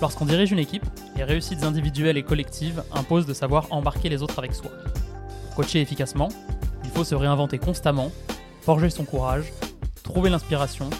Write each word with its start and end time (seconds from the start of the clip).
Lorsqu'on 0.00 0.26
dirige 0.26 0.52
une 0.52 0.58
équipe, 0.58 0.84
les 1.16 1.24
réussites 1.24 1.64
individuelles 1.64 2.18
et 2.18 2.22
collectives 2.22 2.82
imposent 2.92 3.26
de 3.26 3.32
savoir 3.32 3.66
embarquer 3.70 4.08
les 4.08 4.22
autres 4.22 4.38
avec 4.38 4.54
soi. 4.54 4.70
Pour 5.46 5.64
coacher 5.64 5.80
efficacement, 5.80 6.28
il 6.84 6.90
faut 6.90 7.04
se 7.04 7.14
réinventer 7.14 7.58
constamment, 7.58 8.12
forger 8.60 8.90
son 8.90 9.04
courage, 9.04 9.52
trouver 10.02 10.28
l'inspiration 10.28 10.90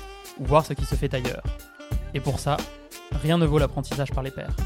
ou 0.40 0.45
voir 0.45 0.64
ce 0.64 0.72
qui 0.72 0.86
se 0.86 0.95
fait 0.95 1.12
ailleurs. 1.12 1.42
Et 2.14 2.20
pour 2.20 2.38
ça, 2.38 2.56
rien 3.22 3.36
ne 3.36 3.45
vaut 3.45 3.59
l'apprentissage 3.59 4.12
par 4.12 4.22
les 4.22 4.30
pairs. 4.30 4.56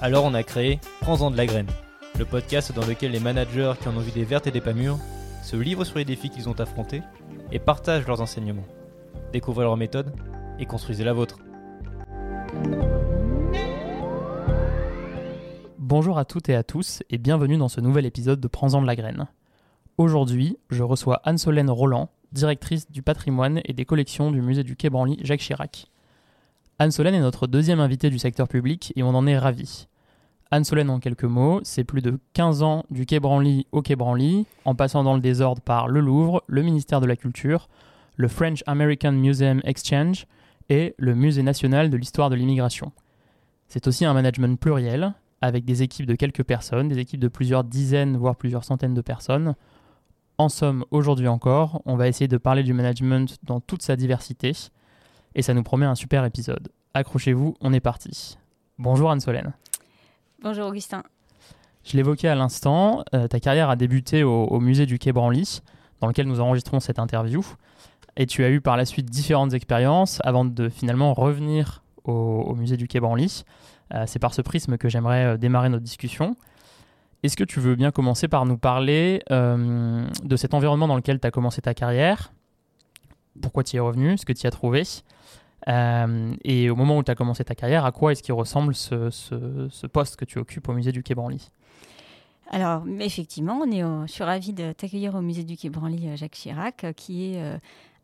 Alors 0.00 0.24
on 0.24 0.34
a 0.34 0.42
créé 0.42 0.80
Prends-en 1.00 1.30
de 1.30 1.36
la 1.36 1.46
graine, 1.46 1.70
le 2.18 2.24
podcast 2.24 2.72
dans 2.74 2.84
lequel 2.84 3.12
les 3.12 3.20
managers 3.20 3.74
qui 3.80 3.88
en 3.88 3.96
ont 3.96 4.00
vu 4.00 4.10
des 4.10 4.24
vertes 4.24 4.48
et 4.48 4.50
des 4.50 4.60
pas 4.60 4.72
mûres 4.72 4.98
se 5.42 5.56
livrent 5.56 5.84
sur 5.84 5.98
les 5.98 6.04
défis 6.04 6.30
qu'ils 6.30 6.48
ont 6.48 6.60
affrontés 6.60 7.02
et 7.52 7.60
partagent 7.60 8.06
leurs 8.06 8.20
enseignements. 8.20 8.66
Découvrez 9.32 9.64
leur 9.64 9.76
méthode 9.76 10.12
et 10.58 10.66
construisez 10.66 11.04
la 11.04 11.12
vôtre. 11.12 11.38
Bonjour 15.88 16.18
à 16.18 16.24
toutes 16.24 16.48
et 16.48 16.56
à 16.56 16.64
tous 16.64 17.04
et 17.10 17.16
bienvenue 17.16 17.58
dans 17.58 17.68
ce 17.68 17.80
nouvel 17.80 18.06
épisode 18.06 18.40
de 18.40 18.48
Prends-en 18.48 18.82
de 18.82 18.88
la 18.88 18.96
graine. 18.96 19.28
Aujourd'hui, 19.98 20.58
je 20.68 20.82
reçois 20.82 21.20
Anne-Solène 21.22 21.70
Roland, 21.70 22.10
directrice 22.32 22.90
du 22.90 23.02
patrimoine 23.02 23.60
et 23.64 23.72
des 23.72 23.84
collections 23.84 24.32
du 24.32 24.42
musée 24.42 24.64
du 24.64 24.74
Quai 24.74 24.90
Branly 24.90 25.16
Jacques 25.22 25.42
Chirac. 25.42 25.86
Anne-Solène 26.80 27.14
est 27.14 27.20
notre 27.20 27.46
deuxième 27.46 27.78
invitée 27.78 28.10
du 28.10 28.18
secteur 28.18 28.48
public 28.48 28.92
et 28.96 29.04
on 29.04 29.10
en 29.10 29.28
est 29.28 29.38
ravis. 29.38 29.86
Anne-Solène 30.50 30.90
en 30.90 30.98
quelques 30.98 31.22
mots, 31.22 31.60
c'est 31.62 31.84
plus 31.84 32.02
de 32.02 32.18
15 32.32 32.64
ans 32.64 32.84
du 32.90 33.06
Quai 33.06 33.20
Branly 33.20 33.68
au 33.70 33.80
Quai 33.80 33.94
Branly, 33.94 34.44
en 34.64 34.74
passant 34.74 35.04
dans 35.04 35.14
le 35.14 35.20
désordre 35.20 35.62
par 35.62 35.86
le 35.86 36.00
Louvre, 36.00 36.42
le 36.48 36.62
ministère 36.62 37.00
de 37.00 37.06
la 37.06 37.14
Culture, 37.14 37.68
le 38.16 38.26
French 38.26 38.64
American 38.66 39.12
Museum 39.12 39.60
Exchange 39.62 40.26
et 40.68 40.96
le 40.98 41.14
Musée 41.14 41.44
national 41.44 41.90
de 41.90 41.96
l'histoire 41.96 42.28
de 42.28 42.34
l'immigration. 42.34 42.90
C'est 43.68 43.86
aussi 43.86 44.04
un 44.04 44.14
management 44.14 44.58
pluriel, 44.58 45.14
avec 45.40 45.64
des 45.64 45.82
équipes 45.82 46.06
de 46.06 46.14
quelques 46.14 46.44
personnes, 46.44 46.88
des 46.88 46.98
équipes 46.98 47.20
de 47.20 47.28
plusieurs 47.28 47.64
dizaines, 47.64 48.16
voire 48.16 48.36
plusieurs 48.36 48.64
centaines 48.64 48.94
de 48.94 49.00
personnes. 49.00 49.54
En 50.38 50.48
somme, 50.48 50.84
aujourd'hui 50.90 51.28
encore, 51.28 51.82
on 51.86 51.96
va 51.96 52.08
essayer 52.08 52.28
de 52.28 52.36
parler 52.36 52.62
du 52.62 52.72
management 52.72 53.38
dans 53.42 53.60
toute 53.60 53.82
sa 53.82 53.96
diversité, 53.96 54.52
et 55.34 55.42
ça 55.42 55.54
nous 55.54 55.62
promet 55.62 55.86
un 55.86 55.94
super 55.94 56.24
épisode. 56.24 56.68
Accrochez-vous, 56.94 57.56
on 57.60 57.72
est 57.72 57.80
parti. 57.80 58.38
Bonjour 58.78 59.10
Anne-Solène. 59.10 59.54
Bonjour 60.42 60.66
Augustin. 60.66 61.02
Je 61.84 61.96
l'évoquais 61.96 62.28
à 62.28 62.34
l'instant, 62.34 63.04
euh, 63.14 63.28
ta 63.28 63.40
carrière 63.40 63.70
a 63.70 63.76
débuté 63.76 64.24
au, 64.24 64.44
au, 64.44 64.60
musée 64.60 64.86
du 64.86 64.98
Quai 64.98 65.12
Branly, 65.12 65.60
dans 66.00 66.08
lequel 66.08 66.26
nous 66.26 66.40
enregistrons 66.40 66.80
cette 66.80 66.98
interview, 66.98 67.44
et 68.16 68.26
tu 68.26 68.44
as 68.44 68.50
eu 68.50 68.60
par 68.60 68.76
la 68.76 68.84
suite 68.84 69.06
différentes 69.06 69.54
expériences 69.54 70.20
avant 70.24 70.44
de 70.44 70.68
finalement 70.68 71.14
revenir 71.14 71.82
au, 72.04 72.12
au 72.12 72.54
musée 72.54 72.76
du 72.76 72.88
Quai 72.88 73.00
Branly. 73.00 73.44
Euh, 73.94 74.04
c'est 74.06 74.18
par 74.18 74.34
ce 74.34 74.42
prisme 74.42 74.78
que 74.78 74.88
j'aimerais 74.88 75.24
euh, 75.24 75.36
démarrer 75.36 75.68
notre 75.68 75.84
discussion. 75.84 76.36
Est-ce 77.22 77.36
que 77.36 77.44
tu 77.44 77.60
veux 77.60 77.76
bien 77.76 77.90
commencer 77.90 78.28
par 78.28 78.44
nous 78.44 78.58
parler 78.58 79.22
euh, 79.30 80.06
de 80.22 80.36
cet 80.36 80.54
environnement 80.54 80.88
dans 80.88 80.96
lequel 80.96 81.20
tu 81.20 81.26
as 81.26 81.30
commencé 81.30 81.62
ta 81.62 81.74
carrière? 81.74 82.32
Pourquoi 83.40 83.64
tu 83.64 83.74
y 83.74 83.76
es 83.76 83.80
revenu? 83.80 84.18
Ce 84.18 84.24
que 84.24 84.32
tu 84.32 84.44
y 84.44 84.46
as 84.46 84.50
trouvé? 84.50 84.82
Et 86.44 86.70
au 86.70 86.76
moment 86.76 86.96
où 86.96 87.02
tu 87.02 87.10
as 87.10 87.16
commencé 87.16 87.42
ta 87.42 87.56
carrière, 87.56 87.84
à 87.84 87.90
quoi 87.90 88.12
est-ce 88.12 88.22
qu'il 88.22 88.34
ressemble 88.34 88.74
ce, 88.74 89.86
poste 89.88 90.16
que 90.16 90.24
tu 90.24 90.38
occupes 90.38 90.68
au 90.68 90.72
musée 90.72 90.92
du 90.92 91.02
Quai 91.02 91.14
Branly? 91.14 91.50
Alors, 92.50 92.84
effectivement, 93.00 93.58
on 93.62 93.70
est 93.72 93.80
je 93.80 94.12
suis 94.12 94.22
ravie 94.22 94.52
de 94.52 94.70
t'accueillir 94.70 95.16
au 95.16 95.22
musée 95.22 95.42
du 95.42 95.56
Quai 95.56 95.68
Branly 95.68 96.16
Jacques 96.16 96.32
Chirac, 96.32 96.86
qui 96.94 97.34
est 97.34 97.58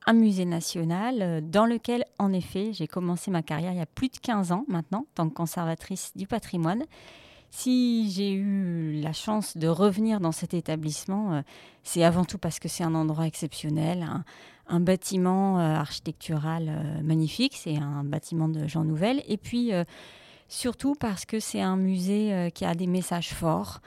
un 0.07 0.13
musée 0.13 0.45
national 0.45 1.43
dans 1.49 1.67
lequel, 1.67 2.05
en 2.19 2.33
effet, 2.33 2.73
j'ai 2.73 2.87
commencé 2.87 3.31
ma 3.31 3.43
carrière 3.43 3.73
il 3.73 3.79
y 3.79 3.83
a 3.83 3.87
plus 3.87 4.09
de 4.09 4.19
15 4.19 4.53
ans 4.53 4.65
maintenant, 4.69 5.01
en 5.01 5.15
tant 5.15 5.29
que 5.29 5.35
conservatrice 5.35 6.13
du 6.17 6.27
patrimoine. 6.27 6.85
Si 7.51 8.11
j'ai 8.11 8.33
eu 8.33 9.01
la 9.03 9.13
chance 9.13 9.57
de 9.57 9.69
revenir 9.69 10.21
dans 10.21 10.33
cet 10.33 10.55
établissement, 10.55 11.35
euh, 11.35 11.43
c'est 11.83 12.03
avant 12.03 12.25
tout 12.25 12.39
parce 12.39 12.59
que 12.59 12.69
c'est 12.69 12.83
un 12.83 12.95
endroit 12.95 13.27
exceptionnel, 13.27 14.03
un, 14.03 14.25
un 14.73 14.81
bâtiment 14.81 15.59
euh, 15.59 15.75
architectural 15.75 16.69
euh, 16.69 17.03
magnifique, 17.03 17.57
c'est 17.57 17.77
un 17.77 18.05
bâtiment 18.05 18.49
de 18.49 18.67
Jean 18.67 18.85
Nouvel, 18.85 19.23
et 19.29 19.37
puis 19.37 19.73
euh, 19.73 19.85
surtout 20.49 20.95
parce 20.95 21.25
que 21.25 21.41
c'est 21.41 21.61
un 21.61 21.77
musée 21.77 22.51
qui 22.55 22.65
a 22.65 22.75
des 22.75 22.87
messages 22.87 23.33
forts, 23.33 23.81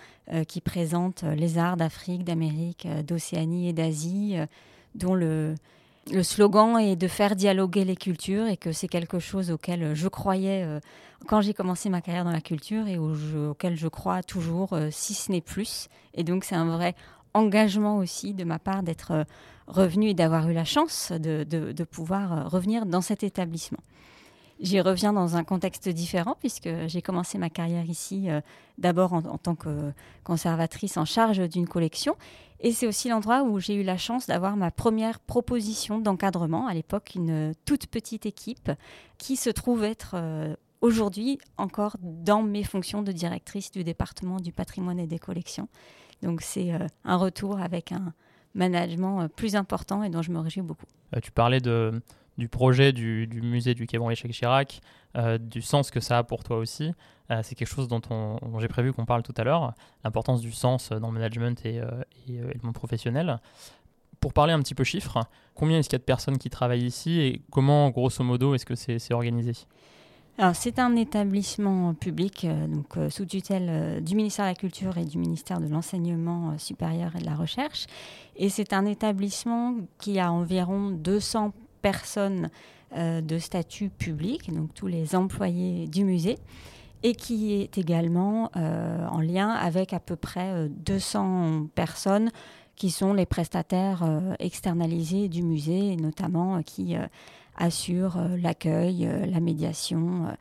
qui 0.47 0.62
présente 0.62 1.22
les 1.22 1.59
arts 1.59 1.78
d'Afrique, 1.78 2.23
d'Amérique, 2.23 2.88
d'Océanie 3.06 3.69
et 3.69 3.73
d'Asie, 3.73 4.38
dont 4.95 5.13
le, 5.13 5.53
le 6.11 6.21
slogan 6.21 6.77
est 6.77 6.95
de 6.95 7.07
faire 7.07 7.35
dialoguer 7.35 7.83
les 7.83 7.95
cultures 7.95 8.47
et 8.47 8.57
que 8.57 8.71
c'est 8.71 8.88
quelque 8.88 9.19
chose 9.19 9.51
auquel 9.51 9.95
je 9.95 10.07
croyais 10.07 10.63
euh, 10.63 10.79
quand 11.27 11.41
j'ai 11.41 11.53
commencé 11.53 11.89
ma 11.89 12.01
carrière 12.01 12.25
dans 12.25 12.31
la 12.31 12.41
culture 12.41 12.88
et 12.88 12.97
auquel 12.97 13.75
je 13.75 13.88
crois 13.88 14.21
toujours, 14.21 14.73
euh, 14.73 14.89
si 14.91 15.15
ce 15.15 15.31
n'est 15.31 15.41
plus. 15.41 15.88
Et 16.13 16.23
donc 16.23 16.44
c'est 16.44 16.55
un 16.55 16.67
vrai 16.67 16.95
engagement 17.33 17.97
aussi 17.97 18.33
de 18.33 18.44
ma 18.44 18.59
part 18.59 18.83
d'être 18.83 19.11
euh, 19.11 19.23
revenu 19.67 20.09
et 20.09 20.13
d'avoir 20.13 20.47
eu 20.47 20.53
la 20.53 20.65
chance 20.65 21.11
de, 21.11 21.83
pouvoir 21.83 22.51
revenir 22.51 22.85
dans 22.85 23.01
cet 23.01 23.23
établissement. 23.23 23.79
J'y 24.61 24.79
reviens 24.79 25.11
dans 25.11 25.35
un 25.35 25.43
contexte 25.43 25.89
différent 25.89 26.38
puisque 26.39 26.69
j'ai 26.88 27.01
commencé 27.01 27.38
ma 27.38 27.49
carrière 27.49 27.89
ici 27.89 28.29
euh, 28.29 28.39
d'abord 28.77 29.11
en, 29.13 29.21
tant 29.21 29.55
que 29.55 29.91
conservatrice 30.23 30.95
en 30.95 31.03
charge 31.03 31.39
d'une 31.49 31.67
collection 31.67 32.16
et 32.61 32.71
c'est 32.71 32.88
aussi 32.88 33.09
l'endroit 33.09 33.44
où 33.44 33.59
j'ai 33.59 33.75
eu 33.75 33.83
la 33.83 33.97
chance 33.97 34.27
d'avoir 34.27 34.55
ma 34.55 34.71
première 34.71 35.19
proposition 35.19 35.99
d'encadrement, 35.99 36.67
à 36.67 36.73
l'époque 36.73 37.11
une 37.15 37.53
toute 37.65 37.88
petite 37.88 38.25
équipe 38.25 38.71
qui 39.17 39.35
se 39.35 39.49
trouve 39.49 39.83
être 39.83 40.11
euh, 40.13 40.55
aujourd'hui 40.79 41.38
encore 41.57 41.97
dans 42.01 42.41
mes 42.41 42.63
fonctions 42.63 43.03
de 43.03 43.11
directrice 43.11 43.71
du 43.71 43.83
département 43.83 44.39
du 44.39 44.53
patrimoine 44.53 44.99
et 44.99 45.07
des 45.07 45.19
collections. 45.19 45.67
Donc 46.21 46.41
c'est 46.41 46.73
euh, 46.73 46.88
un 47.03 47.17
retour 47.17 47.59
avec 47.59 47.91
un 47.91 48.13
management 48.53 49.27
plus 49.27 49.57
important 49.57 50.01
et 50.01 50.09
dont 50.09 50.21
je 50.21 50.31
me 50.31 50.39
réjouis 50.39 50.61
beaucoup. 50.61 50.85
Tu 51.21 51.31
parlais 51.31 51.59
de, 51.59 52.01
du 52.38 52.50
projet 52.50 52.91
du, 52.91 53.28
musée 53.41 53.73
du 53.73 53.88
Quai 53.88 53.97
Branly 53.97 54.16
Jacques 54.16 54.31
Chirac, 54.31 54.81
euh, 55.16 55.38
du 55.38 55.62
sens 55.62 55.91
que 55.91 56.00
ça 56.00 56.19
a 56.19 56.23
pour 56.23 56.44
toi 56.44 56.57
aussi. 56.57 56.91
Euh, 57.31 57.41
c'est 57.44 57.56
quelque 57.56 57.69
chose 57.69 57.88
dont, 57.88 58.01
on, 58.09 58.38
dont 58.41 58.59
j'ai 58.59 58.68
prévu 58.68 58.94
qu'on 58.94 59.06
parle 59.06 59.23
tout 59.23 59.34
à 59.38 59.44
l'heure, 59.44 59.73
l'importance 60.03 60.41
du 60.41 60.51
sens 60.51 60.91
dans 60.91 61.07
le 61.07 61.13
management 61.13 61.66
et, 61.66 61.79
euh, 61.79 61.88
et, 62.28 62.38
le 62.38 62.59
monde 62.62 62.74
professionnel. 62.74 63.40
Pour 64.19 64.34
parler 64.34 64.53
un 64.53 64.59
petit 64.59 64.75
peu 64.75 64.84
chiffres, 64.84 65.19
combien 65.53 65.79
est-ce 65.79 65.90
qu'il 65.90 65.95
y 65.95 65.97
a 65.97 66.00
de 66.00 66.03
personnes 66.03 66.38
qui 66.38 66.50
travaillent 66.50 66.85
ici 66.85 67.19
et 67.19 67.41
comment, 67.51 67.90
grosso 67.90 68.24
modo, 68.24 68.56
est-ce 68.56 68.66
que 68.66 68.75
c'est 68.75 68.95
est 68.95 69.13
organisé? 69.13 69.53
C'est 70.53 70.79
un 70.79 70.97
établissement 70.97 71.94
public 71.94 72.45
donc, 72.45 72.97
sous 73.09 73.25
tutelle 73.25 74.03
du 74.03 74.16
ministère 74.16 74.44
de 74.44 74.50
la 74.50 74.56
Culture 74.56 74.97
et 74.97 75.06
du 75.06 75.18
ministère 75.18 75.62
de 75.62 75.68
l'Enseignement 75.68 76.57
supérieur 76.57 77.16
et 77.16 77.19
de 77.19 77.25
la 77.25 77.35
Recherche. 77.35 77.85
Et 78.35 78.50
c'est 78.50 78.74
un 78.74 78.85
établissement 78.85 79.75
qui 79.97 80.19
a 80.19 80.34
environ 80.34 80.90
200 80.90 81.53
personnes 81.85 82.50
euh, 82.96 83.22
de 83.22 83.38
statut 83.38 83.90
public, 83.90 84.51
donc 84.53 84.73
tous 84.73 84.88
les 84.88 85.16
employés 85.16 85.88
du 85.88 86.03
musée, 86.03 86.38
et 87.03 87.13
qui 87.13 87.53
est 87.53 87.78
également 87.78 88.50
euh, 88.56 89.06
en 89.07 89.22
lien 89.22 89.50
avec 89.50 89.94
à 89.94 90.00
peu 90.00 90.16
près 90.16 90.68
200 90.69 91.68
personnes 91.75 92.31
qui 92.75 92.90
sont 92.90 93.13
les 93.13 93.25
prestataires 93.25 94.03
externalisés 94.40 95.29
du 95.29 95.44
musée, 95.44 95.95
notamment 95.95 96.62
qui 96.63 96.95
assure 97.57 98.18
euh, 98.18 98.38
l'accueil, 98.38 99.06
euh, 99.06 99.25
la 99.25 99.40
médiation. 99.40 100.28
Euh, 100.28 100.31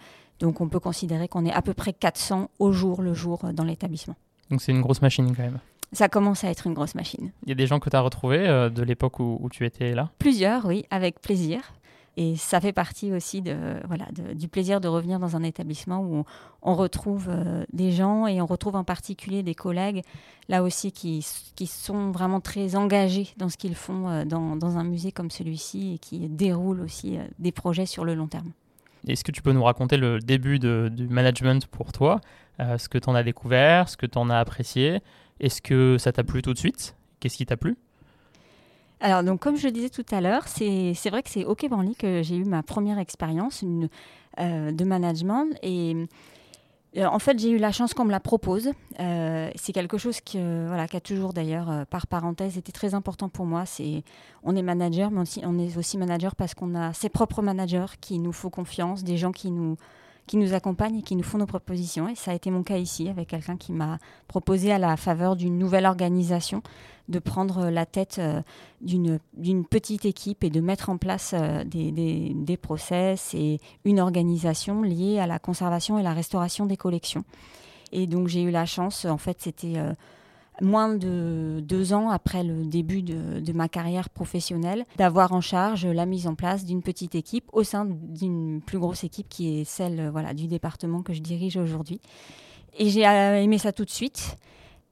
donc 0.40 0.60
on 0.60 0.68
peut 0.68 0.80
considérer 0.80 1.28
qu'on 1.28 1.44
est 1.44 1.52
à 1.52 1.62
peu 1.62 1.74
près 1.74 1.92
400 1.92 2.50
au 2.58 2.72
jour 2.72 3.02
le 3.02 3.14
jour 3.14 3.40
dans 3.52 3.64
l'établissement. 3.64 4.16
Donc 4.50 4.60
c'est 4.60 4.72
une 4.72 4.82
grosse 4.82 5.00
machine 5.00 5.34
quand 5.34 5.42
même. 5.42 5.60
Ça 5.94 6.08
commence 6.08 6.42
à 6.42 6.50
être 6.50 6.66
une 6.66 6.74
grosse 6.74 6.96
machine. 6.96 7.30
Il 7.44 7.48
y 7.50 7.52
a 7.52 7.54
des 7.54 7.68
gens 7.68 7.78
que 7.78 7.88
tu 7.88 7.96
as 7.96 8.00
retrouvés 8.00 8.46
euh, 8.46 8.68
de 8.68 8.82
l'époque 8.82 9.20
où, 9.20 9.38
où, 9.40 9.48
tu 9.48 9.64
étais 9.64 9.94
là? 9.94 10.10
Plusieurs, 10.18 10.66
oui, 10.66 10.84
avec 10.90 11.20
plaisir. 11.20 11.60
Et 12.16 12.36
ça 12.36 12.60
fait 12.60 12.72
partie 12.72 13.12
aussi 13.12 13.42
de, 13.42 13.56
voilà, 13.86 14.06
de, 14.12 14.34
du 14.34 14.46
plaisir 14.48 14.80
de 14.80 14.86
revenir 14.86 15.18
dans 15.18 15.36
un 15.36 15.42
établissement 15.42 16.00
où 16.00 16.16
on, 16.16 16.24
on 16.62 16.74
retrouve 16.74 17.28
euh, 17.28 17.64
des 17.72 17.90
gens 17.92 18.26
et 18.26 18.40
on 18.40 18.46
retrouve 18.46 18.76
en 18.76 18.84
particulier 18.84 19.42
des 19.42 19.54
collègues, 19.54 20.02
là 20.48 20.62
aussi, 20.62 20.92
qui, 20.92 21.26
qui 21.54 21.66
sont 21.66 22.10
vraiment 22.10 22.40
très 22.40 22.76
engagés 22.76 23.28
dans 23.36 23.48
ce 23.48 23.56
qu'ils 23.56 23.74
font 23.74 24.08
euh, 24.08 24.24
dans, 24.24 24.56
dans, 24.56 24.78
un 24.78 24.84
musée 24.84 25.12
comme 25.12 25.30
celui-ci 25.30 25.94
et 25.94 25.98
qui 25.98 26.28
déroulent 26.28 26.80
aussi 26.80 27.18
des 27.38 27.52
projets 27.52 27.86
sur 27.86 28.04
le 28.04 28.14
long 28.14 28.28
terme. 28.28 28.50
Est-ce 29.06 29.22
que 29.22 29.32
tu 29.32 29.42
peux 29.42 29.52
nous 29.52 29.64
raconter 29.64 29.96
le 29.96 30.18
début 30.18 30.58
de, 30.58 30.90
du 30.92 31.08
management 31.08 31.66
pour 31.66 31.92
toi? 31.92 32.20
Ce 32.58 32.88
que 32.88 32.96
tu 32.98 33.10
en 33.10 33.14
as 33.16 33.24
découvert, 33.24 33.88
ce 33.88 33.96
que 33.96 34.06
tu 34.06 34.16
en 34.16 34.30
as 34.30 34.38
apprécié? 34.38 35.02
Est-ce 35.40 35.60
que 35.60 35.96
ça 35.98 36.12
t'a 36.12 36.24
plu 36.24 36.42
tout 36.42 36.52
de 36.52 36.58
suite? 36.58 36.96
Qu'est-ce 37.20 37.36
qui 37.36 37.46
t'a 37.46 37.56
plu? 37.56 37.76
Alors, 39.00 39.22
donc, 39.22 39.40
comme 39.40 39.56
je 39.56 39.66
le 39.66 39.72
disais 39.72 39.90
tout 39.90 40.06
à 40.12 40.20
l'heure, 40.20 40.44
c'est 40.46 40.94
vrai 41.10 41.22
que 41.22 41.28
c'est 41.28 41.44
au 41.44 41.54
Quai 41.54 41.68
Branly 41.68 41.94
que 41.94 42.22
j'ai 42.22 42.36
eu 42.36 42.44
ma 42.44 42.62
première 42.62 42.98
expérience 42.98 43.62
euh, 44.40 44.72
de 44.72 44.84
management. 44.84 45.46
Et 45.62 46.06
euh, 46.96 47.04
en 47.04 47.18
fait, 47.18 47.38
j'ai 47.38 47.50
eu 47.50 47.58
la 47.58 47.72
chance 47.72 47.92
qu'on 47.92 48.04
me 48.04 48.10
la 48.10 48.20
propose. 48.20 48.70
Euh, 49.00 49.50
c'est 49.56 49.72
quelque 49.72 49.98
chose 49.98 50.20
qui, 50.20 50.38
voilà, 50.38 50.88
qui 50.88 50.96
a 50.96 51.00
toujours, 51.00 51.34
d'ailleurs, 51.34 51.84
par 51.90 52.06
parenthèse, 52.06 52.56
été 52.56 52.72
très 52.72 52.94
important 52.94 53.28
pour 53.28 53.44
moi. 53.44 53.66
C'est, 53.66 54.04
on 54.42 54.56
est 54.56 54.62
manager, 54.62 55.10
mais 55.10 55.20
aussi, 55.20 55.42
on 55.44 55.58
est 55.58 55.76
aussi 55.76 55.98
manager 55.98 56.34
parce 56.34 56.54
qu'on 56.54 56.74
a 56.74 56.92
ses 56.94 57.10
propres 57.10 57.42
managers 57.42 57.98
qui 58.00 58.18
nous 58.18 58.32
font 58.32 58.48
confiance, 58.48 59.04
des 59.04 59.18
gens 59.18 59.32
qui 59.32 59.50
nous, 59.50 59.76
qui 60.26 60.36
nous 60.36 60.54
accompagnent 60.54 60.98
et 60.98 61.02
qui 61.02 61.16
nous 61.16 61.22
font 61.22 61.38
nos 61.38 61.46
propositions. 61.46 62.08
Et 62.08 62.14
ça 62.14 62.30
a 62.30 62.34
été 62.34 62.50
mon 62.50 62.62
cas 62.62 62.78
ici, 62.78 63.08
avec 63.08 63.28
quelqu'un 63.28 63.56
qui 63.56 63.72
m'a 63.72 63.98
proposé 64.28 64.72
à 64.72 64.78
la 64.78 64.96
faveur 64.96 65.36
d'une 65.36 65.58
nouvelle 65.58 65.86
organisation 65.86 66.62
de 67.08 67.18
prendre 67.18 67.68
la 67.68 67.84
tête 67.84 68.16
euh, 68.18 68.40
d'une 68.80 69.66
petite 69.66 70.04
équipe 70.06 70.42
et 70.42 70.50
de 70.50 70.60
mettre 70.60 70.88
en 70.88 70.96
place 70.96 71.34
euh, 71.34 71.64
des, 71.64 71.90
des, 72.34 72.56
process 72.56 73.34
et 73.34 73.60
une 73.84 74.00
organisation 74.00 74.82
liée 74.82 75.18
à 75.18 75.26
la 75.26 75.38
conservation 75.38 75.98
et 75.98 76.02
la 76.02 76.14
restauration 76.14 76.66
des 76.66 76.76
collections. 76.76 77.24
Et 77.92 78.06
donc 78.06 78.28
j'ai 78.28 78.42
eu 78.42 78.50
la 78.50 78.64
chance, 78.64 79.04
en 79.04 79.18
fait 79.18 79.36
c'était 79.40 79.76
euh, 79.76 79.92
moins 80.60 80.94
de 80.94 81.60
deux 81.62 81.92
ans 81.92 82.10
après 82.10 82.44
le 82.44 82.64
début 82.64 83.02
de, 83.02 83.52
ma 83.52 83.68
carrière 83.68 84.08
professionnelle, 84.10 84.84
d'avoir 84.96 85.32
en 85.32 85.40
charge 85.40 85.86
la 85.86 86.06
mise 86.06 86.26
en 86.26 86.34
place 86.34 86.64
d'une 86.64 86.82
petite 86.82 87.14
équipe 87.14 87.44
au 87.52 87.64
sein 87.64 87.86
d'une 87.86 88.60
plus 88.60 88.78
grosse 88.78 89.04
équipe 89.04 89.28
qui 89.28 89.60
est 89.60 89.64
celle 89.64 90.08
voilà, 90.10 90.34
du 90.34 90.46
département 90.46 91.02
que 91.02 91.12
je 91.12 91.20
dirige 91.20 91.56
aujourd'hui. 91.56 92.00
Et 92.76 92.88
j'ai 92.88 93.02
aimé 93.02 93.58
ça 93.58 93.72
tout 93.72 93.84
de 93.84 93.90
suite. 93.90 94.36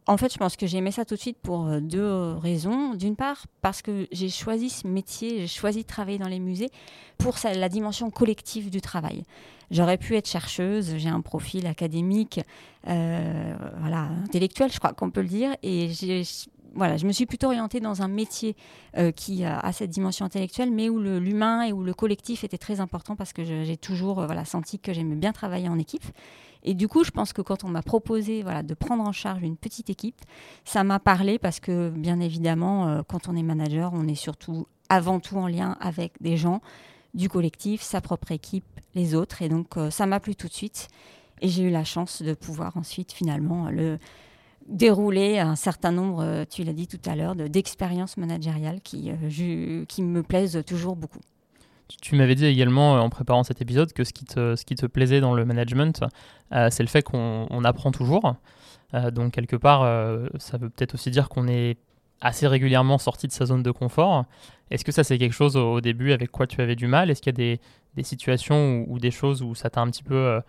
En 0.08 0.16
fait, 0.16 0.32
je 0.32 0.38
pense 0.38 0.56
que 0.56 0.66
j'ai 0.66 0.78
aimé 0.78 0.90
ça 0.90 1.04
tout 1.04 1.14
de 1.14 1.20
suite 1.20 1.38
pour 1.40 1.66
euh, 1.66 1.81
deux 1.81 2.34
raisons. 2.34 2.94
D'une 2.94 3.14
part, 3.14 3.46
parce 3.60 3.82
que 3.82 4.08
j'ai 4.10 4.28
choisi 4.28 4.69
ce 4.69 4.87
métier, 4.87 5.40
j'ai 5.40 5.46
choisi 5.46 5.82
de 5.82 5.87
travailler 5.87 6.19
dans 6.19 6.28
les 6.28 6.40
musées 6.40 6.70
pour 7.19 7.37
la 7.44 7.69
dimension 7.69 8.10
collective 8.10 8.69
du 8.69 8.81
travail. 8.81 9.22
J'aurais 9.70 9.99
pu 9.99 10.16
être 10.16 10.28
chercheuse, 10.28 10.96
j'ai 10.96 11.08
un 11.08 11.20
profil 11.20 11.66
académique, 11.66 12.40
euh, 12.88 13.54
voilà, 13.81 14.08
intellectuel, 14.25 14.70
je 14.72 14.78
crois 14.78 14.93
qu'on 14.93 15.10
peut 15.10 15.22
le 15.22 15.28
dire, 15.28 15.56
et 15.62 15.90
voilà, 16.75 16.96
je 16.96 17.06
me 17.06 17.12
suis 17.12 17.26
plutôt 17.26 17.46
orientée 17.46 17.81
dans 17.81 18.02
un 18.02 18.08
métier 18.08 18.56
euh, 18.99 19.12
qui 19.12 19.44
a, 19.44 19.72
cette 19.72 19.90
dimension 19.90 20.26
intellectuelle, 20.26 20.70
mais 20.70 20.88
où 20.88 20.99
l'humain 20.99 21.62
et 21.62 21.72
où 21.72 21.82
le 21.82 21.94
collectif 21.94 22.44
était 22.44 22.58
très 22.58 22.81
important 22.81 23.14
parce 23.16 23.32
que 23.32 23.44
j'ai 23.44 23.76
toujours 23.76 24.26
voilà, 24.26 24.44
senti 24.44 24.78
que 24.78 24.93
j'aimais 24.93 25.14
bien 25.14 25.32
travailler 25.32 25.69
en 25.69 25.78
équipe. 25.78 26.04
Et 26.64 26.75
du 26.75 26.88
coup, 26.88 27.05
je 27.05 27.11
pense 27.11 27.32
que 27.32 27.43
quand 27.43 27.64
on 27.64 27.69
m'a 27.69 27.82
proposé 27.82 28.43
voilà, 28.43 28.62
de 28.62 28.75
prendre 28.75 29.03
en 29.03 29.12
charge 29.12 29.43
une 29.43 29.56
petite 29.56 29.91
équipe, 29.91 30.20
ça 30.64 30.85
m'a 30.85 30.99
parlé 31.00 31.38
parce 31.38 31.61
que, 31.61 31.91
bien 31.91 32.20
évidemment, 32.20 32.88
euh, 32.88 33.03
quand 33.06 33.29
on 33.29 33.37
est 33.37 33.43
manager, 33.43 33.93
on 33.94 34.06
est 34.06 34.14
surtout 34.14 34.67
avant 34.88 35.20
tout 35.20 35.37
en 35.37 35.49
lien 35.49 35.76
avec 35.81 36.12
des 36.20 36.37
gens 36.37 36.61
du 37.14 37.29
collectif, 37.29 37.82
sa 37.82 38.00
propre 38.00 38.31
équipe, 38.32 38.64
les 38.94 39.14
autres. 39.14 39.43
Et 39.43 39.49
donc, 39.49 39.76
euh, 39.76 39.91
ça 39.91 40.06
m'a 40.06 40.20
plu 40.20 40.37
tout 40.37 40.49
de 40.49 40.53
suite. 40.53 40.88
Et 41.41 41.49
j'ai 41.49 41.64
eu 41.64 41.70
la 41.70 41.85
chance 41.85 42.23
de 42.23 42.35
pouvoir 42.35 42.76
ensuite, 42.76 43.11
finalement, 43.12 43.69
le 43.69 43.99
dérouler 44.69 45.41
un 45.41 45.56
certain 45.56 45.91
nombre, 45.91 46.23
euh, 46.23 46.44
tu 46.49 46.62
l'as 46.62 46.73
dit 46.73 46.87
tout 46.87 47.00
à 47.05 47.17
l'heure, 47.17 47.35
d'expériences 47.35 48.17
managériales 48.17 48.81
qui, 48.81 49.11
qui 49.88 50.03
me 50.03 50.23
plaisent 50.23 50.62
toujours 50.64 50.94
beaucoup. 50.94 51.19
Tu 52.00 52.15
m'avais 52.17 52.35
dit 52.35 52.47
également 52.47 52.97
euh, 52.97 53.00
en 53.00 53.11
préparant 53.11 53.43
cet 53.43 53.61
épisode 53.61 53.93
que 53.93 54.05
ce 54.05 54.12
qui 54.12 54.25
te, 54.25 54.87
plaisait 54.87 55.21
dans 55.21 55.35
le 55.35 55.44
management, 55.44 56.03
euh, 56.53 56.69
c'est 56.71 56.83
le 56.83 56.89
fait 56.89 57.03
qu'on 57.03 57.65
apprend 57.65 57.91
toujours. 57.91 58.37
Euh, 58.94 59.11
donc 59.11 59.33
quelque 59.33 59.56
part, 59.56 59.81
ça 60.39 60.59
veut 60.59 60.71
peut-être 60.71 60.94
aussi 60.94 61.11
dire 61.11 61.29
qu'on 61.29 61.49
est 61.49 61.77
assez 62.21 62.47
régulièrement 62.47 62.99
sorti 62.99 63.27
de 63.27 63.33
sa 63.33 63.47
zone 63.47 63.62
de 63.62 63.71
confort. 63.71 64.25
Est-ce 64.71 64.85
que 64.85 64.93
ça 64.93 65.05
c'est 65.05 65.19
quelque 65.19 65.35
chose 65.35 65.56
au, 65.56 65.81
début 65.81 66.12
avec 66.12 66.31
quoi 66.31 66.47
tu 66.47 66.61
avais 66.61 66.77
du 66.77 66.87
mal? 66.87 67.11
Est-ce 67.11 67.21
qu'il 67.21 67.33
y 67.33 67.35
a 67.35 67.55
des, 67.55 67.61
des 67.95 68.05
situations 68.05 68.85
ou, 68.88 68.99
des 68.99 69.11
choses 69.11 69.43
où 69.43 69.55
ça 69.55 69.71
t'a 69.71 69.81
un 69.81 69.91
petit 69.91 70.05
peu 70.05 70.41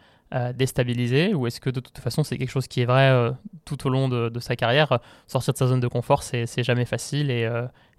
déstabilisé? 0.54 1.34
Ou 1.34 1.48
est-ce 1.48 1.60
que 1.60 1.70
de 1.70 1.80
toute 1.80 1.98
façon 1.98 2.24
c'est 2.24 2.38
quelque 2.38 2.52
chose 2.52 2.68
qui 2.68 2.82
est 2.82 2.86
vrai 2.86 3.32
tout 3.66 3.88
au 3.88 3.90
long 3.90 4.08
de, 4.08 4.30
de, 4.30 4.40
sa 4.40 4.56
carrière? 4.56 5.00
Sortir 5.28 5.54
de 5.54 5.58
sa 5.58 5.68
zone 5.68 5.80
de 5.80 5.88
confort, 5.88 6.22
c'est 6.22 6.64
jamais 6.64 6.86
facile 6.86 7.32
et, 7.32 7.50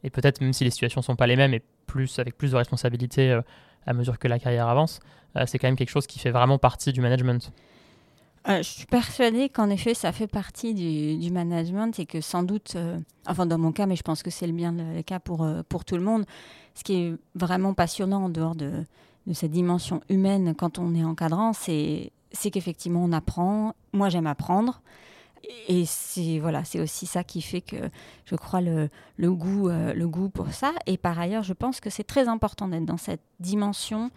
et 0.04 0.10
peut-être 0.10 0.40
même 0.40 0.52
si 0.52 0.62
les 0.62 0.70
situations 0.70 1.02
sont 1.02 1.16
pas 1.16 1.26
les 1.26 1.34
mêmes 1.34 1.54
et 1.54 1.62
plus 1.86 2.18
avec 2.18 2.36
plus 2.36 2.52
de 2.52 2.56
responsabilités 2.56 3.32
euh, 3.32 3.40
à 3.86 3.94
mesure 3.94 4.18
que 4.18 4.28
la 4.28 4.38
carrière 4.38 4.68
avance, 4.68 5.00
euh, 5.36 5.44
c'est 5.46 5.58
quand 5.58 5.66
même 5.66 5.76
quelque 5.76 5.90
chose 5.90 6.06
qui 6.06 6.18
fait 6.18 6.30
vraiment 6.30 6.58
partie 6.58 6.92
du 6.92 7.00
management. 7.00 7.50
Euh, 8.46 8.58
je 8.58 8.68
suis 8.68 8.86
persuadée 8.86 9.48
qu'en 9.48 9.70
effet, 9.70 9.94
ça 9.94 10.12
fait 10.12 10.26
partie 10.26 10.74
du, 10.74 11.30
management 11.30 11.98
et 11.98 12.04
que 12.04 12.20
sans 12.20 12.42
doute, 12.42 12.76
enfin 13.26 13.46
dans 13.46 13.56
mon 13.56 13.72
cas, 13.72 13.86
mais 13.86 13.96
je 13.96 14.02
pense 14.02 14.22
que 14.22 14.30
c'est 14.30 14.46
le 14.46 14.52
bien 14.52 14.72
le, 14.72 15.00
cas 15.00 15.18
pour, 15.18 15.48
pour 15.70 15.86
tout 15.86 15.96
le 15.96 16.02
monde, 16.02 16.26
ce 16.74 16.84
qui 16.84 16.94
est 16.96 17.14
vraiment 17.34 17.72
passionnant 17.72 18.24
en 18.24 18.28
dehors 18.28 18.54
de, 18.54 18.84
de 19.26 19.32
cette 19.32 19.50
dimension 19.50 20.02
humaine 20.10 20.54
quand 20.54 20.78
on 20.78 20.94
est 20.94 21.04
encadrant, 21.04 21.54
c'est 21.54 22.10
qu'effectivement 22.52 23.02
on 23.02 23.12
apprend. 23.12 23.74
Moi, 23.94 24.10
j'aime 24.10 24.26
apprendre 24.26 24.82
et 25.68 25.84
c'est 25.86 26.38
voilà, 26.38 26.64
c'est 26.64 26.80
aussi 26.80 27.06
ça 27.06 27.24
qui 27.24 27.42
fait 27.42 27.60
que 27.60 27.76
je 28.24 28.36
crois 28.36 28.60
le, 28.60 28.88
goût, 29.18 29.68
euh, 29.68 29.94
le 29.94 30.08
goût 30.08 30.28
pour 30.28 30.52
ça. 30.52 30.72
Et 30.86 30.96
par 30.96 31.18
ailleurs, 31.18 31.42
je 31.42 31.52
pense 31.52 31.80
que 31.80 31.90
c'est 31.90 32.04
très 32.04 32.28
important 32.28 32.68
d'être 32.68 32.84
dans 32.84 32.96
cette 32.96 33.22
dimension 33.40 34.10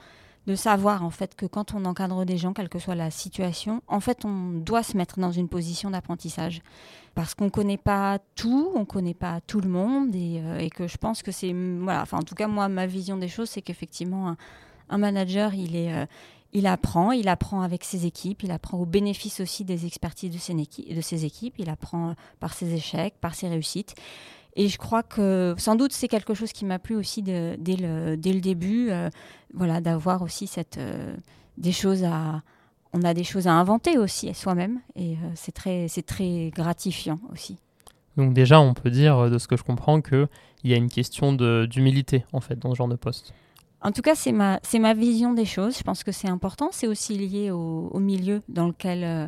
de 0.47 0.55
savoir 0.55 1.03
en 1.03 1.09
fait 1.09 1.35
que 1.35 1.45
quand 1.45 1.73
on 1.73 1.83
encadre 1.83 2.25
des 2.25 2.37
gens, 2.37 2.53
quelle 2.53 2.69
que 2.69 2.79
soit 2.79 2.95
la 2.95 3.11
situation, 3.11 3.81
en 3.87 3.99
fait, 3.99 4.23
on 4.23 4.51
doit 4.53 4.81
se 4.81 4.95
mettre 4.95 5.19
dans 5.19 5.31
une 5.31 5.49
position 5.49 5.91
d'apprentissage 5.91 6.61
parce 7.15 7.33
qu'on 7.33 7.45
ne 7.45 7.49
connaît 7.49 7.77
pas 7.77 8.19
tout, 8.35 8.71
on 8.73 8.81
ne 8.81 8.85
connaît 8.85 9.13
pas 9.13 9.41
tout 9.41 9.59
le 9.59 9.67
monde 9.67 10.15
et, 10.15 10.39
euh, 10.41 10.59
et 10.59 10.69
que 10.69 10.87
je 10.87 10.97
pense 10.97 11.21
que 11.21 11.31
c'est 11.31 11.53
voilà, 11.81 12.01
enfin 12.01 12.19
en 12.19 12.23
tout 12.23 12.35
cas 12.35 12.47
moi 12.47 12.69
ma 12.69 12.87
vision 12.87 13.17
des 13.17 13.27
choses, 13.27 13.49
c'est 13.49 13.61
qu'effectivement 13.61 14.29
un, 14.29 14.37
un, 14.89 14.97
manager, 14.97 15.53
il 15.53 15.75
est 15.75 15.93
euh, 15.93 16.05
il 16.53 16.67
apprend, 16.67 17.11
il 17.11 17.27
apprend 17.27 17.61
avec 17.61 17.83
ses 17.83 18.05
équipes, 18.05 18.43
il 18.43 18.51
apprend 18.51 18.77
au 18.77 18.85
bénéfice 18.85 19.39
aussi 19.41 19.65
des 19.65 19.85
expertises 19.85 20.31
de 20.31 20.39
ses, 21.01 21.25
équipes, 21.25 21.55
il 21.57 21.69
apprend 21.69 22.15
par 22.39 22.53
ses 22.53 22.73
échecs, 22.73 23.15
par 23.19 23.35
ses 23.35 23.49
réussites. 23.49 23.95
Et 24.55 24.69
je 24.69 24.77
crois 24.77 25.03
que 25.03 25.55
sans 25.57 25.75
doute 25.75 25.93
c'est 25.93 26.07
quelque 26.07 26.33
chose 26.33 26.51
qui 26.51 26.65
m'a 26.65 26.79
plu 26.79 26.95
aussi 26.95 27.21
dès, 27.21 27.57
le, 27.59 28.15
début, 28.15 28.89
euh, 28.89 29.09
voilà, 29.53 29.81
d'avoir 29.81 30.21
aussi 30.21 30.49
euh, 30.77 31.15
des 31.57 31.71
choses 31.71 32.03
à, 32.03 32.41
on 32.93 33.03
a 33.03 33.13
des 33.13 33.23
choses 33.23 33.47
à 33.47 33.53
inventer 33.53 33.97
aussi 33.97 34.33
soi-même, 34.33 34.79
et 34.95 35.13
euh, 35.13 35.15
c'est 35.35 35.51
très, 35.51 35.87
c'est 35.89 36.05
très 36.05 36.49
gratifiant 36.49 37.19
aussi. 37.31 37.57
Donc 38.15 38.33
déjà, 38.33 38.59
on 38.59 38.73
peut 38.73 38.89
dire 38.89 39.29
de 39.29 39.37
ce 39.37 39.47
que 39.47 39.57
je 39.57 39.63
comprends 39.63 40.01
qu'il 40.01 40.27
y 40.63 40.73
a 40.73 40.77
une 40.77 40.89
question 40.89 41.33
d'humilité 41.33 42.25
en 42.33 42.39
fait 42.39 42.57
dans 42.57 42.71
ce 42.71 42.77
genre 42.77 42.87
de 42.87 42.95
poste. 42.95 43.33
En 43.81 43.91
tout 43.91 44.01
cas, 44.01 44.15
c'est 44.15 44.31
ma, 44.31 44.59
ma 44.79 44.93
vision 44.93 45.33
des 45.33 45.45
choses. 45.45 45.77
Je 45.77 45.83
pense 45.83 46.03
que 46.03 46.11
c'est 46.11 46.27
important. 46.27 46.69
C'est 46.71 46.87
aussi 46.87 47.17
lié 47.17 47.51
au, 47.51 47.99
milieu 47.99 48.41
dans 48.49 48.67
lequel, 48.67 49.03
euh, 49.03 49.27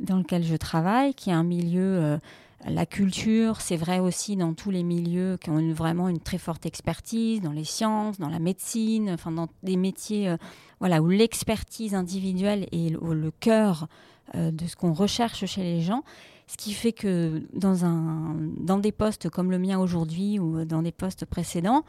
dans 0.00 0.16
lequel 0.16 0.44
je 0.44 0.56
travaille, 0.56 1.14
qui 1.14 1.30
est 1.30 1.34
un 1.34 1.42
milieu, 1.42 1.98
euh, 2.02 2.18
la 2.66 2.84
culture, 2.84 3.60
c'est 3.60 3.76
vrai 3.76 3.98
aussi 3.98 4.36
dans 4.36 4.52
tous 4.52 4.70
les 4.70 4.82
milieux 4.82 5.38
qui 5.40 5.50
ont 5.50 5.72
vraiment 5.72 6.08
une 6.08 6.20
très 6.20 6.38
forte 6.38 6.66
expertise, 6.66 7.40
dans 7.40 7.52
les 7.52 7.64
sciences, 7.64 8.18
dans 8.18 8.28
la 8.28 8.38
médecine, 8.38 9.10
enfin 9.10 9.30
dans 9.30 9.48
des 9.62 9.76
métiers 9.76 10.28
euh, 10.28 10.36
voilà, 10.78 11.00
où 11.00 11.08
l'expertise 11.08 11.94
individuelle 11.94 12.66
est 12.72 12.90
le, 12.90 13.14
le 13.14 13.30
cœur 13.30 13.88
de 14.34 14.66
ce 14.66 14.74
qu'on 14.74 14.92
recherche 14.92 15.46
chez 15.46 15.62
les 15.62 15.80
gens. 15.80 16.02
Ce 16.48 16.56
qui 16.56 16.72
fait 16.72 16.92
que 16.92 17.44
dans, 17.54 17.84
un, 17.84 18.34
dans 18.58 18.78
des 18.78 18.90
postes 18.90 19.30
comme 19.30 19.52
le 19.52 19.58
mien 19.58 19.78
aujourd'hui 19.78 20.40
ou 20.40 20.64
dans 20.64 20.82
des 20.82 20.90
postes 20.90 21.24
précédents, 21.24 21.84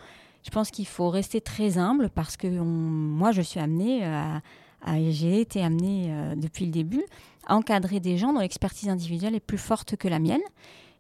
je 0.47 0.51
pense 0.51 0.71
qu'il 0.71 0.87
faut 0.87 1.09
rester 1.09 1.41
très 1.41 1.77
humble 1.77 2.09
parce 2.09 2.37
que 2.37 2.47
moi, 2.47 3.33
je 3.33 3.41
suis 3.41 3.59
amenée 3.59 4.05
à, 4.05 4.41
j'ai 5.11 5.41
été 5.41 5.61
amenée 5.61 6.07
euh, 6.07 6.35
depuis 6.35 6.65
le 6.65 6.71
début 6.71 7.03
à 7.45 7.57
encadrer 7.57 7.99
des 7.99 8.17
gens 8.17 8.31
dont 8.31 8.39
l'expertise 8.39 8.87
individuelle 8.87 9.35
est 9.35 9.41
plus 9.41 9.57
forte 9.57 9.97
que 9.97 10.07
la 10.07 10.19
mienne. 10.19 10.41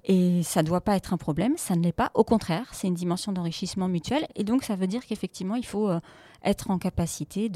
Et 0.03 0.43
ça 0.43 0.63
ne 0.63 0.67
doit 0.67 0.81
pas 0.81 0.97
être 0.97 1.13
un 1.13 1.17
problème, 1.17 1.53
ça 1.55 1.77
ne 1.77 1.81
l'est 1.81 1.93
pas. 1.93 2.11
Au 2.13 2.25
contraire, 2.25 2.67
c'est 2.73 2.87
une 2.87 2.93
dimension 2.93 3.31
d'enrichissement 3.31 3.87
mutuel. 3.87 4.27
Et 4.35 4.43
donc, 4.43 4.63
ça 4.63 4.75
veut 4.75 4.87
dire 4.87 5.05
qu'effectivement, 5.05 5.55
il 5.55 5.65
faut 5.65 5.89
euh, 5.89 6.01
être 6.43 6.69
en 6.69 6.77
capacité 6.77 7.49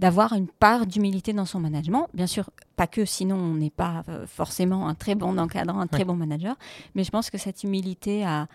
d'avoir 0.00 0.32
une 0.32 0.48
part 0.48 0.86
d'humilité 0.86 1.32
dans 1.32 1.46
son 1.46 1.60
management. 1.60 2.08
Bien 2.12 2.26
sûr, 2.26 2.50
pas 2.74 2.88
que, 2.88 3.04
sinon 3.04 3.36
on 3.36 3.54
n'est 3.54 3.70
pas 3.70 4.02
euh, 4.08 4.26
forcément 4.26 4.88
un 4.88 4.94
très 4.94 5.14
bon 5.14 5.38
encadrant, 5.38 5.78
un 5.78 5.86
très 5.86 6.04
bon 6.04 6.16
manager. 6.16 6.56
Mais 6.96 7.04
je 7.04 7.10
pense 7.10 7.30
que 7.30 7.38
cette 7.38 7.62
humilité 7.62 8.24
à 8.24 8.48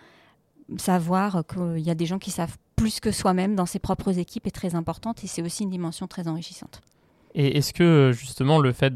savoir 0.78 1.44
qu'il 1.46 1.80
y 1.80 1.90
a 1.90 1.94
des 1.94 2.06
gens 2.06 2.18
qui 2.18 2.30
savent 2.30 2.56
plus 2.76 3.00
que 3.00 3.10
soi-même 3.10 3.56
dans 3.56 3.66
ses 3.66 3.78
propres 3.78 4.18
équipes 4.18 4.46
est 4.46 4.54
très 4.54 4.74
importante 4.74 5.24
et 5.24 5.26
c'est 5.26 5.42
aussi 5.42 5.64
une 5.64 5.70
dimension 5.70 6.06
très 6.06 6.28
enrichissante. 6.28 6.82
Et 7.34 7.58
est-ce 7.58 7.72
que 7.72 8.12
justement 8.12 8.58
le 8.58 8.72
fait 8.72 8.92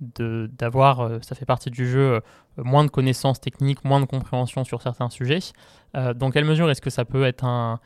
d'avoir, 0.00 1.00
euh, 1.00 1.18
ça 1.22 1.34
fait 1.34 1.46
partie 1.46 1.70
du 1.70 1.88
jeu, 1.88 2.14
euh, 2.14 2.20
moins 2.56 2.84
de 2.84 2.90
connaissances 2.90 3.40
techniques, 3.40 3.84
moins 3.84 4.00
de 4.00 4.06
compréhension 4.06 4.64
sur 4.64 4.82
certains 4.82 5.08
sujets, 5.08 5.38
euh, 5.96 6.14
dans 6.14 6.30
quelle 6.30 6.44
mesure 6.44 6.70
est-ce 6.70 6.82
que 6.82 6.90
ça 6.90 7.04
peut 7.04 7.24
être 7.24 7.44
un, 7.44 7.80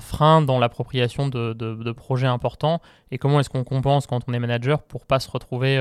frein 0.00 0.42
dans 0.42 0.60
l'appropriation 0.60 1.28
de, 1.28 1.92
projets 1.92 2.28
importants 2.28 2.80
et 3.10 3.18
comment 3.18 3.40
est-ce 3.40 3.50
qu'on 3.50 3.64
compense 3.64 4.06
quand 4.06 4.20
on 4.28 4.32
est 4.32 4.38
manager 4.38 4.80
pour 4.82 5.06
pas 5.06 5.18
se 5.18 5.28
retrouver 5.28 5.76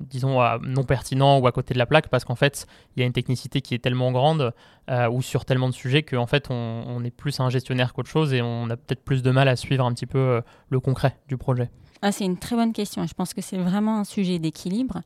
disons, 0.00 0.40
non 0.62 0.84
pertinent 0.84 1.38
ou 1.38 1.46
à 1.46 1.52
côté 1.52 1.74
de 1.74 1.78
la 1.78 1.86
plaque 1.86 2.08
parce 2.08 2.24
qu'en 2.24 2.34
fait, 2.34 2.66
il 2.96 3.00
y 3.00 3.02
a 3.02 3.06
une 3.06 3.12
technicité 3.12 3.60
qui 3.60 3.74
est 3.74 3.78
tellement 3.78 4.12
grande 4.12 4.52
euh, 4.90 5.08
ou 5.08 5.22
sur 5.22 5.44
tellement 5.44 5.68
de 5.68 5.74
sujets 5.74 6.02
qu'en 6.02 6.26
fait, 6.26 6.48
on, 6.50 7.02
est 7.04 7.10
plus 7.10 7.40
un 7.40 7.50
gestionnaire 7.50 7.92
qu'autre 7.92 8.10
chose 8.10 8.32
et 8.32 8.42
on 8.42 8.70
a 8.70 8.76
peut-être 8.76 9.02
plus 9.02 9.22
de 9.22 9.30
mal 9.30 9.48
à 9.48 9.56
suivre 9.56 9.84
un 9.84 9.92
petit 9.92 10.06
peu 10.06 10.18
euh, 10.18 10.40
le 10.68 10.80
concret 10.80 11.16
du 11.28 11.36
projet. 11.36 11.70
Ah, 12.02 12.12
c'est 12.12 12.24
une 12.24 12.38
très 12.38 12.56
bonne 12.56 12.72
question. 12.72 13.06
Je 13.06 13.14
pense 13.14 13.34
que 13.34 13.40
c'est 13.40 13.58
vraiment 13.58 13.98
un 13.98 14.04
sujet 14.04 14.38
d'équilibre 14.38 15.02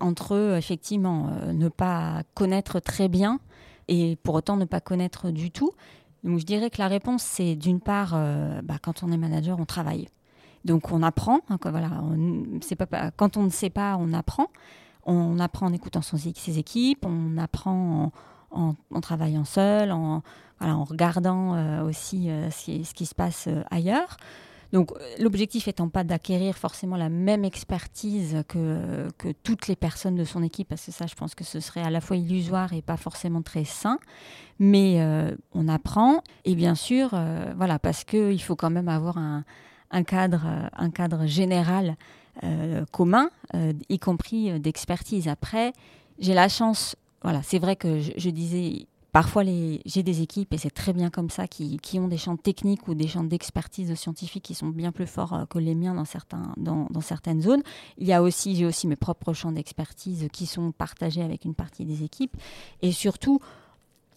entre, 0.00 0.56
effectivement, 0.56 1.30
ne 1.52 1.68
pas 1.68 2.22
connaître 2.34 2.80
très 2.80 3.08
bien 3.08 3.40
et 3.88 4.16
pour 4.22 4.34
autant 4.34 4.56
ne 4.56 4.64
pas 4.64 4.80
connaître 4.80 5.30
du 5.30 5.50
tout. 5.50 5.72
Donc, 6.22 6.38
je 6.38 6.44
dirais 6.44 6.70
que 6.70 6.78
la 6.78 6.88
réponse, 6.88 7.22
c'est 7.22 7.56
d'une 7.56 7.80
part, 7.80 8.12
bah, 8.62 8.76
quand 8.80 9.02
on 9.02 9.10
est 9.10 9.16
manager, 9.16 9.58
on 9.58 9.66
travaille 9.66 10.08
Donc 10.64 10.92
on 10.92 11.02
apprend. 11.02 11.40
Hein, 11.48 11.58
voilà, 11.62 11.90
pas, 12.90 13.10
quand 13.12 13.36
on 13.36 13.44
ne 13.44 13.50
sait 13.50 13.70
pas, 13.70 13.96
on 13.98 14.12
apprend. 14.12 14.48
On 15.04 15.38
apprend 15.38 15.66
en 15.66 15.72
écoutant 15.72 16.02
son, 16.02 16.18
ses 16.18 16.58
équipes, 16.58 17.06
on 17.06 17.38
apprend 17.38 18.12
en, 18.50 18.74
travaillant 19.00 19.44
seul, 19.44 19.90
en, 19.90 20.22
en 20.60 20.84
regardant 20.84 21.54
euh, 21.54 21.82
aussi 21.82 22.30
euh, 22.30 22.50
ce, 22.50 22.94
qui, 22.94 23.06
se 23.06 23.14
passe 23.14 23.46
euh, 23.48 23.62
ailleurs. 23.70 24.16
Donc 24.70 24.90
l'objectif 25.18 25.66
étant 25.66 25.88
pas 25.88 26.04
d'acquérir 26.04 26.58
forcément 26.58 26.96
la 26.96 27.08
même 27.08 27.42
expertise 27.42 28.42
que, 28.48 29.08
que 29.16 29.32
toutes 29.42 29.66
les 29.66 29.76
personnes 29.76 30.14
de 30.14 30.24
son 30.24 30.42
équipe, 30.42 30.68
parce 30.68 30.84
que 30.84 30.92
ça 30.92 31.06
je 31.06 31.14
pense 31.14 31.34
que 31.34 31.42
ce 31.42 31.58
serait 31.58 31.80
à 31.80 31.88
la 31.88 32.02
fois 32.02 32.18
illusoire 32.18 32.74
et 32.74 32.82
pas 32.82 32.98
forcément 32.98 33.40
très 33.40 33.64
sain, 33.64 33.98
mais 34.58 35.02
on 35.54 35.68
apprend 35.68 36.22
et 36.44 36.54
bien 36.54 36.74
sûr, 36.74 37.18
voilà, 37.56 37.78
parce 37.78 38.04
qu'il 38.04 38.42
faut 38.42 38.56
quand 38.56 38.68
même 38.68 38.90
avoir 38.90 39.16
un, 39.16 39.42
un 39.90 40.02
cadre, 40.02 40.70
un 40.76 40.90
cadre 40.90 41.26
général 41.26 41.96
euh, 42.44 42.84
commun, 42.92 43.30
euh, 43.54 43.72
y 43.88 43.98
compris 43.98 44.50
euh, 44.52 44.60
d'expertise. 44.60 45.26
Après, 45.26 45.72
j'ai 46.20 46.34
la 46.34 46.48
chance, 46.48 46.94
voilà, 47.22 47.42
c'est 47.42 47.58
vrai 47.58 47.74
que 47.74 48.00
je, 48.00 48.30
disais, 48.30 48.86
parfois 49.10 49.42
j'ai 49.42 50.02
des 50.04 50.22
équipes, 50.22 50.54
et 50.54 50.58
c'est 50.58 50.70
très 50.70 50.92
bien 50.92 51.10
comme 51.10 51.30
ça, 51.30 51.48
qui, 51.48 51.80
ont 51.98 52.06
des 52.06 52.16
champs 52.16 52.36
techniques 52.36 52.86
ou 52.86 52.94
des 52.94 53.08
champs 53.08 53.24
d'expertise 53.24 53.92
scientifique 53.96 54.44
qui 54.44 54.54
sont 54.54 54.68
bien 54.68 54.92
plus 54.92 55.08
forts 55.08 55.46
que 55.50 55.58
les 55.58 55.74
miens 55.74 55.94
dans, 55.94 56.04
certains, 56.04 56.52
dans, 56.56 56.86
dans 56.90 57.00
certaines 57.00 57.42
zones. 57.42 57.62
Il 57.96 58.06
y 58.06 58.12
a 58.12 58.22
aussi, 58.22 58.54
j'ai 58.54 58.66
aussi 58.66 58.86
mes 58.86 58.96
propres 58.96 59.32
champs 59.32 59.52
d'expertise 59.52 60.28
qui 60.32 60.46
sont 60.46 60.70
partagés 60.70 61.22
avec 61.22 61.44
une 61.44 61.54
partie 61.54 61.84
des 61.84 62.04
équipes. 62.04 62.36
Et 62.82 62.92
surtout, 62.92 63.40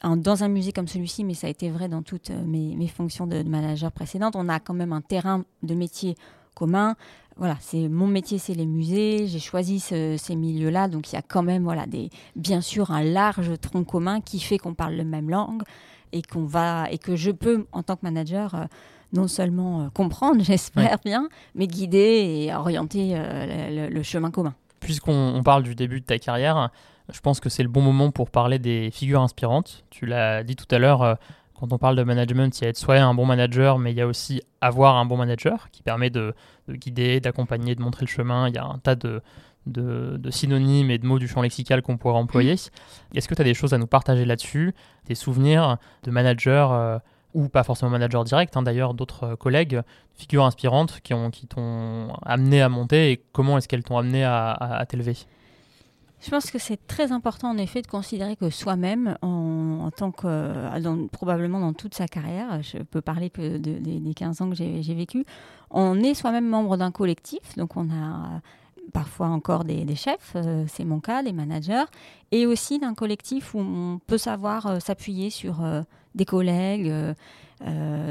dans 0.03 0.43
un 0.43 0.47
musée 0.47 0.71
comme 0.71 0.87
celui-ci, 0.87 1.23
mais 1.23 1.33
ça 1.33 1.47
a 1.47 1.49
été 1.49 1.69
vrai 1.69 1.87
dans 1.87 2.01
toutes 2.01 2.31
mes, 2.31 2.87
fonctions 2.87 3.27
de, 3.27 3.41
de, 3.41 3.49
manager 3.49 3.91
précédentes, 3.91 4.35
on 4.35 4.49
a 4.49 4.59
quand 4.59 4.73
même 4.73 4.93
un 4.93 5.01
terrain 5.01 5.43
de 5.63 5.75
métier 5.75 6.15
commun 6.55 6.95
voilà, 7.37 7.57
c'est 7.59 7.87
mon 7.87 8.07
métier, 8.07 8.37
c'est 8.37 8.53
les 8.53 8.65
musées. 8.65 9.25
J'ai 9.27 9.39
choisi 9.39 9.79
ces 9.79 10.35
milieux-là, 10.35 10.87
donc 10.87 11.11
il 11.11 11.15
y 11.15 11.17
a 11.17 11.21
quand 11.21 11.43
même, 11.43 11.63
voilà, 11.63 11.85
des, 11.85 12.09
bien 12.35 12.61
sûr, 12.61 12.91
un 12.91 13.03
large 13.03 13.59
tronc 13.59 13.83
commun 13.83 14.21
qui 14.21 14.39
fait 14.39 14.57
qu'on 14.57 14.73
parle 14.73 14.93
la 14.93 15.03
même 15.03 15.29
langue 15.29 15.63
et 16.11 16.21
qu'on 16.21 16.45
va 16.45 16.87
et 16.91 16.97
que 16.97 17.15
je 17.15 17.31
peux, 17.31 17.65
en 17.71 17.83
tant 17.83 17.95
que 17.95 18.01
manager, 18.03 18.53
euh, 18.55 18.65
non 19.13 19.27
seulement 19.27 19.81
euh, 19.81 19.89
comprendre, 19.93 20.43
j'espère 20.43 20.97
bien, 21.03 21.29
mais 21.55 21.67
guider 21.67 22.45
et 22.47 22.53
orienter 22.53 23.13
euh, 23.15 23.89
le, 23.89 24.03
chemin 24.03 24.29
commun. 24.29 24.53
Puisqu'on 24.79 25.41
parle 25.43 25.63
du 25.63 25.73
début 25.73 26.01
de 26.01 26.05
ta 26.05 26.19
carrière, 26.19 26.69
je 27.09 27.19
pense 27.19 27.39
que 27.39 27.49
c'est 27.49 27.63
le 27.63 27.69
bon 27.69 27.81
moment 27.81 28.11
pour 28.11 28.29
parler 28.29 28.59
des 28.59 28.89
figures 28.91 29.21
inspirantes. 29.21 29.85
Tu 29.89 30.05
l'as 30.05 30.43
dit 30.43 30.55
tout 30.55 30.73
à 30.73 30.79
l'heure 30.79 31.17
quand 31.61 31.71
on 31.73 31.77
parle 31.77 31.95
de 31.95 32.01
management, 32.01 32.57
il 32.59 32.63
y 32.63 32.65
a 32.65 32.69
être 32.69 32.77
soit 32.77 32.99
un 32.99 33.13
bon 33.13 33.27
manager, 33.27 33.77
mais 33.77 33.91
il 33.91 33.95
y 33.95 34.01
a 34.01 34.07
aussi 34.07 34.41
avoir 34.61 34.95
un 34.95 35.05
bon 35.05 35.15
manager 35.15 35.69
qui 35.71 35.83
permet 35.83 36.09
de, 36.09 36.33
guider, 36.67 37.19
d'accompagner, 37.19 37.75
de 37.75 37.83
montrer 37.83 38.03
le 38.03 38.09
chemin. 38.09 38.47
Il 38.49 38.55
y 38.55 38.57
a 38.57 38.65
un 38.65 38.79
tas 38.79 38.95
de, 38.95 39.21
synonymes 40.31 40.89
et 40.89 40.97
de 40.97 41.05
mots 41.05 41.19
du 41.19 41.27
champ 41.27 41.43
lexical 41.43 41.83
qu'on 41.83 41.97
pourrait 41.97 42.17
employer. 42.17 42.55
Est-ce 43.13 43.27
que 43.27 43.35
tu 43.35 43.41
as 43.41 43.45
des 43.45 43.53
choses 43.53 43.75
à 43.75 43.77
nous 43.77 43.85
partager 43.85 44.25
là-dessus? 44.25 44.73
Des 45.05 45.13
souvenirs 45.13 45.77
de 46.01 46.09
managers 46.09 46.67
euh, 46.71 46.97
ou 47.35 47.47
pas 47.47 47.61
forcément 47.61 47.91
manager 47.91 48.23
direct, 48.23 48.57
hein, 48.57 48.63
d'ailleurs 48.63 48.95
d'autres 48.95 49.35
collègues, 49.35 49.83
figures 50.15 50.45
inspirantes 50.45 50.99
qui 51.03 51.45
t'ont 51.45 52.11
amené 52.23 52.63
à 52.63 52.69
monter 52.69 53.11
et 53.11 53.23
comment 53.33 53.59
est-ce 53.59 53.67
qu'elles 53.67 53.83
t'ont 53.83 53.99
amené 53.99 54.23
à 54.23 54.83
t'élever? 54.89 55.15
Je 56.23 56.29
pense 56.29 56.51
que 56.51 56.59
c'est 56.59 56.85
très 56.85 57.11
important 57.11 57.49
en 57.49 57.57
effet 57.57 57.81
de 57.81 57.87
considérer 57.87 58.35
que 58.35 58.51
soi-même, 58.51 59.17
en, 59.23 59.89
tant 59.95 60.11
que, 60.11 60.27
euh, 60.27 61.07
probablement 61.11 61.59
dans 61.59 61.73
toute 61.73 61.95
sa 61.95 62.07
carrière, 62.07 62.61
je 62.61 62.77
peux 62.77 63.01
parler 63.01 63.31
des 63.35 64.13
15 64.13 64.41
ans 64.41 64.49
que 64.49 64.55
j'ai 64.55 64.93
vécu, 64.93 65.25
on 65.71 65.99
est 65.99 66.13
soi-même 66.13 66.47
membre 66.47 66.77
d'un 66.77 66.91
collectif, 66.91 67.55
donc 67.57 67.75
on 67.75 67.89
a 67.89 68.41
parfois 68.93 69.27
encore 69.27 69.63
des, 69.63 69.95
chefs, 69.95 70.33
euh, 70.35 70.65
c'est 70.67 70.85
mon 70.85 70.99
cas, 70.99 71.23
des 71.23 71.33
managers, 71.33 71.85
et 72.31 72.45
aussi 72.45 72.77
d'un 72.77 72.93
collectif 72.93 73.55
où 73.55 73.59
on 73.59 73.99
peut 74.05 74.17
savoir 74.17 74.67
euh, 74.67 74.79
s'appuyer 74.79 75.31
sur 75.31 75.63
des 76.13 76.25
collègues, 76.25 76.93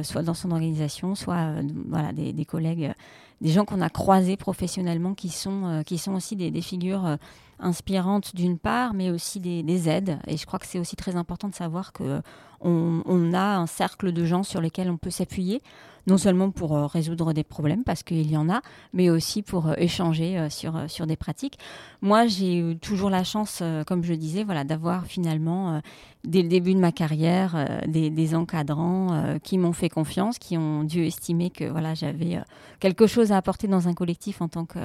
soit 0.02 0.22
dans 0.22 0.34
son 0.34 0.50
organisation, 0.50 1.14
soit 1.14 1.52
voilà, 1.88 2.12
des, 2.12 2.44
collègues, 2.44 2.92
des 3.40 3.50
gens 3.50 3.64
qu'on 3.64 3.80
a 3.80 3.90
croisés 3.90 4.36
professionnellement 4.36 5.14
qui 5.14 5.28
sont, 5.28 5.82
qui 5.84 5.98
sont 5.98 6.14
aussi 6.14 6.34
des 6.34 6.62
figures 6.62 7.18
inspirantes 7.60 8.34
d'une 8.34 8.58
part, 8.58 8.94
mais 8.94 9.10
aussi 9.10 9.40
des, 9.40 9.88
aides. 9.88 10.18
Et 10.26 10.36
je 10.36 10.46
crois 10.46 10.58
que 10.58 10.66
c'est 10.66 10.78
aussi 10.78 10.96
très 10.96 11.16
important 11.16 11.48
de 11.48 11.54
savoir 11.54 11.92
que 11.92 12.20
on, 12.60 13.32
a 13.32 13.56
un 13.56 13.66
cercle 13.66 14.12
de 14.12 14.24
gens 14.24 14.42
sur 14.42 14.60
lesquels 14.60 14.90
on 14.90 14.98
peut 14.98 15.10
s'appuyer, 15.10 15.62
non 16.06 16.18
seulement 16.18 16.50
pour 16.50 16.76
euh, 16.76 16.86
résoudre 16.86 17.32
des 17.32 17.44
problèmes, 17.44 17.84
parce 17.84 18.02
qu'il 18.02 18.30
y 18.30 18.36
en 18.36 18.48
a, 18.48 18.62
mais 18.92 19.10
aussi 19.10 19.42
pour 19.42 19.68
euh, 19.68 19.74
échanger 19.76 20.38
euh, 20.38 20.48
sur, 20.48 20.88
sur 20.88 21.06
des 21.06 21.16
pratiques. 21.16 21.58
Moi, 22.02 22.26
j'ai 22.26 22.58
eu 22.58 22.76
toujours 22.76 23.10
la 23.10 23.24
chance, 23.24 23.62
comme 23.86 24.02
je 24.04 24.14
disais, 24.14 24.42
voilà, 24.42 24.64
d'avoir 24.64 25.04
finalement, 25.04 25.82
dès 26.24 26.42
le 26.42 26.48
début 26.48 26.72
de 26.72 26.78
ma 26.78 26.92
carrière, 26.92 27.82
des, 27.86 28.34
encadrants 28.34 29.38
qui 29.42 29.58
m'ont 29.58 29.74
fait 29.74 29.90
confiance, 29.90 30.38
qui 30.38 30.56
ont 30.56 30.84
dû 30.84 31.04
estimer 31.04 31.50
que 31.50 31.64
voilà, 31.64 31.92
j'avais 31.92 32.40
quelque 32.78 33.06
chose 33.06 33.32
à 33.32 33.36
apporter 33.36 33.68
dans 33.68 33.86
un 33.86 33.92
collectif 33.92 34.40
en 34.40 34.48
tant 34.48 34.64
que 34.64 34.78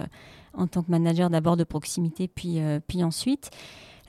en 0.54 0.68
tant 0.68 0.84
que 0.84 0.92
manager 0.92 1.30
d'abord 1.30 1.56
de 1.56 1.64
proximité, 1.64 2.28
puis, 2.28 2.60
puis 2.86 3.02
ensuite. 3.02 3.50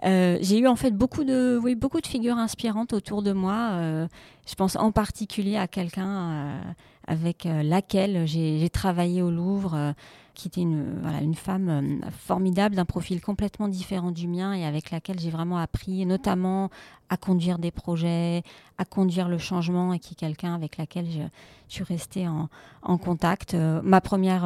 J'ai 0.02 0.58
eu 0.58 0.66
en 0.66 0.76
fait 0.76 0.90
beaucoup 0.90 1.22
de, 1.22 1.60
oui, 1.62 1.76
beaucoup 1.76 2.00
de 2.00 2.06
figures 2.08 2.38
inspirantes 2.38 2.92
autour 2.92 3.22
de 3.22 3.32
moi. 3.32 4.08
Je 4.48 4.54
pense 4.56 4.74
en 4.74 4.90
particulier 4.90 5.56
à 5.56 5.68
quelqu'un 5.68 6.60
avec 7.06 7.44
laquelle 7.44 8.26
j'ai 8.26 8.68
travaillé 8.70 9.22
au 9.22 9.30
Louvre, 9.30 9.94
qui 10.34 10.48
était 10.48 10.60
une, 10.60 11.34
femme 11.34 12.00
formidable, 12.26 12.74
d'un 12.74 12.84
profil 12.84 13.20
complètement 13.20 13.68
différent 13.68 14.10
du 14.10 14.28
mien 14.28 14.52
et 14.52 14.64
avec 14.64 14.90
laquelle 14.90 15.18
j'ai 15.18 15.30
vraiment 15.30 15.58
appris, 15.58 16.04
notamment 16.04 16.70
à 17.08 17.16
conduire 17.16 17.58
des 17.58 17.70
projets, 17.70 18.42
à 18.78 18.84
conduire 18.84 19.28
le 19.28 19.38
changement 19.38 19.92
et 19.92 19.98
qui 19.98 20.14
est 20.14 20.16
quelqu'un 20.16 20.54
avec 20.54 20.76
laquelle 20.76 21.06
je, 21.10 21.22
suis 21.68 21.84
restée 21.84 22.26
en, 22.28 22.98
contact. 22.98 23.54
ma 23.54 24.00
première 24.00 24.44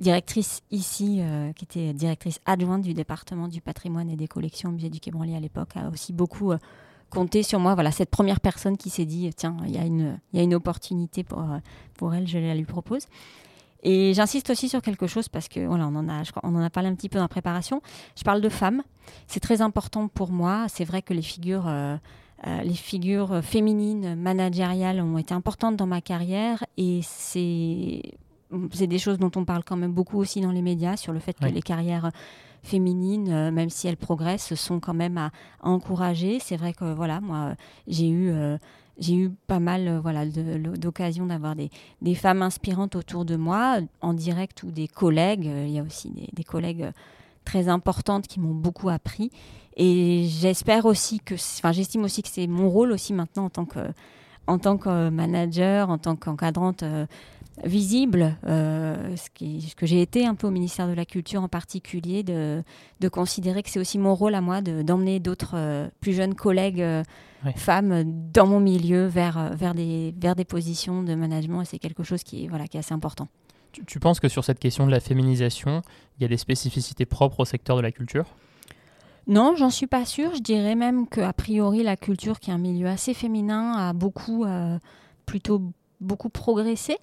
directrice 0.00 0.62
ici, 0.70 1.18
euh, 1.20 1.52
qui 1.52 1.64
était 1.64 1.92
directrice 1.92 2.40
adjointe 2.46 2.82
du 2.82 2.94
département 2.94 3.48
du 3.48 3.60
patrimoine 3.60 4.08
et 4.10 4.16
des 4.16 4.26
collections 4.26 4.70
au 4.70 4.72
musée 4.72 4.90
du 4.90 4.98
Quai 4.98 5.10
Branly 5.10 5.36
à 5.36 5.40
l'époque, 5.40 5.76
a 5.76 5.88
aussi 5.90 6.12
beaucoup 6.12 6.52
euh, 6.52 6.58
compté 7.10 7.42
sur 7.42 7.60
moi. 7.60 7.74
Voilà, 7.74 7.90
cette 7.90 8.10
première 8.10 8.40
personne 8.40 8.76
qui 8.76 8.90
s'est 8.90 9.04
dit, 9.04 9.30
tiens, 9.36 9.56
il 9.66 9.74
y, 9.74 9.78
a 9.78 9.84
une, 9.84 10.18
y 10.32 10.40
a 10.40 10.42
une 10.42 10.54
opportunité 10.54 11.24
pour, 11.24 11.40
euh, 11.40 11.58
pour 11.94 12.14
elle, 12.14 12.26
je 12.26 12.38
la 12.38 12.54
lui 12.54 12.64
propose. 12.64 13.06
Et 13.82 14.12
j'insiste 14.14 14.50
aussi 14.50 14.68
sur 14.68 14.82
quelque 14.82 15.06
chose 15.06 15.28
parce 15.28 15.48
que 15.48 15.66
voilà, 15.66 15.86
on 15.86 15.94
en 15.96 16.08
a, 16.08 16.22
on 16.42 16.54
en 16.54 16.62
a 16.62 16.70
parlé 16.70 16.88
un 16.88 16.94
petit 16.94 17.08
peu 17.08 17.18
dans 17.18 17.24
la 17.24 17.28
préparation. 17.28 17.82
Je 18.16 18.24
parle 18.24 18.40
de 18.40 18.48
femmes. 18.48 18.82
C'est 19.26 19.40
très 19.40 19.62
important 19.62 20.08
pour 20.08 20.30
moi. 20.30 20.66
C'est 20.68 20.84
vrai 20.84 21.00
que 21.00 21.14
les 21.14 21.22
figures, 21.22 21.66
les 22.44 22.74
figures 22.74 23.42
féminines 23.42 24.16
managériales 24.16 25.00
ont 25.00 25.16
été 25.16 25.32
importantes 25.32 25.76
dans 25.76 25.86
ma 25.86 26.02
carrière 26.02 26.62
et 26.76 27.00
c'est 27.02 28.02
c'est 28.72 28.86
des 28.86 28.98
choses 28.98 29.18
dont 29.18 29.30
on 29.36 29.44
parle 29.44 29.64
quand 29.64 29.76
même 29.76 29.92
beaucoup 29.92 30.18
aussi 30.18 30.40
dans 30.40 30.50
les 30.50 30.62
médias 30.62 30.96
sur 30.96 31.12
le 31.12 31.20
fait 31.20 31.38
que 31.38 31.46
les 31.46 31.62
carrières 31.62 32.10
féminines, 32.62 33.30
euh, 33.30 33.50
même 33.50 33.70
si 33.70 33.88
elles 33.88 33.96
progressent, 33.96 34.54
sont 34.54 34.80
quand 34.80 34.94
même 34.94 35.18
à, 35.18 35.30
encourager. 35.62 36.38
C'est 36.40 36.56
vrai 36.56 36.72
que 36.72 36.92
voilà, 36.92 37.20
moi, 37.20 37.54
j'ai 37.86 38.08
eu 38.08 38.30
euh, 38.30 38.58
eu 39.08 39.30
pas 39.46 39.60
mal 39.60 39.88
euh, 39.88 40.00
voilà 40.00 40.26
d'occasions 40.26 41.26
d'avoir 41.26 41.56
des, 41.56 41.70
des, 42.02 42.14
femmes 42.14 42.42
inspirantes 42.42 42.96
autour 42.96 43.24
de 43.24 43.36
moi, 43.36 43.78
en 44.00 44.14
direct 44.14 44.62
ou 44.62 44.70
des 44.70 44.88
collègues. 44.88 45.44
Il 45.44 45.70
y 45.70 45.78
a 45.78 45.82
aussi 45.82 46.10
des, 46.10 46.28
des 46.32 46.44
collègues 46.44 46.90
très 47.44 47.68
importantes 47.68 48.26
qui 48.26 48.40
m'ont 48.40 48.54
beaucoup 48.54 48.88
appris. 48.88 49.30
Et 49.76 50.26
j'espère 50.28 50.84
aussi 50.84 51.20
que, 51.20 51.34
enfin, 51.34 51.72
j'estime 51.72 52.04
aussi 52.04 52.22
que 52.22 52.28
c'est 52.28 52.46
mon 52.46 52.68
rôle 52.68 52.92
aussi 52.92 53.12
maintenant 53.14 53.44
en 53.44 53.50
tant 53.50 53.64
que 53.64 53.80
en 54.46 54.58
tant 54.58 54.78
que 54.78 55.10
manager, 55.10 55.90
en 55.90 55.98
tant 55.98 56.16
qu'encadrante 56.16 56.82
visible, 57.64 58.36
euh, 58.46 59.16
ce, 59.16 59.28
qui, 59.30 59.60
ce, 59.62 59.74
que 59.74 59.86
j'ai 59.86 60.02
été 60.02 60.26
un 60.26 60.34
peu 60.34 60.46
au 60.46 60.50
ministère 60.50 60.88
de 60.88 60.92
la 60.92 61.04
Culture 61.04 61.42
en 61.42 61.48
particulier, 61.48 62.22
de, 62.22 62.62
de 63.00 63.08
considérer 63.08 63.62
que 63.62 63.70
c'est 63.70 63.80
aussi 63.80 63.98
mon 63.98 64.14
rôle 64.14 64.34
à 64.34 64.40
moi 64.40 64.60
d'emmener 64.60 65.20
d'autres 65.20 65.54
euh, 65.54 65.88
plus 66.00 66.12
jeunes 66.12 66.34
collègues 66.34 66.82
euh, 66.82 67.02
femmes 67.56 68.04
dans 68.32 68.46
mon 68.46 68.60
milieu 68.60 69.06
vers, 69.06 69.54
vers, 69.54 69.74
des, 69.74 70.14
vers 70.18 70.36
des 70.36 70.44
positions 70.44 71.02
de 71.02 71.14
management 71.14 71.62
et 71.62 71.64
c'est 71.64 71.78
quelque 71.78 72.02
chose 72.02 72.22
qui 72.22 72.44
est, 72.44 72.48
voilà, 72.48 72.66
qui 72.66 72.76
est 72.76 72.80
assez 72.80 72.94
important. 72.94 73.28
Tu, 73.72 73.84
tu, 73.84 74.00
penses 74.00 74.20
que 74.20 74.28
sur 74.28 74.44
cette 74.44 74.58
question 74.58 74.86
de 74.86 74.90
la 74.90 75.00
féminisation, 75.00 75.82
il 76.18 76.22
y 76.22 76.24
a 76.24 76.28
des 76.28 76.36
spécificités 76.36 77.06
propres 77.06 77.40
au 77.40 77.44
secteur 77.44 77.76
de 77.76 77.82
la 77.82 77.92
culture? 77.92 78.26
Non, 79.26 79.54
j'en 79.56 79.70
suis 79.70 79.86
pas 79.86 80.04
sûre. 80.04 80.34
Je 80.34 80.40
dirais 80.40 80.74
même 80.74 81.06
qu'a 81.06 81.32
priori, 81.32 81.82
la 81.82 81.96
culture, 81.96 82.40
qui 82.40 82.50
est 82.50 82.54
un 82.54 82.58
milieu 82.58 82.88
assez 82.88 83.14
féminin, 83.14 83.74
a 83.74 83.92
beaucoup, 83.92 84.44
plutôt 85.24 85.62
beaucoup 86.00 86.28
progressé. 86.30 86.96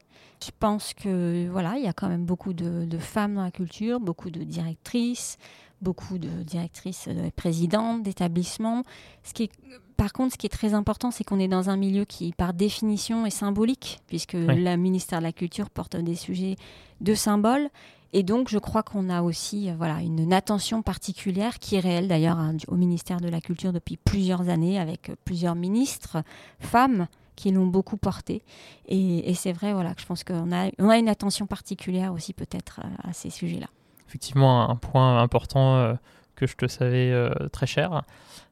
Je 0.43 0.51
pense 0.59 0.93
que 0.93 1.47
voilà, 1.49 1.77
il 1.77 1.83
y 1.83 1.87
a 1.87 1.93
quand 1.93 2.09
même 2.09 2.25
beaucoup 2.25 2.53
de, 2.53 2.97
femmes 2.99 3.35
dans 3.35 3.43
la 3.43 3.51
culture, 3.51 3.99
beaucoup 3.99 4.29
de 4.29 4.43
directrices, 4.43 5.37
beaucoup 5.81 6.17
de 6.17 6.29
directrices, 6.43 7.07
de 7.07 7.29
présidentes 7.31 8.03
d'établissements. 8.03 8.83
Ce 9.23 9.33
qui 9.33 9.43
est, 9.43 9.51
par 9.95 10.13
contre, 10.13 10.33
ce 10.33 10.37
qui 10.37 10.45
est 10.45 10.49
très 10.49 10.73
important, 10.73 11.09
c'est 11.09 11.23
qu'on 11.23 11.39
est 11.39 11.47
dans 11.47 11.69
un 11.69 11.77
milieu 11.77 12.05
qui, 12.05 12.33
par 12.33 12.53
définition, 12.53 13.25
est 13.25 13.31
symbolique, 13.31 13.99
puisque 14.07 14.33
le 14.33 14.75
ministère 14.75 15.19
de 15.19 15.23
la 15.23 15.31
Culture 15.31 15.69
porte 15.71 15.95
des 15.95 16.15
sujets 16.15 16.55
de 17.01 17.15
symboles. 17.15 17.69
Et 18.13 18.23
donc, 18.23 18.49
je 18.49 18.57
crois 18.57 18.83
qu'on 18.83 19.09
a 19.09 19.21
aussi 19.21 19.69
euh, 19.69 19.73
voilà, 19.77 20.01
une, 20.01 20.31
attention 20.31 20.81
particulière 20.81 21.59
qui 21.59 21.75
est 21.75 21.79
réelle 21.79 22.07
d'ailleurs 22.07 22.39
hein, 22.39 22.55
au 22.67 22.75
ministère 22.75 23.19
de 23.19 23.27
la 23.27 23.41
Culture 23.41 23.73
depuis 23.73 23.97
plusieurs 23.97 24.49
années, 24.49 24.79
avec 24.79 25.09
euh, 25.09 25.15
plusieurs 25.25 25.55
ministres, 25.55 26.23
femmes 26.59 27.07
qui 27.37 27.51
l'ont 27.51 27.67
beaucoup 27.67 27.95
porté. 27.95 28.41
Et, 28.89 29.33
c'est 29.35 29.53
vrai 29.53 29.71
voilà, 29.71 29.93
que 29.93 30.01
je 30.01 30.05
pense 30.05 30.25
qu'on 30.25 30.51
a, 30.51 30.69
on 30.79 30.89
a 30.89 30.97
une 30.97 31.07
attention 31.07 31.45
particulière 31.45 32.11
aussi 32.11 32.33
peut-être 32.33 32.81
à, 33.03 33.13
ces 33.13 33.29
sujets-là. 33.29 33.67
Effectivement, 34.09 34.69
un 34.69 34.75
point 34.75 35.21
important 35.21 35.77
euh, 35.77 35.93
que 36.35 36.47
je 36.47 36.55
te 36.55 36.67
savais 36.67 37.13
très 37.53 37.65
cher. 37.65 38.03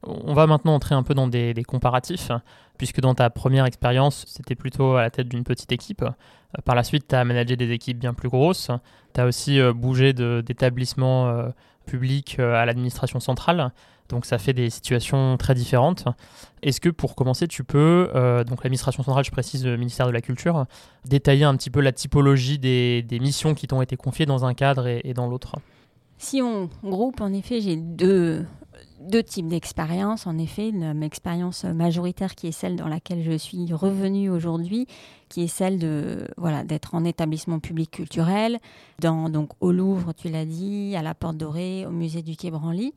On 0.03 0.33
va 0.33 0.47
maintenant 0.47 0.75
entrer 0.75 0.95
un 0.95 1.03
peu 1.03 1.13
dans 1.13 1.27
des, 1.27 1.53
comparatifs, 1.67 2.31
puisque 2.77 3.01
dans 3.01 3.15
ta 3.15 3.29
première 3.29 3.65
expérience, 3.65 4.25
c'était 4.27 4.55
plutôt 4.55 4.95
à 4.95 5.01
la 5.01 5.09
tête 5.09 5.27
d'une 5.27 5.43
petite 5.43 5.71
équipe. 5.71 6.03
Euh, 6.03 6.61
par 6.63 6.75
la 6.75 6.83
suite, 6.83 7.07
tu 7.07 7.15
as 7.15 7.23
managé 7.23 7.55
des 7.55 7.71
équipes 7.71 7.99
bien 7.99 8.13
plus 8.13 8.29
grosses. 8.29 8.69
Tu 9.13 9.21
as 9.21 9.25
aussi 9.25 9.59
euh, 9.59 9.73
bougé 9.73 10.13
d'établissement 10.13 11.27
euh, 11.27 11.49
public 11.85 12.39
à 12.39 12.65
l'administration 12.65 13.19
centrale. 13.19 13.71
Donc 14.09 14.25
ça 14.25 14.37
fait 14.37 14.53
des 14.53 14.69
situations 14.69 15.35
très 15.37 15.55
différentes. 15.55 16.05
Est-ce 16.61 16.79
que 16.79 16.89
pour 16.89 17.15
commencer, 17.15 17.47
tu 17.47 17.63
peux, 17.63 18.11
donc 18.47 18.63
l'administration 18.63 19.01
centrale, 19.01 19.25
je 19.25 19.31
précise 19.31 19.65
le 19.65 19.77
ministère 19.77 20.05
de 20.05 20.11
la 20.11 20.21
Culture, 20.21 20.65
détailler 21.05 21.43
un 21.43 21.55
petit 21.55 21.71
peu 21.71 21.81
la 21.81 21.91
typologie 21.91 22.59
des, 22.59 23.03
missions 23.19 23.55
qui 23.55 23.65
t'ont 23.65 23.81
été 23.81 23.97
confiées 23.97 24.27
dans 24.27 24.45
un 24.45 24.53
cadre 24.53 24.87
et 24.87 25.13
dans 25.15 25.27
l'autre? 25.27 25.55
Si 26.17 26.41
on 26.41 26.69
groupe, 26.83 27.21
en 27.21 27.33
effet, 27.33 27.61
j'ai 27.61 27.75
deux, 27.75 28.45
deux 29.05 29.23
types 29.23 29.47
d'expériences. 29.47 30.27
En 30.27 30.37
effet, 30.37 30.69
une 30.69 31.03
expérience 31.03 31.63
majoritaire 31.63 32.35
qui 32.35 32.47
est 32.47 32.51
celle 32.51 32.75
dans 32.75 32.87
laquelle 32.87 33.23
je 33.23 33.37
suis 33.37 33.71
revenue 33.73 34.29
aujourd'hui, 34.29 34.87
qui 35.29 35.43
est 35.43 35.47
celle 35.47 35.79
de 35.79 36.27
voilà 36.37 36.63
d'être 36.63 36.95
en 36.95 37.05
établissement 37.05 37.59
public 37.59 37.91
culturel, 37.91 38.59
dans 38.99 39.29
donc 39.29 39.51
au 39.59 39.71
Louvre, 39.71 40.13
tu 40.13 40.29
l'as 40.29 40.45
dit, 40.45 40.95
à 40.95 41.01
la 41.01 41.13
Porte 41.13 41.37
Dorée, 41.37 41.85
au 41.85 41.91
musée 41.91 42.21
du 42.21 42.35
Quai 42.35 42.51
Branly. 42.51 42.93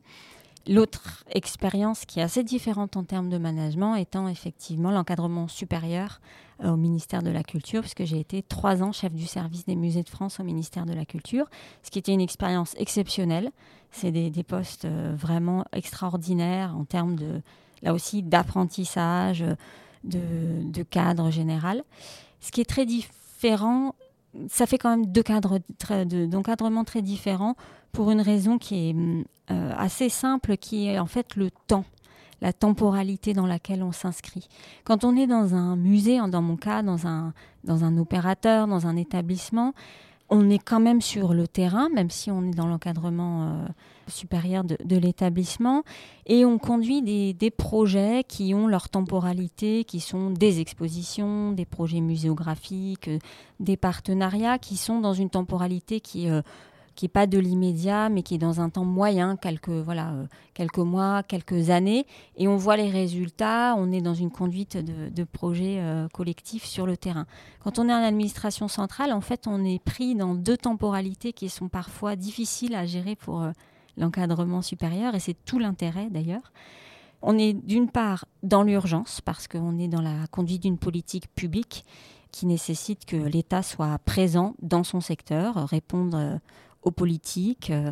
L'autre 0.69 1.23
expérience 1.31 2.05
qui 2.05 2.19
est 2.19 2.21
assez 2.21 2.43
différente 2.43 2.95
en 2.95 3.03
termes 3.03 3.29
de 3.29 3.39
management 3.39 3.95
étant 3.95 4.27
effectivement 4.27 4.91
l'encadrement 4.91 5.47
supérieur 5.47 6.21
euh, 6.63 6.69
au 6.69 6.75
ministère 6.75 7.23
de 7.23 7.31
la 7.31 7.41
Culture, 7.41 7.81
puisque 7.81 8.03
j'ai 8.03 8.19
été 8.19 8.43
trois 8.43 8.83
ans 8.83 8.91
chef 8.91 9.11
du 9.11 9.25
service 9.25 9.65
des 9.65 9.75
musées 9.75 10.03
de 10.03 10.09
France 10.09 10.39
au 10.39 10.43
ministère 10.43 10.85
de 10.85 10.93
la 10.93 11.05
Culture, 11.05 11.47
ce 11.81 11.89
qui 11.89 11.97
était 11.97 12.13
une 12.13 12.21
expérience 12.21 12.75
exceptionnelle. 12.77 13.49
C'est 13.89 14.11
des, 14.11 14.43
postes 14.43 14.85
euh, 14.85 15.15
vraiment 15.17 15.65
extraordinaires 15.73 16.75
en 16.77 16.85
termes 16.85 17.15
de, 17.15 17.41
là 17.81 17.95
aussi, 17.95 18.21
d'apprentissage, 18.21 19.43
de, 20.03 20.83
cadre 20.83 21.31
général. 21.31 21.83
Ce 22.41 22.51
qui 22.51 22.61
est 22.61 22.69
très 22.69 22.85
différent, 22.85 23.95
ça 24.47 24.65
fait 24.65 24.77
quand 24.77 24.89
même 24.89 25.05
deux 25.07 25.23
cadres 25.23 25.59
d'encadrement 26.25 26.83
très 26.83 27.01
différents 27.01 27.55
pour 27.91 28.11
une 28.11 28.21
raison 28.21 28.57
qui 28.57 28.89
est 28.89 28.95
euh, 29.51 29.73
assez 29.77 30.09
simple, 30.09 30.57
qui 30.57 30.87
est 30.87 30.99
en 30.99 31.07
fait 31.07 31.35
le 31.35 31.49
temps 31.67 31.85
la 32.41 32.53
temporalité 32.53 33.33
dans 33.33 33.45
laquelle 33.45 33.83
on 33.83 33.91
s'inscrit. 33.91 34.47
Quand 34.83 35.03
on 35.03 35.15
est 35.15 35.27
dans 35.27 35.55
un 35.55 35.75
musée, 35.75 36.19
dans 36.29 36.41
mon 36.41 36.55
cas, 36.55 36.81
dans 36.83 37.05
un, 37.05 37.97
opérateur, 37.97 38.67
dans 38.67 38.87
un 38.87 38.95
établissement, 38.95 39.73
on 40.29 40.49
est 40.49 40.59
quand 40.59 40.79
même 40.79 41.01
sur 41.01 41.33
le 41.33 41.47
terrain, 41.47 41.89
même 41.89 42.09
si 42.09 42.31
on 42.31 42.43
est 42.43 42.55
dans 42.55 42.67
l'encadrement 42.67 43.43
euh, 43.43 43.67
supérieur 44.09 44.63
de, 44.63 44.97
l'établissement, 44.97 45.83
et 46.25 46.45
on 46.45 46.57
conduit 46.57 47.01
des, 47.01 47.51
projets 47.51 48.23
qui 48.27 48.53
ont 48.53 48.67
leur 48.67 48.89
temporalité, 48.89 49.83
qui 49.83 49.99
sont 49.99 50.29
des 50.29 50.59
expositions, 50.59 51.51
des 51.51 51.65
projets 51.65 52.01
muséographiques, 52.01 53.07
euh, 53.07 53.19
des 53.59 53.77
partenariats, 53.77 54.59
qui 54.59 54.77
sont 54.77 54.99
dans 54.99 55.13
une 55.13 55.29
temporalité 55.29 55.99
qui 55.99 56.29
euh, 56.29 56.41
qui 56.99 57.05
n'est 57.05 57.09
pas 57.09 57.27
de 57.27 57.37
l'immédiat, 57.37 58.09
mais 58.09 58.23
qui 58.23 58.35
est 58.35 58.39
dans 58.39 58.59
un 58.59 58.69
temps 58.69 58.83
moyen, 58.83 59.37
quelques, 59.37 59.69
voilà, 59.69 60.09
euh, 60.11 60.25
quelques 60.53 60.79
mois, 60.79 61.23
quelques 61.23 61.69
années. 61.69 62.05
Et 62.35 62.49
on 62.49 62.57
voit 62.57 62.75
les 62.75 62.89
résultats, 62.89 63.73
on 63.77 63.89
est 63.93 64.01
dans 64.01 64.13
une 64.13 64.31
conduite 64.31 64.75
de, 64.75 65.07
de 65.07 65.23
projets 65.23 65.77
euh, 65.79 66.09
collectifs 66.09 66.65
sur 66.65 66.85
le 66.85 66.97
terrain. 66.97 67.25
Quand 67.63 67.79
on 67.79 67.87
est 67.87 67.93
en 67.93 68.03
administration 68.03 68.67
centrale, 68.67 69.13
en 69.13 69.21
fait, 69.21 69.47
on 69.47 69.63
est 69.63 69.81
pris 69.81 70.13
dans 70.13 70.35
deux 70.35 70.57
temporalités 70.57 71.31
qui 71.31 71.47
sont 71.47 71.69
parfois 71.69 72.17
difficiles 72.17 72.75
à 72.75 72.85
gérer 72.85 73.15
pour 73.15 73.45
l'encadrement 73.99 74.61
supérieur, 74.61 75.13
et 75.13 75.19
c'est 75.19 75.35
tout 75.45 75.59
l'intérêt 75.59 76.09
d'ailleurs. 76.09 76.51
On 77.21 77.37
est 77.37 77.53
d'une 77.53 77.89
part 77.89 78.25
dans 78.43 78.63
l'urgence, 78.63 79.21
parce 79.21 79.47
qu'on 79.47 79.77
est 79.77 79.89
dans 79.89 80.01
la 80.01 80.25
conduite 80.31 80.63
d'une 80.63 80.77
politique 80.77 81.27
publique 81.35 81.85
qui 82.31 82.45
nécessite 82.45 83.05
que 83.05 83.17
l'État 83.17 83.61
soit 83.61 83.97
présent 83.99 84.55
dans 84.61 84.83
son 84.83 85.01
secteur, 85.01 85.67
répondre 85.67 86.39
aux 86.83 86.91
politiques. 86.91 87.71
Euh, 87.71 87.91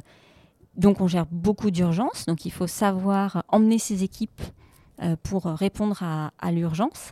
donc 0.76 1.02
on 1.02 1.08
gère 1.08 1.26
beaucoup 1.32 1.72
d'urgences, 1.72 2.26
donc 2.26 2.46
il 2.46 2.52
faut 2.52 2.68
savoir 2.68 3.44
emmener 3.48 3.80
ses 3.80 4.04
équipes 4.04 4.42
euh, 5.02 5.16
pour 5.24 5.46
répondre 5.46 6.02
à, 6.04 6.52
l'urgence. 6.52 7.12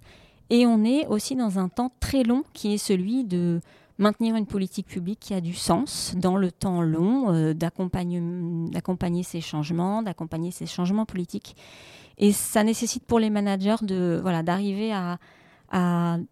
Et 0.51 0.67
on 0.67 0.83
est 0.83 1.07
aussi 1.07 1.35
dans 1.35 1.57
un 1.57 1.69
temps 1.69 1.91
très 1.99 2.23
long 2.23 2.43
qui 2.53 2.73
est 2.73 2.77
celui 2.77 3.23
de 3.23 3.61
maintenir 3.97 4.35
une 4.35 4.45
politique 4.45 4.87
publique 4.87 5.19
qui 5.19 5.33
a 5.33 5.41
du 5.41 5.53
sens 5.53 6.13
dans 6.17 6.37
le 6.37 6.51
temps 6.51 6.81
long, 6.81 7.33
euh, 7.33 7.53
d'accompagner 7.53 9.23
ces 9.23 9.41
changements, 9.41 10.01
d'accompagner 10.01 10.51
ces 10.51 10.65
changements 10.65 11.05
politiques. 11.05 11.55
Et 12.17 12.31
ça 12.31 12.63
nécessite 12.63 13.05
pour 13.05 13.19
les 13.19 13.29
managers 13.29 13.83
de 13.83 14.19
voilà 14.21 14.43
d'arriver 14.43 14.93
à, 14.93 15.17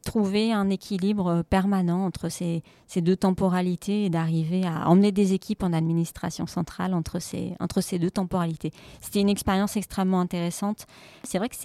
trouver 0.05 0.53
un 0.53 0.69
équilibre 0.69 1.41
permanent 1.49 2.05
entre 2.05 2.29
ces, 2.29 2.63
deux 2.95 3.17
temporalités 3.17 4.05
et 4.05 4.09
d'arriver 4.09 4.65
à 4.65 4.87
emmener 4.87 5.11
des 5.11 5.33
équipes 5.33 5.63
en 5.63 5.73
administration 5.73 6.47
centrale 6.47 6.93
entre 6.93 7.19
ces, 7.19 7.53
entre 7.59 7.81
ces 7.81 7.99
deux 7.99 8.11
temporalités. 8.11 8.71
C'était 9.01 9.19
une 9.19 9.27
expérience 9.27 9.75
extrêmement 9.75 10.21
intéressante. 10.21 10.85
C'est 11.23 11.39
vrai 11.39 11.49
que 11.49 11.55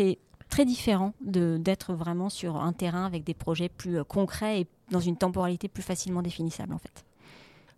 très 0.48 0.64
différent 0.64 1.12
d'être 1.20 1.94
vraiment 1.94 2.28
sur 2.28 2.56
un 2.56 2.72
terrain 2.72 3.04
avec 3.04 3.24
des 3.24 3.34
projets 3.34 3.68
plus 3.68 3.98
euh, 3.98 4.04
concrets 4.04 4.60
et 4.60 4.66
dans 4.90 5.00
une 5.00 5.16
temporalité 5.16 5.68
plus 5.68 5.82
facilement 5.82 6.22
définissable 6.22 6.74
en 6.74 6.78
fait. 6.78 7.04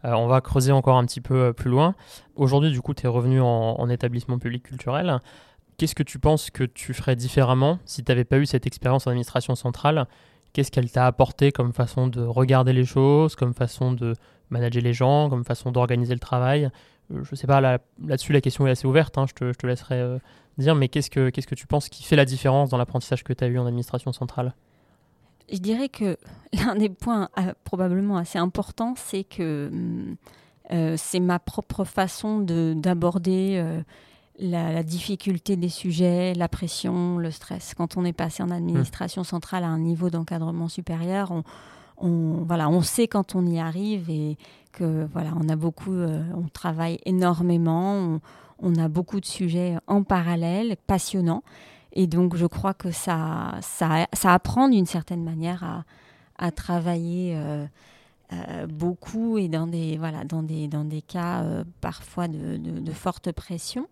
Euh, 0.04 0.12
on 0.12 0.26
va 0.26 0.40
creuser 0.40 0.72
encore 0.72 0.96
un 0.96 1.04
petit 1.04 1.20
peu 1.20 1.34
euh, 1.34 1.52
plus 1.52 1.70
loin. 1.70 1.94
Aujourd'hui, 2.36 2.70
du 2.70 2.80
coup, 2.80 2.94
tu 2.94 3.04
es 3.04 3.08
revenu 3.08 3.40
en, 3.40 3.46
en, 3.46 3.88
établissement 3.90 4.38
public 4.38 4.62
culturel. 4.62 5.20
Qu'est-ce 5.76 5.94
que 5.94 6.02
tu 6.02 6.18
penses 6.18 6.50
que 6.50 6.64
tu 6.64 6.94
ferais 6.94 7.16
différemment 7.16 7.78
si 7.84 8.02
tu 8.02 8.10
n'avais 8.10 8.24
pas 8.24 8.38
eu 8.38 8.46
cette 8.46 8.66
expérience 8.66 9.06
en 9.06 9.10
administration 9.10 9.54
centrale? 9.54 10.06
Qu'est-ce 10.52 10.70
qu'elle 10.70 10.90
t'a 10.90 11.06
apporté 11.06 11.52
comme 11.52 11.72
façon 11.72 12.06
de 12.06 12.22
regarder 12.22 12.72
les 12.72 12.84
choses, 12.84 13.36
comme 13.36 13.54
façon 13.54 13.92
de 13.92 14.14
manager 14.48 14.82
les 14.82 14.92
gens, 14.92 15.30
comme 15.30 15.44
façon 15.44 15.70
d'organiser 15.70 16.14
le 16.14 16.20
travail? 16.20 16.70
Je 17.10 17.18
ne 17.18 17.36
sais 17.36 17.46
pas, 17.46 17.60
là, 17.60 17.78
dessus 17.98 18.32
la 18.32 18.40
question 18.40 18.66
est 18.66 18.70
assez 18.70 18.86
ouverte, 18.86 19.18
hein, 19.18 19.26
je, 19.26 19.52
te, 19.52 19.66
laisserai 19.66 20.00
euh, 20.00 20.18
dire, 20.58 20.74
mais 20.74 20.88
qu'est-ce 20.88 21.10
que, 21.10 21.30
que 21.30 21.54
tu 21.54 21.66
penses 21.66 21.88
qui 21.88 22.04
fait 22.04 22.16
la 22.16 22.24
différence 22.24 22.70
dans 22.70 22.76
l'apprentissage 22.76 23.24
que 23.24 23.32
tu 23.32 23.44
as 23.44 23.48
eu 23.48 23.58
en 23.58 23.66
administration 23.66 24.12
centrale? 24.12 24.54
Je 25.52 25.58
dirais 25.58 25.88
que 25.88 26.16
l'un 26.52 26.76
des 26.76 26.88
points 26.88 27.28
euh, 27.38 27.52
probablement 27.64 28.16
assez 28.16 28.38
importants, 28.38 28.94
c'est 28.96 29.24
que 29.24 29.68
hum, 29.72 30.16
c'est 30.96 31.18
ma 31.18 31.40
propre 31.40 31.82
façon 31.82 32.38
d'aborder 32.38 33.60
la, 34.40 34.82
difficulté 34.82 35.56
des 35.56 35.68
sujets, 35.68 36.34
la 36.34 36.48
pression, 36.48 37.18
le 37.18 37.30
stress. 37.30 37.74
Quand 37.74 37.96
on 37.96 38.04
est 38.04 38.12
passé 38.12 38.42
en 38.42 38.50
administration 38.50 39.24
centrale 39.24 39.64
à 39.64 39.68
un 39.68 39.78
niveau 39.78 40.10
d'encadrement 40.10 40.68
supérieur, 40.68 41.32
on, 41.98 42.44
voilà, 42.44 42.68
on 42.68 42.82
sait 42.82 43.08
quand 43.08 43.34
on 43.34 43.46
y 43.46 43.58
arrive 43.58 44.08
et 44.10 44.38
que 44.72 45.06
voilà, 45.12 45.32
on 45.40 45.48
a 45.48 45.56
beaucoup, 45.56 45.92
euh, 45.92 46.22
on 46.34 46.48
travaille 46.48 46.98
énormément, 47.04 48.20
on, 48.58 48.74
a 48.76 48.88
beaucoup 48.88 49.20
de 49.20 49.26
sujets 49.26 49.76
en 49.86 50.02
parallèle, 50.02 50.76
passionnants. 50.86 51.42
Et 51.92 52.06
donc, 52.06 52.36
je 52.36 52.46
crois 52.46 52.74
que 52.74 52.90
ça, 52.90 53.56
ça, 53.62 54.06
ça 54.12 54.34
apprend 54.34 54.68
d'une 54.68 54.86
certaine 54.86 55.24
manière 55.24 55.84
à, 56.38 56.50
travailler. 56.52 57.34
Euh, 57.36 57.66
euh, 58.32 58.68
beaucoup 58.68 59.38
et 59.38 59.48
dans 59.48 59.66
des, 59.66 59.98
voilà, 59.98 60.22
dans 60.22 60.44
des, 60.44 60.68
dans 60.68 60.84
des 60.84 61.02
cas 61.02 61.44
parfois 61.80 62.28
de, 62.28 62.56
de, 62.58 62.92
forte 62.92 63.32
pression. 63.32 63.88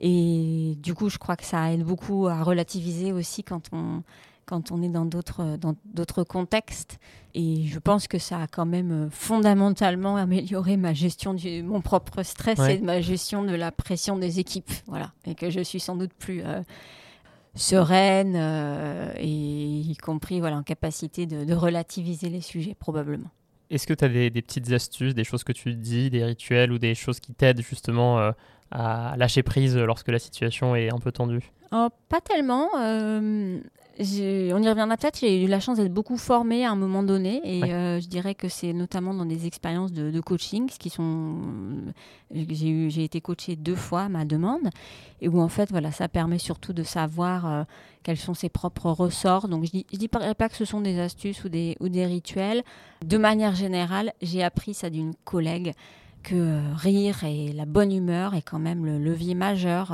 Et 0.00 0.78
du 0.80 0.94
coup, 0.94 1.08
je 1.08 1.18
crois 1.18 1.34
que 1.34 1.44
ça 1.44 1.72
aide 1.72 1.82
beaucoup 1.82 2.28
à 2.28 2.44
relativiser 2.44 3.12
aussi 3.12 3.42
quand 3.42 3.70
on, 3.72 4.04
quand 4.46 4.72
on 4.72 4.82
est 4.82 4.88
dans 4.88 5.04
d'autres, 5.04 5.56
dans 5.56 5.74
d'autres 5.84 6.24
contextes. 6.24 6.98
Et 7.34 7.64
je 7.66 7.78
pense 7.78 8.08
que 8.08 8.18
ça 8.18 8.42
a 8.42 8.46
quand 8.46 8.66
même 8.66 9.08
fondamentalement 9.10 10.16
amélioré 10.16 10.76
ma 10.76 10.92
gestion 10.92 11.34
de 11.34 11.62
mon 11.62 11.80
propre 11.80 12.22
stress 12.22 12.58
et 12.58 12.80
ma 12.80 13.00
gestion 13.00 13.42
de 13.42 13.54
la 13.54 13.72
pression 13.72 14.18
des 14.18 14.38
équipes. 14.38 14.70
Voilà. 14.86 15.12
Et 15.26 15.34
que 15.34 15.50
je 15.50 15.60
suis 15.60 15.80
sans 15.80 15.96
doute 15.96 16.12
plus 16.12 16.42
euh, 16.44 16.60
sereine 17.54 18.34
euh, 18.36 19.12
et 19.16 19.26
y 19.26 19.96
compris 19.96 20.40
voilà, 20.40 20.56
en 20.56 20.62
capacité 20.62 21.26
de, 21.26 21.54
relativiser 21.54 22.28
les 22.28 22.40
sujets, 22.40 22.74
probablement. 22.74 23.30
Est-ce 23.70 23.86
que 23.86 23.94
tu 23.94 24.04
as 24.04 24.08
des, 24.08 24.30
petites 24.30 24.70
astuces, 24.72 25.14
des 25.14 25.24
choses 25.24 25.44
que 25.44 25.52
tu 25.52 25.74
dis, 25.74 26.10
des 26.10 26.24
rituels 26.24 26.72
ou 26.72 26.78
des 26.78 26.94
choses 26.94 27.20
qui 27.20 27.32
t'aident 27.32 27.62
justement 27.62 28.18
euh, 28.18 28.32
à 28.70 29.14
lâcher 29.16 29.42
prise 29.42 29.76
lorsque 29.76 30.08
la 30.08 30.18
situation 30.18 30.76
est 30.76 30.92
un 30.92 30.98
peu 30.98 31.12
tendue? 31.12 31.50
Oh, 31.72 31.88
Pas 32.08 32.20
tellement. 32.20 32.68
Euh, 32.78 33.60
on 34.00 34.62
y 34.62 34.68
reviendra 34.68 34.96
peut-être. 34.96 35.18
J'ai 35.20 35.44
eu 35.44 35.46
la 35.46 35.60
chance 35.60 35.78
d'être 35.78 35.92
beaucoup 35.92 36.16
formée 36.16 36.64
à 36.64 36.70
un 36.70 36.76
moment 36.76 37.02
donné, 37.02 37.40
et 37.44 37.64
euh, 37.64 38.00
je 38.00 38.08
dirais 38.08 38.34
que 38.34 38.48
c'est 38.48 38.72
notamment 38.72 39.14
dans 39.14 39.26
des 39.26 39.46
expériences 39.46 39.92
de, 39.92 40.20
coaching, 40.20 40.68
qui 40.68 40.90
sont. 40.90 41.36
J'ai 42.30 42.90
j'ai 42.90 43.04
été 43.04 43.20
coachée 43.20 43.56
deux 43.56 43.74
fois 43.74 44.02
à 44.02 44.08
ma 44.08 44.24
demande, 44.24 44.70
et 45.20 45.28
où 45.28 45.40
en 45.40 45.48
fait, 45.48 45.70
voilà, 45.70 45.92
ça 45.92 46.08
permet 46.08 46.38
surtout 46.38 46.72
de 46.72 46.82
savoir 46.82 47.46
euh, 47.46 47.64
quels 48.02 48.16
sont 48.16 48.34
ses 48.34 48.48
propres 48.48 48.90
ressorts. 48.90 49.48
Donc, 49.48 49.64
je 49.64 49.70
dis, 49.70 49.86
je 49.92 49.98
dis 49.98 50.08
pas, 50.08 50.34
que 50.34 50.56
ce 50.56 50.64
sont 50.64 50.80
des 50.80 50.98
astuces 50.98 51.44
ou 51.44 51.48
des 51.48 51.76
ou 51.80 51.88
des 51.88 52.06
rituels. 52.06 52.62
De 53.04 53.18
manière 53.18 53.54
générale, 53.54 54.12
j'ai 54.22 54.42
appris 54.42 54.74
ça 54.74 54.90
d'une 54.90 55.14
collègue 55.24 55.72
que 56.22 56.34
euh, 56.34 56.74
rire 56.74 57.24
et 57.24 57.52
la 57.52 57.66
bonne 57.66 57.92
humeur 57.92 58.34
est 58.34 58.42
quand 58.42 58.60
même 58.60 58.86
le 58.86 58.98
levier 58.98 59.34
majeur 59.34 59.92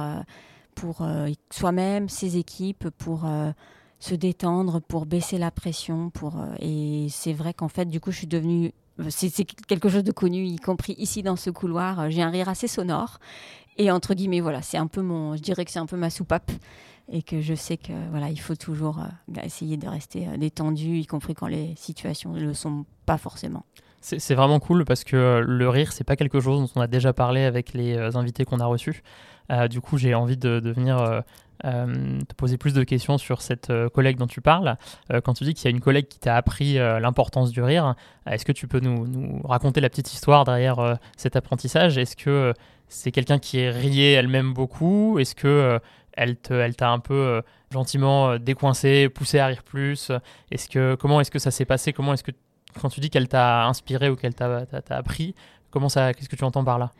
pour 0.74 1.04
soi-même, 1.50 2.08
ses 2.08 2.36
équipes, 2.36 2.90
pour 2.90 3.24
se 3.98 4.14
détendre, 4.14 4.80
pour 4.80 5.06
baisser 5.06 5.38
la 5.38 5.50
pression. 5.50 6.10
Pour, 6.10 6.38
euh, 6.38 6.54
et 6.60 7.06
c'est 7.10 7.32
vrai 7.32 7.54
qu'en 7.54 7.68
fait, 7.68 7.86
du 7.86 8.00
coup, 8.00 8.10
je 8.10 8.18
suis 8.18 8.26
devenue. 8.26 8.72
C'est 9.10 9.44
quelque 9.44 9.88
chose 9.88 10.02
de 10.02 10.10
connu, 10.10 10.44
y 10.44 10.56
compris 10.56 10.94
ici 10.98 11.22
dans 11.22 11.36
ce 11.36 11.50
couloir. 11.50 12.10
J'ai 12.10 12.22
un 12.22 12.30
rire 12.30 12.48
assez 12.48 12.66
sonore. 12.66 13.18
Et 13.76 13.92
entre 13.92 14.14
guillemets, 14.14 14.40
voilà, 14.40 14.60
c'est 14.60 14.76
un 14.76 14.88
peu 14.88 15.02
mon. 15.02 15.36
Je 15.36 15.42
dirais 15.42 15.64
que 15.64 15.70
c'est 15.70 15.78
un 15.78 15.86
peu 15.86 15.96
ma 15.96 16.10
soupape. 16.10 16.50
Et 17.10 17.22
que 17.22 17.40
je 17.40 17.54
sais 17.54 17.78
que 17.78 17.92
voilà, 18.10 18.28
il 18.28 18.38
faut 18.38 18.56
toujours 18.56 18.98
euh, 18.98 19.40
essayer 19.42 19.78
de 19.78 19.88
rester 19.88 20.28
euh, 20.28 20.36
détendu, 20.36 20.98
y 20.98 21.06
compris 21.06 21.34
quand 21.34 21.46
les 21.46 21.74
situations 21.76 22.32
ne 22.32 22.40
le 22.40 22.52
sont 22.52 22.84
pas 23.06 23.16
forcément. 23.16 23.64
C'est 24.00 24.34
vraiment 24.34 24.60
cool 24.60 24.84
parce 24.84 25.04
que 25.04 25.42
le 25.44 25.68
rire, 25.68 25.92
c'est 25.92 26.04
pas 26.04 26.16
quelque 26.16 26.38
chose 26.38 26.60
dont 26.60 26.70
on 26.76 26.82
a 26.82 26.86
déjà 26.86 27.12
parlé 27.12 27.42
avec 27.42 27.72
les 27.74 27.96
invités 28.16 28.44
qu'on 28.44 28.60
a 28.60 28.64
reçus. 28.64 29.02
du 29.68 29.80
coup, 29.80 29.98
j'ai 29.98 30.14
envie 30.14 30.36
de, 30.36 30.60
de 30.60 30.70
venir 30.70 31.24
euh, 31.64 32.20
te 32.20 32.34
poser 32.34 32.56
plus 32.56 32.72
de 32.72 32.84
questions 32.84 33.18
sur 33.18 33.42
cette 33.42 33.70
euh, 33.70 33.88
collègue 33.88 34.16
dont 34.16 34.26
tu 34.26 34.40
parles. 34.40 34.76
Euh, 35.12 35.20
quand 35.20 35.34
tu 35.34 35.44
dis 35.44 35.54
qu'il 35.54 35.64
y 35.64 35.68
a 35.68 35.70
une 35.70 35.80
collègue 35.80 36.06
qui 36.06 36.20
t'a 36.20 36.36
appris 36.36 36.74
l'importance 36.74 37.50
du 37.50 37.62
rire, 37.62 37.94
est-ce 38.26 38.44
que 38.44 38.52
tu 38.52 38.68
peux 38.68 38.80
nous, 38.80 39.40
raconter 39.44 39.80
la 39.80 39.88
petite 39.88 40.12
histoire 40.12 40.44
derrière 40.44 40.98
cet 41.16 41.36
apprentissage? 41.36 41.98
Est-ce 41.98 42.16
que 42.16 42.54
c'est 42.88 43.10
quelqu'un 43.10 43.38
qui 43.38 43.58
est 43.58 43.70
rié 43.70 44.12
elle-même 44.12 44.52
beaucoup? 44.52 45.18
Est-ce 45.18 45.34
que 45.34 45.80
elle 46.16 46.36
t'a 46.36 46.90
un 46.90 46.98
peu 46.98 47.42
gentiment 47.72 48.38
décoincé, 48.38 49.08
poussé 49.08 49.38
à 49.38 49.46
rire 49.46 49.62
plus? 49.62 50.12
Est-ce 50.50 50.68
que 50.68 50.94
comment 50.94 51.20
est-ce 51.20 51.30
que 51.30 51.38
ça 51.38 51.50
s'est 51.50 51.64
passé? 51.64 51.92
Comment 51.92 52.14
est-ce 52.14 52.24
que 52.24 52.32
quand 52.80 52.88
tu 52.88 53.00
dis 53.00 53.10
qu'elle 53.10 53.28
t'a 53.28 53.66
inspiré 53.66 54.08
ou 54.10 54.16
qu'elle 54.16 54.34
t'a 54.34 54.66
appris, 54.90 55.34
comment 55.70 55.88
ça 55.88 56.12
Qu'est-ce 56.14 56.28
que 56.28 56.36
tu 56.36 56.44
entends 56.44 56.64
par 56.64 56.78
là? 56.78 56.90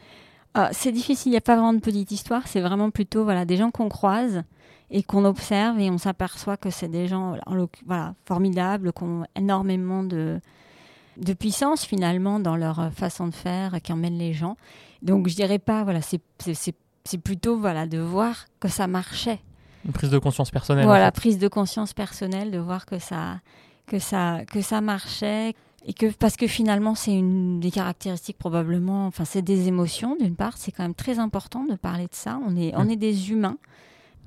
Ah, 0.55 0.71
c'est 0.73 0.93
difficile, 0.93 1.31
il 1.31 1.33
n'y 1.33 1.39
a 1.39 1.43
pas 1.43 1.55
vraiment 1.55 1.75
de 1.75 1.81
petite 1.81 2.11
histoire, 2.11 2.47
c'est 2.47 2.61
vraiment 2.61 2.91
plutôt 2.91 3.25
voilà, 3.25 3.45
des 3.45 3.57
gens 3.57 3.71
qu'on 3.71 3.89
croise 3.89 4.43
et 4.91 5.03
qu'on 5.03 5.25
observe 5.25 5.79
et 5.79 5.91
on 5.91 5.99
s'aperçoit 5.99 6.57
que 6.57 6.71
c'est 6.71 6.89
des 6.89 7.09
gens 7.09 7.37
voilà, 7.87 8.15
formidables, 8.27 8.93
qui 8.93 9.03
ont 9.03 9.25
énormément 9.37 10.03
de, 10.03 10.41
de 11.19 11.33
puissance 11.35 11.85
finalement 11.85 12.41
dans 12.41 12.57
leur 12.57 12.91
façon 12.93 13.27
de 13.27 13.35
faire, 13.35 13.81
qui 13.83 13.93
emmènent 13.93 14.19
les 14.19 14.33
gens. 14.33 14.57
Donc 15.03 15.29
je 15.29 15.35
dirais 15.35 15.59
pas, 15.59 15.85
voilà, 15.85 16.01
c'est 16.03 17.19
plutôt 17.19 17.59
voilà, 17.59 17.87
de 17.87 17.99
voir 17.99 18.47
que 18.61 18.69
ça 18.69 18.87
marchait. 18.87 19.41
Une 19.85 19.93
prise 19.93 20.11
de 20.11 20.19
conscience 20.19 20.51
personnelle. 20.51 20.87
Voilà, 20.87 21.13
prise 21.13 21.39
de 21.39 21.49
conscience 21.49 21.93
personnelle, 21.93 22.51
de 22.51 22.59
voir 22.59 22.87
que 22.87 22.99
ça, 22.99 23.41
que 23.87 23.99
ça, 23.99 24.45
que 24.47 24.61
ça 24.61 24.81
marchait, 24.81 25.55
et 25.88 25.94
que 25.94 26.07
parce 26.12 26.37
que 26.37 26.46
finalement 26.46 26.94
c'est 26.94 27.14
une 27.14 27.61
des 27.61 27.70
caractéristiques 27.70 28.37
probablement 28.37 29.07
enfin 29.07 29.24
c'est 29.24 29.40
des 29.42 29.68
émotions 29.68 30.16
d'une 30.16 30.37
part. 30.37 30.59
C'est 30.59 30.70
quand 30.70 30.83
même 30.83 30.94
très 30.94 31.18
important 31.18 31.64
de 31.64 31.74
parler 31.77 32.05
de 32.05 32.14
ça. 32.14 32.38
On 32.46 32.57
est 32.57 32.72
on 32.77 32.88
est 32.90 32.96
des 32.96 33.33
humains. 33.33 33.57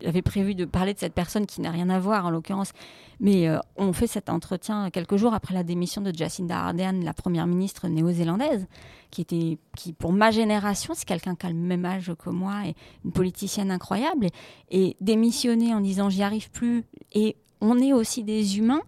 J'avais 0.01 0.23
prévu 0.23 0.55
de 0.55 0.65
parler 0.65 0.95
de 0.95 0.99
cette 0.99 1.13
personne 1.13 1.45
qui 1.45 1.61
n'a 1.61 1.69
rien 1.69 1.87
à 1.91 1.99
voir 1.99 2.25
en 2.25 2.31
l'occurrence. 2.31 2.71
Mais 3.19 3.47
euh, 3.47 3.59
on 3.77 3.93
fait 3.93 4.07
cet 4.07 4.29
entretien 4.29 4.89
quelques 4.89 5.17
jours 5.17 5.35
après 5.35 5.53
la 5.53 5.61
démission 5.63 6.01
de 6.01 6.11
Jacinda 6.11 6.57
Ardern 6.57 7.05
la 7.05 7.13
première 7.13 7.45
ministre 7.45 7.87
néo-zélandaise 7.87 8.65
qui 9.11 9.21
était 9.21 9.59
qui 9.77 9.93
pour 9.93 10.13
ma 10.13 10.31
génération 10.31 10.95
c'est 10.95 11.05
quelqu'un 11.05 11.35
qui 11.35 11.45
a 11.45 11.49
le 11.49 11.55
même 11.55 11.85
âge 11.85 12.11
que 12.17 12.31
moi 12.31 12.65
et 12.65 12.75
une 13.05 13.11
politicienne 13.11 13.69
incroyable. 13.69 14.25
Et, 14.71 14.87
et 14.87 14.97
démissionner 14.99 15.75
en 15.75 15.79
disant 15.81 16.09
j'y 16.09 16.23
arrive 16.23 16.49
plus 16.49 16.85
et 17.11 17.35
on 17.63 17.77
est 17.77 17.93
aussi 17.93 18.23
des 18.23 18.57
humains 18.57 18.81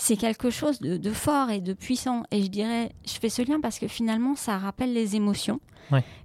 c'est 0.00 0.16
quelque 0.16 0.48
chose 0.48 0.80
de, 0.80 1.12
fort 1.12 1.50
et 1.50 1.60
de 1.60 1.74
puissant. 1.74 2.22
Et 2.30 2.42
je 2.42 2.48
dirais, 2.48 2.90
je 3.06 3.12
fais 3.12 3.28
ce 3.28 3.42
lien 3.42 3.60
parce 3.60 3.78
que 3.78 3.86
finalement, 3.86 4.34
ça 4.34 4.56
rappelle 4.56 4.94
les 4.94 5.14
émotions. 5.14 5.60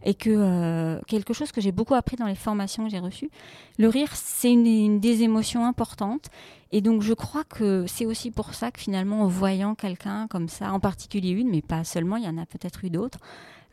Et 0.04 0.14
que 0.14 0.30
euh, 0.30 1.02
quelque 1.08 1.34
chose 1.34 1.52
que 1.52 1.60
j'ai 1.60 1.72
beaucoup 1.72 1.96
appris 1.96 2.16
dans 2.18 2.28
les 2.28 2.36
formations 2.36 2.86
que 2.86 2.92
j'ai 2.92 3.00
reçues, 3.00 3.32
le 3.80 3.90
rire, 3.90 4.10
c'est 4.14 4.52
une, 4.54 5.00
des 5.00 5.24
émotions 5.24 5.66
importantes. 5.66 6.30
Et 6.72 6.82
donc, 6.82 7.02
je 7.02 7.14
crois 7.14 7.44
que 7.44 7.86
c'est 7.88 8.06
aussi 8.06 8.30
pour 8.30 8.54
ça 8.54 8.70
que 8.70 8.80
finalement, 8.80 9.24
en 9.24 9.28
voyant 9.28 9.74
quelqu'un 9.74 10.28
comme 10.28 10.50
ça, 10.50 10.72
en 10.72 10.80
particulier 10.80 11.32
une, 11.32 11.50
mais 11.50 11.64
pas 11.64 11.84
seulement, 11.84 12.16
il 12.18 12.26
y 12.26 12.30
en 12.30 12.38
a 12.38 12.46
peut-être 12.46 12.86
eu 12.86 12.92
d'autres, 12.92 13.18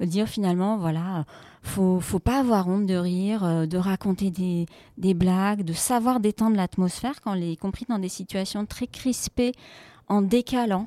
dire 0.01 0.27
finalement, 0.27 0.79
voilà, 0.79 1.27
faut, 1.63 2.01
faut 2.01 2.19
pas 2.19 2.41
avoir 2.41 2.69
honte 2.69 2.87
de 2.87 2.97
rire, 2.97 3.45
euh, 3.45 3.67
de 3.67 3.77
raconter 3.77 4.31
des, 4.31 4.67
des 4.97 5.15
blagues, 5.15 5.63
de 5.63 5.75
savoir 5.75 6.21
détendre 6.21 6.57
l'atmosphère, 6.57 7.21
quand 7.21 7.35
les, 7.35 7.53
y 7.53 7.57
compris 7.59 7.85
dans 7.89 7.99
des 7.99 8.09
situations 8.09 8.65
très 8.65 8.87
crispées 8.87 9.53
en 10.13 10.23
décalant 10.23 10.87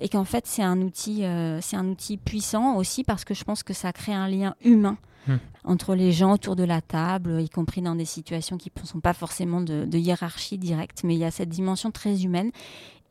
et 0.00 0.08
qu'en 0.08 0.24
fait 0.24 0.46
c'est 0.46 0.62
un 0.62 0.82
outil 0.82 1.24
euh, 1.24 1.60
c'est 1.62 1.76
un 1.76 1.86
outil 1.86 2.16
puissant 2.16 2.76
aussi 2.76 3.04
parce 3.04 3.24
que 3.24 3.32
je 3.32 3.44
pense 3.44 3.62
que 3.62 3.72
ça 3.72 3.92
crée 3.92 4.12
un 4.12 4.28
lien 4.28 4.54
humain 4.62 4.98
hmm. 5.28 5.36
entre 5.64 5.94
les 5.94 6.12
gens 6.12 6.32
autour 6.32 6.56
de 6.56 6.64
la 6.64 6.80
table 6.80 7.40
y 7.40 7.48
compris 7.48 7.80
dans 7.80 7.94
des 7.94 8.04
situations 8.04 8.58
qui 8.58 8.70
ne 8.82 8.86
sont 8.86 9.00
pas 9.00 9.14
forcément 9.14 9.60
de, 9.60 9.86
hiérarchie 9.96 10.58
directe 10.58 11.02
mais 11.04 11.14
il 11.14 11.18
y 11.18 11.24
a 11.24 11.30
cette 11.30 11.48
dimension 11.48 11.92
très 11.92 12.24
humaine 12.24 12.50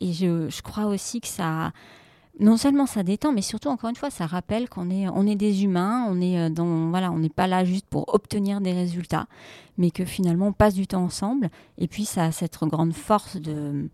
et 0.02 0.12
je, 0.12 0.50
je, 0.50 0.62
crois 0.62 0.86
aussi 0.88 1.22
que 1.22 1.28
ça 1.28 1.72
non 2.38 2.58
seulement 2.58 2.86
ça 2.86 3.02
détend 3.02 3.32
mais 3.32 3.42
surtout 3.42 3.70
encore 3.70 3.90
une 3.90 3.96
fois 3.96 4.10
ça 4.10 4.26
rappelle 4.26 4.68
qu'on 4.68 4.90
est 4.90 5.08
on 5.08 5.26
est 5.26 5.36
des 5.36 5.64
humains 5.64 6.06
on 6.10 6.20
est 6.20 6.38
euh, 6.38 6.50
dans 6.50 6.90
voilà 6.90 7.14
on 7.14 7.20
n'est 7.20 7.30
pas 7.30 7.48
là 7.48 7.64
juste 7.64 7.88
pour 7.88 8.14
obtenir 8.14 8.60
des 8.60 8.74
résultats 8.74 9.28
mais 9.78 9.90
que 9.90 10.04
finalement 10.04 10.48
on 10.48 10.54
passe 10.54 10.74
du 10.74 10.86
temps 10.86 11.04
ensemble 11.04 11.50
et 11.78 11.88
puis 11.88 12.04
ça 12.04 12.26
a 12.26 12.32
cette 12.34 12.60
grande 12.62 12.94
force 12.94 13.38
de 13.38 13.90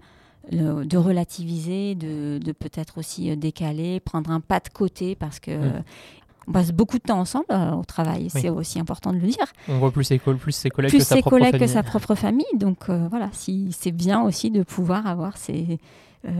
de 0.50 0.98
relativiser, 0.98 1.96
de, 1.96 2.40
peut-être 2.52 2.98
aussi 2.98 3.30
euh, 3.30 3.36
décaler, 3.36 4.00
prendre 4.00 4.32
un 4.32 4.40
pas 4.40 4.60
de 4.60 4.70
côté 4.70 5.16
parce 5.16 5.40
que 5.40 5.52
mm. 5.52 5.84
on 6.48 6.52
passe 6.52 6.72
beaucoup 6.72 6.98
de 6.98 7.04
temps 7.04 7.20
ensemble 7.20 7.46
euh, 7.52 7.74
au 7.74 7.84
travail, 7.84 8.30
c'est 8.30 8.50
aussi 8.50 8.80
important 8.80 9.14
de 9.14 9.20
le 9.20 9.28
dire. 9.28 9.46
On 9.68 9.78
voit 9.78 9.92
plus 9.92 10.04
ses, 10.04 10.18
plus 10.18 10.52
ses 10.52 10.70
collègues, 10.70 10.92
que, 10.92 11.00
sa 11.00 11.16
ses 11.16 11.22
propre 11.22 11.38
collègues 11.38 11.60
que 11.60 11.68
sa 11.68 11.84
propre 11.84 12.16
famille. 12.16 12.46
Donc 12.56 12.90
euh, 12.90 13.08
voilà, 13.10 13.30
si, 13.34 13.70
c'est 13.72 13.92
bien 13.92 14.22
aussi 14.24 14.50
de 14.50 14.64
pouvoir 14.64 15.06
avoir 15.06 15.38
ces, 15.38 15.80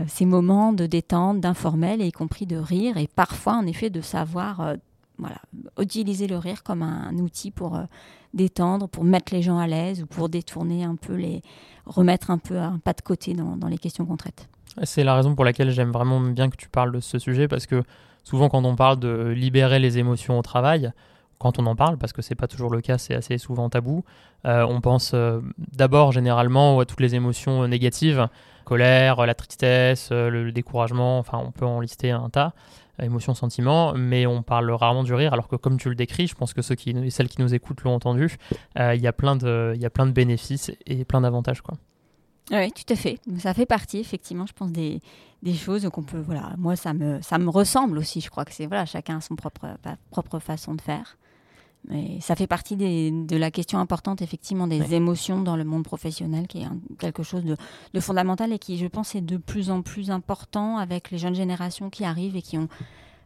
ces 0.08 0.26
moments 0.26 0.72
de 0.72 0.86
détente, 0.86 1.40
d'informel, 1.40 2.02
y 2.02 2.12
compris 2.12 2.46
de 2.46 2.56
rire, 2.56 2.96
et 2.96 3.06
parfois 3.06 3.54
en 3.54 3.66
effet 3.66 3.90
de 3.90 4.00
savoir 4.00 4.74
voilà, 5.18 5.38
utiliser 5.80 6.26
le 6.26 6.38
rire 6.38 6.64
comme 6.64 6.82
un, 6.82 7.16
outil 7.18 7.50
pour 7.50 7.80
détendre, 8.34 8.88
pour 8.88 9.04
mettre 9.04 9.34
les 9.34 9.42
gens 9.42 9.58
à 9.58 9.66
l'aise 9.66 10.02
ou 10.02 10.06
pour 10.06 10.28
détourner 10.28 10.84
un 10.84 10.96
peu 10.96 11.14
les, 11.14 11.42
remettre 11.86 12.30
un 12.30 12.38
peu 12.38 12.58
un 12.58 12.78
pas 12.78 12.92
de 12.92 13.00
côté 13.00 13.34
dans, 13.34 13.68
les 13.68 13.78
questions 13.78 14.06
qu'on 14.06 14.16
traite. 14.16 14.48
C'est 14.84 15.04
la 15.04 15.14
raison 15.14 15.34
pour 15.34 15.44
laquelle 15.44 15.70
j'aime 15.70 15.90
vraiment 15.90 16.20
bien 16.20 16.48
que 16.48 16.56
tu 16.56 16.68
parles 16.68 16.92
de 16.92 17.00
ce 17.00 17.18
sujet 17.18 17.48
parce 17.48 17.66
que 17.66 17.82
souvent 18.24 18.48
quand 18.48 18.64
on 18.64 18.76
parle 18.76 18.98
de 18.98 19.28
libérer 19.28 19.78
les 19.78 19.98
émotions 19.98 20.38
au 20.38 20.42
travail, 20.42 20.92
quand 21.38 21.58
on 21.58 21.66
en 21.66 21.74
parle, 21.74 21.98
parce 21.98 22.12
que 22.12 22.22
c'est 22.22 22.36
pas 22.36 22.46
toujours 22.46 22.70
le 22.70 22.80
cas, 22.80 22.98
c'est 22.98 23.14
assez 23.14 23.36
souvent 23.36 23.68
tabou, 23.68 24.04
euh, 24.46 24.64
on 24.64 24.80
pense 24.80 25.10
euh, 25.12 25.40
d'abord 25.58 26.12
généralement 26.12 26.78
à 26.78 26.84
toutes 26.84 27.00
les 27.00 27.16
émotions 27.16 27.66
négatives, 27.66 28.28
colère, 28.64 29.26
la 29.26 29.34
tristesse, 29.34 30.10
euh, 30.12 30.30
le 30.30 30.52
découragement, 30.52 31.18
enfin 31.18 31.42
on 31.44 31.50
peut 31.50 31.66
en 31.66 31.80
lister 31.80 32.12
un 32.12 32.30
tas 32.30 32.52
émotion, 33.00 33.34
sentiment, 33.34 33.94
mais 33.94 34.26
on 34.26 34.42
parle 34.42 34.70
rarement 34.70 35.02
du 35.02 35.14
rire, 35.14 35.32
alors 35.32 35.48
que 35.48 35.56
comme 35.56 35.78
tu 35.78 35.88
le 35.88 35.94
décris, 35.94 36.26
je 36.26 36.34
pense 36.34 36.52
que 36.52 36.62
ceux 36.62 36.74
qui, 36.74 37.10
celles 37.10 37.28
qui 37.28 37.40
nous 37.40 37.54
écoutent 37.54 37.82
l'ont 37.82 37.94
entendu, 37.94 38.36
euh, 38.78 38.94
il 38.94 39.00
y, 39.00 39.06
a 39.06 39.12
plein 39.12 39.36
de, 39.36 39.74
y 39.76 39.86
a 39.86 39.90
plein 39.90 40.06
de 40.06 40.12
bénéfices 40.12 40.70
et 40.86 41.04
plein 41.04 41.20
d'avantages. 41.20 41.62
Quoi. 41.62 41.76
Oui, 42.50 42.70
tout 42.72 42.92
à 42.92 42.96
fait. 42.96 43.18
Ça 43.38 43.54
fait 43.54 43.66
partie, 43.66 43.98
effectivement, 43.98 44.46
je 44.46 44.52
pense, 44.52 44.72
des, 44.72 45.00
des 45.42 45.54
choses 45.54 45.88
qu'on 45.90 46.02
peut... 46.02 46.20
Voilà, 46.20 46.54
moi, 46.58 46.76
ça 46.76 46.92
me, 46.92 47.20
ça 47.22 47.38
me 47.38 47.48
ressemble 47.48 47.98
aussi. 47.98 48.20
Je 48.20 48.30
crois 48.30 48.44
que 48.44 48.52
c'est... 48.52 48.66
Voilà, 48.66 48.84
chacun 48.84 49.18
a 49.18 49.20
son 49.20 49.36
propre, 49.36 49.66
propre 50.10 50.38
façon 50.38 50.74
de 50.74 50.80
faire. 50.80 51.16
Mais 51.88 52.20
ça 52.20 52.36
fait 52.36 52.46
partie 52.46 52.76
de 52.76 53.36
la 53.36 53.50
question 53.50 53.78
importante, 53.78 54.22
effectivement, 54.22 54.68
des 54.68 54.94
émotions 54.94 55.40
dans 55.40 55.56
le 55.56 55.64
monde 55.64 55.82
professionnel, 55.82 56.46
qui 56.46 56.58
est 56.58 56.66
quelque 56.98 57.24
chose 57.24 57.44
de, 57.44 57.56
de, 57.92 58.00
fondamental 58.00 58.52
et 58.52 58.58
qui, 58.58 58.78
je 58.78 58.86
pense, 58.86 59.14
est 59.16 59.20
de 59.20 59.36
plus 59.36 59.70
en 59.70 59.82
plus 59.82 60.10
important 60.10 60.76
avec 60.76 61.10
les 61.10 61.18
jeunes 61.18 61.34
générations 61.34 61.90
qui 61.90 62.04
arrivent 62.04 62.36
et 62.36 62.42
qui 62.42 62.56
ont 62.56 62.68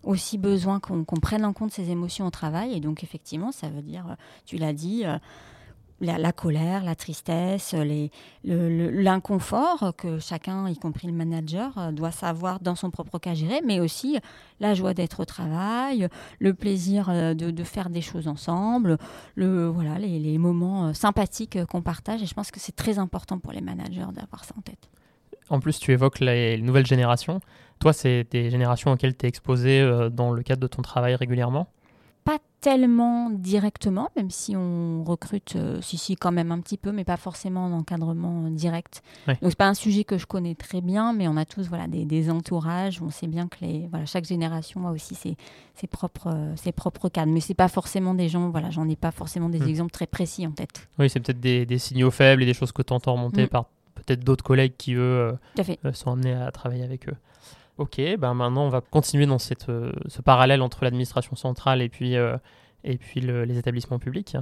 aussi 0.05 0.39
besoin 0.39 0.81
qu'on 0.81 1.05
prenne 1.05 1.45
en 1.45 1.53
compte 1.53 1.73
ces 1.73 1.91
émotions 1.91 2.27
au 2.27 2.31
travail. 2.31 2.75
Et 2.75 2.81
donc, 2.81 3.03
effectivement, 3.03 3.53
ça 3.53 3.69
veut 3.69 3.83
dire, 3.83 4.17
tu 4.47 4.57
l'as 4.57 4.73
dit, 4.73 5.05
euh, 5.05 5.19
la, 6.01 6.33
colère, 6.33 6.85
la 6.85 6.95
tristesse, 6.95 7.75
l'inconfort 8.45 9.95
que 9.97 10.19
chacun, 10.19 10.69
y 10.69 10.77
compris 10.77 11.07
le 11.07 11.13
manager, 11.13 11.77
euh, 11.79 11.93
doit 11.93 12.11
savoir 12.11 12.61
dans 12.61 12.75
son 12.75 12.91
propre 12.91 13.19
cas 13.19 13.35
gérer, 13.35 13.61
mais 13.65 13.81
aussi 13.81 14.19
la 14.61 14.75
joie 14.75 14.95
d'être 14.95 15.21
au 15.21 15.25
travail, 15.25 16.09
le 16.39 16.55
plaisir 16.55 17.09
euh, 17.09 17.35
de, 17.35 17.65
faire 17.65 17.89
des 17.89 18.03
choses 18.03 18.29
ensemble, 18.29 18.99
le, 19.35 19.67
voilà, 19.69 19.99
les, 19.99 20.39
moments 20.39 20.89
euh, 20.89 20.93
sympathiques 20.93 21.65
qu'on 21.67 21.83
partage. 21.83 22.23
Et 22.23 22.27
je 22.27 22.35
pense 22.35 22.51
que 22.51 22.61
c'est 22.61 22.77
très 22.77 22.99
important 22.99 23.39
pour 23.39 23.53
les 23.53 23.63
managers 23.63 24.07
d'avoir 24.13 24.45
ça 24.45 24.55
en 24.59 24.61
tête. 24.61 24.91
En 25.49 25.61
plus, 25.61 25.79
tu 25.79 25.93
évoques 25.93 26.21
les 26.21 26.61
nouvelles 26.61 26.87
générations. 26.87 27.41
Toi, 27.79 27.93
c'est 27.93 28.27
des 28.31 28.51
générations 28.51 28.93
auxquelles 28.93 29.17
tu 29.17 29.27
es 29.27 29.29
exposé 29.29 30.09
dans 30.11 30.33
le 30.33 30.43
cadre 30.43 30.61
de 30.61 30.67
ton 30.67 30.83
travail 30.83 31.15
régulièrement 31.15 31.69
tellement 32.67 33.31
directement, 33.31 34.11
même 34.17 34.29
si 34.29 34.57
on 34.57 35.05
recrute, 35.05 35.55
euh, 35.55 35.81
si, 35.83 35.97
si, 35.97 36.17
quand 36.17 36.33
même 36.33 36.51
un 36.51 36.59
petit 36.59 36.77
peu, 36.77 36.91
mais 36.91 37.05
pas 37.05 37.17
forcément 37.17 37.67
en 37.67 37.71
encadrement 37.71 38.47
euh, 38.47 38.51
direct. 38.51 39.05
Donc, 39.29 39.37
c'est 39.41 39.55
pas 39.55 39.69
un 39.69 39.75
sujet 39.75 40.03
que 40.03 40.19
je 40.19 40.27
connais 40.27 40.57
très 40.57 40.81
bien, 40.81 41.13
mais 41.13 41.29
on 41.29 41.37
a 41.37 41.45
tous 41.45 41.69
voilà, 41.69 41.87
des, 41.87 42.29
entourages. 42.29 43.01
On 43.01 43.11
sait 43.11 43.29
bien 43.29 43.47
que 43.47 43.59
les, 43.61 43.87
voilà, 43.93 44.05
chaque 44.05 44.25
génération 44.25 44.89
a 44.89 44.91
aussi 44.91 45.15
ses, 45.15 45.37
ses 45.77 45.87
propres, 45.87 46.27
euh, 46.27 46.57
ses 46.57 46.73
propres 46.73 47.09
cadres. 47.09 47.31
Mais 47.31 47.39
c'est 47.39 47.55
pas 47.55 47.69
forcément 47.69 48.15
des 48.15 48.29
gens, 48.29 48.51
voilà, 48.51 48.71
j'en 48.71 48.89
ai 48.89 48.97
pas 48.97 49.13
forcément 49.13 49.49
des 49.49 49.61
hmm. 49.61 49.69
exemples 49.69 49.93
très 49.93 50.09
précis 50.09 50.45
en 50.45 50.51
tête. 50.51 50.89
Oui, 50.99 51.09
c'est 51.09 51.21
peut-être 51.21 51.39
des, 51.39 51.67
des, 51.67 51.79
signaux 51.79 52.11
faibles 52.11 52.43
et 52.43 52.47
des 52.47 52.55
choses 52.55 52.73
que 52.73 52.83
tu 52.83 52.93
entends 52.93 53.13
remonter 53.13 53.45
hmm. 53.45 53.49
par 53.49 53.67
peut-être 53.95 54.25
d'autres 54.25 54.43
collègues 54.43 54.75
qui, 54.77 54.95
eux, 54.95 55.39
sont 55.93 56.11
amenés 56.11 56.35
à 56.35 56.51
travailler 56.51 56.83
avec 56.83 57.09
eux. 57.09 57.17
Ok, 57.79 58.01
ben 58.19 58.33
maintenant 58.33 58.65
on 58.65 58.69
va 58.71 58.81
continuer 58.81 59.27
dans 59.27 59.39
cette, 59.39 59.69
euh, 59.69 59.93
ce 60.09 60.23
parallèle 60.23 60.63
entre 60.63 60.83
l'administration 60.83 61.37
centrale 61.37 61.83
et 61.83 61.91
puis, 61.91 62.17
euh, 62.17 62.39
et 62.85 62.97
puis 62.97 63.21
les 63.21 63.59
établissements 63.59 63.99
publics. 63.99 64.37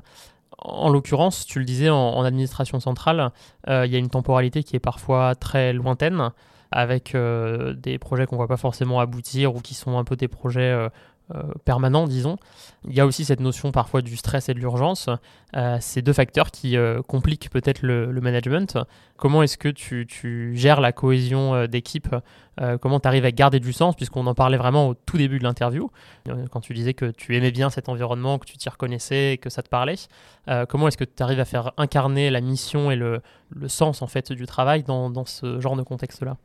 En 0.58 0.88
l'occurrence, 0.88 1.46
tu 1.46 1.58
le 1.58 1.64
disais, 1.64 1.90
en, 1.90 2.22
administration 2.22 2.78
centrale, 2.78 3.32
euh, 3.68 3.86
il 3.86 3.92
y 3.92 3.96
a 3.96 3.98
une 3.98 4.08
temporalité 4.08 4.62
qui 4.62 4.76
est 4.76 4.80
parfois 4.80 5.34
très 5.34 5.72
lointaine, 5.72 6.30
avec 6.70 7.16
des 7.16 7.98
projets 7.98 8.26
qu'on 8.26 8.34
ne 8.34 8.38
voit 8.38 8.48
pas 8.48 8.56
forcément 8.56 8.98
aboutir 9.00 9.54
ou 9.54 9.60
qui 9.60 9.74
sont 9.74 9.96
un 9.96 10.04
peu 10.04 10.16
des 10.16 10.26
projets 10.26 10.88
permanent, 11.64 12.06
disons. 12.06 12.36
Il 12.86 12.94
y 12.94 13.00
a 13.00 13.06
aussi 13.06 13.24
cette 13.24 13.40
notion 13.40 13.72
parfois 13.72 14.02
du 14.02 14.16
stress 14.16 14.48
et 14.48 14.54
de 14.54 14.58
l'urgence. 14.58 15.08
Euh, 15.56 15.78
ces 15.80 16.02
deux 16.02 16.12
facteurs 16.12 16.50
qui 16.50 16.76
euh, 16.76 17.00
compliquent 17.02 17.48
peut-être 17.48 17.82
le, 17.82 18.12
management. 18.20 18.78
Comment 19.16 19.42
est-ce 19.42 19.56
que 19.56 19.68
tu, 19.68 20.52
gères 20.54 20.80
la 20.80 20.92
cohésion 20.92 21.66
d'équipe 21.66 22.14
Comment 22.80 23.00
tu 23.00 23.08
arrives 23.08 23.24
à 23.24 23.32
garder 23.32 23.58
du 23.58 23.72
sens 23.72 23.96
Puisqu'on 23.96 24.26
en 24.26 24.34
parlait 24.34 24.56
vraiment 24.56 24.88
au 24.88 24.94
tout 24.94 25.18
début 25.18 25.38
de 25.38 25.44
l'interview, 25.44 25.90
quand 26.50 26.60
tu 26.60 26.72
disais 26.72 26.94
que 26.94 27.10
tu 27.10 27.36
aimais 27.36 27.50
bien 27.50 27.68
cet 27.68 27.88
environnement, 27.88 28.38
que 28.38 28.46
tu 28.46 28.56
t'y 28.56 28.68
reconnaissais, 28.68 29.38
que 29.42 29.50
ça 29.50 29.62
te 29.62 29.68
parlait. 29.68 29.96
comment 30.68 30.88
est-ce 30.88 30.96
que 30.96 31.04
tu 31.04 31.22
arrives 31.22 31.40
à 31.40 31.44
faire 31.44 31.72
incarner 31.76 32.30
la 32.30 32.40
mission 32.40 32.90
et 32.90 32.96
le, 32.96 33.22
sens 33.66 34.02
en 34.02 34.06
fait 34.06 34.32
du 34.32 34.46
travail 34.46 34.82
dans, 34.82 35.10
dans 35.10 35.24
ce 35.24 35.60
genre 35.60 35.76
de 35.76 35.82
contexte-là? 35.82 36.36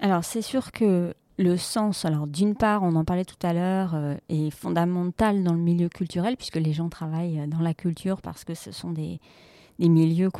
Alors 0.00 0.24
c'est 0.24 0.42
sûr 0.42 0.72
que 0.72 1.14
le 1.38 1.56
sens, 1.56 2.04
alors 2.04 2.26
d'une 2.26 2.54
part, 2.54 2.82
on 2.82 2.94
en 2.94 3.04
parlait 3.04 3.24
tout 3.24 3.46
à 3.46 3.52
l'heure, 3.52 3.94
euh, 3.94 4.16
est 4.28 4.50
fondamental 4.50 5.42
dans 5.42 5.54
le 5.54 5.60
milieu 5.60 5.88
culturel, 5.88 6.36
puisque 6.36 6.56
les 6.56 6.72
gens 6.72 6.88
travaillent 6.88 7.40
euh, 7.40 7.46
dans 7.46 7.60
la 7.60 7.74
culture 7.74 8.20
parce 8.20 8.44
que 8.44 8.54
ce 8.54 8.70
sont 8.72 8.90
des, 8.90 9.18
milieux 9.78 10.30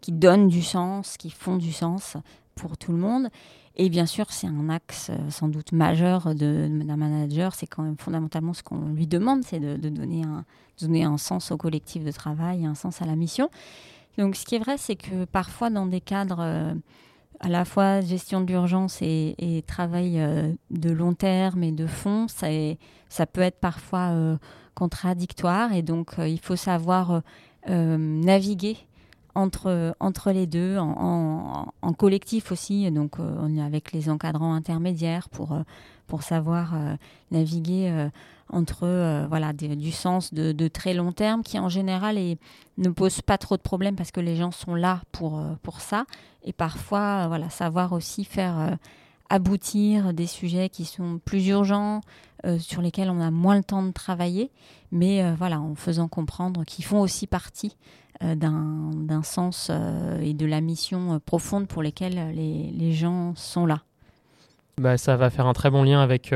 qui 0.00 0.12
donnent 0.12 0.48
du 0.48 0.62
sens, 0.62 1.16
qui 1.16 1.30
font 1.30 1.56
du 1.56 1.72
sens 1.72 2.16
pour 2.54 2.76
tout 2.76 2.92
le 2.92 2.98
monde. 2.98 3.28
Et 3.76 3.90
bien 3.90 4.06
sûr, 4.06 4.26
c'est 4.30 4.48
un 4.48 4.68
axe 4.70 5.10
euh, 5.10 5.30
sans 5.30 5.48
doute 5.48 5.72
majeur 5.72 6.34
d'un 6.34 6.96
manager. 6.96 7.54
C'est 7.54 7.66
quand 7.66 7.82
même 7.82 7.98
fondamentalement 7.98 8.54
ce 8.54 8.62
qu'on 8.62 8.88
lui 8.88 9.06
demande, 9.06 9.44
c'est 9.44 9.60
de, 9.60 9.76
donner 9.76 10.24
un, 10.24 10.44
donner 10.80 11.04
un 11.04 11.18
sens 11.18 11.52
au 11.52 11.56
collectif 11.56 12.02
de 12.02 12.10
travail, 12.10 12.64
un 12.64 12.74
sens 12.74 13.02
à 13.02 13.04
la 13.04 13.14
mission. 13.14 13.50
Donc, 14.16 14.34
ce 14.34 14.44
qui 14.44 14.56
est 14.56 14.58
vrai, 14.58 14.78
c'est 14.78 14.96
que 14.96 15.26
parfois, 15.26 15.70
dans 15.70 15.86
des 15.86 16.00
cadres 16.00 16.74
à 17.40 17.48
la 17.48 17.64
fois 17.64 18.00
gestion 18.00 18.40
de 18.40 18.46
l'urgence 18.46 18.98
et, 19.02 19.64
travail 19.66 20.20
euh, 20.20 20.52
de 20.70 20.90
long 20.90 21.14
terme 21.14 21.62
et 21.62 21.72
de 21.72 21.86
fond, 21.86 22.26
ça, 22.28 23.26
peut 23.26 23.40
être 23.40 23.60
parfois 23.60 24.10
euh, 24.10 24.36
contradictoire 24.74 25.72
et 25.72 25.82
donc 25.82 26.18
euh, 26.18 26.28
il 26.28 26.40
faut 26.40 26.56
savoir 26.56 27.22
naviguer 27.66 28.78
entre, 29.34 30.32
les 30.32 30.46
deux, 30.46 30.78
en, 30.78 31.92
collectif 31.96 32.50
aussi, 32.50 32.90
donc 32.90 33.18
on 33.18 33.54
est 33.56 33.60
avec 33.60 33.92
les 33.92 34.08
encadrants 34.08 34.54
intermédiaires 34.54 35.28
pour 35.28 36.22
savoir 36.22 36.74
naviguer 37.30 38.08
entre 38.50 38.84
euh, 38.84 39.26
voilà, 39.28 39.52
du 39.52 39.92
sens 39.92 40.32
de, 40.32 40.68
très 40.68 40.94
long 40.94 41.12
terme 41.12 41.42
qui 41.42 41.58
en 41.58 41.68
général 41.68 42.18
ne 42.76 42.88
pose 42.90 43.20
pas 43.22 43.38
trop 43.38 43.56
de 43.56 43.62
problèmes 43.62 43.96
parce 43.96 44.10
que 44.10 44.20
les 44.20 44.36
gens 44.36 44.50
sont 44.50 44.74
là 44.74 45.02
pour, 45.12 45.38
euh, 45.38 45.54
pour 45.62 45.80
ça. 45.80 46.04
Et 46.44 46.52
parfois, 46.52 47.24
euh, 47.24 47.28
voilà, 47.28 47.50
savoir 47.50 47.92
aussi 47.92 48.24
faire 48.24 48.78
aboutir 49.30 50.14
des 50.14 50.26
sujets 50.26 50.68
qui 50.68 50.84
sont 50.84 51.20
plus 51.24 51.48
urgents, 51.48 52.00
sur 52.60 52.82
lesquels 52.82 53.10
on 53.10 53.20
a 53.20 53.32
moins 53.32 53.56
le 53.56 53.64
temps 53.64 53.82
de 53.82 53.90
travailler, 53.90 54.52
mais 54.92 55.34
voilà, 55.34 55.60
en 55.60 55.74
faisant 55.74 56.06
comprendre 56.06 56.64
qu'ils 56.64 56.84
font 56.84 57.00
aussi 57.00 57.26
partie 57.26 57.76
d'un 58.20 59.22
sens 59.24 59.72
et 60.22 60.34
de 60.34 60.46
la 60.46 60.60
mission 60.60 61.20
profonde 61.26 61.66
pour 61.66 61.82
lesquelles 61.82 62.32
les, 62.32 62.70
les 62.70 62.92
gens 62.92 63.34
sont 63.34 63.66
là. 63.66 63.82
Bah, 64.78 64.96
ça 64.96 65.16
va 65.16 65.30
faire 65.30 65.46
un 65.46 65.52
très 65.52 65.68
bon 65.68 65.82
lien 65.82 66.00
avec 66.00 66.32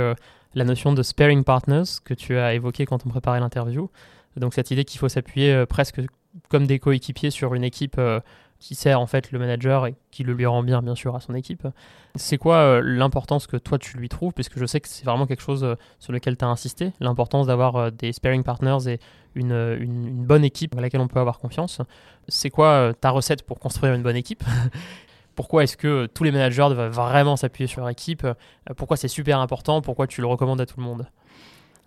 la 0.55 0.65
notion 0.65 0.93
de 0.93 1.03
sparing 1.03 1.45
partners 1.45 2.01
que 2.05 2.15
tu 2.15 2.37
as 2.37 2.55
évoqué 2.55 2.87
quand 2.87 3.07
on 3.07 3.09
préparait 3.09 3.41
l'interview. 3.41 3.91
Donc 4.37 4.55
cette 4.55 4.71
idée 4.71 4.85
qu'il 4.85 4.99
faut 4.99 5.09
s'appuyer 5.09 5.53
euh, 5.53 5.67
presque 5.67 6.01
comme 6.49 6.67
des 6.67 6.79
coéquipiers 6.79 7.31
sur 7.31 7.55
une 7.55 7.65
équipe 7.65 7.97
euh, 7.99 8.21
qui 8.59 8.75
sert 8.75 9.01
en 9.01 9.07
fait 9.07 9.33
le 9.33 9.39
manager 9.39 9.87
et 9.87 9.95
qui 10.11 10.23
le 10.23 10.33
lui 10.33 10.47
rend 10.47 10.63
bien 10.63 10.81
bien 10.81 10.95
sûr 10.95 11.15
à 11.15 11.21
son 11.21 11.35
équipe. 11.35 11.67
C'est 12.15 12.39
quoi 12.39 12.57
euh, 12.57 12.81
l'importance 12.83 13.47
que 13.47 13.57
toi 13.57 13.79
tu 13.79 13.99
lui 13.99 14.09
trouves? 14.09 14.33
Puisque 14.33 14.59
je 14.59 14.65
sais 14.65 14.81
que 14.81 14.89
c'est 14.89 15.05
vraiment 15.05 15.27
quelque 15.27 15.43
chose 15.43 15.77
sur 15.99 16.13
lequel 16.13 16.37
tu 16.37 16.45
as 16.45 16.49
insisté, 16.49 16.93
l'importance 17.01 17.49
d'avoir 17.49 17.93
des 17.93 18.13
sparing 18.13 18.43
partners 18.43 18.89
et 18.89 19.01
une, 19.35 19.77
une, 19.81 20.25
bonne 20.25 20.45
équipe 20.45 20.77
à 20.77 20.81
laquelle 20.81 21.01
on 21.01 21.09
peut 21.09 21.21
avoir 21.21 21.39
confiance. 21.39 21.81
C'est 22.29 22.51
quoi 22.51 22.93
ta 23.01 23.11
recette 23.11 23.43
pour 23.43 23.59
construire 23.59 23.95
une 23.95 24.03
bonne 24.03 24.17
équipe? 24.17 24.45
pourquoi 25.35 25.65
est-ce 25.65 25.77
que 25.77 26.07
tous 26.07 26.25
les 26.25 26.33
managers 26.33 26.69
doivent 26.71 26.93
vraiment 26.93 27.37
s'appuyer 27.37 27.67
sur 27.67 27.81
leur 27.81 27.91
équipe 27.91 28.25
euh, 28.25 28.35
Pourquoi 28.77 28.97
c'est 28.97 29.09
super 29.09 29.39
important 29.41 29.81
Pourquoi 29.83 30.07
tu 30.07 30.21
le 30.21 30.27
recommandes 30.27 30.61
à 30.61 30.67
tout 30.67 30.79
le 30.79 30.85
monde? 30.85 31.07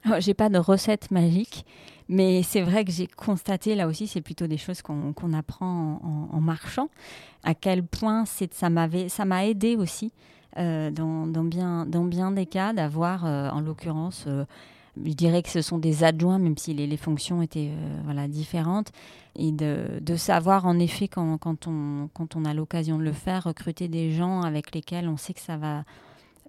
Oh, 0.07 0.15
J'ai 0.19 0.33
pas 0.33 0.49
de 0.49 0.59
recette 0.59 1.09
magique, 1.09 1.65
mais 2.07 2.43
c'est 2.43 2.61
vrai 2.61 2.85
que 2.85 2.91
j'ai 2.91 3.07
constaté, 3.07 3.73
là 3.73 3.87
aussi, 3.87 4.05
c'est 4.07 4.21
plutôt 4.21 4.45
des 4.45 4.57
choses 4.57 4.83
qu'on 4.83 5.33
apprend 5.33 5.99
en, 6.31 6.41
marchant, 6.41 6.89
à 7.43 7.55
quel 7.55 7.83
point 7.83 8.25
ça 8.25 8.69
m'a 8.69 9.45
aidé 9.45 9.75
aussi 9.75 10.13
euh, 10.57 10.91
dans, 10.91 11.25
bien, 11.43 12.31
des 12.31 12.45
cas 12.45 12.73
d'avoir, 12.73 13.25
euh, 13.25 13.49
en 13.49 13.61
l'occurrence, 13.61 14.27
je 15.03 15.13
dirais 15.13 15.43
que 15.43 15.49
ce 15.49 15.61
sont 15.61 15.77
des 15.77 16.03
adjoints, 16.03 16.39
même 16.39 16.57
si 16.57 16.73
les, 16.73 16.97
fonctions 16.97 17.41
étaient 17.41 17.71
euh, 17.71 18.01
voilà, 18.05 18.27
différentes, 18.27 18.91
et 19.35 19.51
de, 19.51 20.15
savoir 20.15 20.65
en 20.65 20.79
effet 20.79 21.07
quand, 21.07 21.37
quand, 21.37 21.67
on, 21.67 22.09
quand 22.13 22.35
on 22.35 22.45
a 22.45 22.53
l'occasion 22.53 22.97
de 22.97 23.03
le 23.03 23.11
faire, 23.11 23.43
recruter 23.43 23.87
des 23.87 24.11
gens 24.11 24.41
avec 24.41 24.73
lesquels 24.73 25.09
on 25.09 25.17
sait 25.17 25.33
que 25.33 25.41
ça 25.41 25.57
va 25.57 25.83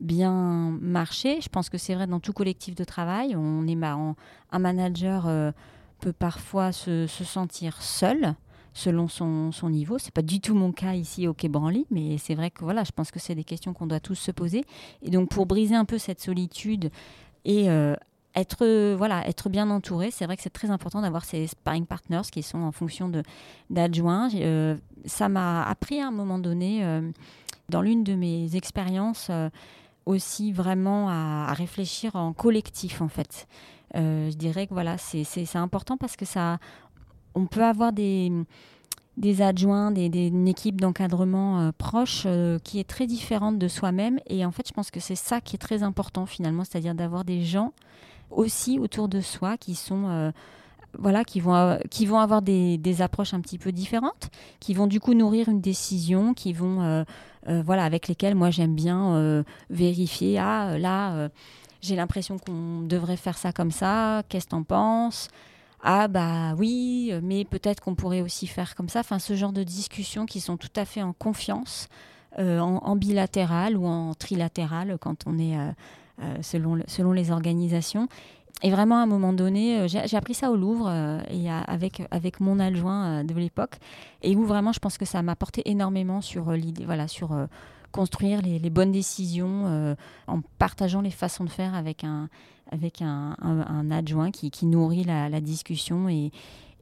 bien 0.01 0.77
marcher. 0.81 1.41
Je 1.41 1.49
pense 1.49 1.69
que 1.69 1.79
c'est 1.79 1.95
vrai 1.95 2.07
dans 2.07 2.21
tout 2.21 2.33
collectif 2.33 2.75
de 2.75 2.85
travail. 2.85 3.35
On 3.37 3.67
est 3.67 3.77
un 3.83 4.59
manager 4.59 5.27
euh, 5.27 5.51
peut 6.01 6.13
parfois 6.13 6.73
se, 6.73 7.07
se, 7.07 7.25
sentir 7.25 7.83
seul 7.83 8.35
selon 8.75 9.09
son, 9.09 9.53
son 9.53 9.71
niveau. 9.71 9.99
C'est 9.99 10.13
pas 10.13 10.23
du 10.23 10.41
tout 10.41 10.55
mon 10.55 10.71
cas 10.71 10.93
ici 10.95 11.27
au 11.27 11.35
Quai 11.35 11.49
Branly, 11.49 11.87
mais 11.91 12.19
c'est 12.19 12.35
vrai 12.35 12.51
que 12.51 12.63
voilà, 12.63 12.85
je 12.85 12.93
pense 12.93 13.11
que 13.11 13.19
c'est 13.19 13.35
des 13.35 13.45
questions 13.45 13.73
qu'on 13.73 13.87
doit 13.87 14.01
tous 14.01 14.15
se 14.15 14.31
poser. 14.31 14.65
Et 15.03 15.11
donc 15.11 15.31
pour 15.31 15.47
briser 15.47 15.75
un 15.75 15.87
peu 15.87 15.99
cette 15.99 16.21
solitude 16.21 16.91
et 17.45 17.71
euh, 17.71 17.95
être, 18.37 18.59
euh, 18.65 18.95
voilà, 18.97 19.27
être 19.27 19.49
bien 19.49 19.71
entouré. 19.71 20.11
C'est 20.11 20.27
vrai 20.27 20.37
que 20.37 20.43
c'est 20.43 20.51
très 20.51 20.71
important 20.71 21.01
d'avoir 21.01 21.25
ces 21.25 21.47
sparring 21.47 21.87
partners 21.87 22.29
qui 22.31 22.43
sont 22.43 22.59
en 22.59 22.73
fonction 22.73 23.11
d'adjoints. 23.71 24.29
Euh, 24.35 24.77
ça 25.07 25.29
m'a 25.29 25.65
appris 25.65 26.01
à 26.01 26.09
un 26.09 26.11
moment 26.11 26.39
donné, 26.39 26.85
euh, 26.85 27.11
dans 27.71 27.81
l'une 27.81 28.05
de 28.05 28.15
mes 28.15 28.55
expériences, 28.55 29.31
aussi 30.05 30.53
vraiment 30.53 31.09
à, 31.09 31.53
réfléchir 31.53 32.15
en 32.15 32.33
collectif, 32.33 33.01
en 33.01 33.09
fait. 33.09 33.49
je 33.95 34.35
dirais 34.37 34.69
que 34.69 34.75
voilà, 34.75 34.99
c'est 34.99 35.57
important 35.57 35.97
parce 35.97 36.15
que 36.15 36.25
ça, 36.25 36.59
on 37.35 37.47
peut 37.47 37.65
avoir 37.65 37.93
des 37.93 38.31
des 39.17 39.41
adjoints, 39.41 39.93
des, 39.93 40.11
des 40.11 40.27
une 40.27 40.47
équipe 40.47 40.79
d'encadrement 40.79 41.73
proche 41.79 42.27
qui 42.63 42.79
est 42.79 42.87
très 42.87 43.07
différente 43.07 43.59
de 43.59 43.67
soi-même. 43.67 44.21
Et 44.27 44.45
en 44.45 44.53
fait, 44.53 44.69
je 44.69 44.75
pense 44.75 44.91
que 44.91 45.01
c'est 45.01 45.17
ça 45.17 45.41
qui 45.41 45.57
est 45.57 45.59
très 45.59 45.83
important 45.83 46.27
finalement, 46.27 46.65
c'est-à-dire 46.65 46.95
d'avoir 46.95 47.25
des 47.25 47.43
gens 47.43 47.73
aussi 48.31 48.79
autour 48.79 49.09
de 49.09 49.21
soi 49.21 49.57
qui 49.57 49.75
sont 49.75 50.09
euh, 50.09 50.31
voilà, 50.99 51.25
qui 51.25 51.41
vont, 51.41 51.79
qui 51.91 52.07
vont 52.07 52.19
avoir 52.19 52.41
des, 52.41 53.03
approches 53.03 53.35
un 53.35 53.41
petit 53.41 53.59
peu 53.59 53.71
différentes, 53.71 54.31
qui 54.61 54.73
vont 54.73 54.87
du 54.87 54.99
coup 54.99 55.13
nourrir 55.13 55.49
une 55.49 55.61
décision, 55.61 56.33
qui 56.33 56.55
vont, 56.55 56.81
euh, 56.83 57.05
euh, 57.49 57.63
voilà, 57.65 57.85
avec 57.85 58.09
lesquelles 58.09 58.35
moi 58.35 58.51
j'aime 58.51 58.75
bien 58.75 59.45
vérifier, 59.69 60.39
ah 60.39 60.79
là, 60.79 61.29
j'ai 61.83 61.97
l'impression 61.97 62.39
qu'on 62.39 62.81
devrait 62.81 63.19
faire 63.19 63.37
ça 63.37 63.53
comme 63.53 63.71
ça, 63.71 64.23
qu'est-ce 64.31 64.47
que 64.47 64.51
t'en 64.51 64.63
penses? 64.63 65.29
Ah 65.83 66.09
bah 66.09 66.55
oui, 66.57 67.13
mais 67.23 67.45
peut-être 67.45 67.81
qu'on 67.81 67.95
pourrait 67.95 68.23
aussi 68.23 68.47
faire 68.47 68.75
comme 68.75 68.89
ça. 68.89 69.01
Enfin, 69.01 69.19
ce 69.19 69.37
genre 69.37 69.53
de 69.53 69.63
discussions 69.63 70.25
qui 70.25 70.41
sont 70.41 70.57
tout 70.57 70.73
à 70.77 70.87
fait 70.87 71.03
en 71.03 71.13
confiance, 71.13 71.89
en, 72.39 72.97
bilatéral 72.97 73.77
ou 73.77 73.87
en 73.87 74.15
trilatéral 74.15 74.97
quand 74.99 75.25
on 75.27 75.39
est 75.39 75.57
selon, 76.41 76.83
selon 76.87 77.13
les 77.13 77.31
organisations. 77.31 78.09
Et 78.63 78.71
vraiment, 78.71 78.97
à 78.97 79.03
un 79.03 79.07
moment 79.07 79.35
donné, 79.35 79.87
j'ai 79.87 80.17
appris 80.17 80.33
ça 80.33 80.51
au 80.51 80.57
Louvre 80.57 80.91
et 81.31 81.51
avec, 81.51 82.03
avec 82.11 82.41
mon 82.41 82.59
adjoint 82.59 83.23
de 83.23 83.35
l'époque, 83.35 83.77
et 84.23 84.35
où 84.35 84.47
vraiment, 84.47 84.73
je 84.73 84.79
pense 84.79 84.97
que 84.97 85.05
ça 85.05 85.21
m'a 85.23 85.33
apporté 85.33 85.63
énormément 85.67 86.23
sur 86.23 86.53
l'idée, 86.53 86.87
voilà, 86.87 87.07
sur 87.07 87.37
construire 87.97 88.43
les, 88.43 88.71
bonnes 88.71 88.93
décisions 88.93 89.65
euh, 89.67 89.95
en 90.27 90.43
partageant 90.59 91.01
les 91.01 91.11
façons 91.11 91.45
de 91.45 91.49
faire 91.49 91.75
avec 91.75 92.05
un, 92.05 92.29
avec 92.71 93.01
un, 93.01 93.35
adjoint 93.91 94.31
qui, 94.31 94.67
nourrit 94.67 95.05
la, 95.05 95.41
discussion. 95.41 96.09
Et, 96.09 96.31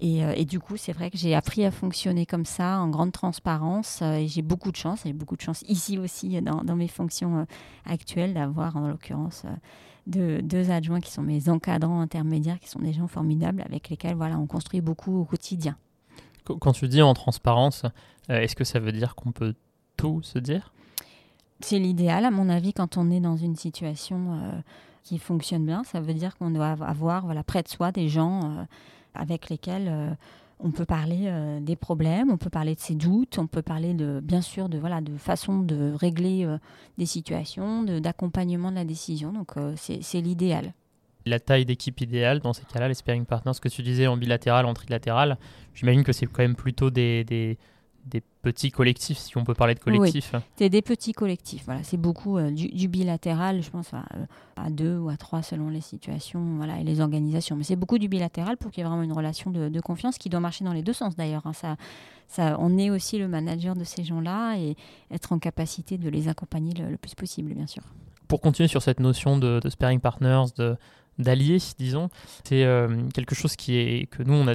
euh, 0.04 0.34
et, 0.36 0.44
du 0.44 0.60
coup, 0.60 0.76
c'est 0.76 0.92
vrai 0.92 1.10
que 1.10 1.16
j'ai 1.16 1.34
appris 1.34 1.64
à 1.64 1.70
fonctionner 1.70 2.26
comme 2.26 2.44
ça, 2.44 2.80
en 2.80 2.88
grande 2.88 3.12
transparence. 3.12 4.00
Euh, 4.02 4.14
et 4.14 4.28
j'ai 4.28 4.42
beaucoup 4.42 4.70
de 4.70 4.76
chance, 4.76 5.06
et 5.06 5.12
beaucoup 5.12 5.36
de 5.36 5.40
chance 5.40 5.62
ici 5.68 5.98
aussi, 5.98 6.40
dans, 6.42 6.62
dans 6.62 6.76
mes 6.76 6.88
fonctions 6.88 7.46
actuelles, 7.86 8.34
d'avoir 8.34 8.76
en 8.76 8.88
l'occurrence 8.88 9.44
deux, 10.06 10.42
deux, 10.42 10.70
adjoints 10.70 11.00
qui 11.00 11.10
sont 11.10 11.22
mes 11.22 11.48
encadrants 11.48 12.00
intermédiaires, 12.00 12.58
qui 12.58 12.68
sont 12.68 12.80
des 12.80 12.92
gens 12.92 13.08
formidables 13.08 13.62
avec 13.62 13.88
lesquels 13.88 14.16
voilà, 14.16 14.38
on 14.38 14.46
construit 14.46 14.80
beaucoup 14.80 15.20
au 15.20 15.24
quotidien. 15.24 15.76
Quand 16.44 16.72
tu 16.72 16.88
dis 16.88 17.00
en 17.00 17.14
transparence, 17.14 17.84
est-ce 18.28 18.54
que 18.54 18.64
ça 18.64 18.78
veut 18.80 18.92
dire 18.92 19.14
qu'on 19.14 19.32
peut 19.32 19.54
tout 19.96 20.20
se 20.22 20.38
dire? 20.38 20.74
C'est 21.60 21.78
l'idéal, 21.78 22.26
à 22.26 22.30
mon 22.30 22.50
avis, 22.50 22.74
quand 22.74 22.98
on 22.98 23.10
est 23.10 23.20
dans 23.20 23.36
une 23.36 23.56
situation 23.56 24.34
euh, 24.34 24.60
qui 25.04 25.18
fonctionne 25.18 25.64
bien. 25.64 25.84
Ça 25.84 26.00
veut 26.00 26.14
dire 26.14 26.36
qu'on 26.36 26.50
doit 26.50 26.76
avoir 26.82 27.24
voilà, 27.24 27.44
près 27.44 27.62
de 27.62 27.68
soi 27.68 27.92
des 27.92 28.08
gens 28.08 28.40
euh, 28.44 28.64
avec 29.14 29.48
lesquels 29.48 29.88
euh, 29.88 30.10
on 30.60 30.70
peut 30.70 30.84
parler 30.84 31.30
des 31.60 31.76
problèmes, 31.76 32.30
on 32.30 32.38
peut 32.38 32.48
parler 32.48 32.74
de 32.74 32.80
ses 32.80 32.94
doutes, 32.94 33.38
on 33.38 33.46
peut 33.46 33.60
parler 33.60 33.92
de, 33.92 34.20
bien 34.22 34.40
sûr 34.40 34.68
de, 34.68 34.78
voilà, 34.78 35.00
de 35.00 35.16
façon 35.16 35.58
de 35.58 35.92
régler 35.92 36.48
des 36.96 37.06
situations, 37.06 37.82
d'accompagnement 37.82 38.70
de, 38.70 38.76
la 38.76 38.84
décision. 38.84 39.32
Donc 39.32 39.54
c'est 39.76 40.20
l'idéal. 40.20 40.72
La 41.26 41.40
taille 41.40 41.66
d'équipe 41.66 42.00
idéale, 42.00 42.38
dans 42.38 42.52
ces 42.52 42.64
cas-là, 42.64 42.86
les 42.86 42.94
sparring 42.94 43.26
ce 43.52 43.60
que 43.60 43.68
tu 43.68 43.82
disais 43.82 44.06
en 44.06 44.16
bilatéral, 44.16 44.64
en 44.64 44.74
trilatéral, 44.74 45.38
j'imagine 45.74 46.04
que 46.04 46.12
c'est 46.12 46.26
quand 46.26 46.42
même 46.42 46.56
plutôt 46.56 46.90
des 46.90 47.58
des 48.06 48.22
petits 48.42 48.70
collectifs, 48.70 49.18
si 49.18 49.36
on 49.36 49.44
peut 49.44 49.54
parler 49.54 49.74
de 49.74 49.80
collectifs. 49.80 50.30
Oui, 50.34 50.40
c'est 50.56 50.68
des 50.68 50.82
petits 50.82 51.12
collectifs. 51.12 51.64
Voilà, 51.64 51.82
c'est 51.82 51.96
beaucoup 51.96 52.36
euh, 52.36 52.50
du, 52.50 52.88
bilatéral, 52.88 53.62
je 53.62 53.70
pense 53.70 53.92
à, 53.94 54.04
euh, 54.16 54.26
à, 54.56 54.70
deux 54.70 54.98
ou 54.98 55.08
à 55.08 55.16
trois 55.16 55.42
selon 55.42 55.68
les 55.68 55.80
situations, 55.80 56.56
voilà, 56.56 56.78
et 56.80 56.84
les 56.84 57.00
organisations. 57.00 57.56
Mais 57.56 57.64
c'est 57.64 57.76
beaucoup 57.76 57.98
du 57.98 58.08
bilatéral 58.08 58.56
pour 58.56 58.70
qu'il 58.70 58.82
y 58.82 58.86
ait 58.86 58.88
vraiment 58.88 59.02
une 59.02 59.12
relation 59.12 59.50
de, 59.50 59.80
confiance 59.80 60.18
qui 60.18 60.28
doit 60.28 60.40
marcher 60.40 60.64
dans 60.64 60.72
les 60.72 60.82
deux 60.82 60.92
sens 60.92 61.16
d'ailleurs. 61.16 61.46
Hein. 61.46 61.52
Ça, 61.52 61.76
ça, 62.26 62.56
on 62.58 62.78
est 62.78 62.90
aussi 62.90 63.18
le 63.18 63.28
manager 63.28 63.74
de 63.74 63.84
ces 63.84 64.04
gens-là 64.04 64.56
et 64.56 64.76
être 65.10 65.32
en 65.32 65.38
capacité 65.38 65.98
de 65.98 66.08
les 66.08 66.28
accompagner 66.28 66.74
le, 66.74 66.96
plus 66.96 67.14
possible, 67.14 67.54
bien 67.54 67.66
sûr. 67.66 67.82
Pour 68.28 68.40
continuer 68.40 68.68
sur 68.68 68.82
cette 68.82 69.00
notion 69.00 69.38
de, 69.38 69.60
de 69.60 69.68
sparring 69.68 70.00
partners, 70.00 70.44
de 70.56 70.76
d'alliés, 71.18 71.58
disons, 71.78 72.08
c'est 72.44 72.64
euh, 72.64 73.08
quelque 73.14 73.34
chose 73.34 73.54
qui 73.56 73.76
est 73.76 74.06
que 74.06 74.22
nous 74.22 74.34
on 74.34 74.48
a 74.48 74.54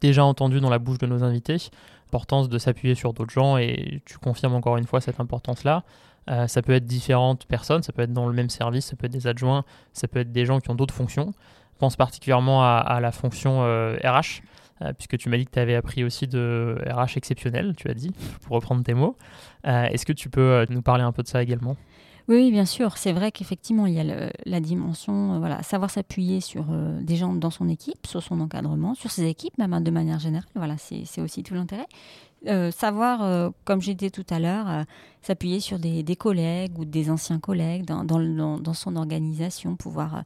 déjà 0.00 0.24
entendu 0.24 0.60
dans 0.60 0.70
la 0.70 0.78
bouche 0.78 0.98
de 0.98 1.06
nos 1.06 1.24
invités 1.24 1.70
l'importance 2.08 2.48
de 2.48 2.56
s'appuyer 2.56 2.94
sur 2.94 3.12
d'autres 3.12 3.32
gens 3.32 3.58
et 3.58 4.00
tu 4.06 4.16
confirmes 4.16 4.54
encore 4.54 4.78
une 4.78 4.86
fois 4.86 5.02
cette 5.02 5.20
importance-là. 5.20 5.84
Euh, 6.30 6.46
ça 6.46 6.62
peut 6.62 6.72
être 6.72 6.86
différentes 6.86 7.44
personnes, 7.46 7.82
ça 7.82 7.92
peut 7.92 8.02
être 8.02 8.12
dans 8.12 8.26
le 8.26 8.32
même 8.32 8.48
service, 8.48 8.86
ça 8.86 8.96
peut 8.96 9.06
être 9.06 9.12
des 9.12 9.26
adjoints, 9.26 9.64
ça 9.92 10.08
peut 10.08 10.20
être 10.20 10.32
des 10.32 10.46
gens 10.46 10.58
qui 10.60 10.70
ont 10.70 10.74
d'autres 10.74 10.94
fonctions. 10.94 11.34
Je 11.74 11.78
pense 11.78 11.96
particulièrement 11.96 12.64
à, 12.64 12.98
la 13.00 13.12
fonction 13.12 13.60
RH, 13.60 13.62
euh, 13.62 13.96
euh, 14.82 14.92
puisque 14.94 15.18
tu 15.18 15.28
m'as 15.28 15.36
dit 15.36 15.44
que 15.44 15.50
tu 15.50 15.58
avais 15.58 15.74
appris 15.74 16.02
aussi 16.02 16.26
de 16.26 16.78
RH 16.86 17.16
exceptionnel, 17.16 17.74
tu 17.76 17.90
as 17.90 17.94
dit, 17.94 18.12
pour 18.42 18.56
reprendre 18.56 18.82
tes 18.82 18.94
mots. 18.94 19.16
Est-ce 19.64 20.06
que 20.06 20.14
tu 20.14 20.30
peux 20.30 20.66
nous 20.70 20.82
parler 20.82 21.04
un 21.04 21.12
peu 21.12 21.22
de 21.22 21.28
ça 21.28 21.42
également? 21.42 21.76
Oui, 22.28 22.50
bien 22.50 22.66
sûr. 22.66 22.98
C'est 22.98 23.12
vrai 23.12 23.32
qu'effectivement, 23.32 23.86
il 23.86 23.94
y 23.94 24.00
a 24.00 24.30
la 24.44 24.60
dimension, 24.60 25.32
euh, 25.32 25.38
voilà, 25.38 25.62
savoir 25.62 25.90
s'appuyer 25.90 26.42
sur 26.42 26.66
euh, 26.70 27.00
des 27.00 27.16
gens 27.16 27.32
dans 27.32 27.50
son 27.50 27.70
équipe, 27.70 28.06
sur 28.06 28.22
son 28.22 28.40
encadrement, 28.40 28.94
sur 28.94 29.10
ses 29.10 29.24
équipes, 29.24 29.56
même 29.56 29.72
hein, 29.72 29.80
de 29.80 29.90
manière 29.90 30.18
générale. 30.18 30.48
Voilà, 30.54 30.76
c'est 30.76 31.22
aussi 31.22 31.42
tout 31.42 31.54
l'intérêt. 31.54 31.86
Euh, 32.46 32.70
savoir, 32.70 33.50
comme 33.64 33.80
dit 33.80 34.10
tout 34.10 34.26
à 34.28 34.38
l'heure, 34.38 34.84
s'appuyer 35.22 35.58
sur 35.58 35.78
des, 35.78 36.04
collègues 36.16 36.78
ou 36.78 36.84
des 36.84 37.10
anciens 37.10 37.40
collègues 37.40 37.86
dans, 37.86 38.74
son 38.74 38.96
organisation, 38.96 39.74
pouvoir 39.74 40.22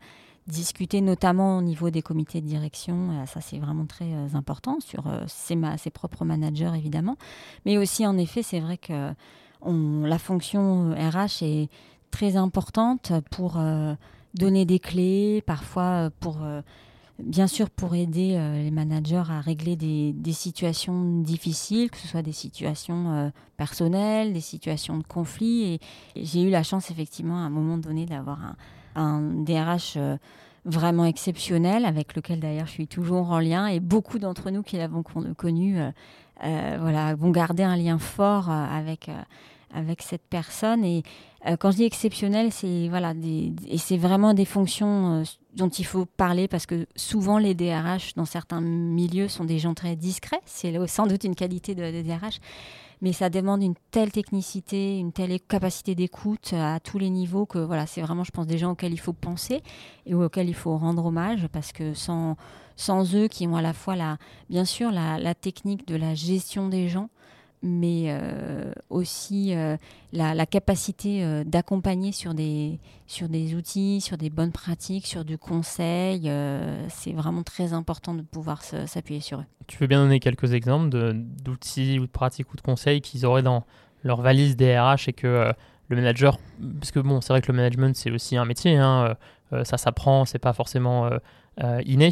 discuter 0.48 1.00
notamment 1.00 1.58
au 1.58 1.62
niveau 1.62 1.90
des 1.90 2.02
comités 2.02 2.40
de 2.40 2.46
direction, 2.46 3.24
ça 3.26 3.40
c'est 3.40 3.58
vraiment 3.58 3.86
très 3.86 4.12
important, 4.34 4.78
sur 4.80 5.04
ses, 5.28 5.56
ses, 5.78 5.90
propres 5.90 6.24
managers 6.24 6.72
évidemment, 6.74 7.16
mais 7.64 7.78
aussi 7.78 8.04
en 8.06 8.18
effet 8.18 8.42
c'est 8.42 8.60
vrai 8.60 8.76
que 8.76 9.14
la 9.64 10.18
fonction 10.18 10.90
RH 10.90 11.42
est 11.42 11.68
très 12.12 12.36
importante 12.36 13.12
pour 13.32 13.54
euh, 13.56 13.94
donner 14.34 14.64
des 14.64 14.78
clés, 14.78 15.42
parfois 15.44 15.82
euh, 16.06 16.10
pour, 16.20 16.42
euh, 16.42 16.60
bien 17.18 17.48
sûr, 17.48 17.68
pour 17.70 17.96
aider 17.96 18.38
les 18.62 18.70
managers 18.70 19.24
à 19.28 19.40
régler 19.40 19.74
des, 19.74 20.32
situations 20.32 21.20
difficiles, 21.20 21.90
que 21.90 21.96
ce 21.96 22.06
soit 22.06 22.22
des 22.22 22.32
situations 22.32 23.32
personnelles, 23.56 24.32
des 24.32 24.40
situations 24.40 24.98
de 24.98 25.04
conflit. 25.04 25.74
Et, 25.74 25.80
j'ai 26.16 26.42
eu 26.42 26.50
la 26.50 26.62
chance, 26.62 26.90
effectivement, 26.90 27.38
à 27.38 27.46
un 27.46 27.50
moment 27.50 27.78
donné, 27.78 28.06
d'avoir 28.06 28.38
un, 28.94 29.20
DRH 29.20 29.98
vraiment 30.64 31.04
exceptionnel, 31.04 31.84
avec 31.84 32.14
lequel 32.14 32.40
d'ailleurs 32.40 32.66
je 32.66 32.72
suis 32.72 32.88
toujours 32.88 33.30
en 33.30 33.40
lien, 33.40 33.66
et 33.66 33.80
beaucoup 33.80 34.18
d'entre 34.18 34.50
nous 34.50 34.62
qui 34.62 34.76
l'avons 34.76 35.02
connu 35.02 35.78
vont 36.42 37.30
garder 37.30 37.62
un 37.62 37.76
lien 37.76 37.98
fort 37.98 38.50
avec, 38.50 39.10
avec 39.72 40.02
cette 40.02 40.22
personne. 40.28 40.84
Et 40.84 41.02
euh, 41.46 41.56
quand 41.56 41.70
je 41.70 41.76
dis 41.76 41.84
exceptionnel, 41.84 42.52
c'est 42.52 42.88
voilà, 42.88 43.14
vraiment 43.98 44.34
des 44.34 44.44
fonctions 44.44 45.20
euh, 45.20 45.24
dont 45.54 45.68
il 45.68 45.84
faut 45.84 46.06
parler 46.06 46.48
parce 46.48 46.66
que 46.66 46.86
souvent 46.94 47.38
les 47.38 47.54
DRH 47.54 48.14
dans 48.14 48.24
certains 48.24 48.60
milieux 48.60 49.28
sont 49.28 49.44
des 49.44 49.58
gens 49.58 49.74
très 49.74 49.96
discrets. 49.96 50.40
C'est 50.44 50.74
sans 50.86 51.06
doute 51.06 51.24
une 51.24 51.34
qualité 51.34 51.74
de, 51.74 52.02
DRH, 52.02 52.38
mais 53.00 53.12
ça 53.12 53.30
demande 53.30 53.62
une 53.62 53.74
telle 53.90 54.12
technicité, 54.12 54.98
une 54.98 55.12
telle 55.12 55.40
capacité 55.40 55.94
d'écoute 55.94 56.52
à 56.52 56.78
tous 56.80 56.98
les 56.98 57.10
niveaux 57.10 57.46
que 57.46 57.58
voilà, 57.58 57.86
c'est 57.86 58.02
vraiment, 58.02 58.24
je 58.24 58.30
pense, 58.30 58.46
des 58.46 58.58
gens 58.58 58.72
auxquels 58.72 58.92
il 58.92 59.00
faut 59.00 59.12
penser 59.12 59.62
et 60.06 60.14
auxquels 60.14 60.48
il 60.48 60.54
faut 60.54 60.76
rendre 60.76 61.04
hommage 61.04 61.48
parce 61.48 61.72
que 61.72 61.94
sans 61.94 62.36
sans 62.74 63.14
eux 63.14 63.28
qui 63.28 63.46
ont 63.46 63.54
à 63.54 63.62
la 63.62 63.74
fois 63.74 63.96
la, 63.96 64.16
bien 64.48 64.64
sûr 64.64 64.90
la 64.90 65.34
technique 65.34 65.86
de 65.86 65.94
la 65.94 66.14
gestion 66.14 66.68
des 66.68 66.88
gens, 66.88 67.10
mais 67.62 68.06
euh, 68.08 68.72
aussi 68.90 69.54
euh, 69.54 69.76
la, 70.12 70.46
capacité 70.46 71.24
euh, 71.24 71.44
d'accompagner 71.44 72.12
sur 72.12 72.34
des, 72.34 72.80
sur 73.06 73.28
des 73.28 73.54
outils, 73.54 74.00
sur 74.00 74.16
des 74.16 74.30
bonnes 74.30 74.50
pratiques, 74.50 75.06
sur 75.06 75.24
du 75.24 75.38
conseil. 75.38 76.30
c'est 76.88 77.12
vraiment 77.12 77.42
très 77.42 77.72
important 77.72 78.14
de 78.14 78.22
pouvoir 78.22 78.62
s'appuyer 78.62 79.20
sur 79.20 79.40
eux. 79.40 79.44
Tu 79.68 79.78
veux 79.78 79.86
bien 79.86 80.02
donner 80.02 80.20
quelques 80.20 80.52
exemples 80.52 80.90
d'outils 80.90 81.98
ou 81.98 82.06
de 82.06 82.10
pratiques 82.10 82.52
ou 82.52 82.56
de 82.56 82.62
conseils 82.62 83.00
qu'ils 83.00 83.24
auraient 83.24 83.42
dans 83.42 83.64
leur 84.02 84.20
valise 84.20 84.56
DRH 84.56 85.08
et 85.08 85.12
que 85.12 85.52
le 85.88 85.96
manager, 85.96 86.38
parce 86.80 86.90
que 86.90 86.98
bon, 86.98 87.20
c'est 87.20 87.32
vrai 87.32 87.42
que 87.42 87.52
le 87.52 87.56
management 87.56 87.94
c'est 87.94 88.10
aussi 88.10 88.36
un 88.36 88.44
métier, 88.44 88.76
hein, 88.76 89.16
ça 89.64 89.78
s'apprend, 89.78 90.24
c'est 90.24 90.38
pas 90.38 90.52
forcément 90.52 91.10
euh, 91.60 91.82
inné, 91.84 92.08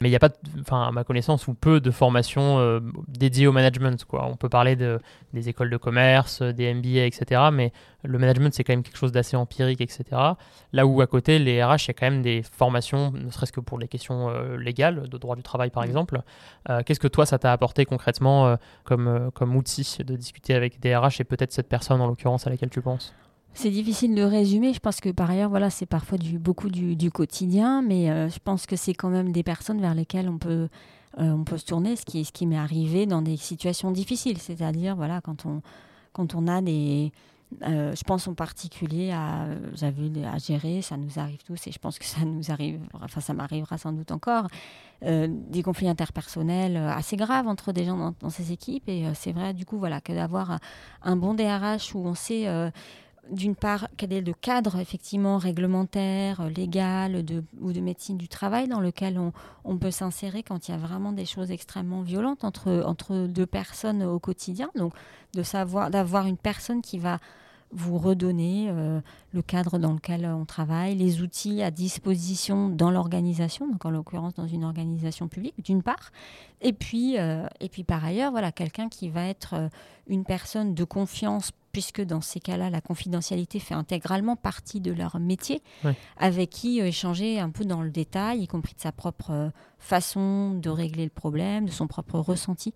mais 0.00 0.08
il 0.08 0.12
n'y 0.12 0.16
a 0.16 0.20
pas, 0.20 0.30
enfin 0.60 0.86
à 0.86 0.92
ma 0.92 1.02
connaissance, 1.02 1.48
ou 1.48 1.54
peu 1.54 1.80
de 1.80 1.90
formations 1.90 2.60
euh, 2.60 2.78
dédiées 3.08 3.48
au 3.48 3.52
management. 3.52 4.04
Quoi. 4.04 4.24
On 4.26 4.36
peut 4.36 4.48
parler 4.48 4.76
de, 4.76 5.00
des 5.32 5.48
écoles 5.48 5.68
de 5.68 5.76
commerce, 5.76 6.42
des 6.42 6.72
MBA, 6.72 7.04
etc. 7.04 7.42
Mais 7.52 7.72
le 8.04 8.18
management, 8.18 8.54
c'est 8.54 8.62
quand 8.62 8.72
même 8.72 8.84
quelque 8.84 8.96
chose 8.96 9.10
d'assez 9.10 9.36
empirique, 9.36 9.80
etc. 9.80 10.04
Là 10.72 10.86
où 10.86 11.00
à 11.00 11.08
côté, 11.08 11.40
les 11.40 11.62
RH, 11.64 11.86
il 11.86 11.88
y 11.88 11.90
a 11.90 11.94
quand 11.94 12.08
même 12.08 12.22
des 12.22 12.42
formations, 12.42 13.10
ne 13.10 13.30
serait-ce 13.32 13.52
que 13.52 13.60
pour 13.60 13.80
les 13.80 13.88
questions 13.88 14.30
euh, 14.30 14.56
légales, 14.56 15.08
de 15.08 15.18
droit 15.18 15.34
du 15.34 15.42
travail 15.42 15.70
par 15.70 15.82
mmh. 15.82 15.86
exemple. 15.86 16.22
Qu'est-ce 16.86 17.00
que 17.00 17.08
toi, 17.08 17.26
ça 17.26 17.38
t'a 17.38 17.52
apporté 17.52 17.84
concrètement 17.84 18.56
comme, 18.84 19.30
comme 19.34 19.54
outil 19.56 19.98
de 20.02 20.16
discuter 20.16 20.54
avec 20.54 20.80
des 20.80 20.96
RH 20.96 21.20
et 21.20 21.24
peut-être 21.24 21.52
cette 21.52 21.68
personne 21.68 22.00
en 22.00 22.06
l'occurrence 22.06 22.46
à 22.46 22.50
laquelle 22.50 22.70
tu 22.70 22.80
penses? 22.80 23.12
C'est 23.54 23.70
difficile 23.70 24.14
de 24.14 24.22
résumer. 24.22 24.72
Je 24.72 24.80
pense 24.80 25.00
que 25.00 25.10
par 25.10 25.30
ailleurs, 25.30 25.48
voilà, 25.48 25.70
c'est 25.70 25.86
parfois 25.86 26.18
beaucoup 26.40 26.68
du, 26.68 27.10
quotidien, 27.10 27.82
mais 27.82 28.10
euh, 28.10 28.28
je 28.28 28.38
pense 28.42 28.66
que 28.66 28.76
c'est 28.76 28.94
quand 28.94 29.10
même 29.10 29.32
des 29.32 29.42
personnes 29.42 29.80
vers 29.80 29.94
lesquelles 29.94 30.28
on 30.28 30.38
peut, 30.38 30.68
euh, 31.18 31.30
on 31.30 31.44
peut 31.44 31.56
se 31.56 31.64
tourner, 31.64 31.96
ce 31.96 32.04
qui, 32.04 32.24
ce 32.24 32.32
qui 32.32 32.46
m'est 32.46 32.58
arrivé 32.58 33.06
dans 33.06 33.22
des 33.22 33.36
situations 33.36 33.92
difficiles. 33.92 34.38
C'est-à-dire, 34.38 34.96
voilà, 34.96 35.20
quand 35.20 35.46
on, 35.46 35.62
quand 36.12 36.34
on 36.34 36.48
a 36.48 36.60
des. 36.60 37.12
Euh, 37.62 37.94
je 37.94 38.02
pense 38.02 38.26
en 38.26 38.34
particulier 38.34 39.12
à, 39.12 39.46
j'avais 39.74 40.24
à 40.24 40.38
gérer, 40.38 40.82
ça 40.82 40.96
nous 40.96 41.20
arrive 41.20 41.38
tous, 41.46 41.68
et 41.68 41.72
je 41.72 41.78
pense 41.78 42.00
que 42.00 42.04
ça 42.04 42.24
nous 42.24 42.50
arrive, 42.50 42.80
enfin 42.94 43.20
ça 43.20 43.32
m'arrivera 43.32 43.78
sans 43.78 43.92
doute 43.92 44.10
encore, 44.10 44.48
des 45.02 45.62
conflits 45.62 45.86
interpersonnels 45.86 46.76
assez 46.76 47.16
graves 47.16 47.46
entre 47.46 47.72
des 47.72 47.84
gens 47.84 48.14
dans, 48.18 48.30
ces 48.30 48.50
équipes. 48.50 48.88
Et 48.88 49.04
c'est 49.14 49.32
vrai, 49.32 49.52
du 49.52 49.66
coup, 49.66 49.78
voilà, 49.78 50.00
que 50.00 50.12
d'avoir 50.12 50.58
un 51.02 51.14
bon 51.14 51.34
DRH 51.34 51.94
où 51.94 51.98
on 51.98 52.14
sait 52.14 52.48
d'une 53.30 53.56
part, 53.56 53.88
quel 53.96 54.12
est 54.12 54.20
le 54.20 54.32
cadre 54.34 54.78
effectivement 54.78 55.38
réglementaire, 55.38 56.40
euh, 56.40 56.48
légal 56.48 57.24
ou 57.60 57.72
de 57.72 57.80
médecine 57.80 58.16
du 58.16 58.28
travail 58.28 58.68
dans 58.68 58.80
lequel 58.80 59.18
on, 59.18 59.32
on 59.64 59.78
peut 59.78 59.90
s'insérer 59.90 60.42
quand 60.42 60.68
il 60.68 60.72
y 60.72 60.74
a 60.74 60.78
vraiment 60.78 61.12
des 61.12 61.26
choses 61.26 61.50
extrêmement 61.50 62.02
violentes 62.02 62.44
entre, 62.44 62.82
entre 62.86 63.26
deux 63.26 63.46
personnes 63.46 64.02
au 64.02 64.18
quotidien? 64.18 64.70
Donc, 64.76 64.94
de 65.34 65.42
savoir, 65.42 65.90
d'avoir 65.90 66.26
une 66.26 66.36
personne 66.36 66.82
qui 66.82 66.98
va 66.98 67.18
vous 67.74 67.98
redonner 67.98 68.68
euh, 68.70 69.00
le 69.32 69.42
cadre 69.42 69.78
dans 69.78 69.92
lequel 69.92 70.26
on 70.26 70.44
travaille, 70.44 70.94
les 70.94 71.22
outils 71.22 71.62
à 71.62 71.70
disposition 71.70 72.68
dans 72.68 72.90
l'organisation, 72.90 73.68
donc 73.68 73.84
en 73.84 73.90
l'occurrence 73.90 74.34
dans 74.34 74.46
une 74.46 74.64
organisation 74.64 75.28
publique, 75.28 75.64
d'une 75.64 75.82
part, 75.82 76.12
et 76.60 76.72
puis, 76.72 77.18
euh, 77.18 77.46
et 77.60 77.68
puis 77.68 77.84
par 77.84 78.04
ailleurs, 78.04 78.30
voilà, 78.30 78.52
quelqu'un 78.52 78.88
qui 78.88 79.08
va 79.08 79.26
être 79.26 79.70
une 80.06 80.24
personne 80.24 80.74
de 80.74 80.84
confiance 80.84 81.50
puisque 81.74 82.00
dans 82.00 82.20
ces 82.20 82.38
cas-là, 82.38 82.70
la 82.70 82.80
confidentialité 82.80 83.58
fait 83.58 83.74
intégralement 83.74 84.36
partie 84.36 84.80
de 84.80 84.92
leur 84.92 85.18
métier, 85.18 85.60
avec 86.16 86.50
qui 86.50 86.80
euh, 86.80 86.86
échanger 86.86 87.40
un 87.40 87.50
peu 87.50 87.64
dans 87.64 87.82
le 87.82 87.90
détail, 87.90 88.42
y 88.42 88.46
compris 88.46 88.74
de 88.74 88.80
sa 88.80 88.92
propre 88.92 89.32
euh, 89.32 89.50
façon 89.80 90.54
de 90.54 90.70
régler 90.70 91.02
le 91.02 91.10
problème, 91.10 91.66
de 91.66 91.72
son 91.72 91.88
propre 91.88 92.20
ressenti. 92.20 92.72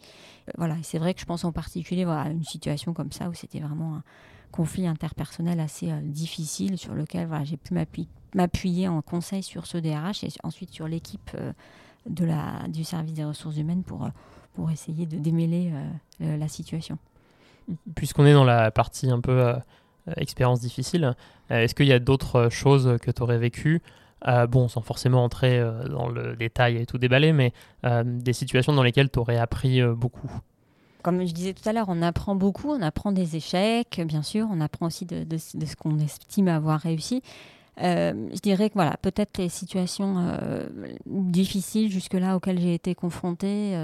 Euh, 0.49 0.53
voilà, 0.59 0.75
c'est 0.83 0.99
vrai 0.99 1.15
que 1.15 1.21
je 1.21 1.27
pense 1.27 1.45
en 1.45 1.53
particulier 1.53 2.03
à 2.05 2.29
une 2.29 2.43
situation 2.43 2.93
comme 2.93 3.13
ça 3.13 3.29
où 3.29 3.35
c'était 3.35 3.61
vraiment 3.61 3.95
un 3.95 4.03
conflit 4.51 4.87
interpersonnel 4.87 5.61
assez 5.61 5.93
difficile 6.03 6.79
sur 6.79 6.95
lequel 6.95 7.27
voilà, 7.27 7.45
j'ai 7.45 7.57
pu 7.57 7.75
m'appuyer 8.35 8.89
en 8.89 9.03
conseil 9.03 9.43
sur 9.43 9.67
ce 9.67 9.79
DRH 9.79 10.25
et 10.25 10.29
ensuite 10.43 10.71
sur 10.71 10.89
l'équipe 10.89 11.31
la, 12.19 12.67
du 12.69 12.85
service 12.85 13.15
des 13.15 13.25
ressources 13.25 13.57
humaines 13.57 13.83
pour, 13.83 14.09
pour 14.55 14.71
essayer 14.71 15.07
de 15.07 15.17
démêler 15.17 15.73
la 16.21 16.49
situation. 16.49 16.99
Puisqu'on 17.95 18.27
est 18.27 18.33
dans 18.33 18.45
la 18.45 18.71
partie 18.71 19.11
un 19.11 19.21
peu 19.21 19.55
euh, 20.09 20.13
expérience 20.17 20.61
difficile, 20.61 21.15
euh, 21.51 21.61
est-ce 21.61 21.75
qu'il 21.75 21.87
y 21.87 21.93
a 21.93 21.99
d'autres 21.99 22.49
choses 22.49 22.97
que 23.03 23.11
tu 23.11 23.23
aurais 23.23 23.39
vécues 23.39 23.83
euh, 24.27 24.47
bon, 24.47 24.69
sans 24.69 24.81
forcément 24.81 25.23
entrer 25.23 25.63
dans 25.89 26.09
le 26.09 26.35
détail 26.35 26.77
et 26.77 26.87
tout 26.87 26.99
déballer, 26.99 27.33
mais 27.33 27.53
des 28.05 28.33
situations 28.33 28.73
dans 28.73 28.83
lesquelles 28.83 29.11
tu 29.11 29.21
aurais 29.21 29.39
appris 29.39 29.81
beaucoup? 29.95 30.31
Comme 31.09 31.27
je 31.27 31.33
disais 31.33 31.55
tout 31.55 31.67
à 31.67 31.73
l'heure, 31.73 31.87
on 31.89 32.03
apprend 32.03 32.35
beaucoup, 32.35 32.69
on 32.69 32.83
apprend 32.83 33.13
des 33.13 33.35
échecs, 33.35 33.99
bien 34.05 34.23
sûr, 34.23 34.47
on 34.53 34.61
apprend 34.61 34.89
aussi 34.89 35.07
de, 35.07 35.25
ce 35.39 35.75
qu'on 35.75 35.99
estime 36.01 36.49
avoir 36.49 36.79
réussi. 36.81 37.23
je 37.79 38.41
dirais 38.43 38.69
que 38.69 38.75
voilà, 38.75 38.99
peut-être 38.99 39.39
les 39.39 39.49
situations 39.49 40.29
difficiles 41.07 41.91
jusque-là 41.91 42.37
auxquelles 42.37 42.61
j'ai 42.61 42.75
été 42.75 42.95
confrontée, 42.95 43.75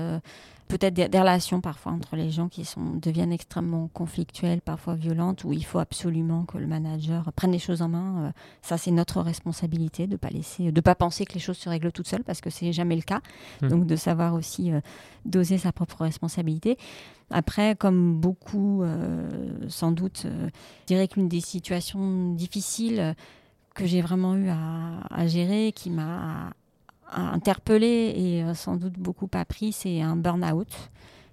peut-être 0.69 0.95
des, 0.95 1.19
relations 1.19 1.61
parfois 1.61 1.93
entre 1.93 2.17
les 2.17 2.31
gens 2.31 2.49
qui 2.49 2.65
sont, 2.65 2.95
deviennent 2.95 3.33
extrêmement 3.33 3.89
conflictuelles, 3.93 4.61
parfois 4.61 4.95
violentes, 4.95 5.45
où 5.45 5.53
il 5.53 5.65
faut 5.65 5.79
absolument 5.79 6.45
que 6.45 6.59
le 6.59 6.67
manager 6.67 7.33
prenne 7.33 7.53
les 7.53 7.59
choses 7.59 7.83
en 7.83 7.89
main. 7.89 8.25
Euh, 8.25 8.31
ça, 8.62 8.79
c'est 8.79 8.91
notre 8.91 9.21
responsabilité 9.21 10.07
de 10.07 10.17
pas 10.17 10.31
laisser, 10.31 10.73
de 10.73 10.81
pas 10.81 10.95
penser 10.95 11.25
que 11.25 11.35
les 11.35 11.41
choses 11.41 11.59
se 11.59 11.69
règlent 11.69 11.93
toutes 11.93 12.09
seules, 12.09 12.25
parce 12.25 12.41
que 12.41 12.51
c'est 12.51 12.73
jamais 12.73 12.97
le 12.97 13.03
cas. 13.03 13.21
Mmh. 13.62 13.69
Donc, 13.69 13.87
de 13.87 13.97
savoir 13.97 14.35
aussi 14.35 14.73
euh, 14.73 14.81
doser 15.25 15.59
sa 15.59 15.73
propre 15.73 16.03
responsabilité. 16.03 16.79
Après, 17.31 17.77
comme 17.77 18.21
beaucoup, 18.21 18.83
euh, 18.83 19.29
sans 19.69 19.93
doute, 19.93 20.27
je 20.27 20.51
dirais 20.87 21.09
qu'une 21.09 21.29
des 21.29 21.41
situations 21.41 22.33
difficiles 22.33 23.15
que 23.75 23.87
j'ai 23.87 24.03
vraiment 24.03 24.37
eu 24.37 24.49
à, 24.49 25.01
à 25.11 25.27
gérer, 25.27 25.73
qui 25.73 25.91
m'a 25.91 26.53
interpellé 27.13 28.15
et 28.17 28.43
euh, 28.43 28.55
sans 28.55 28.77
doute 28.77 28.99
beaucoup 28.99 29.29
appris, 29.33 29.73
c'est 29.73 30.01
un 30.01 30.17
burn-out. 30.17 30.69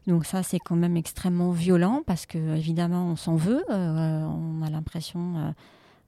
Donc 0.08 0.26
ça, 0.26 0.44
c'est 0.44 0.60
quand 0.60 0.76
même 0.76 0.98
extrêmement 0.98 1.52
violent 1.52 2.02
parce 2.06 2.26
que 2.26 2.38
évidemment, 2.56 3.06
on 3.08 3.16
s'en 3.16 3.36
veut. 3.36 3.64
Euh, 3.70 4.26
on 4.26 4.62
a 4.64 4.70
l'impression 4.70 5.38
euh, 5.38 5.52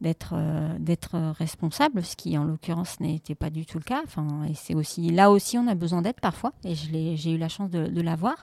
d'être 0.02 0.36
d'être 0.80 1.18
responsable, 1.38 2.04
ce 2.04 2.16
qui 2.16 2.38
en 2.38 2.44
l'occurrence 2.44 3.00
n'était 3.00 3.36
pas 3.36 3.50
du 3.50 3.66
tout 3.66 3.78
le 3.78 3.84
cas. 3.84 4.02
Enfin, 4.04 4.44
et 4.50 4.54
c'est 4.56 4.74
aussi 4.74 5.12
là 5.12 5.32
aussi, 5.32 5.58
on 5.58 5.68
a 5.68 5.76
besoin 5.76 6.02
d'aide 6.02 6.20
parfois, 6.20 6.54
et 6.64 6.76
j'ai 6.76 7.32
eu 7.32 7.38
la 7.38 7.50
chance 7.50 7.70
de, 7.70 7.88
de 7.88 8.02
l'avoir. 8.02 8.36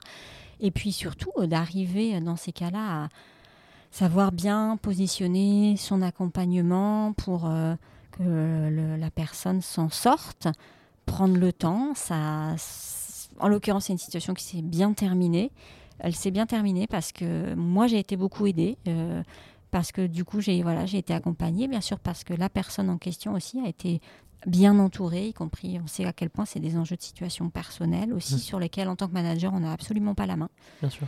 Et 0.59 0.71
puis 0.71 0.91
surtout 0.91 1.31
d'arriver 1.45 2.19
dans 2.21 2.35
ces 2.35 2.51
cas-là 2.51 3.03
à 3.03 3.09
savoir 3.91 4.31
bien 4.31 4.77
positionner 4.77 5.75
son 5.77 6.01
accompagnement 6.01 7.13
pour 7.13 7.51
que 8.11 8.97
la 8.97 9.11
personne 9.11 9.61
s'en 9.61 9.89
sorte 9.89 10.47
prendre 11.11 11.37
le 11.37 11.51
temps. 11.51 11.93
Ça, 11.93 12.55
en 13.39 13.47
l'occurrence, 13.49 13.85
c'est 13.85 13.93
une 13.93 13.99
situation 13.99 14.33
qui 14.33 14.45
s'est 14.45 14.61
bien 14.61 14.93
terminée. 14.93 15.51
Elle 15.99 16.15
s'est 16.15 16.31
bien 16.31 16.45
terminée 16.45 16.87
parce 16.87 17.11
que 17.11 17.53
moi, 17.53 17.87
j'ai 17.87 17.99
été 17.99 18.15
beaucoup 18.15 18.47
aidée. 18.47 18.77
Euh, 18.87 19.21
parce 19.71 19.91
que 19.91 20.05
du 20.05 20.25
coup, 20.25 20.41
j'ai 20.41 20.63
voilà, 20.63 20.83
été 20.83 21.13
accompagnée, 21.13 21.67
bien 21.67 21.79
sûr, 21.79 21.99
parce 21.99 22.23
que 22.23 22.33
la 22.33 22.49
personne 22.49 22.89
en 22.89 22.97
question 22.97 23.33
aussi 23.33 23.59
a 23.61 23.67
été 23.69 24.01
bien 24.45 24.79
entourée, 24.79 25.27
y 25.27 25.33
compris, 25.33 25.79
on 25.81 25.87
sait 25.87 26.03
à 26.03 26.11
quel 26.11 26.29
point 26.29 26.45
c'est 26.45 26.59
des 26.59 26.75
enjeux 26.75 26.97
de 26.97 27.01
situation 27.01 27.49
personnelle 27.49 28.11
aussi, 28.11 28.35
mmh. 28.35 28.39
sur 28.39 28.59
lesquels, 28.59 28.89
en 28.89 28.97
tant 28.97 29.07
que 29.07 29.13
manager, 29.13 29.53
on 29.53 29.61
n'a 29.61 29.71
absolument 29.71 30.13
pas 30.13 30.25
la 30.25 30.35
main. 30.35 30.49
Bien 30.81 30.89
sûr. 30.89 31.07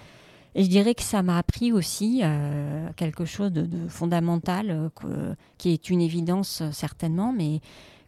Et 0.55 0.63
je 0.63 0.69
dirais 0.69 0.95
que 0.95 1.01
ça 1.01 1.23
m'a 1.23 1.37
appris 1.37 1.73
aussi 1.73 2.21
euh, 2.23 2.89
quelque 2.95 3.25
chose 3.25 3.51
de, 3.51 3.87
fondamental, 3.89 4.89
euh, 5.03 5.35
qui 5.57 5.71
est 5.71 5.89
une 5.89 5.99
évidence 5.99 6.63
certainement, 6.71 7.33
mais 7.33 7.59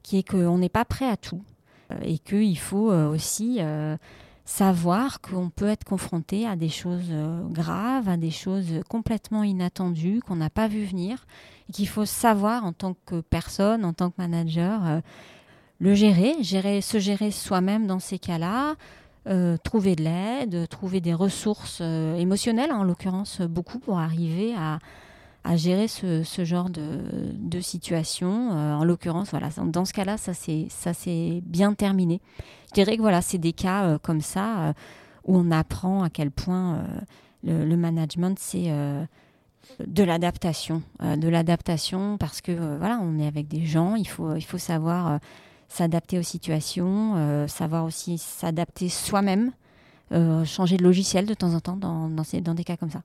qui 0.04 0.20
est 0.20 0.24
qu'on 0.24 0.60
n'est 0.60 0.70
pas 0.70 0.86
prêt 0.86 1.10
à 1.10 1.18
tout. 1.18 1.42
Euh, 1.92 1.96
et 2.04 2.18
qu'il 2.18 2.58
faut 2.58 2.92
euh, 2.92 3.10
aussi 3.10 3.58
euh, 3.60 3.98
savoir 4.46 5.22
qu'on 5.22 5.50
peut 5.50 5.68
être 5.68 5.84
confronté 5.84 6.48
à 6.48 6.56
des 6.56 6.70
choses 6.70 7.12
graves, 7.50 8.10
à 8.10 8.18
des 8.18 8.32
choses 8.32 8.82
complètement 8.88 9.44
inattendues 9.44 10.22
qu'on 10.26 10.36
n'a 10.36 10.52
pas 10.52 10.68
vu 10.68 10.84
venir, 10.86 11.26
et 11.70 11.74
qu'il 11.74 11.88
faut 11.88 12.06
savoir 12.06 12.64
en 12.64 12.74
tant 12.74 12.96
que 13.06 13.22
personne, 13.22 13.86
en 13.86 13.94
tant 13.94 14.12
que 14.12 14.16
manager, 14.20 15.02
le 15.80 15.96
gérer, 15.96 16.36
gérer, 16.42 16.82
se 16.82 17.00
gérer 17.00 17.32
soi-même 17.32 17.88
dans 17.88 17.98
ces 17.98 18.20
cas-là, 18.20 18.76
trouver 19.64 19.96
de 19.96 20.04
l'aide, 20.04 20.70
trouver 20.70 21.02
des 21.02 21.16
ressources 21.16 21.82
émotionnelles, 21.82 22.72
en 22.72 22.84
l'occurrence 22.84 23.42
beaucoup, 23.42 23.80
pour 23.80 23.98
arriver 23.98 24.54
à, 24.56 24.78
à 25.46 25.56
gérer 25.56 25.88
ce, 25.88 26.24
ce 26.24 26.44
genre 26.44 26.70
de, 26.70 27.00
de 27.34 27.60
situation. 27.62 28.52
Euh, 28.52 28.74
en 28.74 28.84
l'occurrence, 28.84 29.30
voilà, 29.30 29.50
dans 29.64 29.86
ce 29.86 29.94
cas-là, 29.94 30.18
ça 30.18 30.34
s'est 30.34 31.42
bien 31.46 31.74
terminé. 31.74 32.20
Je 32.70 32.74
dirais 32.74 32.98
que 32.98 33.02
voilà, 33.02 33.22
c'est 33.22 33.38
des 33.38 33.54
cas 33.54 33.86
euh, 33.86 33.98
comme 34.00 34.22
ça 34.22 34.60
euh, 34.60 34.74
où 35.24 35.38
on 35.38 35.52
apprend 35.52 36.04
à 36.04 36.10
quel 36.10 36.32
point 36.32 36.84
le, 37.44 37.76
management, 37.76 38.38
c'est 38.40 38.72
de 39.80 40.04
l'adaptation. 40.04 40.84
de 41.02 41.28
l'adaptation 41.28 42.18
parce 42.20 42.42
que 42.42 42.52
voilà, 42.78 43.00
on 43.02 43.18
est 43.18 43.26
avec 43.26 43.48
des 43.48 43.66
gens, 43.66 43.96
il 43.96 44.08
faut, 44.08 44.36
il 44.36 44.44
faut 44.44 44.60
savoir 44.60 45.20
s'adapter 45.68 46.20
aux 46.20 46.24
situations, 46.24 47.48
savoir 47.48 47.86
aussi 47.86 48.20
s'adapter 48.20 48.88
soi-même, 48.88 49.52
changer 50.46 50.78
de 50.78 50.84
logiciel 50.84 51.26
de 51.26 51.34
temps 51.34 51.56
en 51.56 51.60
temps 51.60 51.76
dans, 51.76 52.08
dans, 52.08 52.54
des 52.54 52.64
cas 52.64 52.78
comme 52.78 52.92
ça 52.92 53.02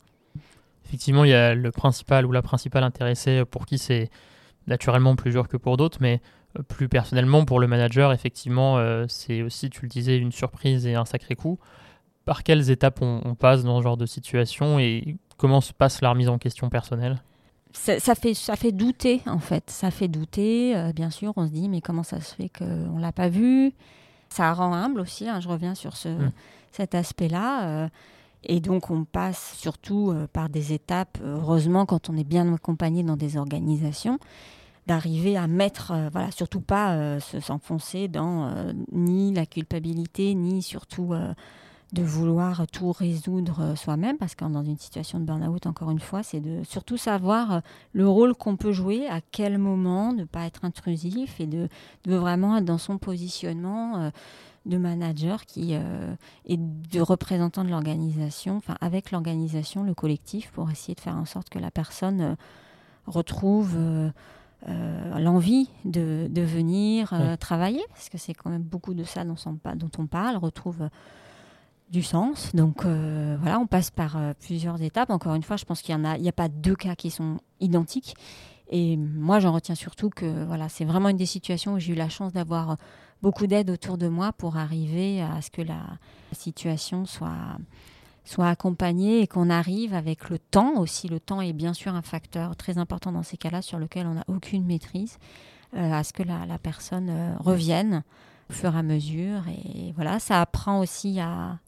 effectivement, 0.90 1.22
il 1.22 1.30
y 1.30 1.34
a 1.34 1.54
le 1.54 1.70
principal 1.70 2.26
ou 2.26 2.32
la 2.32 2.42
principale 2.42 2.82
intéressée 2.82 3.44
pour 3.44 3.64
qui 3.64 3.78
c'est 3.78 4.10
naturellement 4.66 5.14
plus 5.14 5.30
dur 5.30 5.46
que 5.46 5.56
pour 5.56 5.76
d'autres, 5.76 5.98
mais 6.00 6.20
euh, 6.58 6.64
plus 6.64 6.88
personnellement 6.88 7.44
pour 7.44 7.60
le 7.60 7.68
manager, 7.68 8.12
effectivement, 8.12 8.76
euh, 8.78 9.04
c'est 9.08 9.42
aussi, 9.42 9.70
tu 9.70 9.82
le 9.82 9.88
disais, 9.88 10.18
une 10.18 10.32
surprise 10.32 10.86
et 10.86 10.96
un 10.96 11.04
sacré 11.04 11.36
coup. 11.36 11.60
Par 12.24 12.42
quelles 12.42 12.70
étapes 12.70 13.02
on, 13.02 13.36
passe 13.36 13.62
dans 13.62 13.78
ce 13.78 13.84
genre 13.84 13.96
de 13.96 14.06
situation 14.06 14.80
et 14.80 15.16
comment 15.36 15.60
se 15.60 15.72
passe 15.72 16.00
la 16.00 16.10
remise 16.10 16.28
en 16.28 16.38
question 16.38 16.68
personnelle? 16.70 17.22
Ça, 17.72 18.16
fait, 18.16 18.34
ça 18.34 18.56
fait 18.56 18.72
douter, 18.72 19.22
en 19.26 19.38
fait. 19.38 19.70
Ça 19.70 19.92
fait 19.92 20.08
douter, 20.08 20.76
euh, 20.76 20.92
bien 20.92 21.10
sûr. 21.10 21.32
On 21.36 21.46
se 21.46 21.52
dit, 21.52 21.68
mais 21.68 21.80
comment 21.80 22.02
ça 22.02 22.20
se 22.20 22.34
fait 22.34 22.48
qu'on 22.48 22.96
ne 22.96 23.00
l'a 23.00 23.12
pas 23.12 23.28
vu? 23.28 23.72
Ça 24.28 24.52
rend 24.52 24.74
humble 24.74 25.00
aussi. 25.00 25.28
Hein, 25.28 25.38
je 25.40 25.48
reviens 25.48 25.76
sur 25.76 25.96
ce, 25.96 26.08
mmh. 26.08 26.32
cet 26.72 26.96
aspect-là. 26.96 27.88
Et 28.44 28.60
donc 28.60 28.90
on 28.90 29.04
passe 29.04 29.54
surtout 29.56 30.10
euh, 30.10 30.26
par 30.26 30.48
des 30.48 30.72
étapes, 30.72 31.18
euh, 31.22 31.36
heureusement 31.36 31.86
quand 31.86 32.08
on 32.08 32.16
est 32.16 32.24
bien 32.24 32.52
accompagné 32.54 33.02
dans 33.02 33.16
des 33.16 33.36
organisations, 33.36 34.18
d'arriver 34.86 35.36
à 35.36 35.46
mettre, 35.46 35.92
euh, 35.92 36.08
voilà, 36.10 36.30
surtout 36.30 36.60
pas 36.60 37.20
s'enfoncer 37.20 38.08
dans 38.08 38.52
ni 38.92 39.32
la 39.34 39.46
culpabilité, 39.46 40.34
ni 40.34 40.62
surtout 40.62 41.12
de 41.92 42.02
vouloir 42.02 42.66
tout 42.68 42.92
résoudre 42.92 43.74
soi-même, 43.76 44.16
parce 44.16 44.34
que 44.34 44.44
dans 44.44 44.62
une 44.64 44.78
situation 44.78 45.20
de 45.20 45.24
burn-out, 45.24 45.66
encore 45.66 45.90
une 45.90 46.00
fois, 46.00 46.22
c'est 46.22 46.40
de 46.40 46.62
surtout 46.64 46.96
savoir 46.96 47.62
le 47.92 48.08
rôle 48.08 48.34
qu'on 48.34 48.56
peut 48.56 48.72
jouer, 48.72 49.06
à 49.08 49.20
quel 49.20 49.58
moment, 49.58 50.12
ne 50.12 50.24
pas 50.24 50.46
être 50.46 50.64
intrusif 50.64 51.40
et 51.40 51.46
de 51.46 51.68
vraiment 52.06 52.56
être 52.56 52.64
dans 52.64 52.78
son 52.78 52.98
positionnement 52.98 54.10
de 54.66 54.76
manager 54.76 55.46
qui 55.46 55.70
euh, 55.72 56.14
et 56.44 56.56
de 56.58 57.00
représentants 57.00 57.64
de 57.64 57.70
l'organisation, 57.70 58.56
enfin 58.56 58.76
avec 58.80 59.10
l'organisation, 59.10 59.82
le 59.82 59.94
collectif, 59.94 60.50
pour 60.50 60.70
essayer 60.70 60.94
de 60.94 61.00
faire 61.00 61.16
en 61.16 61.24
sorte 61.24 61.48
que 61.48 61.58
la 61.58 61.70
personne 61.70 62.20
euh, 62.20 62.34
retrouve 63.06 63.76
euh, 63.76 64.10
l'envie 65.18 65.70
de, 65.86 66.28
de 66.30 66.42
venir 66.42 67.14
travailler, 67.40 67.82
parce 67.88 68.10
que 68.10 68.18
c'est 68.18 68.34
quand 68.34 68.50
même 68.50 68.62
beaucoup 68.62 68.92
de 68.92 69.04
ça 69.04 69.24
dont 69.24 69.36
on, 69.46 69.58
dont 69.74 69.90
on 69.98 70.06
parle, 70.06 70.36
retrouve 70.36 70.90
du 71.88 72.02
sens. 72.02 72.54
Donc 72.54 72.84
voilà, 72.84 73.58
on 73.58 73.66
passe 73.66 73.90
par 73.90 74.18
plusieurs 74.38 74.82
étapes. 74.82 75.08
Encore 75.08 75.34
une 75.34 75.42
fois, 75.42 75.56
je 75.56 75.64
pense 75.64 75.80
qu'il 75.80 75.96
n'y 75.96 76.06
a, 76.06 76.18
il 76.18 76.28
a 76.28 76.32
pas 76.32 76.48
deux 76.48 76.76
cas 76.76 76.94
qui 76.94 77.10
sont 77.10 77.38
identiques. 77.58 78.14
Et 78.68 78.98
moi, 78.98 79.40
j'en 79.40 79.52
retiens 79.52 79.74
surtout 79.74 80.10
que 80.10 80.44
voilà, 80.44 80.68
c'est 80.68 80.84
vraiment 80.84 81.08
une 81.08 81.16
des 81.16 81.26
situations 81.26 81.72
où 81.72 81.78
j'ai 81.78 81.94
eu 81.94 81.96
la 81.96 82.10
chance 82.10 82.34
d'avoir 82.34 82.76
beaucoup 83.22 83.46
d'aide 83.46 83.70
autour 83.70 83.98
de 83.98 84.08
moi 84.08 84.32
pour 84.32 84.56
arriver 84.56 85.22
à 85.22 85.40
ce 85.42 85.50
que 85.50 85.62
la 85.62 85.82
situation 86.32 87.06
soit, 87.06 87.58
soit 88.24 88.48
accompagnée 88.48 89.20
et 89.20 89.26
qu'on 89.26 89.50
arrive 89.50 89.94
avec 89.94 90.30
le 90.30 90.38
temps 90.38 90.78
aussi. 90.78 91.08
Le 91.08 91.20
temps 91.20 91.40
est 91.40 91.52
bien 91.52 91.74
sûr 91.74 91.94
un 91.94 92.02
facteur 92.02 92.56
très 92.56 92.78
important 92.78 93.12
dans 93.12 93.22
ces 93.22 93.36
cas-là 93.36 93.62
sur 93.62 93.78
lequel 93.78 94.06
on 94.06 94.14
n'a 94.14 94.24
aucune 94.28 94.64
maîtrise, 94.64 95.18
euh, 95.74 95.92
à 95.92 96.04
ce 96.04 96.12
que 96.12 96.22
la, 96.22 96.58
personne 96.58 97.08
euh, 97.10 97.34
revienne 97.38 98.02
au 98.48 98.52
fur 98.52 98.74
et 98.74 98.78
à 98.78 98.82
mesure. 98.82 99.42
Et 99.48 99.92
voilà, 99.92 100.18
ça 100.18 100.40
apprend 100.40 100.80
aussi 100.80 101.20
à, 101.20 101.58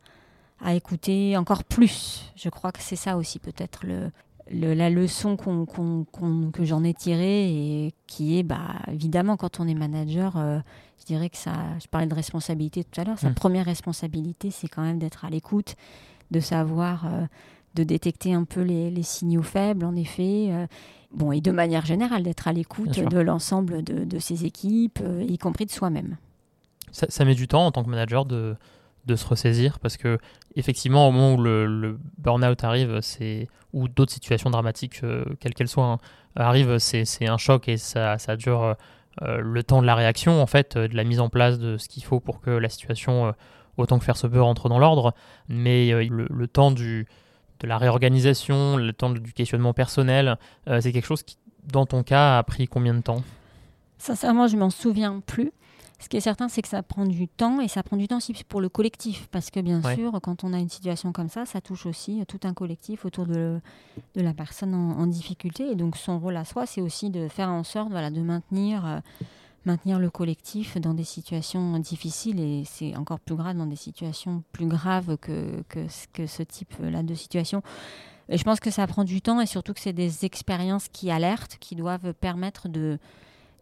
à 0.60 0.74
écouter 0.74 1.36
encore 1.36 1.64
plus. 1.64 2.32
Je 2.36 2.48
crois 2.48 2.72
que 2.72 2.80
c'est 2.80 2.96
ça 2.96 3.16
aussi 3.16 3.38
peut-être 3.38 3.86
le, 3.86 4.10
la 4.52 4.90
leçon 4.90 5.36
que 5.36 6.64
j'en 6.64 6.84
ai 6.84 6.94
tirée 6.94 7.48
et 7.48 7.94
qui 8.06 8.38
est, 8.38 8.42
bah, 8.42 8.76
évidemment, 8.88 9.36
quand 9.36 9.60
on 9.60 9.66
est 9.66 9.74
manager, 9.74 10.36
euh, 10.36 10.58
je 11.00 11.06
dirais 11.06 11.30
que 11.30 11.36
ça, 11.36 11.52
je 11.80 11.88
parlais 11.88 12.06
de 12.06 12.14
responsabilité 12.14 12.84
tout 12.84 13.00
à 13.00 13.04
l'heure, 13.04 13.18
sa 13.18 13.30
mm. 13.30 13.34
première 13.34 13.64
responsabilité, 13.64 14.50
c'est 14.50 14.68
quand 14.68 14.82
même 14.82 14.98
d'être 14.98 15.24
à 15.24 15.30
l'écoute, 15.30 15.76
de 16.30 16.40
savoir, 16.40 17.06
euh, 17.06 17.26
de 17.74 17.84
détecter 17.84 18.34
un 18.34 18.44
peu 18.44 18.60
les, 18.60 19.02
signaux 19.02 19.42
faibles, 19.42 19.84
en 19.84 19.96
effet. 19.96 20.48
Euh, 20.50 20.66
bon, 21.12 21.32
et 21.32 21.40
de 21.40 21.50
manière 21.50 21.86
générale, 21.86 22.22
d'être 22.22 22.46
à 22.46 22.52
l'écoute 22.52 23.00
de 23.00 23.18
l'ensemble 23.18 23.82
de, 23.82 24.18
ses 24.18 24.44
équipes, 24.44 25.00
y 25.26 25.38
compris 25.38 25.66
de 25.66 25.70
soi-même. 25.70 26.16
ça, 26.90 27.24
met 27.24 27.34
du 27.34 27.48
temps 27.48 27.66
en 27.66 27.72
tant 27.72 27.82
que 27.82 27.90
manager 27.90 28.26
de, 28.26 28.56
de 29.06 29.16
se 29.16 29.26
ressaisir 29.26 29.78
parce 29.80 29.96
que 29.96 30.18
effectivement 30.56 31.08
au 31.08 31.12
moment 31.12 31.34
où 31.34 31.42
le, 31.42 31.98
burn-out 32.18 32.64
arrive 32.64 33.00
ou 33.72 33.88
d'autres 33.88 34.12
situations 34.12 34.50
dramatiques 34.50 35.00
euh, 35.02 35.24
quelles 35.40 35.54
qu'elles 35.54 35.68
soient 35.68 35.84
hein, 35.84 35.98
arrivent 36.36 36.78
c'est 36.78 37.26
un 37.26 37.38
choc 37.38 37.68
et 37.68 37.76
ça, 37.76 38.18
ça 38.18 38.36
dure 38.36 38.76
euh, 39.22 39.38
le 39.40 39.62
temps 39.62 39.82
de 39.82 39.86
la 39.86 39.94
réaction 39.94 40.40
en 40.40 40.46
fait 40.46 40.76
de 40.78 40.96
la 40.96 41.04
mise 41.04 41.20
en 41.20 41.28
place 41.28 41.58
de 41.58 41.76
ce 41.76 41.88
qu'il 41.88 42.04
faut 42.04 42.20
pour 42.20 42.40
que 42.40 42.50
la 42.50 42.68
situation 42.68 43.26
euh, 43.26 43.32
autant 43.76 43.98
que 43.98 44.04
faire 44.04 44.16
se 44.16 44.26
peut 44.26 44.40
rentre 44.40 44.68
dans 44.68 44.78
l'ordre 44.78 45.14
mais 45.48 45.90
le, 46.08 46.46
temps 46.46 46.70
du 46.70 47.06
de 47.60 47.66
la 47.66 47.78
réorganisation 47.78 48.76
le 48.76 48.92
temps 48.92 49.10
du 49.10 49.32
questionnement 49.32 49.72
personnel 49.72 50.36
c'est 50.80 50.92
quelque 50.92 51.06
chose 51.06 51.22
qui 51.22 51.36
dans 51.64 51.86
ton 51.86 52.02
cas 52.02 52.38
a 52.38 52.42
pris 52.42 52.66
combien 52.66 52.94
de 52.94 53.00
temps? 53.00 53.22
Sincèrement, 53.98 54.48
je 54.48 54.56
m'en 54.56 54.70
souviens 54.70 55.22
plus. 55.26 55.52
Ce 56.02 56.08
qui 56.08 56.16
est 56.16 56.20
certain, 56.20 56.48
c'est 56.48 56.62
que 56.62 56.68
ça 56.68 56.82
prend 56.82 57.06
du 57.06 57.28
temps 57.28 57.60
et 57.60 57.68
ça 57.68 57.84
prend 57.84 57.96
du 57.96 58.08
temps 58.08 58.16
aussi 58.16 58.34
pour 58.48 58.60
le 58.60 58.68
collectif. 58.68 59.28
Parce 59.30 59.52
que 59.52 59.60
bien 59.60 59.80
sûr, 59.94 60.18
quand 60.20 60.42
on 60.42 60.52
a 60.52 60.58
une 60.58 60.68
situation 60.68 61.12
comme 61.12 61.28
ça, 61.28 61.46
ça 61.46 61.60
touche 61.60 61.86
aussi 61.86 62.24
tout 62.26 62.40
un 62.42 62.54
collectif 62.54 63.04
autour 63.04 63.24
de, 63.24 63.60
de 64.16 64.20
la 64.20 64.34
personne 64.34 64.74
en, 64.74 65.06
difficulté. 65.06 65.70
Et 65.70 65.76
donc 65.76 65.96
son 65.96 66.18
rôle 66.18 66.36
à 66.36 66.44
soi, 66.44 66.66
c'est 66.66 66.80
aussi 66.80 67.10
de 67.10 67.28
faire 67.28 67.50
en 67.50 67.62
sorte 67.62 67.92
voilà, 67.92 68.10
de 68.10 68.20
maintenir, 68.20 68.84
euh, 68.84 68.98
maintenir 69.64 70.00
le 70.00 70.10
collectif 70.10 70.76
dans 70.76 70.92
des 70.92 71.04
situations 71.04 71.78
difficiles. 71.78 72.40
Et 72.40 72.64
c'est 72.66 72.96
encore 72.96 73.20
plus 73.20 73.36
grave 73.36 73.56
dans 73.56 73.66
des 73.66 73.76
situations 73.76 74.42
plus 74.50 74.66
graves 74.66 75.16
que, 75.18 75.62
que, 75.68 75.86
que 76.12 76.26
ce 76.26 76.42
type-là 76.42 77.04
de 77.04 77.14
situation. 77.14 77.62
Et 78.28 78.38
je 78.38 78.42
pense 78.42 78.58
que 78.58 78.72
ça 78.72 78.88
prend 78.88 79.04
du 79.04 79.22
temps 79.22 79.40
et 79.40 79.46
surtout 79.46 79.72
que 79.72 79.80
c'est 79.80 79.92
des 79.92 80.24
expériences 80.24 80.88
qui 80.88 81.12
alertent, 81.12 81.58
qui 81.60 81.76
doivent 81.76 82.12
permettre 82.14 82.68
de 82.68 82.98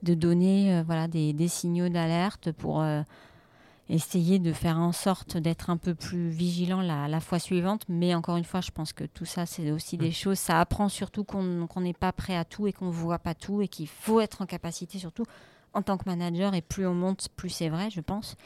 de 0.03 0.15
donner 0.15 0.75
euh, 0.75 0.83
voilà, 0.85 1.09
des, 1.09 1.49
signaux 1.49 1.89
d'alerte 1.89 2.53
pour 2.53 2.81
euh, 2.81 3.03
essayer 3.89 4.39
de 4.39 4.53
faire 4.53 4.79
en 4.79 4.93
sorte 4.93 5.37
d'être 5.37 5.71
un 5.71 5.77
peu 5.77 5.95
plus 5.95 6.29
vigilant 6.29 6.81
la, 6.81 7.21
fois 7.21 7.39
suivante. 7.39 7.83
Mais 7.89 8.15
encore 8.15 8.37
une 8.37 8.45
fois, 8.45 8.61
je 8.61 8.71
pense 8.71 8.93
que 8.93 9.05
tout 9.05 9.25
ça, 9.25 9.47
c'est 9.47 9.71
aussi 9.71 9.97
des 9.97 10.09
mm. 10.09 10.13
choses. 10.13 10.39
Ça 10.39 10.61
apprend 10.61 10.89
surtout 10.89 11.25
qu'on 11.25 11.81
n'est 11.81 11.93
pas 11.93 12.13
prêt 12.13 12.37
à 12.37 12.45
tout 12.45 12.67
et 12.67 12.73
qu'on 12.73 12.87
ne 12.87 12.93
voit 12.93 13.19
pas 13.19 13.35
tout 13.35 13.63
et 13.63 13.69
qu'il 13.69 13.89
faut 13.89 14.21
être 14.21 14.43
en 14.43 14.47
capacité, 14.47 14.99
surtout 14.99 15.25
en 15.73 15.83
tant 15.83 15.99
que 15.99 16.09
manager. 16.09 16.55
Et 16.55 16.63
plus 16.63 16.87
on 16.87 16.95
monte, 16.95 17.29
plus 17.37 17.51
c'est 17.51 17.69
vrai, 17.69 17.91
je 17.91 18.01
pense, 18.01 18.37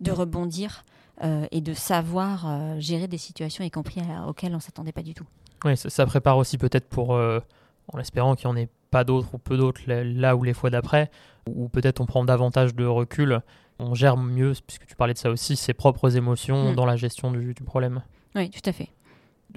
de 0.00 0.10
mm. 0.10 0.14
rebondir 0.14 0.84
euh, 1.22 1.46
et 1.52 1.60
de 1.60 1.74
savoir 1.74 2.80
gérer 2.80 3.06
des 3.06 3.18
situations, 3.18 3.64
y 3.64 3.70
compris 3.70 4.00
auxquelles 4.26 4.52
on 4.52 4.56
ne 4.56 4.62
s'attendait 4.62 4.92
pas 4.92 5.02
du 5.02 5.14
tout. 5.14 5.26
Oui, 5.64 5.76
ça, 5.76 6.04
prépare 6.04 6.36
aussi 6.36 6.58
peut-être 6.58 6.86
pour, 6.88 7.10
en 7.10 7.98
espérant 7.98 8.34
qu'il 8.34 8.44
y 8.44 8.48
en 8.48 8.56
ait 8.56 8.68
pas 8.94 9.02
d'autres 9.02 9.34
ou 9.34 9.38
peu 9.38 9.56
d'autres 9.56 9.80
là 9.88 10.36
ou 10.36 10.44
les 10.44 10.54
fois 10.54 10.70
d'après, 10.70 11.10
ou 11.48 11.68
peut-être 11.68 12.00
on 12.00 12.06
prend 12.06 12.24
davantage 12.24 12.76
de 12.76 12.84
recul, 12.86 13.40
on 13.80 13.92
gère 13.92 14.16
mieux, 14.16 14.52
puisque 14.68 14.86
tu 14.86 14.94
parlais 14.94 15.14
de 15.14 15.18
ça 15.18 15.30
aussi, 15.30 15.56
ses 15.56 15.74
propres 15.74 16.16
émotions 16.16 16.70
mm. 16.70 16.74
dans 16.76 16.86
la 16.86 16.94
gestion 16.94 17.32
du, 17.32 17.54
problème. 17.54 18.02
Oui, 18.36 18.50
tout 18.50 18.70
à 18.70 18.72
fait. 18.72 18.90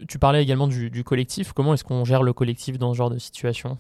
Tu 0.07 0.17
parlais 0.17 0.41
également 0.41 0.67
du, 0.67 1.03
collectif. 1.03 1.53
Comment 1.53 1.75
est-ce 1.75 1.83
qu'on 1.83 2.03
gère 2.03 2.23
le 2.23 2.33
collectif 2.33 2.79
dans 2.79 2.93
ce 2.93 2.97
genre 2.97 3.11
de 3.11 3.19
situation? 3.19 3.77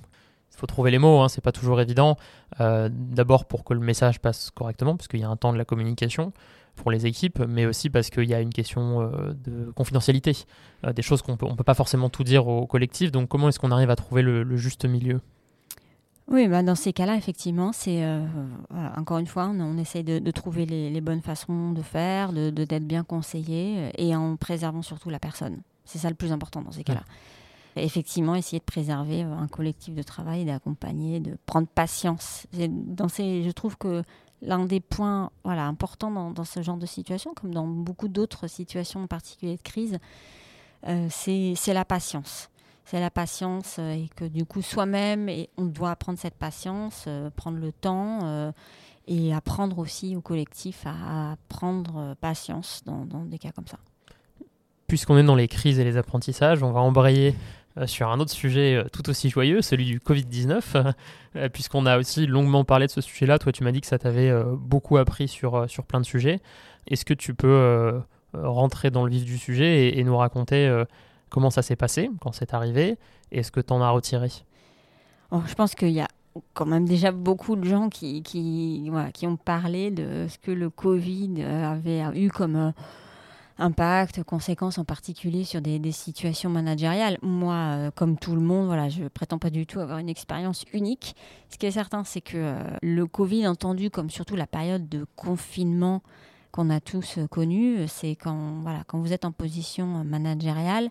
Il 0.53 0.59
faut 0.59 0.67
trouver 0.67 0.91
les 0.91 0.99
mots, 0.99 1.21
hein, 1.21 1.27
c'est 1.27 1.43
pas 1.43 1.51
toujours 1.51 1.81
évident. 1.81 2.17
Euh, 2.61 2.87
d'abord 2.91 3.45
pour 3.45 3.63
que 3.63 3.73
le 3.73 3.79
message 3.79 4.19
passe 4.19 4.51
correctement, 4.51 4.95
parce 4.95 5.07
qu'il 5.07 5.21
y 5.21 5.23
a 5.23 5.29
un 5.29 5.37
temps 5.37 5.53
de 5.53 5.57
la 5.57 5.65
communication 5.65 6.33
pour 6.75 6.91
les 6.91 7.07
équipes, 7.07 7.39
mais 7.39 7.65
aussi 7.65 7.89
parce 7.89 8.11
qu'il 8.11 8.25
y 8.25 8.35
a 8.35 8.41
une 8.41 8.53
question 8.53 9.01
euh, 9.01 9.33
de 9.33 9.71
confidentialité, 9.71 10.37
euh, 10.85 10.93
des 10.93 11.01
choses 11.01 11.23
qu'on 11.23 11.31
ne 11.31 11.55
peut 11.55 11.63
pas 11.63 11.73
forcément 11.73 12.11
tout 12.11 12.23
dire 12.23 12.47
au 12.47 12.67
collectif. 12.67 13.11
Donc 13.11 13.27
comment 13.27 13.49
est-ce 13.49 13.57
qu'on 13.57 13.71
arrive 13.71 13.89
à 13.89 13.95
trouver 13.95 14.21
le 14.21 14.55
juste 14.55 14.85
milieu? 14.85 15.19
Oui, 16.29 16.49
bah 16.49 16.61
dans 16.61 16.75
ces 16.75 16.91
cas-là, 16.91 17.15
effectivement, 17.15 17.71
c'est 17.71 18.03
euh, 18.03 18.25
encore 18.97 19.17
une 19.17 19.27
fois, 19.27 19.47
on, 19.47 19.77
essaye 19.77 20.03
de, 20.03 20.31
trouver 20.31 20.65
les, 20.65 21.01
bonnes 21.01 21.21
façons 21.21 21.71
de 21.71 21.81
faire, 21.81 22.33
de 22.33 22.49
d'être 22.49 22.85
bien 22.85 23.05
conseillé 23.05 23.75
euh, 23.77 23.89
et 23.97 24.13
en 24.13 24.35
préservant 24.35 24.81
surtout 24.81 25.09
la 25.09 25.19
personne. 25.19 25.61
C'est 25.85 25.99
ça 25.99 26.09
le 26.09 26.15
plus 26.15 26.33
important 26.33 26.61
dans 26.61 26.71
ces 26.71 26.83
cas-là. 26.83 27.03
Effectivement, 27.77 28.35
essayer 28.35 28.59
de 28.59 28.65
préserver 28.65 29.23
euh, 29.23 29.37
un 29.37 29.47
collectif 29.47 29.95
de 29.95 30.03
travail, 30.03 30.43
d'accompagner, 30.43 31.21
de 31.21 31.37
prendre 31.45 31.67
patience. 31.67 32.45
Dans 32.51 33.07
ces, 33.07 33.43
je 33.43 33.51
trouve 33.51 33.77
que 33.77 34.03
l'un 34.41 34.65
des 34.65 34.81
points 34.81 35.31
voilà, 35.45 35.65
importants 35.65 36.11
dans, 36.11 36.31
dans, 36.31 36.43
ce 36.43 36.61
genre 36.61 36.77
de 36.77 36.85
situation, 36.85 37.33
comme 37.35 37.53
dans 37.53 37.67
beaucoup 37.67 38.09
d'autres 38.09 38.47
situations, 38.47 39.01
en 39.01 39.07
particulier 39.07 39.55
de 39.55 39.61
crise, 39.61 39.97
c'est 41.09 41.73
la 41.73 41.85
patience 41.85 42.49
c'est 42.87 43.01
la 43.01 43.09
patience 43.09 43.77
euh, 43.79 43.91
et 43.91 44.09
que 44.15 44.23
du 44.23 44.45
coup 44.45 44.61
soi-même, 44.61 45.29
on 45.57 45.65
doit 45.65 45.91
apprendre 45.91 46.17
cette 46.17 46.35
patience, 46.35 47.03
euh, 47.07 47.29
prendre 47.29 47.59
le 47.59 47.73
temps 47.73 48.19
euh, 48.23 48.51
et 49.07 49.33
apprendre 49.33 49.79
aussi 49.79 50.15
au 50.15 50.21
collectif 50.21 50.85
à, 50.85 51.35
prendre 51.49 52.15
patience 52.21 52.83
dans, 52.85 53.25
des 53.25 53.37
cas 53.39 53.51
comme 53.51 53.67
ça. 53.67 53.77
Puisqu'on 54.87 55.17
est 55.17 55.23
dans 55.23 55.35
les 55.35 55.49
crises 55.49 55.79
et 55.79 55.83
les 55.83 55.97
apprentissages, 55.97 56.63
on 56.63 56.71
va 56.71 56.79
embrayer 56.79 57.35
sur 57.85 58.09
un 58.09 58.19
autre 58.19 58.31
sujet 58.31 58.83
tout 58.91 59.09
aussi 59.09 59.29
joyeux, 59.29 59.61
celui 59.61 59.85
du 59.85 59.99
Covid-19, 59.99 60.93
puisqu'on 61.53 61.85
a 61.85 61.97
aussi 61.97 62.25
longuement 62.25 62.63
parlé 62.63 62.87
de 62.87 62.91
ce 62.91 63.01
sujet-là. 63.01 63.37
Toi, 63.37 63.51
tu 63.51 63.63
m'as 63.63 63.71
dit 63.71 63.81
que 63.81 63.87
ça 63.87 63.99
t'avait 63.99 64.33
beaucoup 64.55 64.97
appris 64.97 65.27
sur, 65.27 65.69
sur 65.69 65.85
plein 65.85 66.01
de 66.01 66.05
sujets. 66.05 66.41
Est-ce 66.87 67.05
que 67.05 67.13
tu 67.13 67.33
peux 67.33 68.01
rentrer 68.33 68.91
dans 68.91 69.05
le 69.05 69.11
vif 69.11 69.25
du 69.25 69.37
sujet 69.37 69.87
et, 69.87 69.99
et 69.99 70.03
nous 70.03 70.17
raconter 70.17 70.83
Comment 71.29 71.49
ça 71.49 71.61
s'est 71.61 71.75
passé 71.75 72.09
quand 72.21 72.31
c'est 72.31 72.53
arrivé 72.53 72.97
et 73.31 73.43
ce 73.43 73.51
que 73.51 73.59
tu 73.59 73.73
en 73.73 73.81
as 73.81 73.89
retiré? 73.89 74.29
Oh, 75.31 75.41
Je 75.45 75.53
pense 75.55 75.75
qu'il 75.75 75.89
y 75.89 76.01
a 76.01 76.07
quand 76.53 76.65
même 76.65 76.85
déjà 76.85 77.11
beaucoup 77.11 77.55
de 77.55 77.65
gens 77.65 77.89
qui, 77.89 78.21
qui, 78.23 78.89
qui 79.13 79.27
ont 79.27 79.37
parlé 79.37 79.91
de 79.91 80.27
ce 80.29 80.37
que 80.37 80.51
le 80.51 80.69
Covid 80.69 81.35
euh, 81.39 81.71
avait 81.71 82.03
eu 82.17 82.29
comme 82.29 82.55
euh, 82.55 82.71
impact, 83.57 84.23
conséquences 84.23 84.77
en 84.77 84.85
particulier 84.85 85.43
sur 85.43 85.61
des, 85.61 85.91
situations 85.91 86.49
managériales. 86.49 87.17
Moi, 87.21 87.55
euh, 87.55 87.91
comme 87.91 88.17
tout 88.17 88.35
le 88.35 88.41
monde, 88.41 88.67
voilà, 88.67 88.87
je 88.87 89.05
prétends 89.05 89.39
pas 89.39 89.49
du 89.49 89.65
tout 89.65 89.79
avoir 89.79 89.97
une 89.97 90.09
expérience 90.09 90.63
unique. 90.73 91.15
Ce 91.49 91.57
qui 91.57 91.65
est 91.65 91.71
certain, 91.71 92.03
c'est 92.03 92.21
que 92.21 92.55
le 92.81 93.05
Covid, 93.07 93.47
entendu 93.47 93.89
comme 93.89 94.09
surtout 94.09 94.35
la 94.35 94.47
période 94.47 94.87
de 94.87 95.05
confinement 95.15 96.01
qu'on 96.51 96.69
a 96.69 96.79
tous 96.79 97.19
connu, 97.29 97.87
c'est 97.87 98.15
quand, 98.15 98.59
voilà, 98.61 98.83
quand 98.87 98.99
vous 98.99 99.13
êtes 99.13 99.25
en 99.25 99.31
position 99.31 100.03
managériale, 100.03 100.89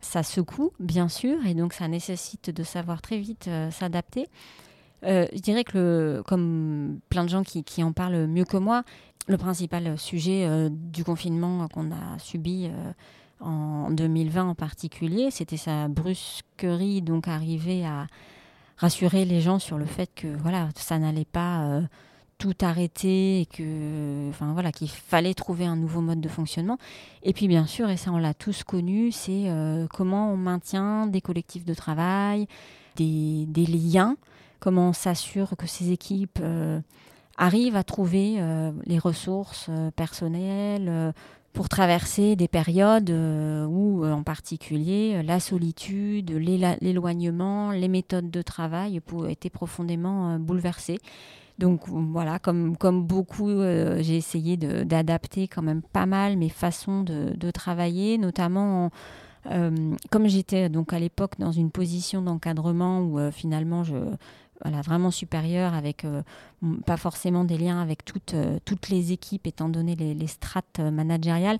ça 0.00 0.22
secoue, 0.22 0.72
bien 0.78 1.08
sûr, 1.08 1.44
et 1.46 1.54
donc 1.54 1.72
ça 1.72 1.88
nécessite 1.88 2.50
de 2.50 2.62
savoir 2.62 3.02
très 3.02 3.18
vite 3.18 3.48
euh, 3.48 3.70
s'adapter. 3.70 4.28
Euh, 5.04 5.26
je 5.32 5.40
dirais 5.40 5.64
que, 5.64 6.22
comme 6.26 7.00
plein 7.08 7.24
de 7.24 7.28
gens 7.28 7.42
qui, 7.42 7.64
qui, 7.64 7.82
en 7.82 7.92
parlent 7.92 8.26
mieux 8.26 8.44
que 8.44 8.56
moi, 8.56 8.82
le 9.26 9.36
principal 9.36 9.98
sujet 9.98 10.46
euh, 10.46 10.68
du 10.70 11.04
confinement 11.04 11.68
qu'on 11.68 11.90
a 11.90 12.18
subi 12.18 12.70
en 13.40 13.90
2020 13.90 14.48
en 14.48 14.54
particulier, 14.54 15.30
c'était 15.30 15.56
sa 15.56 15.88
brusquerie, 15.88 17.02
donc 17.02 17.28
arriver 17.28 17.84
à 17.84 18.06
rassurer 18.76 19.24
les 19.24 19.40
gens 19.40 19.58
sur 19.58 19.78
le 19.78 19.84
fait 19.84 20.10
que 20.14 20.28
voilà, 20.28 20.68
ça 20.76 20.98
n'allait 20.98 21.24
pas 21.24 21.82
tout 22.38 22.54
arrêter 22.62 23.40
et 23.40 23.46
que, 23.46 24.28
enfin 24.30 24.52
voilà, 24.52 24.70
qu'il 24.70 24.88
fallait 24.88 25.34
trouver 25.34 25.66
un 25.66 25.76
nouveau 25.76 26.00
mode 26.00 26.20
de 26.20 26.28
fonctionnement. 26.28 26.78
Et 27.24 27.32
puis 27.32 27.48
bien 27.48 27.66
sûr, 27.66 27.90
et 27.90 27.96
ça 27.96 28.12
on 28.12 28.18
l'a 28.18 28.32
tous 28.32 28.62
connu, 28.62 29.10
c'est 29.10 29.50
euh, 29.50 29.86
comment 29.92 30.32
on 30.32 30.36
maintient 30.36 31.08
des 31.08 31.20
collectifs 31.20 31.64
de 31.64 31.74
travail, 31.74 32.46
des, 32.96 33.44
des 33.46 33.66
liens, 33.66 34.16
comment 34.60 34.90
on 34.90 34.92
s'assure 34.92 35.56
que 35.58 35.66
ces 35.66 35.90
équipes 35.90 36.38
euh, 36.40 36.80
arrivent 37.36 37.76
à 37.76 37.82
trouver 37.82 38.36
euh, 38.38 38.70
les 38.86 38.98
ressources 38.98 39.68
personnelles 39.96 41.12
pour 41.52 41.68
traverser 41.68 42.36
des 42.36 42.46
périodes 42.46 43.10
où, 43.10 44.04
en 44.04 44.22
particulier, 44.22 45.22
la 45.24 45.40
solitude, 45.40 46.30
l'éloignement, 46.30 47.72
les 47.72 47.88
méthodes 47.88 48.30
de 48.30 48.42
travail 48.42 49.00
étaient 49.28 49.50
profondément 49.50 50.38
bouleversées. 50.38 51.00
Donc 51.58 51.88
voilà, 51.88 52.38
comme, 52.38 52.76
beaucoup, 53.02 53.48
j'ai 53.50 54.16
essayé 54.16 54.56
d'adapter 54.56 55.48
quand 55.48 55.62
même 55.62 55.82
pas 55.82 56.06
mal 56.06 56.36
mes 56.36 56.48
façons 56.48 57.02
de, 57.02 57.50
travailler, 57.50 58.16
notamment 58.16 58.86
en, 58.86 58.90
euh, 59.50 59.94
comme 60.10 60.26
j'étais 60.26 60.68
donc 60.68 60.92
à 60.92 60.98
l'époque 60.98 61.32
dans 61.38 61.52
une 61.52 61.70
position 61.70 62.20
d'encadrement 62.22 63.00
où 63.00 63.18
euh, 63.18 63.30
finalement 63.30 63.82
je 63.82 63.94
voilà, 64.62 64.80
vraiment 64.80 65.10
supérieure 65.10 65.74
avec 65.74 66.04
euh, 66.04 66.22
pas 66.86 66.96
forcément 66.96 67.44
des 67.44 67.58
liens 67.58 67.80
avec 67.80 68.04
toutes, 68.04 68.34
toutes 68.64 68.88
les 68.88 69.12
équipes 69.12 69.46
étant 69.46 69.68
donné 69.68 69.94
les, 69.94 70.14
les 70.14 70.26
strates 70.26 70.80
managériales. 70.80 71.58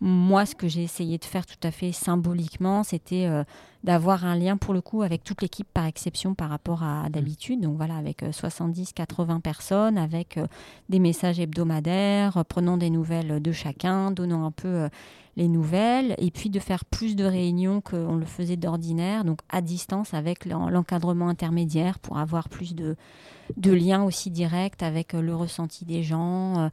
Moi, 0.00 0.46
ce 0.46 0.54
que 0.54 0.66
j'ai 0.66 0.82
essayé 0.82 1.18
de 1.18 1.24
faire 1.24 1.46
tout 1.46 1.58
à 1.62 1.70
fait 1.70 1.92
symboliquement, 1.92 2.82
c'était 2.82 3.28
d'avoir 3.84 4.24
un 4.24 4.34
lien 4.34 4.56
pour 4.56 4.72
le 4.72 4.80
coup 4.80 5.02
avec 5.02 5.22
toute 5.22 5.42
l'équipe 5.42 5.68
par 5.72 5.84
exception 5.84 6.34
par 6.34 6.48
rapport 6.48 6.82
à, 6.82 7.04
mmh. 7.04 7.08
d'habitude. 7.10 7.60
Donc 7.60 7.76
voilà, 7.76 7.96
avec 7.96 8.22
70-80 8.22 9.40
personnes, 9.40 9.98
avec 9.98 10.40
des 10.88 10.98
messages 10.98 11.38
hebdomadaires, 11.38 12.42
prenant 12.46 12.78
des 12.78 12.90
nouvelles 12.90 13.40
de 13.40 13.52
chacun, 13.52 14.10
donnant 14.10 14.46
un 14.46 14.50
peu 14.50 14.88
les 15.40 15.48
nouvelles, 15.48 16.14
et 16.18 16.30
puis 16.30 16.50
de 16.50 16.60
faire 16.60 16.84
plus 16.84 17.16
de 17.16 17.24
réunions 17.24 17.80
qu'on 17.80 18.16
le 18.16 18.26
faisait 18.26 18.58
d'ordinaire, 18.58 19.24
donc 19.24 19.40
à 19.48 19.62
distance 19.62 20.12
avec 20.12 20.44
l'encadrement 20.44 21.30
intermédiaire 21.30 21.98
pour 21.98 22.18
avoir 22.18 22.50
plus 22.50 22.74
de, 22.74 22.94
de 23.56 23.72
liens 23.72 24.02
aussi 24.02 24.30
directs 24.30 24.82
avec 24.82 25.14
euh, 25.14 25.22
le 25.22 25.34
ressenti 25.34 25.86
des 25.86 26.02
gens. 26.02 26.58
Euh. 26.58 26.68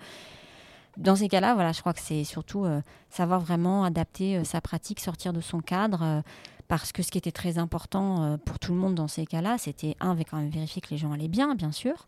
Dans 0.97 1.15
ces 1.15 1.29
cas-là, 1.29 1.53
voilà, 1.53 1.71
je 1.71 1.79
crois 1.79 1.93
que 1.93 2.01
c'est 2.01 2.25
surtout 2.25 2.65
euh, 2.65 2.81
savoir 3.09 3.39
vraiment 3.39 3.85
adapter 3.85 4.43
sa 4.43 4.59
pratique, 4.59 4.99
sortir 4.99 5.31
de 5.31 5.39
son 5.39 5.59
cadre 5.59 6.23
parce 6.67 6.91
que 6.91 7.01
ce 7.03 7.11
qui 7.11 7.17
était 7.17 7.31
très 7.31 7.59
important 7.59 8.37
pour 8.43 8.59
tout 8.59 8.73
le 8.73 8.79
monde 8.79 8.95
dans 8.95 9.07
ces 9.07 9.25
cas-là, 9.25 9.57
c'était 9.57 9.95
un, 10.01 10.17
quand 10.17 10.35
même 10.35 10.49
vérifier 10.49 10.81
que 10.81 10.89
les 10.89 10.97
gens 10.97 11.13
allaient 11.13 11.29
bien, 11.29 11.55
bien 11.55 11.71
sûr, 11.71 12.07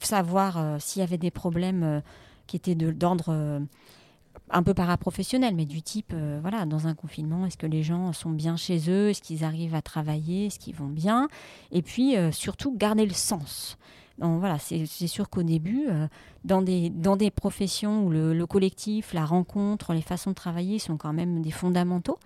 savoir 0.00 0.80
s'il 0.80 1.00
y 1.00 1.02
avait 1.04 1.18
des 1.18 1.30
problèmes 1.30 2.02
qui 2.48 2.56
étaient 2.56 2.74
d'ordre 2.74 3.60
un 4.52 4.62
peu 4.62 4.74
paraprofessionnel, 4.74 5.54
mais 5.54 5.64
du 5.64 5.82
type, 5.82 6.12
euh, 6.14 6.38
voilà, 6.40 6.66
dans 6.66 6.86
un 6.86 6.94
confinement, 6.94 7.46
est-ce 7.46 7.56
que 7.56 7.66
les 7.66 7.82
gens 7.82 8.12
sont 8.12 8.30
bien 8.30 8.56
chez 8.56 8.90
eux? 8.90 9.10
Est-ce 9.10 9.22
qu'ils 9.22 9.44
arrivent 9.44 9.74
à 9.74 9.82
travailler? 9.82 10.46
Est-ce 10.46 10.58
qu'ils 10.58 10.74
vont 10.74 10.88
bien? 10.88 11.28
Et 11.70 11.82
puis, 11.82 12.16
euh, 12.16 12.32
surtout, 12.32 12.76
garder 12.76 13.06
le 13.06 13.14
sens. 13.14 13.78
Donc, 14.18 14.38
voilà, 14.40 14.58
c'est 14.58 14.86
sûr 15.06 15.30
qu'au 15.30 15.42
début, 15.42 15.86
euh, 15.88 16.06
dans, 16.44 16.60
des, 16.60 16.90
dans 16.90 17.16
des 17.16 17.30
professions 17.30 18.04
où 18.04 18.10
le, 18.10 18.44
collectif, 18.44 19.14
la 19.14 19.24
rencontre, 19.24 19.94
les 19.94 20.02
façons 20.02 20.30
de 20.30 20.34
travailler 20.34 20.78
sont 20.78 20.98
quand 20.98 21.14
même 21.14 21.40
des 21.40 21.50
fondamentaux, 21.50 22.18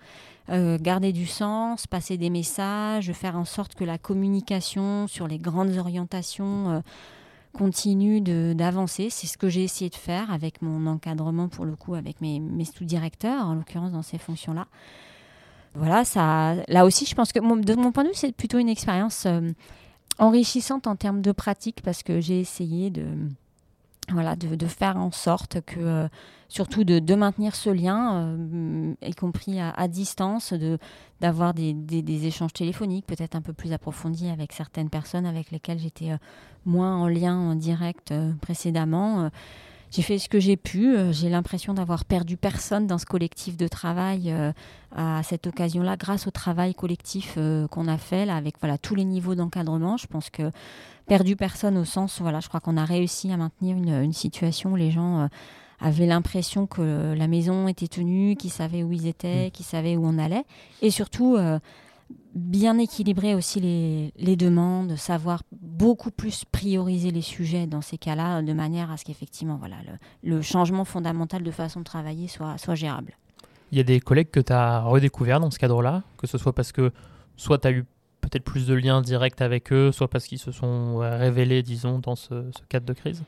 garder 0.49 1.13
du 1.13 1.25
sens, 1.25 1.87
passer 1.87 2.17
des 2.17 2.29
messages, 2.29 3.13
faire 3.13 3.37
en 3.37 3.45
sorte 3.45 3.75
que 3.75 3.85
la 3.85 3.97
communication 3.97 5.07
sur 5.07 5.27
les 5.27 5.39
grandes 5.39 5.77
orientations 5.77 6.83
continue 7.57 8.21
d'avancer. 8.21 9.09
C'est 9.09 9.27
ce 9.27 9.37
que 9.37 9.49
j'ai 9.49 9.63
essayé 9.63 9.89
de 9.89 9.95
faire 9.95 10.31
avec 10.31 10.61
mon 10.61 10.85
encadrement, 10.87 11.47
pour 11.47 11.65
le 11.65 11.75
coup, 11.75 11.95
avec 11.95 12.21
mes, 12.21 12.41
sous-directeurs, 12.65 13.45
en 13.45 13.55
l'occurrence 13.55 13.91
dans 13.91 14.01
ces 14.01 14.17
fonctions-là. 14.17 14.67
Voilà, 15.73 16.05
ça, 16.05 16.55
là 16.67 16.85
aussi, 16.85 17.05
je 17.05 17.15
pense 17.15 17.33
que 17.33 17.39
de 17.39 17.75
mon 17.75 17.91
point 17.91 18.03
de 18.03 18.09
vue, 18.09 18.15
c'est 18.15 18.31
plutôt 18.31 18.59
une 18.59 18.69
expérience 18.69 19.25
euh, 19.25 19.51
enrichissante 20.19 20.87
en 20.87 20.95
termes 20.95 21.21
de 21.21 21.31
pratique 21.31 21.81
parce 21.83 22.01
que 22.01 22.21
j'ai 22.21 22.39
essayé 22.39 22.89
de, 22.89 23.05
voilà, 24.11 24.35
de, 24.35 24.67
faire 24.67 24.97
en 24.97 25.11
sorte 25.11 25.61
que, 25.61 25.79
euh, 25.79 26.07
surtout 26.47 26.83
de, 26.83 27.15
maintenir 27.15 27.55
ce 27.55 27.69
lien, 27.69 28.35
euh, 28.37 28.93
y 29.01 29.15
compris 29.15 29.59
à, 29.59 29.87
distance, 29.87 30.53
de, 30.53 30.77
d'avoir 31.21 31.53
des, 31.53 31.73
des, 31.73 32.27
échanges 32.27 32.53
téléphoniques 32.53 33.07
peut-être 33.07 33.35
un 33.35 33.41
peu 33.41 33.53
plus 33.53 33.73
approfondis 33.73 34.29
avec 34.29 34.53
certaines 34.53 34.89
personnes 34.89 35.25
avec 35.25 35.51
lesquelles 35.51 35.79
j'étais 35.79 36.11
euh, 36.11 36.17
moins 36.65 36.95
en 36.95 37.07
lien 37.07 37.35
en 37.35 37.55
direct 37.55 38.13
précédemment. 38.41 39.29
J'ai 39.95 40.01
fait 40.01 40.19
ce 40.19 40.27
que 40.27 40.39
j'ai 40.39 40.57
pu. 40.57 40.95
J'ai 41.11 41.29
l'impression 41.29 41.73
d'avoir 41.73 42.03
perdu 42.03 42.35
personne 42.35 42.85
dans 42.85 42.97
ce 42.97 43.05
collectif 43.05 43.55
de 43.55 43.67
travail 43.69 44.33
à 44.93 45.23
cette 45.23 45.47
occasion-là, 45.47 45.95
grâce 45.95 46.27
au 46.27 46.31
travail 46.31 46.75
collectif 46.75 47.37
qu'on 47.71 47.87
a 47.87 47.97
fait 47.97 48.25
là, 48.25 48.35
avec 48.35 48.55
voilà, 48.59 48.77
tous 48.77 48.95
les 48.95 49.05
niveaux 49.05 49.35
d'encadrement. 49.35 49.95
Je 49.95 50.07
pense 50.07 50.29
que 50.29 50.51
perdu 51.05 51.35
personne 51.35 51.77
au 51.77 51.85
sens, 51.85 52.19
voilà, 52.21 52.39
je 52.39 52.47
crois 52.47 52.59
qu'on 52.59 52.77
a 52.77 52.85
réussi 52.85 53.31
à 53.31 53.37
maintenir 53.37 53.77
une, 53.77 54.13
situation 54.13 54.73
où 54.73 54.75
les 54.75 54.91
gens 54.91 55.21
euh, 55.21 55.27
avaient 55.79 56.05
l'impression 56.05 56.67
que 56.67 57.13
la 57.13 57.27
maison 57.27 57.67
était 57.67 57.87
tenue, 57.87 58.35
qu'ils 58.35 58.51
savaient 58.51 58.83
où 58.83 58.91
ils 58.91 59.07
étaient, 59.07 59.47
mm. 59.47 59.51
qu'ils 59.51 59.65
savaient 59.65 59.97
où 59.97 60.05
on 60.05 60.17
allait, 60.17 60.43
et 60.81 60.89
surtout 60.89 61.35
euh, 61.35 61.59
bien 62.35 62.77
équilibrer 62.77 63.33
aussi 63.33 63.59
les, 63.61 64.35
demandes, 64.35 64.95
savoir 64.97 65.43
beaucoup 65.51 66.11
plus 66.11 66.43
prioriser 66.45 67.11
les 67.11 67.21
sujets 67.21 67.65
dans 67.65 67.81
ces 67.81 67.97
cas-là, 67.97 68.41
de 68.41 68.53
manière 68.53 68.91
à 68.91 68.97
ce 68.97 69.05
qu'effectivement, 69.05 69.57
voilà, 69.57 69.77
le, 70.23 70.41
changement 70.41 70.85
fondamental 70.85 71.43
de 71.43 71.51
façon 71.51 71.79
de 71.79 71.85
travailler 71.85 72.27
soit, 72.27 72.75
gérable. 72.75 73.17
Il 73.71 73.77
y 73.77 73.81
a 73.81 73.83
des 73.83 73.99
collègues 73.99 74.29
que 74.29 74.39
tu 74.39 74.53
as 74.53 74.81
redécouverts 74.81 75.39
dans 75.39 75.49
ce 75.49 75.57
cadre-là, 75.57 76.03
que 76.17 76.27
ce 76.27 76.37
soit 76.37 76.53
parce 76.53 76.71
que 76.71 76.91
soit 77.35 77.59
tu 77.59 77.67
as 77.67 77.71
eu 77.71 77.85
peut-être 78.21 78.43
plus 78.43 78.67
de 78.67 78.73
liens 78.73 79.01
directs 79.01 79.41
avec 79.41 79.71
eux, 79.71 79.91
soit 79.91 80.09
parce 80.09 80.25
qu'ils 80.25 80.39
se 80.39 80.51
sont 80.51 80.97
révélés, 80.97 81.63
disons, 81.63 81.99
dans 81.99 82.15
ce, 82.15 82.51
cadre 82.69 82.85
de 82.85 82.93
crise? 82.93 83.23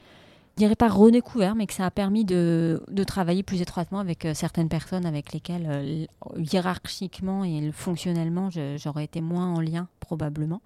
Dirais 0.58 0.76
pas 0.76 0.90
redécouvert, 0.90 1.56
mais 1.56 1.68
que 1.68 1.74
ça 1.74 1.86
a 1.86 1.92
permis 1.92 2.26
de, 2.26 2.82
travailler 3.06 3.44
plus 3.44 3.62
étroitement 3.62 4.00
avec 4.00 4.26
euh, 4.26 4.34
certaines 4.34 4.70
personnes 4.70 5.06
avec 5.06 5.32
lesquelles, 5.32 5.68
euh, 5.70 6.06
hiérarchiquement 6.38 7.44
et 7.46 7.72
fonctionnellement, 7.72 8.50
j'aurais 8.76 9.06
été 9.06 9.22
moins 9.22 9.54
en 9.54 9.62
lien, 9.62 9.88
probablement. 10.00 10.62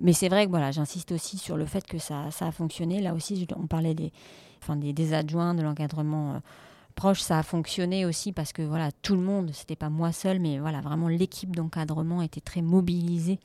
Mais 0.00 0.12
c'est 0.12 0.28
vrai 0.28 0.46
que 0.46 0.50
voilà, 0.50 0.70
j'insiste 0.70 1.12
aussi 1.12 1.38
sur 1.38 1.56
le 1.56 1.66
fait 1.66 1.86
que 1.86 1.98
ça, 1.98 2.28
a 2.40 2.52
fonctionné. 2.52 3.00
Là 3.00 3.14
aussi, 3.14 3.46
on 3.56 3.66
parlait 3.66 3.94
des 3.94 5.14
adjoints, 5.14 5.54
de 5.54 5.62
l'encadrement. 5.62 6.34
Euh, 6.34 6.38
proche, 6.94 7.20
ça 7.20 7.38
a 7.38 7.42
fonctionné 7.42 8.06
aussi 8.06 8.32
parce 8.32 8.52
que 8.52 8.62
voilà, 8.62 8.90
tout 9.02 9.14
le 9.14 9.22
monde, 9.22 9.50
c'était 9.52 9.76
pas 9.76 9.90
moi 9.90 10.12
seul, 10.12 10.38
mais 10.38 10.58
voilà, 10.58 10.80
vraiment 10.80 11.08
l'équipe 11.08 11.54
d'encadrement 11.54 12.22
était 12.22 12.40
très 12.40 12.62
mobilisée 12.62 13.40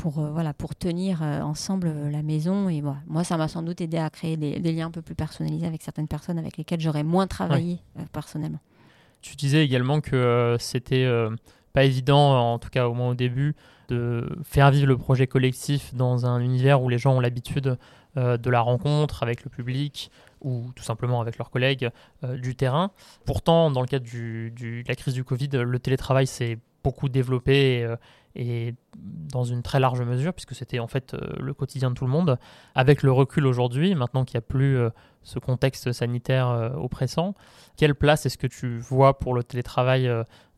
pour, 0.00 0.18
euh, 0.18 0.30
voilà, 0.30 0.54
pour 0.54 0.74
tenir 0.74 1.22
euh, 1.22 1.42
ensemble 1.42 1.88
euh, 1.88 2.10
la 2.10 2.22
maison. 2.22 2.70
Et 2.70 2.80
voilà, 2.80 3.00
moi, 3.06 3.22
ça 3.22 3.36
m'a 3.36 3.48
sans 3.48 3.62
doute 3.62 3.82
aidé 3.82 3.98
à 3.98 4.08
créer 4.08 4.38
des, 4.38 4.58
liens 4.72 4.86
un 4.86 4.90
peu 4.90 5.02
plus 5.02 5.14
personnalisés 5.14 5.66
avec 5.66 5.82
certaines 5.82 6.08
personnes 6.08 6.38
avec 6.38 6.56
lesquelles 6.56 6.80
j'aurais 6.80 7.02
moins 7.04 7.26
travaillé 7.26 7.80
personnellement. 8.12 8.60
Tu 9.20 9.36
disais 9.36 9.62
également 9.62 10.00
que 10.00 10.56
c'était 10.58 11.06
pas 11.74 11.84
évident, 11.84 12.52
en 12.52 12.58
tout 12.58 12.70
cas 12.70 12.88
au 12.88 12.94
moins 12.94 13.10
au 13.10 13.14
début, 13.14 13.54
de 13.90 14.26
faire 14.42 14.70
vivre 14.70 14.86
le 14.86 14.96
projet 14.96 15.26
collectif 15.26 15.94
dans 15.94 16.24
un 16.24 16.40
univers 16.40 16.80
où 16.82 16.88
les 16.88 16.96
gens 16.96 17.16
ont 17.16 17.20
l'habitude 17.20 17.76
de 18.16 18.50
la 18.50 18.60
rencontre 18.60 19.22
avec 19.22 19.44
le 19.44 19.50
public, 19.50 20.10
ou 20.40 20.70
tout 20.74 20.82
simplement 20.82 21.20
avec 21.20 21.38
leurs 21.38 21.50
collègues 21.50 21.90
euh, 22.24 22.38
du 22.38 22.54
terrain. 22.54 22.90
Pourtant, 23.26 23.70
dans 23.70 23.80
le 23.80 23.86
cadre 23.86 24.04
du, 24.04 24.52
de 24.52 24.82
la 24.88 24.94
crise 24.94 25.14
du 25.14 25.24
Covid, 25.24 25.48
le 25.52 25.78
télétravail 25.78 26.26
s'est 26.26 26.58
beaucoup 26.82 27.08
développé 27.08 27.82
euh, 27.84 27.96
et, 28.34 28.74
dans 28.96 29.44
une 29.44 29.62
très 29.62 29.80
large 29.80 30.02
mesure, 30.02 30.32
puisque 30.32 30.54
c'était 30.54 30.78
en 30.78 30.86
fait 30.86 31.14
euh, 31.14 31.18
le 31.38 31.54
quotidien 31.54 31.90
de 31.90 31.94
tout 31.94 32.04
le 32.04 32.10
monde. 32.10 32.38
Avec 32.74 33.02
le 33.02 33.12
recul 33.12 33.46
aujourd'hui, 33.46 33.94
maintenant 33.94 34.24
qu'il 34.24 34.36
n'y 34.36 34.44
a 34.44 34.46
plus 34.46 34.78
ce 35.22 35.38
contexte 35.38 35.92
sanitaire 35.92 36.72
oppressant, 36.76 37.34
quelle 37.76 37.94
place 37.94 38.26
est-ce 38.26 38.38
que 38.38 38.46
tu 38.46 38.78
vois 38.78 39.18
pour 39.18 39.34
le 39.34 39.42
télétravail 39.42 40.10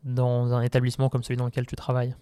dans 0.03 0.53
un 0.53 0.61
établissement 0.61 1.09
comme 1.09 1.23
celui 1.23 1.37
dans 1.37 1.45
lequel 1.45 1.65
tu 1.65 1.75
travailles? 1.75 2.15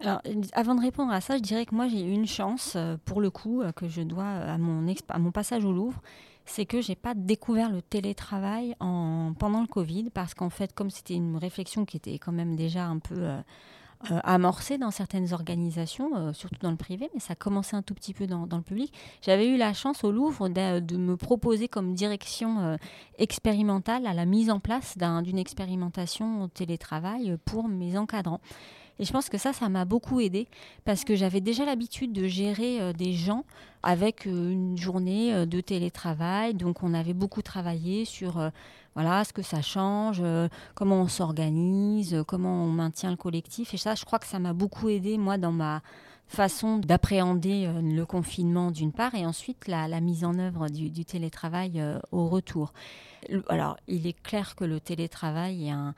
Alors, 0.00 0.20
avant 0.52 0.74
de 0.74 0.80
répondre 0.82 1.12
à 1.12 1.20
ça, 1.20 1.36
je 1.36 1.42
dirais 1.42 1.64
que 1.64 1.74
moi 1.74 1.88
j'ai 1.88 2.02
une 2.02 2.26
chance, 2.26 2.74
euh, 2.76 2.96
pour 3.04 3.20
le 3.20 3.30
coup, 3.30 3.62
euh, 3.62 3.72
que 3.72 3.88
je 3.88 4.02
dois 4.02 4.26
à 4.26 4.58
mon, 4.58 4.86
à 5.08 5.18
mon 5.18 5.30
passage 5.30 5.64
au 5.64 5.72
Louvre, 5.72 6.02
c'est 6.46 6.66
que 6.66 6.80
j'ai 6.80 6.94
pas 6.94 7.14
découvert 7.14 7.70
le 7.70 7.82
télétravail 7.82 8.74
en, 8.80 9.32
pendant 9.38 9.60
le 9.60 9.66
Covid, 9.66 10.10
parce 10.10 10.34
qu'en 10.34 10.50
fait, 10.50 10.72
comme 10.72 10.90
c'était 10.90 11.14
une 11.14 11.36
réflexion 11.36 11.84
qui 11.84 11.96
était 11.96 12.18
quand 12.18 12.32
même 12.32 12.56
déjà 12.56 12.86
un 12.86 12.98
peu 12.98 13.16
euh, 13.18 13.40
amorcée 14.24 14.78
dans 14.78 14.90
certaines 14.90 15.32
organisations, 15.32 16.32
surtout 16.32 16.60
dans 16.60 16.70
le 16.70 16.76
privé, 16.76 17.10
mais 17.14 17.20
ça 17.20 17.34
commençait 17.34 17.76
un 17.76 17.82
tout 17.82 17.94
petit 17.94 18.14
peu 18.14 18.26
dans, 18.26 18.46
le 18.50 18.62
public, 18.62 18.92
j'avais 19.22 19.48
eu 19.48 19.56
la 19.56 19.72
chance 19.72 20.04
au 20.04 20.12
Louvre 20.12 20.48
de, 20.48 20.80
de 20.80 20.96
me 20.96 21.16
proposer 21.16 21.68
comme 21.68 21.94
direction 21.94 22.78
expérimentale 23.18 24.06
à 24.06 24.14
la 24.14 24.24
mise 24.26 24.50
en 24.50 24.60
place 24.60 24.96
d'une 24.98 25.38
expérimentation 25.38 26.42
au 26.42 26.48
télétravail 26.48 27.36
pour 27.44 27.68
mes 27.68 27.98
encadrants. 27.98 28.40
Et 28.98 29.04
je 29.04 29.12
pense 29.12 29.28
que 29.28 29.38
ça, 29.38 29.52
ça 29.52 29.68
m'a 29.68 29.84
beaucoup 29.84 30.20
aidé 30.20 30.48
parce 30.84 31.04
que 31.04 31.14
j'avais 31.14 31.40
déjà 31.40 31.64
l'habitude 31.64 32.12
de 32.12 32.26
gérer 32.26 32.80
euh, 32.80 32.92
des 32.92 33.12
gens 33.12 33.44
avec 33.82 34.26
euh, 34.26 34.50
une 34.50 34.78
journée 34.78 35.34
euh, 35.34 35.46
de 35.46 35.60
télétravail. 35.60 36.54
Donc, 36.54 36.82
on 36.82 36.94
avait 36.94 37.12
beaucoup 37.12 37.42
travaillé 37.42 38.04
sur 38.04 38.50
voilà 38.94 39.24
ce 39.24 39.34
que 39.34 39.42
ça 39.42 39.60
change, 39.60 40.22
comment 40.74 41.02
on 41.02 41.08
s'organise, 41.08 42.24
comment 42.26 42.64
on 42.64 42.68
maintient 42.68 43.10
le 43.10 43.18
collectif. 43.18 43.74
Et 43.74 43.76
ça, 43.76 43.94
je 43.94 44.06
crois 44.06 44.18
que 44.18 44.26
ça 44.26 44.38
m'a 44.38 44.54
beaucoup 44.54 44.88
aidé 44.88 45.18
moi 45.18 45.36
dans 45.36 45.52
ma 45.52 45.82
façon 46.28 46.78
d'appréhender 46.78 47.70
le 47.82 48.04
confinement 48.04 48.70
d'une 48.70 48.92
part 48.92 49.14
et 49.14 49.26
ensuite 49.26 49.68
la, 49.68 50.00
mise 50.00 50.24
en 50.24 50.38
œuvre 50.38 50.68
du, 50.68 51.04
télétravail 51.04 51.84
au 52.10 52.28
retour. 52.28 52.72
Alors, 53.50 53.76
il 53.86 54.06
est 54.06 54.18
clair 54.22 54.56
que 54.56 54.64
le 54.64 54.80
télétravail 54.80 55.66
est 55.66 55.72
un, 55.72 55.94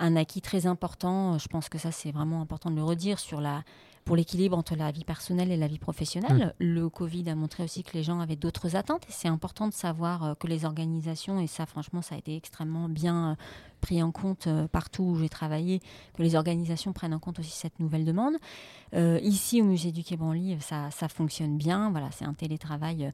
un 0.00 0.16
acquis 0.16 0.40
très 0.40 0.66
important. 0.66 1.38
Je 1.38 1.46
pense 1.46 1.68
que 1.68 1.78
ça, 1.78 1.92
c'est 1.92 2.10
vraiment 2.10 2.40
important 2.40 2.70
de 2.70 2.76
le 2.76 2.82
redire 2.82 3.18
sur 3.20 3.40
la, 3.40 3.62
pour 4.04 4.16
l'équilibre 4.16 4.56
entre 4.56 4.76
la 4.76 4.90
vie 4.90 5.04
personnelle 5.04 5.50
et 5.52 5.56
la 5.56 5.66
vie 5.66 5.78
professionnelle. 5.78 6.54
Mm. 6.58 6.64
Le 6.64 6.88
Covid 6.88 7.28
a 7.30 7.34
montré 7.34 7.62
aussi 7.62 7.82
que 7.82 7.92
les 7.94 8.02
gens 8.02 8.20
avaient 8.20 8.36
d'autres 8.36 8.76
attentes 8.76 9.04
et 9.08 9.12
c'est 9.12 9.28
important 9.28 9.68
de 9.68 9.72
savoir 9.72 10.24
euh, 10.24 10.34
que 10.34 10.46
les 10.46 10.64
organisations, 10.64 11.40
et 11.40 11.46
ça 11.46 11.66
franchement 11.66 12.02
ça 12.02 12.14
a 12.14 12.18
été 12.18 12.36
extrêmement 12.36 12.88
bien 12.88 13.30
euh, 13.30 13.34
pris 13.80 14.02
en 14.02 14.10
compte 14.10 14.46
euh, 14.46 14.68
partout 14.68 15.02
où 15.04 15.16
j'ai 15.16 15.28
travaillé, 15.28 15.80
que 16.14 16.22
les 16.22 16.34
organisations 16.34 16.92
prennent 16.92 17.14
en 17.14 17.18
compte 17.18 17.38
aussi 17.38 17.52
cette 17.52 17.78
nouvelle 17.78 18.04
demande. 18.04 18.34
ici 19.22 19.62
au 19.62 19.64
musée 19.64 19.92
du 19.92 20.02
Quai 20.02 20.16
Branly, 20.16 20.56
ça, 20.60 20.90
ça 20.90 21.08
fonctionne 21.08 21.56
bien. 21.56 21.90
Voilà, 21.90 22.10
c'est 22.10 22.24
un 22.24 22.34
télétravail 22.34 23.12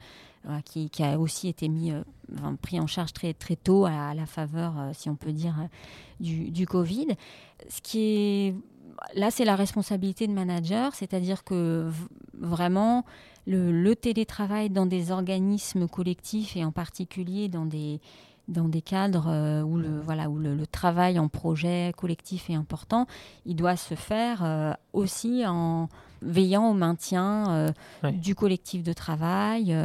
qui, 0.64 0.90
a 1.02 1.18
aussi 1.18 1.48
été 1.48 1.68
mis, 1.68 1.92
pris 2.62 2.80
en 2.80 2.86
charge 2.86 3.12
très, 3.12 3.34
très 3.34 3.56
tôt 3.56 3.84
à, 3.84 4.14
la 4.14 4.26
faveur, 4.26 4.72
si 4.94 5.10
on 5.10 5.16
peut 5.16 5.32
dire, 5.32 5.68
du, 6.18 6.50
du 6.50 6.66
Covid. 6.66 7.08
Ce 7.68 7.80
qui 7.82 8.00
est 8.00 8.54
là, 9.14 9.30
c'est 9.30 9.44
la 9.44 9.56
responsabilité 9.56 10.26
de 10.26 10.32
manager, 10.32 10.94
c'est-à-dire 10.94 11.44
que 11.44 11.90
vraiment, 12.38 13.04
le, 13.46 13.94
télétravail 13.94 14.70
dans 14.70 14.86
des 14.86 15.10
organismes 15.10 15.88
collectifs 15.88 16.56
et 16.56 16.64
en 16.64 16.72
particulier 16.72 17.48
dans 17.48 17.66
des, 17.66 18.00
dans 18.48 18.68
des 18.68 18.82
cadres 18.82 19.28
euh, 19.28 19.62
où, 19.62 19.76
le, 19.76 20.00
voilà, 20.00 20.28
où 20.28 20.38
le, 20.38 20.66
travail 20.66 21.18
en 21.18 21.28
projet 21.28 21.92
collectif 21.96 22.50
est 22.50 22.54
important, 22.54 23.06
il 23.44 23.56
doit 23.56 23.76
se 23.76 23.94
faire 23.94 24.44
euh, 24.44 24.72
aussi 24.92 25.44
en 25.46 25.88
veillant 26.22 26.70
au 26.70 26.74
maintien 26.74 27.50
euh, 27.50 28.10
du 28.10 28.34
collectif 28.34 28.82
de 28.82 28.92
travail. 28.92 29.76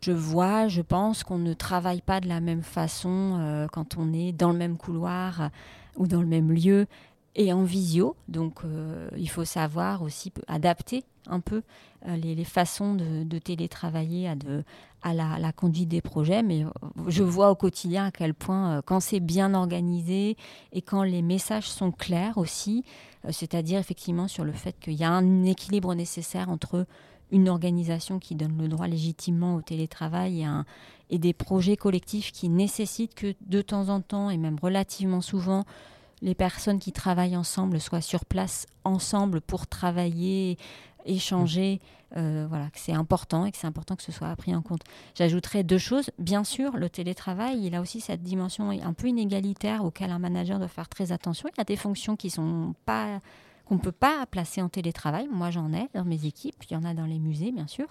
je 0.00 0.12
vois, 0.12 0.68
je 0.68 0.82
pense 0.82 1.22
qu'on 1.22 1.38
ne 1.38 1.52
travaille 1.52 2.00
pas 2.00 2.20
de 2.20 2.28
la 2.28 2.40
même 2.40 2.62
façon 2.62 3.68
quand 3.72 3.96
on 3.98 4.12
est 4.12 4.32
dans 4.32 4.52
le 4.52 4.58
même 4.58 4.76
couloir 4.76 5.50
ou 5.96 6.06
dans 6.06 6.20
le 6.20 6.26
même 6.26 6.50
lieu 6.50 6.86
et 7.36 7.52
en 7.52 7.62
visio. 7.62 8.16
Donc, 8.28 8.64
euh, 8.64 9.08
il 9.16 9.28
faut 9.28 9.44
savoir 9.44 10.02
aussi 10.02 10.32
adapter 10.46 11.04
un 11.26 11.40
peu 11.40 11.62
euh, 12.06 12.16
les, 12.16 12.44
façons 12.44 12.94
de, 12.94 13.38
télétravailler 13.38 14.28
à, 15.02 15.14
la, 15.14 15.52
conduite 15.52 15.88
des 15.88 16.00
projets. 16.00 16.42
Mais 16.42 16.64
euh, 16.64 16.68
je 17.08 17.22
vois 17.22 17.50
au 17.50 17.54
quotidien 17.54 18.06
à 18.06 18.10
quel 18.10 18.34
point, 18.34 18.82
quand 18.82 19.00
c'est 19.00 19.20
bien 19.20 19.54
organisé 19.54 20.36
et 20.72 20.82
quand 20.82 21.02
les 21.02 21.22
messages 21.22 21.68
sont 21.68 21.92
clairs 21.92 22.38
aussi, 22.38 22.84
c'est-à-dire 23.30 23.78
effectivement 23.78 24.28
sur 24.28 24.44
le 24.44 24.52
fait 24.52 24.78
qu'il 24.78 24.94
y 24.94 25.04
a 25.04 25.10
un 25.10 25.44
équilibre 25.44 25.94
nécessaire 25.94 26.50
entre 26.50 26.86
une 27.30 27.48
organisation 27.48 28.18
qui 28.18 28.34
donne 28.34 28.56
le 28.58 28.68
droit 28.68 28.86
légitimement 28.86 29.56
au 29.56 29.62
télétravail 29.62 30.46
et 31.08 31.18
des 31.18 31.32
projets 31.32 31.76
collectifs 31.76 32.32
qui 32.32 32.50
nécessitent 32.50 33.14
que 33.14 33.34
de 33.46 33.62
temps 33.62 33.88
en 33.88 34.02
temps 34.02 34.28
et 34.28 34.36
même 34.36 34.58
relativement 34.60 35.22
souvent, 35.22 35.64
les 36.24 36.34
personnes 36.34 36.78
qui 36.78 36.90
travaillent 36.90 37.36
ensemble 37.36 37.78
soient 37.78 38.00
sur 38.00 38.24
place 38.24 38.66
ensemble 38.82 39.42
pour 39.42 39.66
travailler, 39.66 40.56
échanger. 41.04 41.80
Euh, 42.16 42.46
voilà, 42.48 42.70
que 42.70 42.78
c'est 42.78 42.92
important 42.92 43.44
et 43.44 43.50
que 43.50 43.58
c'est 43.58 43.66
important 43.66 43.96
que 43.96 44.02
ce 44.02 44.12
soit 44.12 44.34
pris 44.36 44.54
en 44.54 44.62
compte. 44.62 44.82
J'ajouterais 45.16 45.64
deux 45.64 45.78
choses. 45.78 46.10
Bien 46.18 46.44
sûr, 46.44 46.76
le 46.76 46.88
télétravail, 46.88 47.66
il 47.66 47.74
a 47.74 47.80
aussi 47.80 48.00
cette 48.00 48.22
dimension 48.22 48.70
un 48.70 48.92
peu 48.92 49.08
inégalitaire 49.08 49.84
auquel 49.84 50.10
un 50.10 50.20
manager 50.20 50.58
doit 50.58 50.68
faire 50.68 50.88
très 50.88 51.12
attention. 51.12 51.48
Il 51.52 51.58
y 51.58 51.60
a 51.60 51.64
des 51.64 51.76
fonctions 51.76 52.16
qui 52.16 52.30
sont 52.30 52.74
pas 52.86 53.20
qu'on 53.66 53.76
ne 53.76 53.80
peut 53.80 53.92
pas 53.92 54.26
placer 54.26 54.62
en 54.62 54.68
télétravail. 54.68 55.28
Moi, 55.30 55.50
j'en 55.50 55.72
ai 55.72 55.88
dans 55.94 56.04
mes 56.04 56.26
équipes. 56.26 56.62
Il 56.70 56.74
y 56.74 56.76
en 56.76 56.84
a 56.84 56.94
dans 56.94 57.06
les 57.06 57.18
musées, 57.18 57.50
bien 57.50 57.66
sûr. 57.66 57.86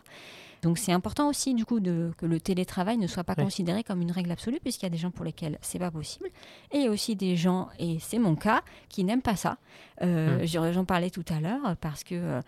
Donc 0.63 0.77
c'est 0.77 0.93
important 0.93 1.29
aussi 1.29 1.53
du 1.53 1.65
coup 1.65 1.81
de, 1.81 2.11
que 2.17 2.25
le 2.25 2.39
télétravail 2.39 2.97
ne 2.97 3.05
soit 3.05 3.25
pas 3.25 3.35
considéré 3.35 3.83
comme 3.83 4.01
une 4.01 4.11
règle 4.11 4.31
absolue 4.31 4.59
puisqu'il 4.61 4.85
y 4.85 4.87
a 4.87 4.89
des 4.89 4.97
gens 4.97 5.11
pour 5.11 5.25
lesquels 5.25 5.59
c'est 5.61 5.77
pas 5.77 5.91
possible 5.91 6.29
et 6.71 6.77
il 6.77 6.83
y 6.85 6.87
a 6.87 6.89
aussi 6.89 7.15
des 7.15 7.35
gens 7.35 7.67
et 7.79 7.97
c'est 7.99 8.17
mon 8.17 8.35
cas 8.35 8.63
qui 8.87 9.03
n'aiment 9.03 9.21
pas 9.21 9.35
ça. 9.35 9.57
Euh, 10.01 10.43
mmh. 10.43 10.71
J'en 10.73 10.85
parlais 10.85 11.09
tout 11.09 11.25
à 11.29 11.41
l'heure 11.41 11.75
parce 11.81 12.05
que 12.05 12.15
euh, 12.15 12.41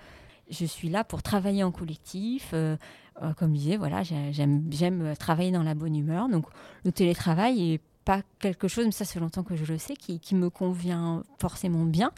je 0.49 0.65
suis 0.65 0.89
là 0.89 1.03
pour 1.03 1.21
travailler 1.23 1.63
en 1.63 1.71
collectif. 1.71 2.51
Euh, 2.53 2.77
comme 3.37 3.53
je 3.55 3.59
disais, 3.59 3.77
voilà, 3.77 4.03
j'aime 4.03 5.13
travailler 5.17 5.51
dans 5.51 5.63
la 5.63 5.73
bonne 5.73 5.95
humeur. 5.95 6.27
Donc 6.27 6.45
le 6.83 6.91
télétravail 6.91 7.73
est 7.73 7.81
pas 8.05 8.21
quelque 8.39 8.67
chose, 8.67 8.85
mais 8.85 8.91
ça 8.91 9.03
c'est 9.03 9.19
longtemps 9.19 9.43
que 9.43 9.55
je 9.55 9.65
le 9.65 9.79
sais, 9.79 9.95
qui, 9.95 10.35
me 10.35 10.49
convient 10.49 11.23
forcément 11.39 11.85
bien. 11.85 12.11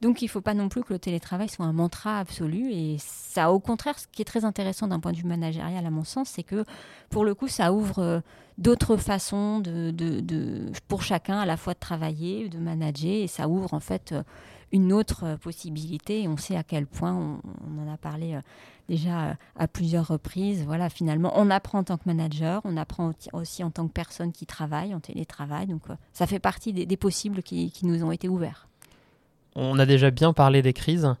Donc 0.00 0.22
il 0.22 0.24
ne 0.24 0.30
faut 0.30 0.40
pas 0.40 0.54
non 0.54 0.68
plus 0.68 0.82
que 0.82 0.92
le 0.92 0.98
télétravail 0.98 1.48
soit 1.48 1.66
un 1.66 1.72
mantra 1.72 2.18
absolu. 2.18 2.72
Et 2.72 2.96
ça, 2.98 3.52
au 3.52 3.60
contraire, 3.60 3.98
ce 3.98 4.06
qui 4.10 4.22
est 4.22 4.24
très 4.24 4.44
intéressant 4.44 4.88
d'un 4.88 5.00
point 5.00 5.12
de 5.12 5.18
vue 5.18 5.28
managérial, 5.28 5.84
à 5.84 5.90
mon 5.90 6.04
sens, 6.04 6.30
c'est 6.30 6.42
que 6.42 6.64
pour 7.10 7.24
le 7.24 7.34
coup, 7.34 7.48
ça 7.48 7.72
ouvre 7.72 7.98
euh, 7.98 8.20
d'autres 8.56 8.96
façons 8.96 9.60
de, 9.60 9.90
de, 9.90 10.72
pour 10.88 11.02
chacun 11.02 11.38
à 11.38 11.46
la 11.46 11.56
fois 11.56 11.74
de 11.74 11.78
travailler, 11.78 12.48
de 12.48 12.58
manager, 12.58 13.22
et 13.22 13.26
ça 13.26 13.46
ouvre 13.46 13.74
en 13.74 13.80
fait 13.80 14.12
euh, 14.12 14.22
une 14.74 14.92
autre 14.92 15.24
euh, 15.24 15.36
possibilité. 15.36 16.28
On 16.28 16.36
sait 16.36 16.56
à 16.56 16.62
quel 16.62 16.86
point, 16.86 17.14
on, 17.14 17.88
en 17.88 17.92
a 17.92 17.96
parlé 17.96 18.38
déjà 18.88 19.30
euh, 19.30 19.34
à 19.56 19.68
plusieurs 19.68 20.08
reprises. 20.08 20.64
Voilà, 20.64 20.90
finalement, 20.90 21.32
on 21.36 21.50
apprend 21.50 21.80
en 21.80 21.84
tant 21.84 21.96
que 21.96 22.04
manager, 22.06 22.60
on 22.64 22.76
apprend 22.76 23.12
aussi 23.32 23.64
en 23.64 23.70
tant 23.70 23.86
que 23.86 23.92
personne 23.92 24.32
qui 24.32 24.46
travaille, 24.46 24.94
en 24.94 25.00
télétravail. 25.00 25.66
Donc, 25.66 25.82
euh, 25.90 25.94
ça 26.12 26.26
fait 26.26 26.38
partie 26.38 26.72
des, 26.72 26.96
possibles 26.96 27.42
qui, 27.42 27.72
nous 27.82 28.04
ont 28.04 28.12
été 28.12 28.28
ouverts. 28.28 28.68
On 29.56 29.78
a 29.78 29.86
déjà 29.86 30.10
bien 30.10 30.32
parlé 30.32 30.62
des 30.62 30.72
crises. 30.72 31.14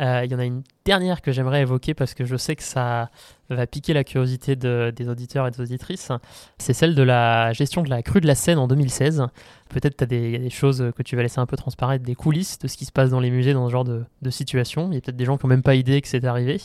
Euh, 0.00 0.22
il 0.24 0.30
y 0.30 0.34
en 0.34 0.38
a 0.38 0.44
une 0.44 0.62
dernière 0.84 1.20
que 1.22 1.32
j'aimerais 1.32 1.62
évoquer 1.62 1.92
parce 1.92 2.14
que 2.14 2.24
je 2.24 2.36
sais 2.36 2.54
que 2.54 2.62
ça 2.62 3.10
va 3.48 3.66
piquer 3.66 3.92
la 3.92 4.04
curiosité 4.04 4.54
des 4.54 5.08
auditeurs 5.08 5.46
et 5.46 5.50
des 5.50 5.60
auditrices. 5.60 6.12
C'est 6.58 6.72
celle 6.72 6.94
de 6.94 7.02
la 7.02 7.52
gestion 7.52 7.82
de 7.82 7.90
la 7.90 8.02
crue 8.02 8.20
de 8.20 8.28
la 8.28 8.36
Seine 8.36 8.58
en 8.58 8.68
2016. 8.68 9.26
Peut-être 9.68 9.96
tu 9.96 10.04
as 10.04 10.06
des, 10.06 10.50
choses 10.50 10.92
que 10.96 11.02
tu 11.02 11.16
vas 11.16 11.22
laisser 11.22 11.40
un 11.40 11.46
peu 11.46 11.56
transparaître, 11.56 12.04
des 12.04 12.14
coulisses 12.14 12.58
de 12.60 12.68
ce 12.68 12.76
qui 12.76 12.84
se 12.84 12.92
passe 12.92 13.10
dans 13.10 13.20
les 13.20 13.30
musées 13.30 13.52
dans 13.52 13.66
ce 13.66 13.72
genre 13.72 13.84
de, 13.84 14.04
situation. 14.30 14.88
Il 14.90 14.94
y 14.94 14.98
a 14.98 15.00
peut-être 15.00 15.16
des 15.16 15.24
gens 15.24 15.36
qui 15.36 15.46
n'ont 15.46 15.50
même 15.50 15.62
pas 15.62 15.74
idée 15.74 16.00
que 16.00 16.08
c'est 16.08 16.24
arrivé. 16.24 16.60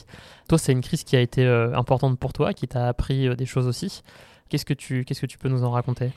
Toi, 0.47 0.59
c'est 0.59 0.71
une 0.71 0.81
crise 0.81 1.03
qui 1.03 1.15
a 1.15 1.21
été 1.21 1.43
euh, 1.43 1.75
importante 1.75 2.19
pour 2.19 2.33
toi, 2.33 2.53
qui 2.53 2.67
t'a 2.67 2.87
appris 2.87 3.27
euh, 3.27 3.35
des 3.35 3.47
choses 3.47 3.65
aussi. 3.65 4.03
Qu'est-ce 4.49 4.65
que 4.65 4.75
tu, 4.75 5.05
qu'est-ce 5.05 5.21
que 5.21 5.25
tu 5.25 5.39
peux 5.39 5.49
nous 5.49 5.63
en 5.63 5.71
raconter? 5.71 6.11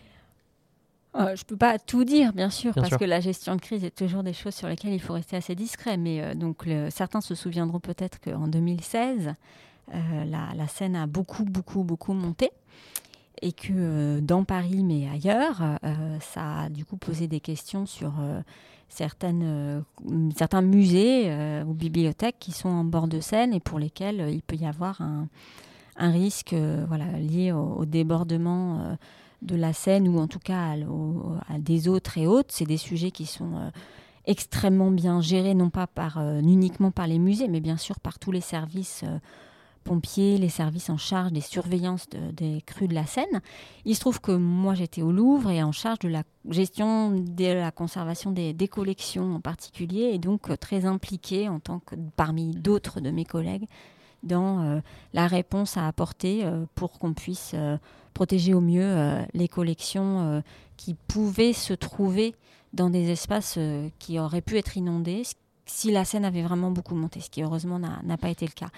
Euh, 1.19 1.35
je 1.35 1.43
ne 1.43 1.47
peux 1.47 1.57
pas 1.57 1.79
tout 1.79 2.05
dire, 2.05 2.33
bien 2.33 2.51
sûr, 2.51 2.75
parce 2.75 2.97
que 2.97 3.05
la 3.05 3.21
gestion 3.21 3.57
de 3.57 3.61
crise 3.61 3.85
est 3.85 3.95
toujours 3.95 4.23
des 4.23 4.33
choses 4.33 4.55
sur 4.55 4.69
lesquelles 4.69 4.93
il 4.93 5.01
faut 5.01 5.15
rester 5.15 5.37
assez 5.37 5.55
discret. 5.55 5.97
Mais 5.97 6.23
euh, 6.23 6.35
donc, 6.35 6.69
certains 6.91 7.21
se 7.21 7.35
souviendront 7.35 7.81
peut-être 7.81 8.21
qu'en 8.21 8.47
2016, 8.47 9.35
euh, 9.95 10.25
la, 10.25 10.55
la, 10.55 10.69
scène 10.69 10.95
a 10.95 11.07
beaucoup, 11.07 11.45
beaucoup, 11.45 11.83
beaucoup 11.83 12.13
monté. 12.13 12.51
Et 13.41 13.53
que 13.53 14.19
dans 14.21 14.43
Paris, 14.43 14.83
mais 14.83 15.09
ailleurs, 15.09 15.63
ça 16.21 16.63
a 16.63 16.69
du 16.71 16.85
coup 16.85 16.97
posé 16.97 17.29
des 17.29 17.39
questions 17.39 17.87
sur 17.87 18.15
certaines, 18.89 19.85
certains 20.37 20.61
musées 20.61 21.33
ou 21.65 21.73
bibliothèques 21.73 22.41
qui 22.41 22.51
sont 22.51 22.69
en 22.69 22.83
bord 22.83 23.07
de 23.07 23.21
Seine 23.21 23.55
et 23.55 23.61
pour 23.61 23.79
lesquels 23.79 24.29
il 24.33 24.43
peut 24.43 24.57
y 24.57 24.67
avoir 24.67 25.01
un, 25.03 25.29
un 25.97 26.11
risque 26.11 26.53
voilà, 26.89 27.13
lié 27.13 27.53
au, 27.53 27.75
au 27.77 27.85
débordement 27.85 28.97
de 29.43 29.57
la 29.57 29.73
scène 29.73 30.09
ou 30.09 30.19
en 30.19 30.27
tout 30.27 30.39
cas 30.39 30.75
à, 31.49 31.59
des 31.59 31.89
autres 31.89 32.19
et 32.19 32.27
autres. 32.27 32.53
C'est 32.53 32.65
des 32.65 32.77
sujets 32.77 33.11
qui 33.11 33.27
sont 33.27 33.57
euh, 33.57 33.71
extrêmement 34.27 34.91
bien 34.91 35.21
gérés, 35.21 35.55
non 35.55 35.71
pas 35.71 35.87
par, 35.87 36.19
euh, 36.19 36.41
uniquement 36.41 36.91
par 36.91 37.07
les 37.07 37.19
musées, 37.19 37.49
mais 37.49 37.61
bien 37.61 37.77
sûr 37.77 38.01
par 38.01 38.19
tous 38.19 38.33
les 38.33 38.41
services 38.41 39.03
euh, 39.05 39.19
pompiers, 39.85 40.39
les 40.39 40.49
services 40.49 40.91
en 40.91 40.99
charge 40.99 41.33
des 41.33 41.41
surveillances 41.41 42.09
des 42.11 42.63
crues 42.67 42.89
de 42.89 42.95
la 42.95 43.07
Seine. 43.07 43.41
Il 43.87 43.95
se 43.95 44.01
trouve 44.01 44.21
que 44.21 44.33
moi 44.33 44.75
j'étais 44.75 45.03
au 45.03 45.13
Louvre 45.13 45.51
et 45.51 45.63
en 45.63 45.73
charge 45.73 46.01
de 46.01 46.09
la 46.09 46.25
gestion 46.51 47.13
de 47.13 47.53
la 47.53 47.71
conservation 47.71 48.31
des, 48.31 48.53
des 48.53 48.69
collections 48.69 49.35
en 49.35 49.41
particulier 49.41 50.11
et 50.13 50.19
donc 50.19 50.59
très 50.59 50.85
impliquée 50.85 51.49
en 51.49 51.59
tant 51.59 51.79
que 51.79 51.95
parmi 52.17 52.51
d'autres 52.51 53.01
de 53.01 53.11
mes 53.11 53.25
collègues 53.25 53.67
dans 54.23 54.81
la 55.13 55.27
réponse 55.27 55.77
à 55.77 55.87
apporter 55.87 56.45
pour 56.75 56.99
qu'on 56.99 57.15
puisse 57.15 57.55
protéger 58.19 58.53
au 58.53 58.61
mieux 58.61 58.83
euh, 58.83 59.25
les 59.33 59.47
collections 59.47 60.21
euh, 60.21 60.41
qui 60.77 60.95
pouvaient 60.95 61.53
se 61.53 61.73
trouver 61.73 62.35
dans 62.73 62.91
des 62.91 63.11
espaces 63.13 63.55
euh, 63.59 63.89
qui 64.01 64.19
auraient 64.19 64.41
pu 64.41 64.59
être 64.59 64.77
inondés 64.77 65.23
si 65.67 65.93
la 65.93 66.05
Seine 66.05 66.25
avait 66.25 66.43
vraiment 66.43 66.73
beaucoup 66.73 66.97
monté, 66.97 67.21
ce 67.21 67.31
qui 67.31 67.45
heureusement 67.45 67.79
n'a 67.79 68.17
pas 68.17 68.31
été 68.31 68.45
le 68.45 68.51
cas. 68.53 68.71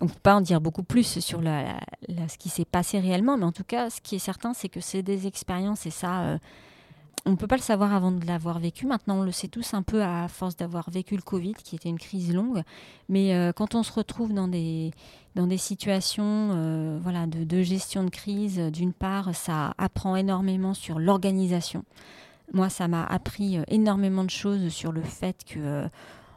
On 0.00 0.04
ne 0.04 0.10
peut 0.10 0.20
pas 0.22 0.36
en 0.36 0.40
dire 0.40 0.60
beaucoup 0.60 0.84
plus 0.84 1.18
sur 1.18 1.40
ce 1.40 2.38
qui 2.38 2.48
s'est 2.48 2.64
passé 2.64 3.00
réellement, 3.00 3.36
mais 3.38 3.44
en 3.44 3.52
tout 3.52 3.64
cas, 3.64 3.90
ce 3.90 4.00
qui 4.00 4.16
est 4.16 4.20
certain, 4.20 4.54
c'est 4.54 4.68
que 4.68 4.80
c'est 4.80 5.02
des 5.02 5.26
expériences 5.26 5.86
et 5.86 5.90
ça, 5.90 6.38
on 7.26 7.30
ne 7.30 7.36
peut 7.36 7.46
pas 7.46 7.56
le 7.56 7.62
savoir 7.62 7.94
avant 7.94 8.12
de 8.12 8.24
l'avoir 8.26 8.58
vécu. 8.58 8.86
Maintenant, 8.86 9.18
on 9.18 9.22
le 9.22 9.32
sait 9.32 9.48
tous 9.48 9.74
un 9.74 9.82
peu 9.82 10.02
à 10.02 10.28
force 10.28 10.56
d'avoir 10.56 10.90
vécu 10.90 11.16
le 11.16 11.22
Covid, 11.22 11.54
qui 11.54 11.76
était 11.76 11.88
une 11.88 11.98
crise 11.98 12.32
longue. 12.32 12.62
Mais 13.08 13.34
euh, 13.34 13.52
quand 13.52 13.74
on 13.74 13.82
se 13.82 13.92
retrouve 13.92 14.32
dans 14.32 14.48
des, 14.48 14.92
dans 15.34 15.46
des 15.46 15.58
situations 15.58 16.50
euh, 16.52 16.98
voilà, 17.02 17.26
de, 17.26 17.62
gestion 17.62 18.04
de 18.04 18.10
crise, 18.10 18.58
d'une 18.58 18.92
part, 18.92 19.34
ça 19.34 19.74
apprend 19.78 20.16
énormément 20.16 20.74
sur 20.74 20.98
l'organisation. 20.98 21.84
Moi, 22.52 22.68
ça 22.68 22.88
m'a 22.88 23.04
appris 23.04 23.58
euh, 23.58 23.62
énormément 23.68 24.24
de 24.24 24.30
choses 24.30 24.68
sur 24.68 24.92
le 24.92 25.02
fait 25.02 25.44
que 25.44 25.84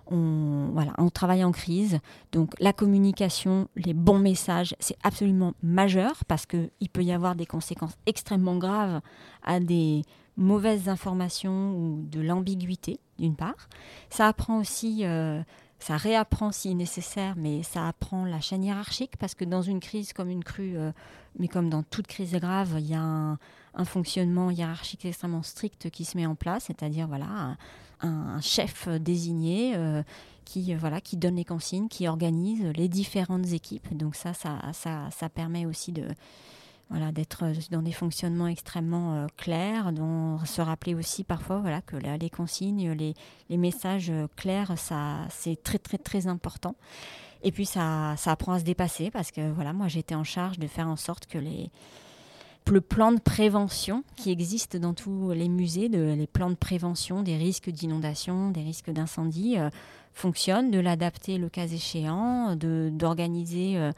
on, 0.08 0.70
voilà, 0.74 0.92
on 0.98 1.10
travaille 1.10 1.46
en 1.46 1.54
crise. 1.54 2.00
Donc 2.34 2.52
la 2.60 2.74
communication, 2.74 3.70
les 3.78 3.94
bons 3.94 4.20
messages, 4.20 4.76
c'est 4.80 4.98
absolument 5.02 5.54
majeur 5.64 6.26
parce 6.28 6.46
qu'il 6.46 6.90
peut 6.92 7.04
y 7.04 7.14
avoir 7.14 7.36
des 7.36 7.46
conséquences 7.46 7.96
extrêmement 8.06 8.58
graves 8.58 9.00
à 9.44 9.62
des 9.62 10.04
mauvaises 10.38 10.90
informations 10.90 11.76
ou 11.76 12.04
de 12.10 12.22
l'ambiguïté, 12.22 13.00
d'une 13.20 13.36
part. 13.36 13.70
Ça 14.10 14.28
apprend 14.28 14.60
aussi, 14.60 15.06
euh, 15.06 15.42
ça 15.80 15.98
réapprend 15.98 16.52
si 16.52 16.74
nécessaire, 16.76 17.36
mais 17.38 17.64
ça 17.64 17.88
apprend 17.88 18.26
la 18.26 18.42
chaîne 18.42 18.64
hiérarchique 18.64 19.18
parce 19.18 19.36
que 19.36 19.46
dans 19.46 19.62
une 19.62 19.80
crise 19.80 20.14
comme 20.14 20.30
une 20.30 20.44
crue, 20.44 20.76
euh, 20.76 20.92
mais 21.38 21.48
comme 21.48 21.70
dans 21.70 21.84
toute 21.84 22.08
crise 22.08 22.34
grave, 22.34 22.76
il 22.80 22.88
y 22.88 22.96
a 22.96 23.02
un, 23.02 23.38
fonctionnement 23.86 24.52
hiérarchique 24.52 25.06
extrêmement 25.06 25.44
strict 25.44 25.90
qui 25.90 26.06
se 26.06 26.18
met 26.18 26.26
en 26.26 26.36
place, 26.36 26.66
c'est-à-dire 26.66 27.08
voilà 27.08 27.58
un, 28.02 28.42
chef 28.42 28.88
désigné 28.88 29.74
euh, 29.76 30.04
qui 30.46 30.74
voilà 30.76 31.02
qui 31.02 31.18
donne 31.18 31.36
les 31.36 31.46
consignes, 31.46 31.88
qui 31.88 32.08
organise 32.08 32.64
les 32.76 32.88
différentes 32.88 33.52
équipes. 33.52 33.96
Donc 33.96 34.16
ça, 34.16 34.34
ça, 34.34 34.60
ça, 34.74 35.10
ça 35.12 35.30
permet 35.30 35.66
aussi 35.66 35.92
de 35.92 36.06
voilà, 36.90 37.12
d'être 37.12 37.46
dans 37.72 37.82
des 37.82 37.92
fonctionnements 37.92 38.48
extrêmement 38.48 39.16
euh, 39.16 39.28
clairs, 39.38 39.92
dont 39.92 40.38
se 40.46 40.62
rappeler 40.62 40.96
aussi 40.96 41.24
parfois 41.24 41.60
voilà, 41.60 41.82
que 41.82 41.96
les 41.96 42.30
consignes, 42.30 42.92
les, 42.92 43.14
les 43.50 43.58
messages 43.58 44.12
clairs, 44.36 44.78
ça, 44.78 45.20
c'est 45.30 45.62
très 45.62 45.80
très 45.80 45.98
très 45.98 46.28
important. 46.28 46.76
Et 47.44 47.52
puis 47.52 47.66
ça, 47.66 48.16
ça 48.18 48.32
apprend 48.32 48.54
à 48.54 48.60
se 48.60 48.64
dépasser 48.64 49.12
parce 49.12 49.32
que 49.32 49.52
voilà, 49.52 49.74
moi 49.74 49.88
j'étais 49.88 50.16
en 50.16 50.24
charge 50.24 50.60
de 50.60 50.68
faire 50.68 50.88
en 50.88 50.96
sorte 50.96 51.26
que 51.26 51.38
les, 51.38 51.70
le 52.72 52.82
plan 52.82 53.12
de 53.12 53.20
prévention 53.20 54.04
qui 54.16 54.32
existe 54.32 54.78
dans 54.78 54.94
tous 54.94 55.32
les 55.32 55.50
musées, 55.50 55.90
de, 55.90 56.14
les 56.14 56.28
plans 56.28 56.50
de 56.50 56.56
prévention 56.56 57.22
des 57.22 57.36
risques 57.36 57.70
d'inondation, 57.70 58.52
des 58.52 58.62
risques 58.62 58.92
d'incendie, 58.92 59.58
euh, 59.58 59.70
fonctionnent, 60.14 60.72
de 60.72 60.80
l'adapter 60.80 61.38
le 61.38 61.50
cas 61.50 61.68
échéant, 61.68 62.56
d'organiser 62.56 63.78
euh, 63.78 63.92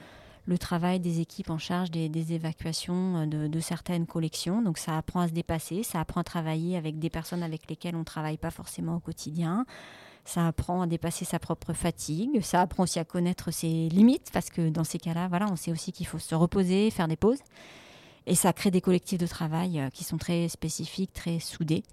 le 0.48 0.58
travail 0.58 1.00
des 1.00 1.22
équipes 1.22 1.50
en 1.50 1.58
charge 1.58 1.90
des, 1.92 2.34
évacuations 2.34 3.28
euh, 3.32 3.48
de, 3.48 3.60
certaines 3.60 4.06
collections. 4.06 4.62
Donc 4.62 4.78
ça 4.78 4.98
apprend 4.98 5.22
à 5.22 5.28
se 5.28 5.34
dépasser, 5.34 5.84
ça 5.84 6.00
apprend 6.00 6.22
à 6.22 6.24
travailler 6.24 6.78
avec 6.78 7.00
des 7.00 7.10
personnes 7.10 7.44
avec 7.44 7.70
lesquelles 7.70 7.96
on 7.96 8.00
ne 8.00 8.04
travaille 8.04 8.38
pas 8.38 8.52
forcément 8.52 8.96
au 8.96 9.00
quotidien. 9.00 9.66
Ça 10.24 10.48
apprend 10.48 10.82
à 10.82 10.88
dépasser 10.88 11.26
sa 11.26 11.40
propre 11.40 11.74
fatigue. 11.74 12.42
Ça 12.42 12.62
apprend 12.62 12.84
aussi 12.84 13.00
à 13.00 13.06
connaître 13.06 13.52
ses 13.52 13.90
limites 13.90 14.30
parce 14.34 14.50
que 14.50 14.70
dans 14.70 14.84
ces 14.84 14.98
cas-là, 14.98 15.28
voilà, 15.28 15.48
on 15.52 15.56
sait 15.56 15.72
aussi 15.72 15.92
qu'il 15.92 16.08
faut 16.08 16.20
se 16.20 16.34
reposer, 16.34 16.90
faire 16.90 17.08
des 17.08 17.16
pauses. 17.16 17.42
Et 18.28 18.34
ça 18.34 18.52
crée 18.54 18.72
des 18.72 18.82
collectifs 18.82 19.20
de 19.20 19.28
travail 19.28 19.80
euh, 19.80 19.90
qui 19.90 20.04
sont 20.04 20.18
très 20.18 20.48
spécifiques, 20.48 21.14
très 21.14 21.40
soudés. 21.40 21.84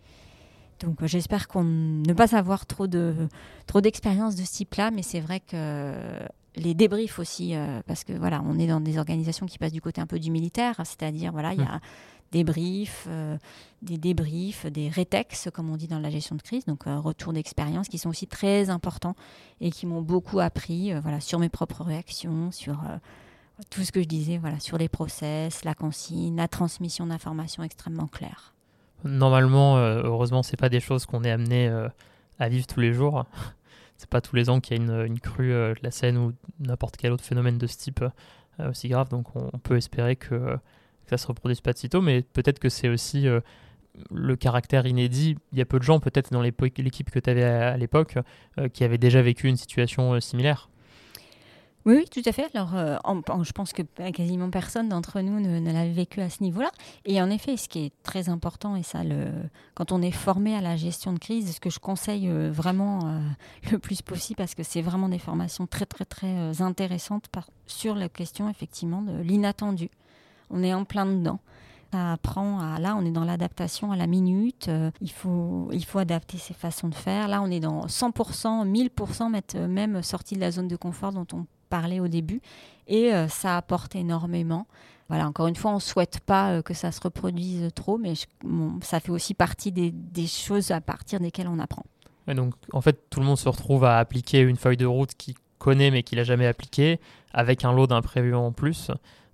Donc 0.81 1.03
euh, 1.03 1.07
j'espère 1.07 1.49
qu'on 1.49 1.65
ne 1.65 2.13
pas 2.13 2.37
avoir 2.37 2.67
trop 2.67 2.87
de 2.87 3.29
trop 3.67 3.81
d'expérience 3.81 4.35
de 4.35 4.43
ce 4.45 4.53
type-là, 4.53 4.91
mais 4.91 5.03
c'est 5.03 5.21
vrai 5.21 5.41
que 5.41 5.95
les 6.57 6.75
débriefs 6.75 7.19
aussi, 7.19 7.55
euh, 7.55 7.81
parce 7.87 8.05
que 8.05 8.13
voilà, 8.13 8.43
on 8.47 8.59
est 8.59 8.67
dans 8.67 8.81
des 8.81 8.99
organisations 8.99 9.47
qui 9.47 9.59
passent 9.59 9.73
du 9.73 9.81
côté 9.81 10.01
un 10.01 10.07
peu 10.07 10.19
du 10.19 10.31
militaire, 10.31 10.75
c'est-à-dire 10.79 11.33
voilà, 11.33 11.55
il 11.55 11.61
y 11.61 11.65
a 11.65 11.77
mmh 11.77 11.81
des 12.33 12.45
briefs, 12.45 13.05
euh, 13.11 13.37
des 13.83 13.99
débriefs, 13.99 14.65
des 14.65 14.89
rétex, 14.89 15.51
comme 15.53 15.69
on 15.69 15.77
dit 15.77 15.87
dans 15.87 15.99
la 15.99 16.09
gestion 16.09 16.35
de 16.35 16.41
crise, 16.41 16.65
donc 16.65 16.87
euh, 16.87 16.99
retour 16.99 17.35
d'expérience, 17.35 17.89
qui 17.89 17.99
sont 17.99 18.09
aussi 18.09 18.27
très 18.27 18.71
importants 18.71 19.15
et 19.61 19.71
qui 19.71 19.85
m'ont 19.85 20.01
beaucoup 20.01 20.41
appris 20.41 20.95
voilà, 21.03 21.21
sur 21.21 21.39
mes 21.39 21.51
propres 21.51 21.83
réactions, 21.83 22.51
sur 22.51 22.81
tout 23.69 23.85
ce 23.85 23.93
que 23.93 24.01
je 24.01 24.09
disais, 24.09 24.39
voilà, 24.39 24.61
sur 24.61 24.79
les 24.79 24.89
process, 24.89 25.63
la 25.63 25.75
consigne, 25.75 26.35
la 26.35 26.49
transmission 26.49 27.07
d'informations 27.07 27.65
extrêmement 27.65 28.07
claires. 28.07 28.55
Normalement, 29.05 29.77
heureusement, 29.77 30.43
c'est 30.43 30.57
pas 30.57 30.71
des 30.71 30.81
choses 30.81 31.05
qu'on 31.05 31.25
est 31.25 31.31
amené 31.31 31.71
à 32.39 32.49
vivre 32.49 32.67
tous 32.67 32.81
les 32.81 32.95
jours. 32.95 33.27
C'est 33.97 34.11
pas 34.11 34.21
tous 34.21 34.37
les 34.37 34.51
ans 34.51 34.61
qu'il 34.61 34.77
y 34.77 34.81
a 34.91 35.05
une, 35.05 35.21
crue 35.21 35.51
de 35.51 35.75
la 35.83 35.91
Seine 35.91 36.17
ou 36.17 36.33
n'importe 36.61 36.97
quel 36.97 37.13
autre 37.13 37.25
phénomène 37.25 37.59
de 37.59 37.67
ce 37.67 37.77
type 37.77 38.05
aussi 38.59 38.89
grave, 38.89 39.09
donc 39.09 39.35
on 39.35 39.59
peut 39.59 39.77
espérer 39.77 40.17
que 40.17 40.59
ça 41.07 41.19
se 41.19 41.27
reproduise 41.27 41.61
pas 41.61 41.73
de 41.73 41.79
sitôt, 41.79 42.01
mais 42.01 42.23
peut-être 42.23 42.59
que 42.59 42.69
c'est 42.69 42.89
aussi 42.89 43.29
euh, 43.29 43.41
le 44.11 44.37
caractère 44.37 44.87
inédit. 44.87 45.37
Il 45.53 45.59
y 45.59 45.63
a 45.63 45.65
peu 45.65 45.79
de 45.79 45.85
gens, 45.85 46.01
peut-être 46.01 46.33
dans 46.33 46.43
l'équipe 46.43 47.11
que 47.11 47.19
tu 47.19 47.31
avais 47.31 47.45
à, 47.45 47.77
l'époque, 47.77 48.17
euh, 48.59 48.69
qui 48.69 48.85
avaient 48.85 48.99
déjà 48.99 49.23
vécu 49.23 49.49
une 49.49 49.57
situation 49.57 50.15
euh, 50.15 50.21
similaire. 50.21 50.71
Oui, 51.85 52.05
tout 52.11 52.23
à 52.25 52.33
fait. 52.33 52.55
Alors, 52.55 52.75
je 53.43 53.53
pense 53.53 53.73
que 53.73 53.83
quasiment 54.11 54.51
personne 54.51 54.89
d'entre 54.89 55.21
nous 55.21 55.41
ne, 55.41 55.73
l'avait 55.73 55.91
vécu 55.91 56.21
à 56.21 56.31
ce 56.31 56.43
niveau-là. 56.43 56.71
Et 57.05 57.21
en 57.21 57.29
effet, 57.31 57.57
ce 57.57 57.69
qui 57.69 57.87
est 57.87 57.93
très 58.03 58.29
important, 58.29 58.77
et 58.77 58.83
ça, 58.83 59.01
quand 59.75 59.91
on 59.91 60.01
est 60.01 60.13
formé 60.13 60.55
à 60.55 60.61
la 60.61 60.77
gestion 60.77 61.13
de 61.13 61.19
crise, 61.19 61.57
ce 61.57 61.61
que 61.61 61.71
je 61.71 61.81
conseille 61.81 62.29
vraiment 62.51 63.21
le 63.73 63.79
plus 63.79 64.01
possible, 64.01 64.37
parce 64.37 64.55
que 64.55 64.63
c'est 64.63 64.83
vraiment 64.83 65.09
des 65.09 65.19
formations 65.19 65.67
très, 65.67 65.87
très, 65.87 66.05
très 66.05 66.63
intéressantes 66.63 67.29
sur 67.67 67.97
la 67.97 68.09
question, 68.09 68.49
effectivement, 68.49 69.03
de 69.03 69.21
l'inattendu 69.21 69.91
on 70.53 70.63
est 70.63 70.75
en 70.75 70.85
plein 70.85 71.07
dedans. 71.07 71.41
Ça 71.93 72.13
apprend 72.13 72.79
là, 72.79 72.97
on 72.97 73.05
est 73.05 73.11
dans 73.11 73.25
l'adaptation 73.25 73.93
à 73.93 73.97
la 73.97 74.07
minute. 74.07 74.69
Euh, 74.69 74.91
il, 75.03 75.11
faut, 75.11 75.69
il 75.73 75.85
faut 75.85 75.99
adapter 75.99 76.39
ses 76.39 76.55
façons 76.55 76.89
de 76.89 76.95
faire. 76.95 77.29
Là, 77.29 77.43
on 77.43 77.51
est 77.51 77.61
dans 77.61 77.87
100%, 77.87 78.67
1000% 78.67 79.31
mettre, 79.31 79.57
euh, 79.59 79.69
même 79.69 80.03
sorti 80.03 80.37
de 80.37 80.41
la 80.41 80.51
zone 80.51 80.69
de 80.69 80.77
confort 80.77 81.13
dont 81.13 81.27
on 81.35 81.47
parlait 81.73 82.01
au 82.01 82.09
début. 82.09 82.43
Et 82.87 83.15
euh, 83.15 83.29
ça 83.29 83.57
apporte 83.57 83.97
énormément. 83.97 84.67
Voilà, 85.09 85.27
encore 85.27 85.47
une 85.47 85.57
fois, 85.57 85.71
on 85.71 85.77
ne 85.77 85.81
souhaite 85.81 86.21
pas 86.21 86.63
que 86.63 86.75
ça 86.75 86.93
se 86.93 87.01
reproduise 87.01 87.71
trop, 87.75 87.97
mais 87.97 88.13
ça 88.83 89.01
fait 89.01 89.11
aussi 89.11 89.35
partie 89.35 89.73
des, 89.73 90.27
choses 90.27 90.71
à 90.71 90.81
partir 90.81 91.19
desquelles 91.21 91.49
on 91.49 91.59
apprend. 91.59 91.85
donc, 92.29 92.55
en 92.73 92.81
fait, 92.81 93.11
tout 93.11 93.21
le 93.21 93.27
monde 93.27 93.39
se 93.39 93.49
retrouve 93.49 93.85
à 93.85 93.99
appliquer 93.99 94.41
une 94.41 94.57
feuille 94.57 94.77
de 94.77 94.87
route 94.87 95.15
qu'il 95.15 95.35
connaît 95.59 95.91
mais 95.91 96.03
qu'il 96.03 96.19
n'a 96.19 96.25
jamais 96.25 96.47
appliquée, 96.47 96.99
avec 97.33 97.65
un 97.65 97.73
lot 97.73 97.87
d'imprévus 97.87 98.35
en 98.35 98.53
plus. 98.53 98.91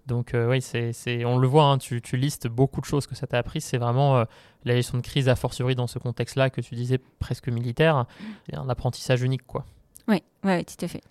Donc 0.07 0.35
euh, 0.35 0.49
oui, 0.49 0.63
c'est, 0.63 1.25
on 1.25 1.39
le 1.39 1.47
voit, 1.47 1.65
hein, 1.65 1.79
tu, 1.79 2.01
listes 2.15 2.49
beaucoup 2.49 2.81
de 2.81 2.87
choses 2.87 3.07
que 3.07 3.15
ça 3.15 3.27
t'a 3.27 3.39
appris. 3.39 3.61
C'est 3.61 3.79
vraiment 3.79 4.17
euh, 4.17 4.25
la 4.65 4.75
gestion 4.75 4.99
de 4.99 5.03
crise, 5.03 5.29
a 5.29 5.37
fortiori 5.37 5.75
dans 5.75 5.87
ce 5.87 5.99
contexte-là 5.99 6.51
que 6.51 6.61
tu 6.61 6.75
disais 6.75 6.99
presque 7.19 7.49
militaire. 7.49 8.07
C'est 8.49 8.57
un 8.57 8.69
apprentissage 8.69 9.23
unique, 9.23 9.47
quoi. 9.47 9.65
Oui, 10.09 10.23
ouais, 10.45 10.65
tout 10.65 10.83
à 10.85 10.89
fait. 10.89 11.03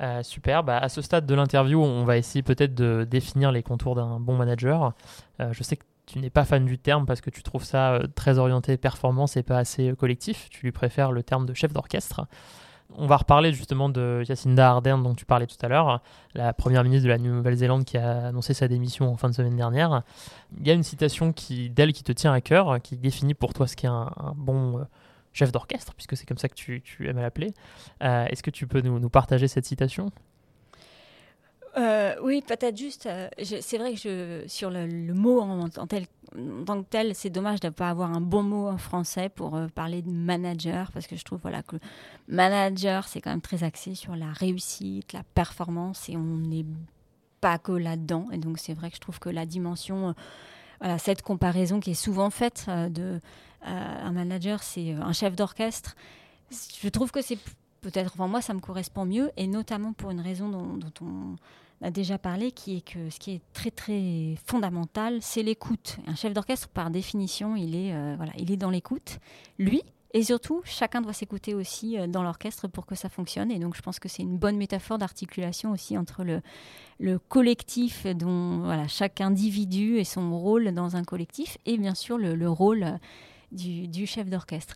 Euh, 0.00 0.22
super. 0.22 0.62
Bah, 0.62 0.78
à 0.78 0.88
ce 0.88 1.02
stade 1.02 1.26
de 1.26 1.34
l'interview, 1.34 1.82
on 1.82 2.04
va 2.04 2.16
essayer 2.16 2.42
peut-être 2.42 2.74
de 2.74 3.06
définir 3.08 3.52
les 3.52 3.62
contours 3.62 3.94
d'un 3.94 4.20
bon 4.20 4.36
manager. 4.36 4.92
je 5.38 5.62
sais 5.62 5.76
que 5.76 5.84
tu 6.06 6.18
n'es 6.20 6.30
pas 6.30 6.44
fan 6.44 6.64
du 6.64 6.78
terme 6.78 7.04
parce 7.04 7.20
que 7.20 7.30
tu 7.30 7.42
trouves 7.42 7.64
ça 7.64 8.00
très 8.14 8.38
orienté 8.38 8.76
performance 8.76 9.36
et 9.36 9.42
pas 9.42 9.58
assez 9.58 9.92
collectif. 9.98 10.48
Tu 10.50 10.62
lui 10.62 10.72
préfères 10.72 11.12
le 11.12 11.22
terme 11.22 11.44
de 11.44 11.52
chef 11.52 11.72
d'orchestre. 11.72 12.26
On 12.96 13.06
va 13.06 13.18
reparler 13.18 13.52
justement 13.52 13.90
de 13.90 14.22
Jacinda 14.22 14.70
Ardern 14.70 15.02
dont 15.02 15.14
tu 15.14 15.26
parlais 15.26 15.46
tout 15.46 15.58
à 15.60 15.68
l'heure, 15.68 16.00
la 16.34 16.54
première 16.54 16.82
ministre 16.84 17.04
de 17.04 17.10
la 17.10 17.18
Nouvelle-Zélande 17.18 17.84
qui 17.84 17.98
a 17.98 18.28
annoncé 18.28 18.54
sa 18.54 18.66
démission 18.66 19.12
en 19.12 19.16
fin 19.16 19.28
de 19.28 19.34
semaine 19.34 19.56
dernière. 19.56 20.02
Il 20.58 20.66
y 20.66 20.70
a 20.70 20.74
une 20.74 20.82
citation 20.82 21.34
d'elle 21.70 21.92
qui 21.92 22.02
te 22.02 22.12
tient 22.12 22.32
à 22.32 22.40
cœur, 22.40 22.80
qui 22.80 22.96
définit 22.96 23.34
pour 23.34 23.52
toi 23.52 23.66
ce 23.66 23.76
qu'est 23.76 23.88
un, 23.88 24.10
bon 24.36 24.78
euh, 24.78 24.84
chef 25.38 25.52
d'orchestre, 25.52 25.94
puisque 25.94 26.16
c'est 26.16 26.26
comme 26.26 26.38
ça 26.38 26.48
que 26.48 26.54
tu, 26.54 26.82
aimes 27.00 27.20
l'appeler. 27.20 27.52
Euh, 28.02 28.26
est-ce 28.26 28.42
que 28.42 28.50
tu 28.50 28.66
peux 28.66 28.80
nous 28.80 29.08
partager 29.08 29.48
cette 29.48 29.64
citation? 29.64 30.10
Euh, 31.76 32.16
oui, 32.22 32.42
peut-être 32.46 32.76
juste. 32.76 33.06
Euh, 33.06 33.28
c'est 33.60 33.78
vrai 33.78 33.94
que 33.94 33.98
je, 33.98 34.44
sur 34.48 34.70
le, 34.70 34.86
mot 35.14 35.40
en, 35.40 35.68
tant 35.68 35.86
que 35.86 36.88
tel, 36.88 37.14
c'est 37.14 37.30
dommage 37.30 37.60
de 37.60 37.68
ne 37.68 37.72
pas 37.72 37.90
avoir 37.90 38.12
un 38.12 38.20
bon 38.20 38.42
mot 38.42 38.68
en 38.68 38.78
français 38.78 39.28
pour 39.28 39.58
parler 39.74 40.02
de 40.02 40.10
manager, 40.10 40.90
parce 40.92 41.06
que 41.06 41.16
je 41.16 41.24
trouve 41.24 41.40
voilà, 41.40 41.62
que 41.62 41.76
manager, 42.26 43.06
c'est 43.06 43.20
quand 43.20 43.30
même 43.30 43.40
très 43.40 43.62
axé 43.62 43.94
sur 43.94 44.16
la 44.16 44.32
réussite, 44.32 45.12
la 45.12 45.22
performance, 45.34 46.08
et 46.08 46.16
on 46.16 46.38
n'est 46.38 46.66
pas 47.40 47.58
que 47.58 47.72
là-dedans. 47.72 48.26
Et 48.32 48.38
donc, 48.38 48.58
c'est 48.58 48.74
vrai 48.74 48.90
que 48.90 48.96
je 48.96 49.00
trouve 49.00 49.20
que 49.20 49.28
la 49.28 49.46
dimension, 49.46 50.14
voilà, 50.80 50.98
cette 50.98 51.22
comparaison 51.22 51.80
qui 51.80 51.92
est 51.92 51.94
souvent 51.94 52.30
faite 52.30 52.66
de 52.68 53.20
un 53.62 54.12
manager, 54.12 54.62
c'est 54.62 54.92
un 54.92 55.12
chef 55.12 55.34
d'orchestre. 55.34 55.96
Je 56.80 56.88
trouve 56.88 57.10
que 57.10 57.20
c'est 57.22 57.38
peut-être, 57.80 58.12
enfin 58.14 58.26
moi, 58.28 58.40
ça 58.40 58.54
me 58.54 58.60
correspond 58.60 59.04
mieux, 59.04 59.30
et 59.36 59.46
notamment 59.46 59.92
pour 59.92 60.10
une 60.10 60.20
raison 60.20 60.48
dont, 60.48 60.78
on 61.00 61.36
a 61.82 61.90
déjà 61.90 62.18
parlé, 62.18 62.52
qui 62.52 62.78
est 62.78 62.80
que 62.80 63.10
ce 63.10 63.18
qui 63.18 63.32
est 63.32 63.40
très 63.52 63.70
très 63.70 64.36
fondamental, 64.46 65.18
c'est 65.20 65.42
l'écoute. 65.42 65.98
Un 66.06 66.14
chef 66.14 66.32
d'orchestre, 66.32 66.68
par 66.68 66.90
définition, 66.90 67.56
il 67.56 67.74
est, 67.76 67.94
euh, 67.94 68.14
voilà, 68.16 68.32
il 68.36 68.50
est 68.50 68.56
dans 68.56 68.70
l'écoute. 68.70 69.18
Lui, 69.58 69.82
et 70.14 70.22
surtout, 70.22 70.62
chacun 70.64 71.00
doit 71.00 71.12
s'écouter 71.12 71.54
aussi 71.54 71.98
euh, 71.98 72.06
dans 72.06 72.22
l'orchestre 72.22 72.68
pour 72.68 72.86
que 72.86 72.94
ça 72.94 73.08
fonctionne. 73.08 73.50
Et 73.50 73.58
donc, 73.58 73.76
je 73.76 73.82
pense 73.82 73.98
que 73.98 74.08
c'est 74.08 74.22
une 74.22 74.38
bonne 74.38 74.56
métaphore 74.56 74.98
d'articulation 74.98 75.72
aussi 75.72 75.98
entre 75.98 76.24
le, 76.24 76.40
le 76.98 77.18
collectif, 77.18 78.06
dont 78.06 78.86
chaque 78.88 79.20
individu 79.20 79.98
et 79.98 80.04
son 80.04 80.38
rôle 80.38 80.72
dans 80.72 80.96
un 80.96 81.04
collectif, 81.04 81.58
et 81.66 81.76
bien 81.78 81.94
sûr 81.94 82.18
le, 82.18 82.34
le 82.34 82.48
rôle 82.48 82.98
du, 83.52 83.88
du 83.88 84.06
chef 84.06 84.28
d'orchestre 84.28 84.74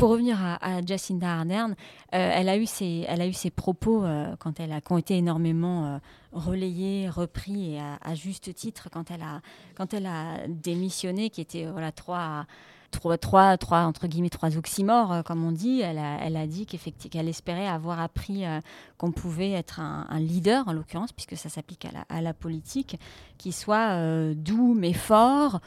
pour 0.00 0.08
revenir 0.08 0.38
à, 0.42 0.80
Jacinda 0.80 1.30
Ardern, 1.30 1.72
euh, 1.72 1.74
elle, 2.12 2.48
a 2.48 2.56
eu 2.56 2.64
ses, 2.64 3.04
elle 3.06 3.20
a 3.20 3.26
eu 3.26 3.34
ses 3.34 3.50
propos 3.50 4.02
euh, 4.02 4.34
quand 4.38 4.58
elle 4.58 4.72
a, 4.72 4.80
qui 4.80 4.92
ont 4.92 4.96
été 4.96 5.18
énormément 5.18 5.84
euh, 5.84 5.98
relayés, 6.32 7.10
repris, 7.10 7.74
et 7.74 7.80
à, 7.80 8.14
juste 8.14 8.54
titre, 8.54 8.88
quand 8.90 9.10
elle 9.10 9.20
a, 9.20 9.42
quand 9.74 9.92
elle 9.92 10.06
a 10.06 10.48
démissionné, 10.48 11.28
qui 11.28 11.42
était 11.42 11.66
voilà, 11.66 11.92
trois, 11.92 12.46
trois, 12.90 13.56
entre 13.84 14.06
guillemets, 14.06 14.30
trois 14.30 14.56
oxymores, 14.56 15.12
euh, 15.12 15.22
comme 15.22 15.44
on 15.44 15.52
dit. 15.52 15.80
Elle 15.80 15.98
a, 15.98 16.18
elle 16.22 16.36
a 16.36 16.46
dit 16.46 16.66
qu'elle 16.66 17.28
espérait 17.28 17.66
avoir 17.66 18.00
appris 18.00 18.44
euh, 18.44 18.60
qu'on 18.98 19.12
pouvait 19.12 19.52
être 19.52 19.80
un, 19.80 20.20
leader, 20.20 20.68
en 20.68 20.72
l'occurrence, 20.72 21.12
puisque 21.12 21.36
ça 21.36 21.48
s'applique 21.48 21.86
à 22.08 22.20
la, 22.20 22.34
politique, 22.34 22.98
qui 23.38 23.52
soit 23.52 23.92
euh, 23.92 24.34
doux 24.34 24.74
mais 24.74 24.92
fort, 24.92 25.60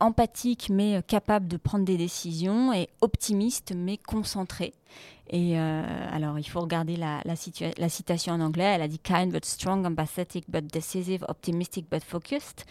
empathique 0.00 0.68
mais 0.70 1.02
capable 1.06 1.48
de 1.48 1.56
prendre 1.56 1.84
des 1.84 1.96
décisions, 1.96 2.72
et 2.72 2.88
optimiste 3.00 3.72
mais 3.76 3.98
concentré. 3.98 4.72
Et 5.28 5.56
alors, 5.56 6.38
il 6.38 6.44
faut 6.44 6.60
regarder 6.60 6.96
la, 6.96 7.88
citation 7.88 8.34
en 8.34 8.40
anglais. 8.40 8.64
Elle 8.64 8.82
a 8.82 8.88
dit 8.88 8.98
kind 8.98 9.30
but 9.30 9.44
strong, 9.44 9.86
empathetic 9.86 10.44
but 10.48 10.66
decisive, 10.72 11.24
optimistic 11.28 11.86
but 11.90 12.02
focused. 12.02 12.64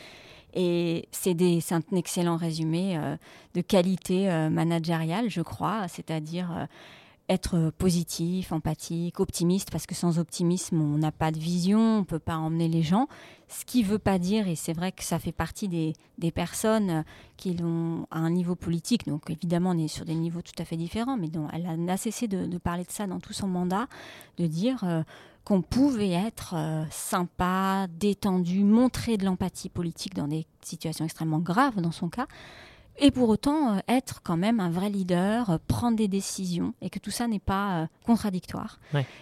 Et 0.53 1.07
c'est 1.11 1.35
un 1.71 1.81
excellent 1.95 2.37
résumé 2.37 2.97
euh, 2.97 3.15
de 3.53 3.61
qualité 3.61 4.29
euh, 4.29 4.49
managériale, 4.49 5.29
je 5.29 5.41
crois, 5.41 5.87
c'est-à-dire 5.87 6.51
euh, 6.51 6.65
être 7.29 7.71
positif, 7.77 8.51
empathique, 8.51 9.21
optimiste, 9.21 9.71
parce 9.71 9.85
que 9.85 9.95
sans 9.95 10.19
optimisme, 10.19 10.81
on 10.81 10.97
n'a 10.97 11.13
pas 11.13 11.31
de 11.31 11.39
vision, 11.39 11.79
on 11.79 11.99
ne 11.99 12.05
peut 12.05 12.19
pas 12.19 12.35
emmener 12.35 12.67
les 12.67 12.81
gens. 12.81 13.07
Ce 13.47 13.63
qui 13.63 13.83
ne 13.83 13.87
veut 13.87 13.99
pas 13.99 14.19
dire, 14.19 14.49
et 14.49 14.55
c'est 14.55 14.73
vrai 14.73 14.91
que 14.91 15.03
ça 15.03 15.19
fait 15.19 15.31
partie 15.31 15.69
des, 15.69 15.93
personnes 16.31 17.03
qui 17.37 17.53
l'ont 17.53 18.05
à 18.11 18.19
un 18.19 18.29
niveau 18.29 18.55
politique, 18.55 19.07
donc 19.07 19.29
évidemment 19.29 19.71
on 19.71 19.77
est 19.77 19.87
sur 19.87 20.05
des 20.05 20.15
niveaux 20.15 20.41
tout 20.41 20.53
à 20.59 20.65
fait 20.65 20.77
différents, 20.77 21.17
mais 21.17 21.29
dont 21.29 21.47
elle 21.51 21.83
n'a 21.83 21.97
cessé 21.97 22.27
de, 22.27 22.57
parler 22.57 22.83
de 22.83 22.91
ça 22.91 23.07
dans 23.07 23.19
tout 23.19 23.33
son 23.33 23.47
mandat, 23.47 23.87
de 24.37 24.47
dire 24.47 25.03
qu'on 25.43 25.61
pouvait 25.61 26.11
être 26.11 26.53
euh, 26.55 26.83
sympa, 26.91 27.87
détendu, 27.89 28.63
montrer 28.63 29.17
de 29.17 29.25
l'empathie 29.25 29.69
politique 29.69 30.13
dans 30.13 30.27
des 30.27 30.45
situations 30.61 31.05
extrêmement 31.05 31.39
graves 31.39 31.81
dans 31.81 31.91
son 31.91 32.09
cas, 32.09 32.27
et 32.97 33.09
pour 33.09 33.29
autant 33.29 33.75
euh, 33.75 33.79
être 33.87 34.21
quand 34.21 34.37
même 34.37 34.59
un 34.59 34.69
vrai 34.69 34.89
leader, 34.89 35.49
euh, 35.49 35.57
prendre 35.67 35.97
des 35.97 36.07
décisions, 36.07 36.73
et 36.81 36.89
que 36.89 36.99
tout 36.99 37.11
ça 37.11 37.27
n'est 37.27 37.39
pas 37.39 37.87
contradictoire. 38.05 38.79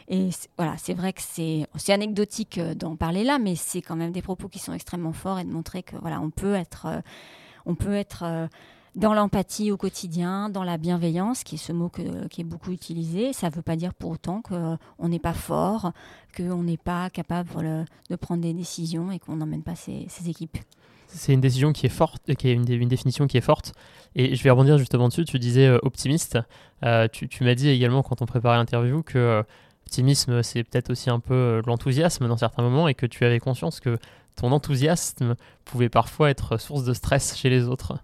Et 0.09 0.30
voilà, 0.57 0.76
c'est 0.78 0.93
vrai 0.93 1.13
que 1.13 1.22
c'est 1.22 1.67
anecdotique 1.89 2.59
d'en 2.59 2.95
parler 2.95 3.24
là, 3.24 3.39
mais 3.39 3.55
c'est 3.55 3.82
quand 3.82 3.95
même 3.95 4.11
des 4.11 4.22
propos 4.22 4.49
qui 4.49 4.59
sont 4.59 4.74
extrêmement 4.74 5.13
forts 5.13 5.39
et 5.39 5.45
de 5.45 5.51
montrer 5.51 5.84
que 5.84 5.95
voilà, 6.01 6.20
on 6.20 6.32
peut 6.32 6.55
être, 6.55 7.01
on 7.65 7.76
peut 7.76 7.95
être 7.95 8.49
dans 8.99 9.13
l'empathie 9.13 9.71
au 9.71 9.77
quotidien, 9.77 10.49
dans 10.49 10.63
la 10.63 10.77
bienveillance, 10.77 11.43
qui 11.43 11.55
est 11.55 11.59
ce 11.59 11.71
mot 11.71 11.89
qui 11.89 12.41
est 12.41 12.43
beaucoup 12.43 12.71
utilisé. 12.71 13.33
Ça 13.33 13.49
ne 13.49 13.55
veut 13.55 13.61
pas 13.61 13.77
dire 13.77 13.93
pour 13.93 14.11
autant 14.11 14.41
qu'on 14.41 15.07
n'est 15.07 15.19
pas 15.19 15.33
fort, 15.33 15.93
qu'on 16.35 16.63
n'est 16.63 16.77
pas 16.77 17.09
capable 17.09 17.49
de 18.09 18.15
prendre 18.17 18.41
des 18.41 18.53
décisions 18.53 19.11
et 19.11 19.19
qu'on 19.19 19.37
n'emmène 19.37 19.63
pas 19.63 19.75
ses, 19.75 20.07
équipes. 20.27 20.57
C'est 21.07 21.33
une 21.33 21.41
décision 21.41 21.71
qui 21.71 21.85
est 21.85 21.89
forte, 21.89 22.35
qui 22.35 22.49
est 22.49 22.53
une, 22.53 22.63
définition 22.63 23.25
qui 23.25 23.37
est 23.37 23.41
forte. 23.41 23.73
Et 24.15 24.35
je 24.35 24.43
vais 24.43 24.49
rebondir 24.49 24.77
justement 24.77 25.07
dessus. 25.07 25.25
Tu 25.25 25.39
disais 25.39 25.65
euh, 25.65 25.79
optimiste. 25.81 26.37
Euh, 26.83 27.07
tu, 27.07 27.43
m'as 27.43 27.55
dit 27.55 27.69
également 27.69 28.03
quand 28.03 28.21
on 28.21 28.25
préparait 28.25 28.57
l'interview 28.57 29.01
que 29.01 29.17
euh, 29.17 29.43
optimisme, 29.85 30.43
c'est 30.43 30.63
peut-être 30.63 30.91
aussi 30.91 31.09
un 31.09 31.19
peu 31.19 31.63
l'enthousiasme 31.65 32.27
dans 32.27 32.37
certains 32.37 32.61
moments 32.61 32.87
et 32.87 32.93
que 32.93 33.07
tu 33.07 33.25
avais 33.25 33.39
conscience 33.39 33.79
que 33.79 33.97
ton 34.35 34.51
enthousiasme 34.51 35.35
pouvait 35.65 35.89
parfois 35.89 36.29
être 36.29 36.57
source 36.57 36.83
de 36.83 36.93
stress 36.93 37.35
chez 37.35 37.49
les 37.49 37.67
autres. 37.67 37.97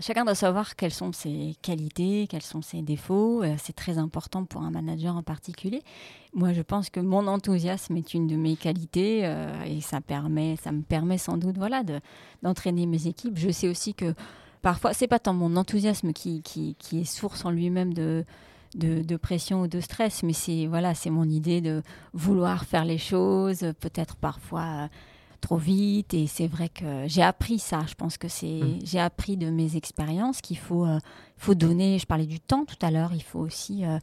Chacun 0.00 0.24
doit 0.24 0.34
savoir 0.34 0.74
quelles 0.74 0.92
sont 0.92 1.12
ses 1.12 1.54
qualités, 1.60 2.26
quels 2.26 2.42
sont 2.42 2.62
ses 2.62 2.80
défauts. 2.80 3.42
Euh, 3.42 3.54
c'est 3.58 3.74
très 3.74 3.98
important 3.98 4.44
pour 4.44 4.62
un 4.62 4.70
manager 4.70 5.14
en 5.16 5.22
particulier. 5.22 5.82
Moi, 6.32 6.54
je 6.54 6.62
pense 6.62 6.88
que 6.88 6.98
mon 6.98 7.26
enthousiasme 7.26 7.96
est 7.98 8.14
une 8.14 8.26
de 8.26 8.36
mes 8.36 8.56
qualités 8.56 9.20
euh, 9.24 9.62
et 9.64 9.82
ça, 9.82 10.00
permet, 10.00 10.56
ça 10.56 10.72
me 10.72 10.80
permet 10.80 11.18
sans 11.18 11.36
doute 11.36 11.58
voilà, 11.58 11.82
d'entraîner 12.42 12.86
mes 12.86 13.06
équipes. 13.06 13.36
Je 13.36 13.50
sais 13.50 13.68
aussi 13.68 13.92
que 13.92 14.14
parfois, 14.62 14.94
c'est 14.94 15.08
pas 15.08 15.18
tant 15.18 15.34
mon 15.34 15.56
enthousiasme 15.56 16.14
qui, 16.14 16.42
est 16.92 17.04
source 17.04 17.44
en 17.44 17.50
lui-même 17.50 17.92
de, 17.92 18.24
de, 18.74 19.02
de, 19.02 19.16
pression 19.16 19.60
ou 19.60 19.66
de 19.66 19.80
stress, 19.80 20.22
mais 20.22 20.32
c'est 20.32 20.66
voilà, 20.66 20.94
c'est 20.94 21.10
mon 21.10 21.28
idée 21.28 21.60
de 21.60 21.82
vouloir 22.14 22.64
faire 22.64 22.86
les 22.86 22.98
choses, 22.98 23.60
peut-être 23.78 24.16
parfois 24.16 24.88
trop 25.42 25.58
vite. 25.58 26.14
Et 26.14 26.26
c'est 26.26 26.46
vrai 26.46 26.70
que 26.70 27.04
j'ai 27.06 27.20
appris 27.20 27.58
ça. 27.58 27.80
Je 27.86 27.94
pense 27.94 28.16
que 28.16 28.28
c'est, 28.28 28.46
mm. 28.46 28.78
j'ai 28.84 28.98
appris 28.98 29.36
de 29.36 29.50
mes 29.50 29.76
expériences 29.76 30.40
qu'il 30.40 30.56
faut, 30.56 30.86
euh, 30.86 30.98
faut 31.36 31.54
donner. 31.54 31.98
Je 31.98 32.06
parlais 32.06 32.26
du 32.26 32.40
temps 32.40 32.64
tout 32.64 32.78
à 32.80 32.90
l'heure. 32.90 33.10
Il 33.12 33.22
faut 33.22 33.40
aussi, 33.40 33.84
euh, 33.84 33.98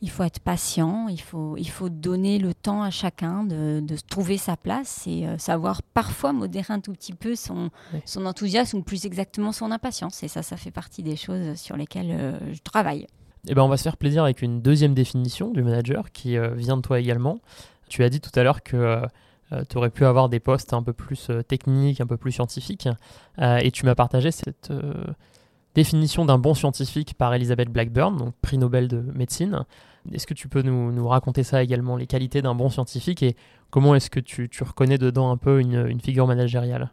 il 0.00 0.08
faut 0.08 0.22
être 0.22 0.40
patient. 0.40 1.08
Il 1.08 1.20
faut, 1.20 1.56
il 1.58 1.68
faut 1.68 1.90
donner 1.90 2.38
le 2.38 2.54
temps 2.54 2.82
à 2.82 2.90
chacun 2.90 3.44
de, 3.44 3.80
de 3.80 3.96
trouver 4.08 4.38
sa 4.38 4.56
place 4.56 5.06
et 5.06 5.26
euh, 5.26 5.36
savoir 5.36 5.82
parfois 5.82 6.32
modérer 6.32 6.72
un 6.72 6.80
tout 6.80 6.92
petit 6.92 7.12
peu 7.12 7.36
son, 7.36 7.70
son 8.06 8.24
enthousiasme 8.24 8.78
ou 8.78 8.82
plus 8.82 9.04
exactement 9.04 9.52
son 9.52 9.70
impatience. 9.70 10.22
Et 10.22 10.28
ça, 10.28 10.42
ça 10.42 10.56
fait 10.56 10.70
partie 10.70 11.02
des 11.02 11.16
choses 11.16 11.56
sur 11.56 11.76
lesquelles 11.76 12.40
je 12.52 12.58
travaille. 12.62 13.06
Eh 13.48 13.54
ben, 13.54 13.62
on 13.62 13.68
va 13.68 13.76
se 13.76 13.82
faire 13.82 13.96
plaisir 13.96 14.24
avec 14.24 14.42
une 14.42 14.60
deuxième 14.62 14.94
définition 14.94 15.50
du 15.50 15.62
manager 15.62 16.10
qui 16.10 16.36
vient 16.56 16.76
de 16.76 16.82
toi 16.82 16.98
également. 16.98 17.38
Tu 17.88 18.02
as 18.02 18.08
dit 18.08 18.20
tout 18.20 18.32
à 18.34 18.42
l'heure 18.42 18.64
que 18.64 19.02
euh, 19.52 19.62
tu 19.68 19.76
aurais 19.76 19.90
pu 19.90 20.04
avoir 20.04 20.28
des 20.28 20.40
postes 20.40 20.72
un 20.72 20.82
peu 20.82 20.92
plus 20.92 21.30
euh, 21.30 21.42
techniques, 21.42 22.00
un 22.00 22.06
peu 22.06 22.16
plus 22.16 22.32
scientifiques. 22.32 22.88
Euh, 23.38 23.58
et 23.58 23.70
tu 23.70 23.84
m'as 23.84 23.94
partagé 23.94 24.30
cette 24.30 24.72
définition 25.74 26.24
d'un 26.24 26.38
bon 26.38 26.54
scientifique 26.54 27.14
par 27.14 27.34
Elizabeth 27.34 27.68
Blackburn, 27.68 28.16
donc 28.16 28.34
prix 28.40 28.58
Nobel 28.58 28.88
de 28.88 29.00
médecine. 29.14 29.64
Est-ce 30.12 30.26
que 30.26 30.34
tu 30.34 30.48
peux 30.48 30.62
nous, 30.62 31.08
raconter 31.08 31.42
ça 31.42 31.62
également, 31.62 31.96
les 31.96 32.06
qualités 32.06 32.40
d'un 32.40 32.54
bon 32.54 32.70
scientifique 32.70 33.22
et 33.22 33.36
comment 33.70 33.94
est-ce 33.94 34.08
que 34.08 34.20
tu, 34.20 34.48
reconnais 34.60 34.98
dedans 34.98 35.30
un 35.30 35.36
peu 35.36 35.60
une, 35.60 36.00
figure 36.00 36.26
managériale? 36.26 36.90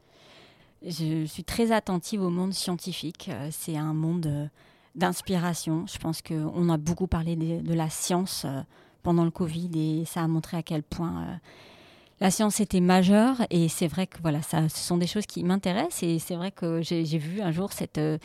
Je 0.86 1.26
suis 1.26 1.44
très 1.46 1.72
attentive 1.72 2.22
au 2.22 2.30
monde 2.30 2.54
scientifique. 2.54 3.32
C'est 3.52 3.78
un 3.78 3.94
monde 3.94 4.50
d'inspiration. 4.96 5.86
Je 5.88 5.98
pense 5.98 6.22
qu'on 6.22 6.70
a 6.70 6.78
beaucoup 6.78 7.08
parlé 7.08 7.38
de, 7.38 7.66
de 7.66 7.74
la 7.74 7.90
science 7.90 8.46
pendant 9.02 9.24
le 9.24 9.32
Covid 9.32 9.70
et 9.76 10.06
ça 10.06 10.24
a 10.24 10.28
montré 10.28 10.58
à 10.58 10.64
quel 10.64 10.84
point 10.84 11.40
la 12.20 12.32
science 12.32 12.60
était 12.60 12.80
majeure 12.80 13.38
et 13.50 13.68
c'est 13.68 13.88
vrai 13.88 14.08
que 14.08 14.18
voilà, 14.22 14.42
ça, 14.42 14.70
ce 14.70 14.78
sont 14.78 14.98
des 14.98 15.08
choses 15.08 15.26
qui 15.26 15.44
m'intéressent 15.44 16.04
et 16.04 16.20
c'est 16.20 16.36
vrai 16.36 16.52
que 16.52 16.82
j'ai 16.82 17.04
vu 17.18 17.42
un 17.42 17.52
jour 17.52 17.74
cette, 17.74 17.98
euh, 17.98 18.18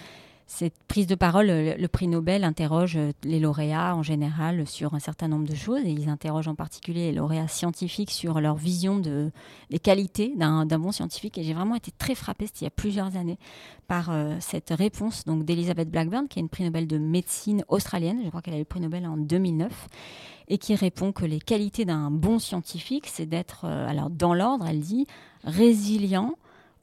cette 0.49 0.83
prise 0.89 1.07
de 1.07 1.15
parole. 1.15 1.47
Le, 1.47 1.87
prix 1.89 2.09
Nobel 2.09 2.43
interroge 2.43 2.97
euh, 2.97 3.13
les 3.23 3.39
lauréats 3.39 3.95
en 3.95 4.03
général 4.03 4.67
sur 4.67 4.95
un 4.95 4.99
certain 4.99 5.29
nombre 5.29 5.47
de 5.47 5.55
choses 5.55 5.83
ils 5.85 6.09
interrogent 6.09 6.49
en 6.49 6.55
particulier 6.55 7.11
les 7.11 7.13
lauréats 7.13 7.49
scientifiques 7.49 8.11
sur 8.11 8.41
leur 8.41 8.57
vision 8.57 8.99
de, 8.99 9.31
des 9.71 9.79
qualités 9.79 10.35
d'un 10.37 10.65
bon 10.67 10.91
scientifique 10.91 11.39
et 11.39 11.43
j'ai 11.43 11.55
vraiment 11.55 11.75
été 11.75 11.93
très 11.97 12.15
frappée, 12.15 12.47
c'était 12.47 12.61
il 12.61 12.65
y 12.65 12.69
a 12.69 12.71
plusieurs 12.71 13.17
années, 13.17 13.39
par 13.87 14.11
euh, 14.11 14.37
cette 14.41 14.71
réponse 14.71 15.25
d'Elizabeth 15.27 15.91
Blackburn 15.91 16.29
qui 16.29 16.39
est 16.39 16.43
une 16.43 16.49
prix 16.49 16.65
Nobel 16.65 16.87
de 16.87 16.99
médecine 16.99 17.65
australienne, 17.69 18.23
je 18.25 18.29
crois 18.29 18.43
qu'elle 18.43 18.55
a 18.55 18.59
eu 18.59 18.61
le 18.61 18.65
prix 18.65 18.81
Nobel 18.81 19.07
en 19.07 19.17
2009 19.17 19.89
et 20.49 20.57
qui 20.57 20.75
répond 20.75 21.13
que 21.13 21.27
les 21.27 21.41
qualités 21.41 21.85
d'un 21.85 22.11
bon 22.11 22.39
scientifique, 22.39 23.07
c'est 23.07 23.27
d'être, 23.27 23.65
euh, 23.65 23.89
alors 23.89 24.09
dans 24.09 24.33
l'ordre, 24.33 24.67
elle 24.67 24.81
dit, 24.81 25.07
résilient, 25.45 26.37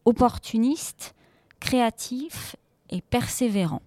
opportuniste, 0.06 1.16
créatif 1.60 2.56
et 2.90 3.02
persévérant. 3.02 3.82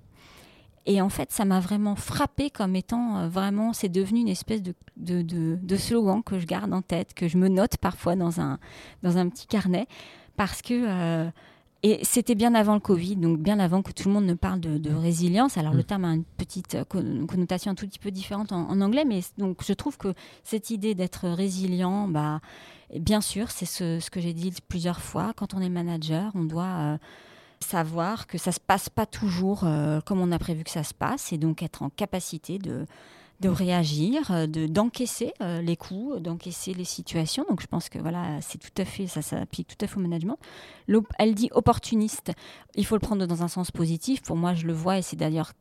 Et 0.87 1.03
en 1.03 1.11
fait, 1.11 1.31
ça 1.31 1.45
m'a 1.45 1.61
vraiment 1.61 1.97
frappé 1.97 2.49
comme 2.49 2.75
étant 2.75 3.19
euh, 3.19 3.29
vraiment, 3.29 3.75
c'est 3.75 3.91
devenu 3.91 4.21
une 4.21 4.29
espèce 4.29 4.63
de, 4.63 4.75
de, 4.97 5.23
de, 5.23 5.77
slogan 5.77 6.23
que 6.23 6.39
je 6.39 6.47
garde 6.47 6.73
en 6.73 6.81
tête, 6.81 7.13
que 7.13 7.29
je 7.29 7.37
me 7.37 7.49
note 7.49 7.77
parfois 7.77 8.17
dans 8.17 8.41
un, 8.41 8.59
dans 9.03 9.19
un 9.19 9.29
petit 9.29 9.47
carnet, 9.47 9.87
parce 10.37 10.63
que 10.63 10.75
euh, 10.75 11.31
et 11.85 12.01
c'était 12.03 12.35
bien 12.35 12.55
avant 12.55 12.75
le 12.75 12.81
Covid, 12.81 13.17
donc 13.17 13.39
bien 13.39 13.61
avant 13.61 13.83
que 13.83 13.93
tout 13.93 14.09
le 14.09 14.15
monde 14.15 14.27
ne 14.27 14.35
parle 14.35 14.59
de, 14.61 14.93
résilience. 14.93 15.57
Alors 15.57 15.75
le 15.75 15.81
mm. 15.81 15.85
terme 15.85 16.05
a 16.05 16.15
une 16.15 16.25
petite 16.25 16.75
euh, 16.75 16.85
connotation 16.85 17.71
un 17.71 17.75
tout 17.77 17.87
petit 17.87 18.01
peu 18.01 18.11
différente 18.11 18.51
en, 18.51 18.81
anglais, 18.81 19.05
mais 19.05 19.21
donc 19.37 19.59
je 19.65 19.73
trouve 19.73 19.97
que 19.97 20.13
cette 20.43 20.71
idée 20.71 20.97
d'être 20.97 21.29
résilient, 21.29 22.09
bah, 22.09 22.41
bien 22.99 23.21
sûr, 23.21 23.51
c'est 23.53 23.67
ce, 23.67 24.11
que 24.11 24.21
j'ai 24.21 24.33
dit 24.33 24.53
plusieurs 24.67 25.01
fois. 25.01 25.33
Quand 25.37 25.55
on 25.55 25.61
est 25.61 25.69
manager, 25.69 26.33
on 26.35 26.45
doit 26.45 26.65
euh, 26.65 26.99
savoir 27.65 28.27
que 28.27 28.39
ça 28.39 28.53
se 28.53 28.61
passe 28.61 28.89
pas 28.89 29.07
toujours 29.07 29.65
euh, 29.65 30.01
comme 30.01 30.21
on 30.21 30.33
a 30.33 30.39
prévu 30.39 30.65
que 30.65 30.71
ça 30.71 30.85
se 30.85 30.95
passe, 30.95 31.33
et 31.33 31.39
donc 31.39 31.63
être 31.63 31.83
en 31.83 31.91
capacité 31.91 32.59
de 32.59 32.87
de 33.41 33.49
réagir, 33.49 34.33
euh, 34.33 34.47
de 34.49 34.67
d'encaisser 34.67 35.33
euh, 35.43 35.63
les 35.63 35.77
coups, 35.77 36.21
d'encaisser 36.21 36.75
les 36.75 36.85
situations. 36.85 37.45
Donc 37.49 37.61
je 37.63 37.69
pense 37.69 37.89
que 37.89 37.99
voilà, 37.99 38.41
c'est 38.41 38.59
tout 38.59 38.83
à 38.83 38.85
fait 38.85 39.07
ça 39.07 39.23
s'applique 39.23 39.69
tout 39.69 39.85
à 39.85 39.87
fait 39.87 39.97
au 39.97 40.01
management. 40.01 40.39
Elle 41.19 41.35
dit 41.35 41.49
opportuniste. 41.53 42.33
Il 42.75 42.85
faut 42.85 42.97
le 42.97 43.01
prendre 43.01 43.25
dans 43.27 43.43
un 43.43 43.49
sens 43.49 43.71
positif. 43.71 44.23
Pour 44.23 44.37
moi, 44.37 44.55
je 44.55 44.67
le 44.67 44.73
vois 44.73 44.99
et 44.99 45.03
c'est 45.03 45.17
d'ailleurs 45.17 45.53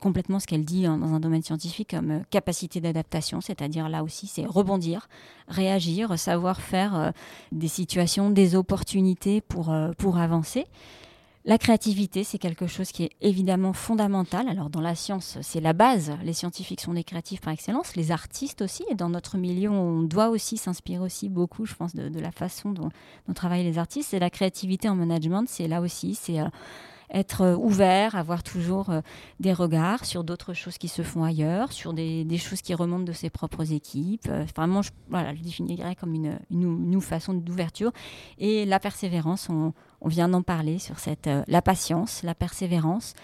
complètement 0.00 0.38
ce 0.38 0.46
qu'elle 0.46 0.66
dit 0.66 0.82
dans 0.82 1.14
un 1.14 1.20
domaine 1.20 1.42
scientifique 1.42 1.92
comme 1.92 2.24
capacité 2.28 2.82
d'adaptation, 2.82 3.40
c'est-à-dire 3.40 3.88
là 3.88 4.04
aussi 4.04 4.26
c'est 4.26 4.44
rebondir, 4.44 5.08
réagir, 5.48 6.18
savoir 6.18 6.60
faire 6.60 7.14
des 7.52 7.68
situations, 7.68 8.28
des 8.28 8.54
opportunités 8.54 9.40
pour, 9.40 9.74
pour 9.96 10.18
avancer. 10.18 10.66
La 11.44 11.58
créativité, 11.58 12.22
c'est 12.22 12.38
quelque 12.38 12.68
chose 12.68 12.92
qui 12.92 13.02
est 13.02 13.10
évidemment 13.20 13.72
fondamental. 13.72 14.48
Alors 14.48 14.70
dans 14.70 14.80
la 14.80 14.94
science, 14.94 15.38
c'est 15.42 15.60
la 15.60 15.72
base. 15.72 16.12
Les 16.22 16.34
scientifiques 16.34 16.80
sont 16.80 16.94
des 16.94 17.02
créatifs 17.02 17.40
par 17.40 17.52
excellence, 17.52 17.96
les 17.96 18.12
artistes 18.12 18.62
aussi. 18.62 18.84
Et 18.90 18.94
dans 18.94 19.08
notre 19.08 19.38
milieu, 19.38 19.68
on 19.68 20.02
doit 20.02 20.28
aussi 20.28 20.56
s'inspirer 20.56 21.02
aussi 21.02 21.28
beaucoup, 21.28 21.66
je 21.66 21.74
pense, 21.74 21.96
de, 21.96 22.20
la 22.20 22.30
façon 22.30 22.70
dont, 22.70 22.90
travaillent 23.34 23.64
les 23.64 23.78
artistes. 23.78 24.14
Et 24.14 24.20
la 24.20 24.30
créativité 24.30 24.88
en 24.88 24.94
management, 24.94 25.48
c'est 25.48 25.66
là 25.66 25.80
aussi, 25.80 26.14
c'est 26.14 26.38
euh, 26.38 26.48
être 27.12 27.56
ouvert, 27.58 28.16
avoir 28.16 28.42
toujours 28.42 28.90
des 29.38 29.52
regards 29.52 30.04
sur 30.04 30.24
d'autres 30.24 30.54
choses 30.54 30.78
qui 30.78 30.88
se 30.88 31.02
font 31.02 31.24
ailleurs, 31.24 31.72
sur 31.72 31.92
des, 31.92 32.38
choses 32.38 32.62
qui 32.62 32.74
remontent 32.74 33.04
de 33.04 33.12
ses 33.12 33.30
propres 33.30 33.72
équipes. 33.72 34.28
vraiment, 34.56 34.82
je, 34.82 34.90
voilà, 35.10 35.34
je 35.34 35.42
définirais 35.42 35.94
comme 35.94 36.14
une, 36.14 36.38
une, 36.50 37.00
façon 37.00 37.34
d'ouverture. 37.34 37.92
Et 38.38 38.64
la 38.64 38.80
persévérance, 38.80 39.48
on, 39.50 39.74
vient 40.06 40.28
d'en 40.28 40.42
parler 40.42 40.78
sur 40.78 40.98
cette, 40.98 41.28
la 41.46 41.62
patience, 41.62 42.22
la 42.22 42.34
persévérance 42.34 43.14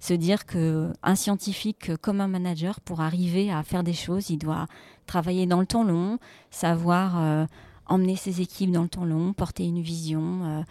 se 0.00 0.14
dire 0.14 0.46
que 0.46 0.92
un 1.02 1.14
scientifique 1.14 1.96
comme 1.96 2.20
un 2.20 2.28
manager 2.28 2.80
pour 2.80 3.00
arriver 3.00 3.50
à 3.50 3.62
faire 3.62 3.82
des 3.82 3.92
choses, 3.92 4.30
il 4.30 4.38
doit 4.38 4.66
travailler 5.06 5.46
dans 5.46 5.60
le 5.60 5.66
temps 5.66 5.84
long, 5.84 6.18
savoir 6.50 7.18
euh, 7.18 7.46
emmener 7.86 8.16
ses 8.16 8.40
équipes 8.40 8.72
dans 8.72 8.82
le 8.82 8.88
temps 8.88 9.04
long, 9.04 9.32
porter 9.32 9.64
une 9.64 9.80
vision, 9.80 10.44
euh, 10.44 10.62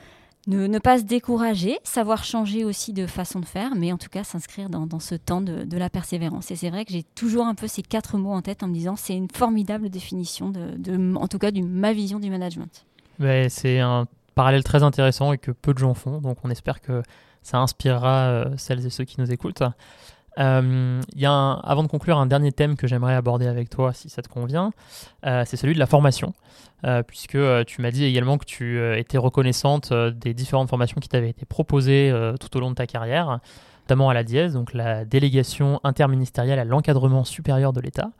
ne, 0.47 0.79
pas 0.79 0.99
se 0.99 1.03
décourager, 1.03 1.79
savoir 1.83 2.23
changer 2.23 2.65
aussi 2.65 2.93
de 2.93 3.07
façon 3.07 3.39
de 3.39 3.45
faire, 3.45 3.75
mais 3.75 3.91
en 3.91 3.97
tout 3.97 4.09
cas 4.09 4.23
s'inscrire 4.23 4.69
dans, 4.69 4.99
ce 4.99 5.15
temps 5.15 5.41
de, 5.41 5.77
la 5.77 5.89
persévérance. 5.89 6.51
Et 6.51 6.55
c'est 6.55 6.69
vrai 6.69 6.85
que 6.85 6.91
j'ai 6.91 7.03
toujours 7.03 7.45
un 7.45 7.55
peu 7.55 7.67
ces 7.67 7.81
quatre 7.81 8.17
mots 8.17 8.33
en 8.33 8.41
tête 8.41 8.63
en 8.63 8.67
me 8.67 8.73
disant 8.73 8.95
c'est 8.95 9.15
une 9.15 9.29
formidable 9.33 9.89
définition 9.89 10.49
de, 10.49 11.15
en 11.15 11.27
tout 11.27 11.39
cas 11.39 11.51
de 11.51 11.61
ma 11.61 11.93
vision 11.93 12.19
du 12.19 12.29
management. 12.29 12.85
c'est 13.49 13.79
un 13.79 14.07
parallèle 14.35 14.63
très 14.63 14.83
intéressant 14.83 15.33
et 15.33 15.37
que 15.37 15.51
peu 15.51 15.73
de 15.73 15.79
gens 15.79 15.93
font, 15.93 16.19
donc 16.19 16.37
on 16.43 16.49
espère 16.49 16.81
que 16.81 17.01
ça 17.41 17.59
inspirera 17.59 18.27
euh, 18.27 18.57
celles 18.57 18.85
et 18.85 18.89
ceux 18.89 19.05
qui 19.05 19.19
nous 19.19 19.31
écoutent. 19.31 19.63
Euh, 20.37 21.01
y 21.15 21.25
a 21.25 21.51
avant 21.51 21.83
de 21.83 21.87
conclure 21.87 22.17
un 22.17 22.25
dernier 22.25 22.51
thème 22.51 22.75
que 22.75 22.87
j'aimerais 22.87 23.15
aborder 23.15 23.47
avec 23.47 23.69
toi, 23.69 23.93
si 23.93 24.09
ça 24.09 24.21
te 24.21 24.27
convient, 24.27 24.71
euh, 25.25 25.43
c'est 25.45 25.57
celui 25.57 25.73
de 25.73 25.79
la 25.79 25.85
formation, 25.85 26.33
puisque 27.07 27.37
tu 27.65 27.81
m'as 27.81 27.91
dit 27.91 28.05
également 28.05 28.37
que 28.37 28.45
tu 28.45 28.79
étais 28.97 29.17
reconnaissante 29.17 29.91
des 29.91 30.33
différentes 30.33 30.69
formations 30.69 30.99
qui 30.99 31.09
t'avaient 31.09 31.31
été 31.31 31.45
proposées 31.45 32.13
tout 32.39 32.55
au 32.55 32.59
long 32.59 32.69
de 32.69 32.75
ta 32.75 32.85
carrière, 32.85 33.39
notamment 33.85 34.09
à 34.09 34.13
la 34.13 34.23
DIES, 34.23 34.49
donc 34.49 34.73
la 34.73 35.03
délégation 35.03 35.79
interministérielle 35.83 36.59
à 36.59 36.63
l'encadrement 36.63 37.23
supérieur 37.23 37.73
de 37.73 37.81
l'État. 37.81 38.11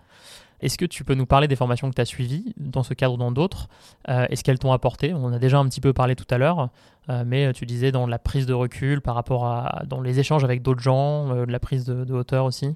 Est-ce 0.61 0.77
que 0.77 0.85
tu 0.85 1.03
peux 1.03 1.15
nous 1.15 1.25
parler 1.25 1.47
des 1.47 1.55
formations 1.55 1.89
que 1.89 1.95
tu 1.95 2.01
as 2.01 2.05
suivies 2.05 2.53
dans 2.57 2.83
ce 2.83 2.93
cadre 2.93 3.15
ou 3.15 3.17
dans 3.17 3.31
d'autres 3.31 3.67
euh, 4.09 4.25
Est-ce 4.29 4.43
qu'elles 4.43 4.59
t'ont 4.59 4.71
apporté? 4.71 5.13
On 5.13 5.33
a 5.33 5.39
déjà 5.39 5.59
un 5.59 5.67
petit 5.67 5.81
peu 5.81 5.93
parlé 5.93 6.15
tout 6.15 6.25
à 6.29 6.37
l'heure, 6.37 6.69
euh, 7.09 7.23
mais 7.25 7.51
tu 7.53 7.65
disais 7.65 7.91
dans 7.91 8.07
la 8.07 8.19
prise 8.19 8.45
de 8.45 8.53
recul 8.53 9.01
par 9.01 9.15
rapport 9.15 9.45
à 9.45 9.83
dans 9.87 10.01
les 10.01 10.19
échanges 10.19 10.43
avec 10.43 10.61
d'autres 10.61 10.81
gens, 10.81 11.29
euh, 11.31 11.45
la 11.45 11.59
prise 11.59 11.85
de, 11.85 12.13
hauteur 12.13 12.45
aussi? 12.45 12.75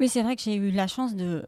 Oui, 0.00 0.08
c'est 0.08 0.22
vrai 0.22 0.34
que 0.34 0.42
j'ai 0.42 0.56
eu 0.56 0.72
la 0.72 0.88
chance, 0.88 1.14
de, 1.14 1.44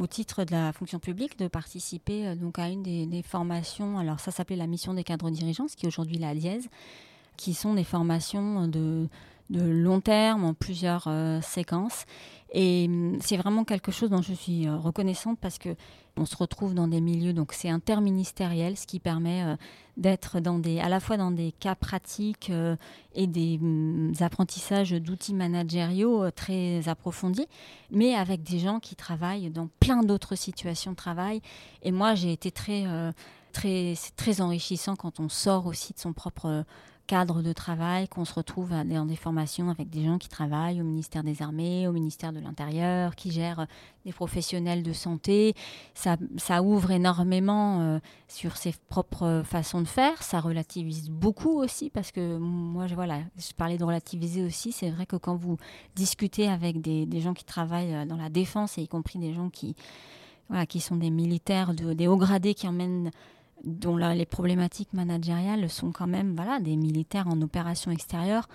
au 0.00 0.06
titre 0.08 0.42
de 0.44 0.50
la 0.50 0.72
fonction 0.72 0.98
publique, 0.98 1.38
de 1.38 1.46
participer 1.46 2.34
donc 2.34 2.58
à 2.58 2.68
une 2.68 2.82
des, 2.82 3.22
formations. 3.22 3.98
Alors, 3.98 4.18
ça 4.18 4.32
s'appelait 4.32 4.56
la 4.56 4.66
mission 4.66 4.92
des 4.92 5.04
cadres 5.04 5.30
dirigeants, 5.30 5.68
ce 5.68 5.76
qui 5.76 5.86
est 5.86 5.88
aujourd'hui 5.88 6.18
la 6.18 6.34
Liège, 6.34 6.64
qui 7.36 7.54
sont 7.54 7.74
des 7.74 7.84
formations 7.84 8.66
de, 8.66 9.06
de 9.50 9.60
long 9.62 10.00
terme 10.00 10.44
en 10.44 10.54
plusieurs 10.54 11.08
séquences 11.42 12.06
et 12.52 12.86
hum, 12.88 13.18
c'est 13.20 13.36
vraiment 13.36 13.64
quelque 13.64 13.92
chose 13.92 14.10
dont 14.10 14.22
je 14.22 14.32
suis 14.32 14.66
euh, 14.66 14.76
reconnaissante 14.76 15.38
parce 15.40 15.58
que 15.58 15.76
on 16.16 16.26
se 16.26 16.36
retrouve 16.36 16.74
dans 16.74 16.88
des 16.88 17.00
milieux, 17.00 17.32
donc 17.32 17.52
c'est 17.52 17.70
interministériel, 17.70 18.76
ce 18.76 18.86
qui 18.86 18.98
permet 18.98 19.44
euh, 19.44 19.56
d'être 19.96 20.40
dans 20.40 20.58
des, 20.58 20.80
à 20.80 20.88
la 20.88 20.98
fois 20.98 21.16
dans 21.16 21.30
des 21.30 21.52
cas 21.52 21.76
pratiques 21.76 22.50
euh, 22.50 22.76
et 23.14 23.26
des 23.26 23.58
hum, 23.62 24.12
apprentissages 24.20 24.90
d'outils 24.90 25.34
managériaux 25.34 26.30
très 26.32 26.88
approfondis, 26.88 27.46
mais 27.90 28.14
avec 28.14 28.42
des 28.42 28.58
gens 28.58 28.80
qui 28.80 28.96
travaillent 28.96 29.50
dans 29.50 29.68
plein 29.78 30.02
d'autres 30.02 30.34
situations 30.34 30.90
de 30.90 30.96
travail. 30.96 31.40
Et 31.82 31.92
moi, 31.92 32.14
j'ai 32.16 32.32
été 32.32 32.50
très, 32.50 32.84
très, 33.52 33.94
très 34.16 34.40
enrichissant 34.40 34.96
quand 34.96 35.20
on 35.20 35.28
sort 35.28 35.66
aussi 35.66 35.92
de 35.92 35.98
son 35.98 36.12
propre 36.12 36.64
cadre 37.10 37.42
de 37.42 37.52
travail, 37.52 38.06
qu'on 38.06 38.24
se 38.24 38.32
retrouve 38.32 38.70
dans 38.70 39.04
des 39.04 39.16
formations 39.16 39.68
avec 39.68 39.90
des 39.90 40.04
gens 40.04 40.16
qui 40.16 40.28
travaillent 40.28 40.80
au 40.80 40.84
ministère 40.84 41.24
des 41.24 41.42
Armées, 41.42 41.88
au 41.88 41.92
ministère 41.92 42.32
de 42.32 42.38
l'Intérieur, 42.38 43.16
qui 43.16 43.32
gèrent 43.32 43.66
des 44.04 44.12
professionnels 44.12 44.84
de 44.84 44.92
santé. 44.92 45.54
Ça, 45.94 46.62
ouvre 46.62 46.92
énormément 46.92 47.80
euh, 47.80 47.98
sur 48.28 48.56
ses 48.56 48.72
propres 48.88 49.42
façons 49.44 49.80
de 49.80 49.88
faire. 49.88 50.22
Ça 50.22 50.38
relativise 50.38 51.10
beaucoup 51.10 51.60
aussi 51.60 51.90
parce 51.90 52.12
que 52.12 52.38
moi, 52.38 52.86
je, 52.86 52.94
voilà, 52.94 53.18
je 53.36 53.52
parlais 53.56 53.76
de 53.76 53.82
relativiser 53.82 54.44
aussi. 54.44 54.70
C'est 54.70 54.90
vrai 54.90 55.04
que 55.04 55.16
quand 55.16 55.34
vous 55.34 55.56
discutez 55.96 56.46
avec 56.46 56.80
des, 56.80 57.06
des, 57.06 57.20
gens 57.20 57.34
qui 57.34 57.44
travaillent 57.44 57.92
euh, 57.92 58.04
dans 58.04 58.18
la 58.18 58.28
défense 58.28 58.78
et 58.78 58.82
y 58.82 58.88
compris 58.88 59.18
des 59.18 59.34
gens 59.34 59.50
qui, 59.50 59.74
voilà, 60.48 60.64
qui 60.64 60.78
sont 60.78 60.94
des 60.94 61.10
militaires, 61.10 61.74
de, 61.74 61.92
des 61.92 62.06
hauts 62.06 62.16
gradés 62.16 62.54
qui 62.54 62.68
emmènent 62.68 63.10
dont 63.64 63.96
les 63.96 64.26
problématiques 64.26 64.92
managériales 64.92 65.68
sont 65.68 65.92
quand 65.92 66.06
même 66.06 66.34
voilà, 66.34 66.60
des 66.60 66.76
militaires 66.76 67.28
en 67.28 67.40
opération 67.42 67.90
extérieure. 67.90 68.48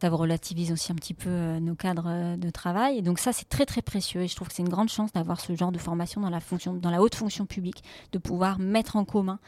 Ça 0.00 0.10
relativise 0.10 0.70
aussi 0.70 0.92
un 0.92 0.96
petit 0.96 1.14
peu 1.14 1.30
euh, 1.30 1.60
nos 1.60 1.74
cadres 1.74 2.08
euh, 2.08 2.36
de 2.36 2.50
travail. 2.50 3.00
Donc 3.00 3.18
ça, 3.18 3.32
c'est 3.32 3.48
très 3.48 3.64
très 3.64 3.80
précieux. 3.80 4.20
Et 4.20 4.28
je 4.28 4.36
trouve 4.36 4.48
que 4.48 4.54
c'est 4.54 4.62
une 4.62 4.68
grande 4.68 4.90
chance 4.90 5.12
d'avoir 5.12 5.40
ce 5.40 5.56
genre 5.56 5.72
de 5.72 5.78
formation 5.78 6.20
dans 6.20 6.28
la, 6.28 6.40
fonction, 6.40 6.74
dans 6.74 6.90
la 6.90 7.00
haute 7.00 7.14
fonction 7.14 7.46
publique, 7.46 7.82
de 8.12 8.18
pouvoir 8.18 8.58
mettre 8.58 8.96
en 8.96 9.06
commun 9.06 9.38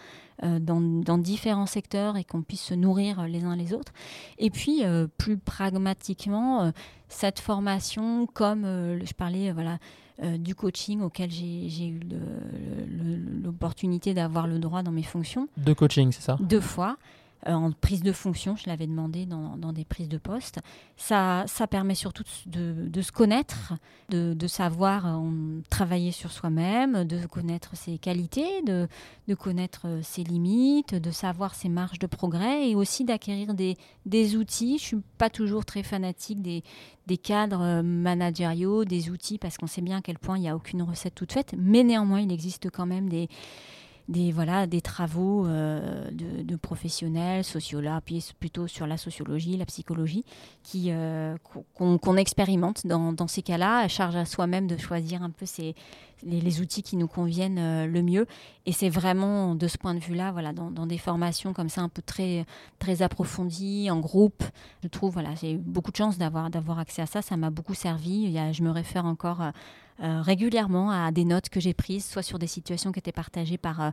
euh, 0.44 0.58
dans, 0.58 0.80
dans, 0.80 1.18
différents 1.18 1.66
secteurs 1.66 2.16
et 2.16 2.24
qu'on 2.24 2.40
puisse 2.42 2.62
se 2.62 2.74
nourrir 2.74 3.24
les 3.26 3.44
uns 3.44 3.54
les 3.54 3.74
autres. 3.74 3.92
Et 4.38 4.48
puis, 4.48 4.82
plus 5.18 5.36
pragmatiquement, 5.36 6.72
cette 7.08 7.40
formation, 7.40 8.26
comme 8.26 8.64
je 8.64 9.12
parlais, 9.12 9.52
voilà, 9.52 9.78
euh, 10.22 10.38
du 10.38 10.54
coaching 10.54 11.02
auquel 11.02 11.30
j'ai 11.30 11.88
eu 11.88 12.00
l'opportunité 13.42 14.14
d'avoir 14.14 14.46
le 14.46 14.58
droit 14.58 14.82
dans 14.82 14.92
mes 14.92 15.02
fonctions. 15.02 15.48
De 15.56 15.72
coaching, 15.72 16.12
c'est 16.12 16.22
ça? 16.22 16.36
Deux 16.40 16.60
fois. 16.60 16.96
Euh, 17.46 17.52
en 17.52 17.70
prise 17.72 18.02
de 18.02 18.12
fonction, 18.12 18.56
je 18.56 18.68
l'avais 18.68 18.86
demandé 18.86 19.26
dans, 19.26 19.56
des 19.72 19.84
prises 19.84 20.08
de 20.08 20.18
poste. 20.18 20.58
Ça, 20.96 21.44
ça 21.46 21.66
permet 21.66 21.94
surtout 21.94 22.24
de, 22.46 23.02
se 23.02 23.12
connaître, 23.12 23.74
de, 24.08 24.46
savoir 24.46 25.06
euh, 25.06 25.60
travailler 25.70 26.12
sur 26.12 26.32
soi-même, 26.32 27.04
de 27.04 27.26
connaître 27.26 27.76
ses 27.76 27.98
qualités, 27.98 28.62
de, 28.62 28.88
connaître 29.34 29.82
euh, 29.86 30.00
ses 30.02 30.24
limites, 30.24 30.94
de 30.94 31.10
savoir 31.10 31.54
ses 31.54 31.68
marges 31.68 31.98
de 31.98 32.06
progrès 32.06 32.70
et 32.70 32.74
aussi 32.74 33.04
d'acquérir 33.04 33.54
des, 33.54 33.76
outils. 34.36 34.78
Je 34.78 34.96
ne 34.96 35.00
suis 35.00 35.02
pas 35.18 35.30
toujours 35.30 35.64
très 35.64 35.82
fanatique 35.82 36.42
des, 36.42 36.62
des 37.06 37.18
cadres 37.18 37.82
managériaux, 37.82 38.84
des 38.84 39.10
outils, 39.10 39.38
parce 39.38 39.56
qu'on 39.56 39.66
sait 39.66 39.82
bien 39.82 39.98
à 39.98 40.02
quel 40.02 40.18
point 40.18 40.36
il 40.36 40.42
n'y 40.42 40.48
a 40.48 40.56
aucune 40.56 40.82
recette 40.82 41.14
toute 41.14 41.32
faite, 41.32 41.54
mais 41.56 41.84
néanmoins, 41.84 42.20
il 42.20 42.32
existe 42.32 42.70
quand 42.70 42.86
même 42.86 43.08
des 43.08 43.28
des, 44.08 44.30
voilà, 44.32 44.66
des 44.66 44.80
travaux 44.80 45.46
euh, 45.46 46.10
de, 46.12 46.56
professionnels, 46.56 47.44
sociologues, 47.44 48.02
plutôt 48.38 48.66
sur 48.66 48.86
la 48.86 48.96
sociologie, 48.96 49.56
la 49.56 49.66
psychologie, 49.66 50.24
qui, 50.62 50.86
euh, 50.90 51.36
qu'on, 51.74 52.16
expérimente 52.16 52.86
dans, 52.86 53.12
dans 53.12 53.26
ces 53.26 53.42
cas-là, 53.42 53.88
charge 53.88 54.16
à 54.16 54.24
soi-même 54.24 54.66
de 54.66 54.76
choisir 54.76 55.22
un 55.22 55.30
peu 55.30 55.44
ces, 55.44 55.74
les, 56.22 56.60
outils 56.60 56.82
qui 56.82 56.96
nous 56.96 57.08
conviennent 57.08 57.58
euh, 57.58 57.86
le 57.86 58.02
mieux. 58.02 58.26
Et 58.64 58.72
c'est 58.72 58.88
vraiment 58.88 59.54
de 59.54 59.66
ce 59.66 59.76
point 59.76 59.94
de 59.94 60.00
vue-là, 60.00 60.30
voilà, 60.32 60.52
dans, 60.52 60.70
dans, 60.70 60.86
des 60.86 60.98
formations 60.98 61.52
comme 61.52 61.68
ça, 61.68 61.80
un 61.80 61.88
peu 61.88 62.02
très, 62.02 62.46
très 62.78 63.02
approfondies, 63.02 63.90
en 63.90 63.98
groupe, 63.98 64.44
je 64.82 64.88
trouve, 64.88 65.12
voilà, 65.12 65.34
j'ai 65.34 65.52
eu 65.52 65.58
beaucoup 65.58 65.90
de 65.90 65.96
chance 65.96 66.16
d'avoir, 66.16 66.50
d'avoir 66.50 66.78
accès 66.78 67.02
à 67.02 67.06
ça, 67.06 67.22
ça 67.22 67.36
m'a 67.36 67.50
beaucoup 67.50 67.74
servi. 67.74 68.22
Il 68.22 68.30
y 68.30 68.38
a, 68.38 68.52
je 68.52 68.62
me 68.62 68.70
réfère 68.70 69.04
encore 69.04 69.42
euh, 70.02 70.20
régulièrement 70.20 70.90
à 70.90 71.10
des 71.10 71.24
notes 71.24 71.48
que 71.48 71.58
j'ai 71.58 71.72
prises, 71.72 72.04
soit 72.04 72.22
sur 72.22 72.38
des 72.38 72.46
situations 72.46 72.92
qui 72.92 72.98
étaient 72.98 73.12
partagées 73.12 73.56
par, 73.56 73.80
euh, 73.80 73.90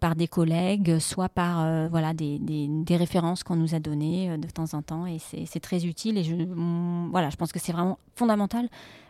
par 0.00 0.16
des 0.16 0.26
collègues, 0.26 0.98
soit 0.98 1.28
par 1.28 1.60
euh, 1.60 1.86
voilà, 1.90 2.14
des, 2.14 2.38
des, 2.38 2.96
références 2.96 3.42
qu'on 3.42 3.56
nous 3.56 3.74
a 3.74 3.78
données 3.78 4.38
de 4.38 4.48
temps 4.48 4.72
en 4.72 4.80
temps. 4.80 5.06
Et 5.06 5.18
c'est 5.18 5.60
très 5.60 5.84
utile. 5.84 6.16
Et 6.16 6.24
je, 6.24 6.34
mm, 6.34 7.10
voilà, 7.10 7.28
je 7.28 7.36
pense 7.36 7.52
que 7.52 7.58
c'est 7.58 7.72
vraiment 7.72 7.98
fondamental 8.16 8.68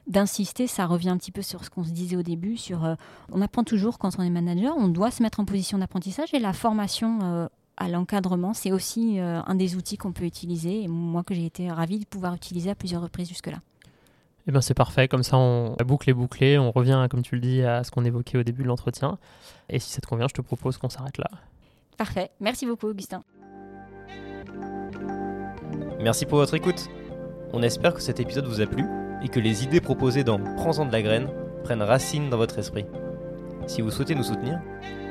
d'insister. 0.08 0.66
Ça 0.66 0.86
revient 0.86 1.10
un 1.10 1.18
petit 1.18 1.30
peu 1.30 1.42
sur 1.42 1.64
ce 1.64 1.70
qu'on 1.70 1.84
se 1.84 1.90
disait 1.90 2.16
au 2.16 2.22
début. 2.22 2.56
Sur, 2.56 2.96
on 3.32 3.40
apprend 3.40 3.62
toujours 3.62 3.98
quand 3.98 4.18
on 4.18 4.22
est 4.22 4.30
manager. 4.30 4.74
On 4.76 4.88
doit 4.88 5.12
se 5.12 5.22
mettre 5.22 5.38
en 5.38 5.44
position 5.44 5.78
d'apprentissage. 5.78 6.34
Et 6.34 6.40
la 6.40 6.52
formation 6.52 7.48
à 7.76 7.88
l'encadrement, 7.88 8.54
c'est 8.54 8.72
aussi 8.72 9.18
un 9.20 9.54
des 9.54 9.76
outils 9.76 9.96
qu'on 9.96 10.12
peut 10.12 10.24
utiliser. 10.24 10.82
Et 10.82 10.88
moi, 10.88 11.22
que 11.22 11.32
j'ai 11.32 11.46
été 11.46 11.70
ravie 11.70 12.00
de 12.00 12.06
pouvoir 12.06 12.34
utiliser 12.34 12.70
à 12.70 12.74
plusieurs 12.74 13.02
reprises 13.02 13.28
jusque-là. 13.28 13.60
Eh 14.46 14.52
bien 14.52 14.60
c'est 14.60 14.74
parfait, 14.74 15.08
comme 15.08 15.22
ça 15.22 15.38
on 15.38 15.74
boucle 15.86 16.08
les 16.08 16.14
bouclé, 16.14 16.58
on 16.58 16.70
revient, 16.70 17.06
comme 17.10 17.22
tu 17.22 17.34
le 17.34 17.40
dis, 17.40 17.62
à 17.62 17.82
ce 17.82 17.90
qu'on 17.90 18.04
évoquait 18.04 18.36
au 18.38 18.42
début 18.42 18.62
de 18.62 18.68
l'entretien. 18.68 19.18
Et 19.70 19.78
si 19.78 19.90
ça 19.90 20.00
te 20.00 20.06
convient, 20.06 20.28
je 20.28 20.34
te 20.34 20.42
propose 20.42 20.76
qu'on 20.76 20.90
s'arrête 20.90 21.18
là. 21.18 21.28
Parfait, 21.96 22.30
merci 22.40 22.66
beaucoup 22.66 22.88
Augustin. 22.88 23.22
Merci 26.00 26.26
pour 26.26 26.38
votre 26.38 26.54
écoute. 26.54 26.88
On 27.54 27.62
espère 27.62 27.94
que 27.94 28.02
cet 28.02 28.20
épisode 28.20 28.46
vous 28.46 28.60
a 28.60 28.66
plu 28.66 28.84
et 29.22 29.28
que 29.28 29.40
les 29.40 29.64
idées 29.64 29.80
proposées 29.80 30.24
dans 30.24 30.38
Prends-en 30.56 30.84
de 30.84 30.92
la 30.92 31.00
graine 31.00 31.28
prennent 31.62 31.82
racine 31.82 32.28
dans 32.28 32.36
votre 32.36 32.58
esprit. 32.58 32.84
Si 33.66 33.80
vous 33.80 33.90
souhaitez 33.90 34.14
nous 34.14 34.24
soutenir, 34.24 34.60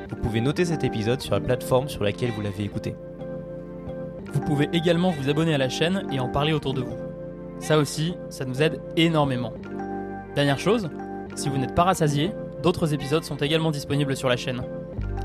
vous 0.09 0.15
pouvez 0.17 0.41
noter 0.41 0.65
cet 0.65 0.83
épisode 0.83 1.21
sur 1.21 1.33
la 1.33 1.39
plateforme 1.39 1.89
sur 1.89 2.03
laquelle 2.03 2.31
vous 2.31 2.41
l'avez 2.41 2.63
écouté. 2.63 2.95
Vous 4.31 4.41
pouvez 4.41 4.69
également 4.73 5.09
vous 5.09 5.29
abonner 5.29 5.55
à 5.55 5.57
la 5.57 5.69
chaîne 5.69 6.07
et 6.11 6.19
en 6.19 6.29
parler 6.29 6.53
autour 6.53 6.75
de 6.75 6.81
vous. 6.81 7.02
Ça 7.63 7.77
aussi, 7.77 8.13
ça 8.27 8.43
nous 8.43 8.61
aide 8.61 8.81
énormément. 8.97 9.53
Dernière 10.35 10.59
chose, 10.59 10.89
si 11.33 11.47
vous 11.47 11.57
n'êtes 11.57 11.73
pas 11.73 11.85
rassasié, 11.85 12.31
d'autres 12.61 12.93
épisodes 12.93 13.23
sont 13.23 13.37
également 13.37 13.71
disponibles 13.71 14.17
sur 14.17 14.27
la 14.27 14.35
chaîne. 14.35 14.63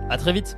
A 0.08 0.16
très 0.18 0.32
vite 0.32 0.56